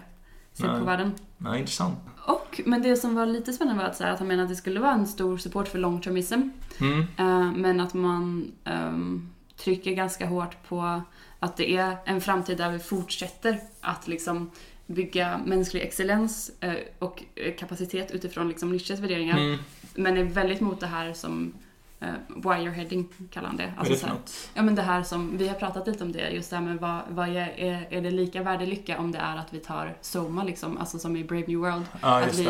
se 0.53 0.67
Nej. 0.67 0.79
på 0.79 0.85
världen. 0.85 1.11
Ja, 1.37 1.57
intressant. 1.57 1.97
Och, 2.27 2.61
men 2.65 2.81
det 2.81 2.95
som 2.97 3.15
var 3.15 3.25
lite 3.25 3.53
spännande 3.53 3.83
var 3.83 3.89
att, 3.89 3.95
så 3.97 4.03
här, 4.03 4.11
att 4.11 4.19
han 4.19 4.27
menade 4.27 4.43
att 4.43 4.49
det 4.49 4.55
skulle 4.55 4.79
vara 4.79 4.93
en 4.93 5.07
stor 5.07 5.37
support 5.37 5.67
för 5.67 5.79
long 5.79 6.01
termism. 6.01 6.49
Mm. 6.81 6.99
eh, 7.17 7.51
men 7.57 7.79
att 7.79 7.93
man 7.93 8.51
ehm, 8.63 9.29
trycker 9.57 9.91
ganska 9.91 10.25
hårt 10.27 10.67
på 10.67 11.01
att 11.39 11.57
det 11.57 11.75
är 11.75 11.97
en 12.05 12.21
framtid 12.21 12.57
där 12.57 12.71
vi 12.71 12.79
fortsätter 12.79 13.59
att 13.81 14.07
liksom 14.07 14.51
bygga 14.87 15.39
mänsklig 15.45 15.81
excellens 15.81 16.51
eh, 16.59 16.73
och 16.99 17.23
eh, 17.35 17.55
kapacitet 17.55 18.11
utifrån 18.11 18.49
liksom 18.49 18.71
Nietzsches 18.71 18.99
värderingar. 18.99 19.37
Mm. 19.37 19.57
Men 19.95 20.17
är 20.17 20.23
väldigt 20.23 20.61
mot 20.61 20.79
det 20.79 20.87
här 20.87 21.13
som 21.13 21.53
uh, 22.01 22.07
wireheading 22.35 23.07
kallar 23.31 23.47
han 23.47 23.57
det. 23.57 23.73
Är 23.79 23.89
det 23.89 23.95
så 23.95 24.07
här? 24.07 24.15
Ja 24.53 24.61
men 24.61 24.75
det 24.75 24.81
här 24.81 25.03
som, 25.03 25.37
vi 25.37 25.47
har 25.47 25.55
pratat 25.55 25.87
lite 25.87 26.03
om 26.03 26.11
det, 26.11 26.29
just 26.29 26.49
det 26.49 26.55
här 26.55 26.63
med 26.63 26.77
vad, 26.77 27.01
vad 27.09 27.29
är, 27.29 27.53
är, 27.89 28.01
det 28.01 28.11
lika 28.11 28.43
värdelycka 28.43 28.99
om 28.99 29.11
det 29.11 29.17
är 29.17 29.37
att 29.37 29.53
vi 29.53 29.59
tar 29.59 29.97
Soma 30.01 30.43
liksom, 30.43 30.77
alltså 30.77 30.99
som 30.99 31.15
i 31.15 31.23
Brave 31.23 31.47
New 31.47 31.59
World, 31.59 31.85
Ja, 32.01 32.23
att 32.23 32.39
vi. 32.39 32.49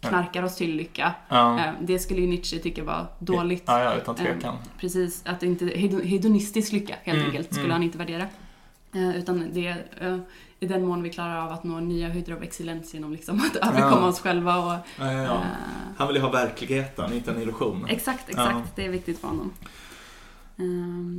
Knarkar 0.00 0.42
oss 0.42 0.56
till 0.56 0.76
lycka. 0.76 1.14
Ja. 1.28 1.58
Eh, 1.58 1.72
Det 1.80 1.98
skulle 1.98 2.20
ju 2.20 2.26
Nietzsche 2.26 2.58
tycka 2.58 2.84
var 2.84 3.06
dåligt. 3.18 3.62
Ja, 3.66 3.80
ja, 3.84 3.94
utan 3.94 4.14
tvekan. 4.14 4.56
Precis, 4.80 5.22
att 5.26 5.42
inte, 5.42 5.64
hedon- 5.64 6.04
hedonistisk 6.04 6.72
lycka 6.72 6.94
helt 7.02 7.16
Mm, 7.18 7.30
enkelt 7.30 7.46
skulle 7.46 7.60
mm. 7.64 7.72
han 7.72 7.82
inte 7.82 7.98
värdera. 7.98 8.26
Eh, 8.94 9.16
utan 9.16 9.48
det 9.52 9.66
är 9.66 9.84
eh, 10.00 10.18
i 10.60 10.66
den 10.66 10.86
mån 10.86 11.02
vi 11.02 11.10
klarar 11.10 11.36
av 11.46 11.52
att 11.52 11.64
nå 11.64 11.80
nya 11.80 12.08
höjder 12.08 12.32
av 12.32 12.42
excellens 12.42 12.94
genom 12.94 13.12
liksom 13.12 13.36
att 13.50 13.56
överkomma 13.56 14.00
Ja. 14.02 14.08
oss 14.08 14.20
själva 14.20 14.56
och... 14.56 14.80
Ja, 14.98 15.12
eh, 15.22 15.40
Han 15.96 16.06
vill 16.08 16.16
ju 16.16 16.22
ha 16.22 16.30
verkligheten, 16.30 17.12
inte 17.12 17.30
en 17.30 17.42
illusion. 17.42 17.86
exakt, 17.88 18.28
exakt. 18.28 18.76
Det 18.76 18.84
är 18.86 18.90
viktigt 18.90 19.18
för 19.18 19.28
honom. 19.28 19.52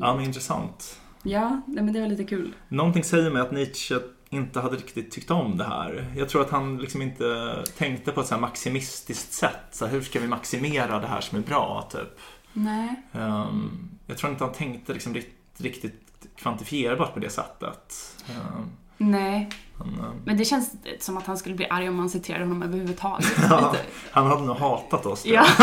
Ja, 0.01 0.15
men 0.15 0.23
intressant. 0.25 0.99
ja, 1.23 1.61
men 1.67 1.93
det 1.93 2.01
var 2.01 2.07
lite 2.07 2.23
kul. 2.23 2.53
Någonting 2.67 3.03
säger 3.03 3.29
mig 3.31 3.41
att 3.41 3.51
Nietzsche 3.51 3.99
inte 4.29 4.59
hade 4.59 4.75
riktigt 4.75 5.11
tyckt 5.11 5.31
om 5.31 5.57
det 5.57 5.63
här. 5.63 6.13
Jag 6.17 6.29
tror 6.29 6.41
att 6.41 6.49
han 6.49 6.77
liksom 6.77 7.01
inte 7.01 7.55
tänkte 7.77 8.11
på 8.11 8.21
ett 8.21 8.27
så 8.27 8.37
maximistiskt 8.37 9.33
sätt. 9.33 9.55
Så 9.71 9.85
här, 9.85 9.91
hur 9.91 10.01
ska 10.01 10.19
vi 10.19 10.27
maximera 10.27 10.99
det 10.99 11.07
här 11.07 11.21
som 11.21 11.37
är 11.37 11.41
bra, 11.41 11.89
typ. 11.91 12.19
Nej. 12.53 12.95
Ehm, 13.11 13.89
jag 14.05 14.17
tror 14.17 14.31
inte 14.31 14.43
han 14.43 14.53
tänkte 14.53 14.93
liksom 14.93 15.13
rikt- 15.13 15.57
riktigt 15.61 16.01
kvantifierbart 16.35 17.13
på 17.13 17.19
det 17.19 17.29
sättet. 17.29 18.15
Ehm, 18.29 18.69
Nej, 18.99 19.49
han, 19.77 19.87
ehm, 19.87 20.21
men 20.25 20.37
det 20.37 20.45
känns 20.45 20.71
som 20.99 21.17
att 21.17 21.25
han 21.27 21.37
skulle 21.37 21.55
bli 21.55 21.67
arg 21.69 21.89
om 21.89 21.95
man 21.95 22.09
citerade 22.09 22.43
honom 22.43 22.63
överhuvudtaget. 22.63 23.35
Ja. 23.49 23.75
Han 24.11 24.27
hade 24.27 24.41
nog 24.45 24.55
hatat 24.57 25.05
oss. 25.05 25.25
Ja. 25.25 25.45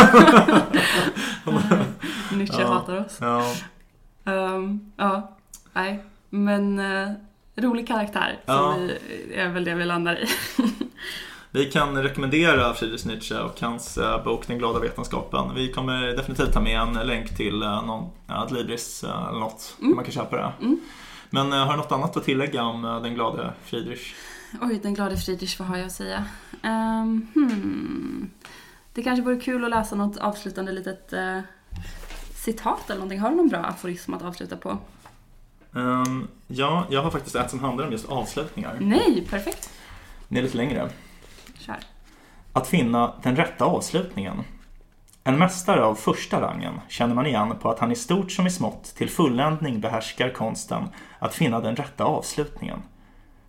Nietzsche 2.33 2.61
Ja. 2.63 2.67
hatar 2.73 3.05
oss. 3.07 3.19
ja. 3.21 3.55
Ja, 4.97 5.37
nej. 5.73 6.05
Men 6.31 6.79
uh, 6.79 7.11
rolig 7.57 7.89
karaktär. 7.89 8.39
Ja. 8.47 8.73
Som 8.73 8.87
vi, 8.87 9.35
är 9.35 9.49
väl 9.49 9.65
det 9.65 9.75
vi 9.75 9.85
landar 9.85 10.23
i. 10.23 10.27
Vi 11.51 11.65
kan 11.71 12.03
rekommendera 12.03 12.75
Friedrich 12.75 13.05
Nietzsche 13.05 13.41
och 13.41 13.61
hans 13.61 13.99
eh, 13.99 14.25
bok 14.25 14.47
Den 14.47 14.59
glada 14.59 14.79
vetenskapen. 14.79 15.55
Vi 15.55 15.73
kommer 15.73 16.03
definitivt 16.03 16.53
ta 16.53 16.61
med 16.61 16.81
en 16.81 17.07
länk 17.07 17.37
till 17.37 17.63
eh, 17.63 17.87
någon 17.87 18.11
ja, 18.27 18.43
Adlibris 18.43 19.05
eh, 19.05 19.29
eller 19.29 19.41
något. 19.41 19.77
Mm. 19.81 19.97
Man 19.97 20.05
kan 20.05 20.13
köpa 20.13 20.37
det. 20.37 20.53
Mm. 20.61 20.81
Men 21.31 21.53
eh, 21.53 21.59
har 21.59 21.71
du 21.71 21.77
något 21.77 21.93
annat 21.93 22.17
att 22.17 22.25
tillägga 22.25 22.63
om 22.63 22.85
eh, 22.85 23.03
den 23.03 23.15
glade 23.15 23.53
Friedrich? 23.65 24.15
Oj, 24.61 24.81
den 24.83 24.95
glade 24.95 25.17
Friedrich, 25.17 25.59
vad 25.59 25.69
har 25.69 25.77
jag 25.77 25.87
att 25.87 25.93
säga? 25.93 26.25
Ehm, 26.63 27.27
hmm. 27.35 28.31
Det 28.93 29.03
kanske 29.03 29.23
vore 29.23 29.37
kul 29.37 29.65
att 29.65 29.71
läsa 29.71 29.97
något 29.97 30.17
avslutande 30.17 30.73
litet 30.73 31.13
eh, 31.13 31.41
citat 32.35 32.91
eller 32.91 33.01
någonting. 33.01 33.21
Har 33.21 33.31
du 33.31 33.37
någon 33.37 33.49
bra 33.49 33.59
aforism 33.59 34.15
att 34.15 34.23
avsluta 34.23 34.57
på? 34.57 34.79
Ehm, 35.77 36.29
ja, 36.47 36.87
jag 36.91 37.03
har 37.03 37.11
faktiskt 37.11 37.37
ett 37.37 37.51
som 37.51 37.61
handlar 37.61 37.87
om 37.87 37.93
just 37.93 38.09
avslutningar. 38.09 38.77
Nej, 38.81 39.27
perfekt. 39.31 39.71
Det 40.29 40.39
är 40.39 40.43
lite 40.43 40.57
längre. 40.57 40.89
Kör. 41.59 41.77
Att 42.53 42.67
finna 42.67 43.15
den 43.23 43.37
rätta 43.37 43.65
avslutningen. 43.65 44.45
En 45.25 45.39
mästare 45.39 45.85
av 45.85 45.95
första 45.95 46.41
rangen 46.41 46.81
känner 46.89 47.15
man 47.15 47.27
igen 47.27 47.55
på 47.61 47.71
att 47.71 47.79
han 47.79 47.93
i 47.93 47.97
stort 47.97 48.33
som 48.33 48.47
i 48.47 48.51
smått 48.51 48.85
till 48.85 49.11
fulländning 49.11 49.81
behärskar 49.81 50.31
konsten 50.31 50.83
att 51.19 51.35
finna 51.35 51.61
den 51.61 51.77
rätta 51.77 52.05
avslutningen. 52.05 52.83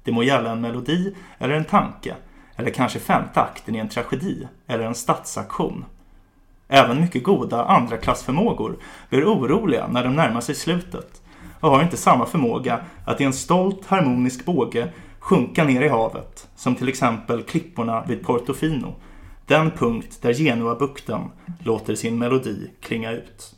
Det 0.03 0.11
må 0.11 0.23
gälla 0.23 0.51
en 0.51 0.61
melodi 0.61 1.15
eller 1.38 1.53
en 1.53 1.65
tanke, 1.65 2.15
eller 2.55 2.69
kanske 2.69 2.99
femte 2.99 3.41
akten 3.41 3.76
i 3.76 3.80
en 3.80 3.89
tragedi 3.89 4.47
eller 4.67 4.84
en 4.84 4.95
stadsaktion. 4.95 5.86
Även 6.67 7.01
mycket 7.01 7.23
goda 7.23 7.65
andra 7.65 7.97
klassförmågor 7.97 8.78
blir 9.09 9.26
oroliga 9.26 9.88
när 9.88 10.03
de 10.03 10.15
närmar 10.15 10.41
sig 10.41 10.55
slutet 10.55 11.21
och 11.60 11.70
har 11.70 11.84
inte 11.84 11.97
samma 11.97 12.26
förmåga 12.26 12.80
att 13.06 13.22
i 13.22 13.24
en 13.24 13.34
stolt 13.34 13.86
harmonisk 13.86 14.45
båge 14.45 14.88
sjunka 15.20 15.64
ner 15.64 15.82
i 15.82 15.88
havet, 15.88 16.47
som 16.56 16.76
till 16.76 16.89
exempel 16.89 17.43
klipporna 17.43 18.03
vid 18.08 18.24
Portofino, 18.24 18.95
den 19.45 19.72
punkt 19.72 20.18
där 20.22 20.34
Genuabukten 20.34 21.22
låter 21.64 21.95
sin 21.95 22.18
melodi 22.18 22.72
klinga 22.82 23.12
ut. 23.12 23.56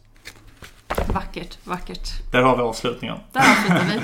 Vackert, 1.13 1.57
vackert. 1.63 2.31
Där 2.31 2.41
har 2.41 2.57
vi 2.57 2.63
avslutningen. 2.63 3.17
Där 3.31 3.41
avslutar 3.41 3.85
vi. 3.85 3.99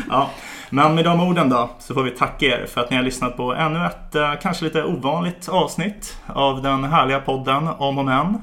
Ja, 0.10 0.30
men 0.70 0.94
med 0.94 1.04
de 1.04 1.20
orden 1.20 1.48
då 1.48 1.70
så 1.78 1.94
får 1.94 2.02
vi 2.02 2.10
tacka 2.10 2.46
er 2.46 2.66
för 2.66 2.80
att 2.80 2.90
ni 2.90 2.96
har 2.96 3.02
lyssnat 3.02 3.36
på 3.36 3.54
ännu 3.54 3.86
ett 3.86 4.14
eh, 4.14 4.32
kanske 4.42 4.64
lite 4.64 4.84
ovanligt 4.84 5.48
avsnitt 5.48 6.16
av 6.26 6.62
den 6.62 6.84
härliga 6.84 7.20
podden 7.20 7.68
Om 7.68 7.98
och 7.98 8.04
Men. 8.04 8.38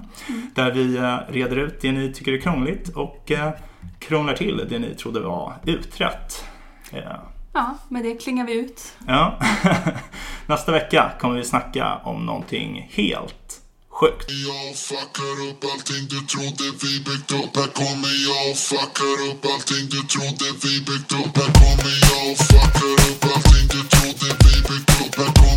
Där 0.56 0.72
vi 0.72 0.98
eh, 0.98 1.18
reder 1.28 1.56
ut 1.56 1.82
det 1.82 1.92
ni 1.92 2.14
tycker 2.14 2.34
är 2.34 2.42
krångligt 2.42 2.90
och 2.90 3.32
eh, 3.32 3.50
krånglar 4.00 4.34
till 4.34 4.66
det 4.70 4.80
ni 4.80 4.96
trodde 4.96 5.20
var 5.20 5.54
utrett. 5.66 6.44
Eh, 6.92 7.02
Ja, 7.54 7.78
med 7.90 8.04
det 8.04 8.16
klingar 8.16 8.46
vi 8.46 8.54
ut. 8.54 8.94
Ja. 9.08 9.40
Nästa 10.46 10.72
vecka 10.72 11.12
kommer 11.20 11.36
vi 11.36 11.44
snacka 11.44 11.98
om 12.04 12.26
någonting 12.26 12.90
helt 12.94 13.62
Sjukt. 13.90 14.26
Jag 14.48 14.76
fuckar 14.76 15.36
upp 15.50 15.62
allting 15.74 16.04
du 16.14 16.20
trodde 16.34 16.66
vi 16.84 16.92
byggt 17.08 17.32
upp 17.32 17.54
Här 17.60 17.70
kommer 17.82 18.14
jag 18.28 18.44
och 18.52 18.58
fuckar 18.70 19.18
upp 19.30 19.44
allting 19.54 19.86
du 19.94 20.02
trodde 20.14 20.48
vi 20.64 20.74
byggt 20.90 21.12
upp 21.22 21.34
Här 21.40 21.52
kommer 21.62 21.94
jag 22.08 22.24
och 22.32 22.38
fuckar 22.50 22.96
upp 23.10 23.24
allting 23.34 23.66
du 23.76 23.82
trodde 23.94 24.28
vi 24.46 24.54
byggt 24.70 24.92
upp 25.02 25.16
Här 25.20 25.32
kommer 25.42 25.57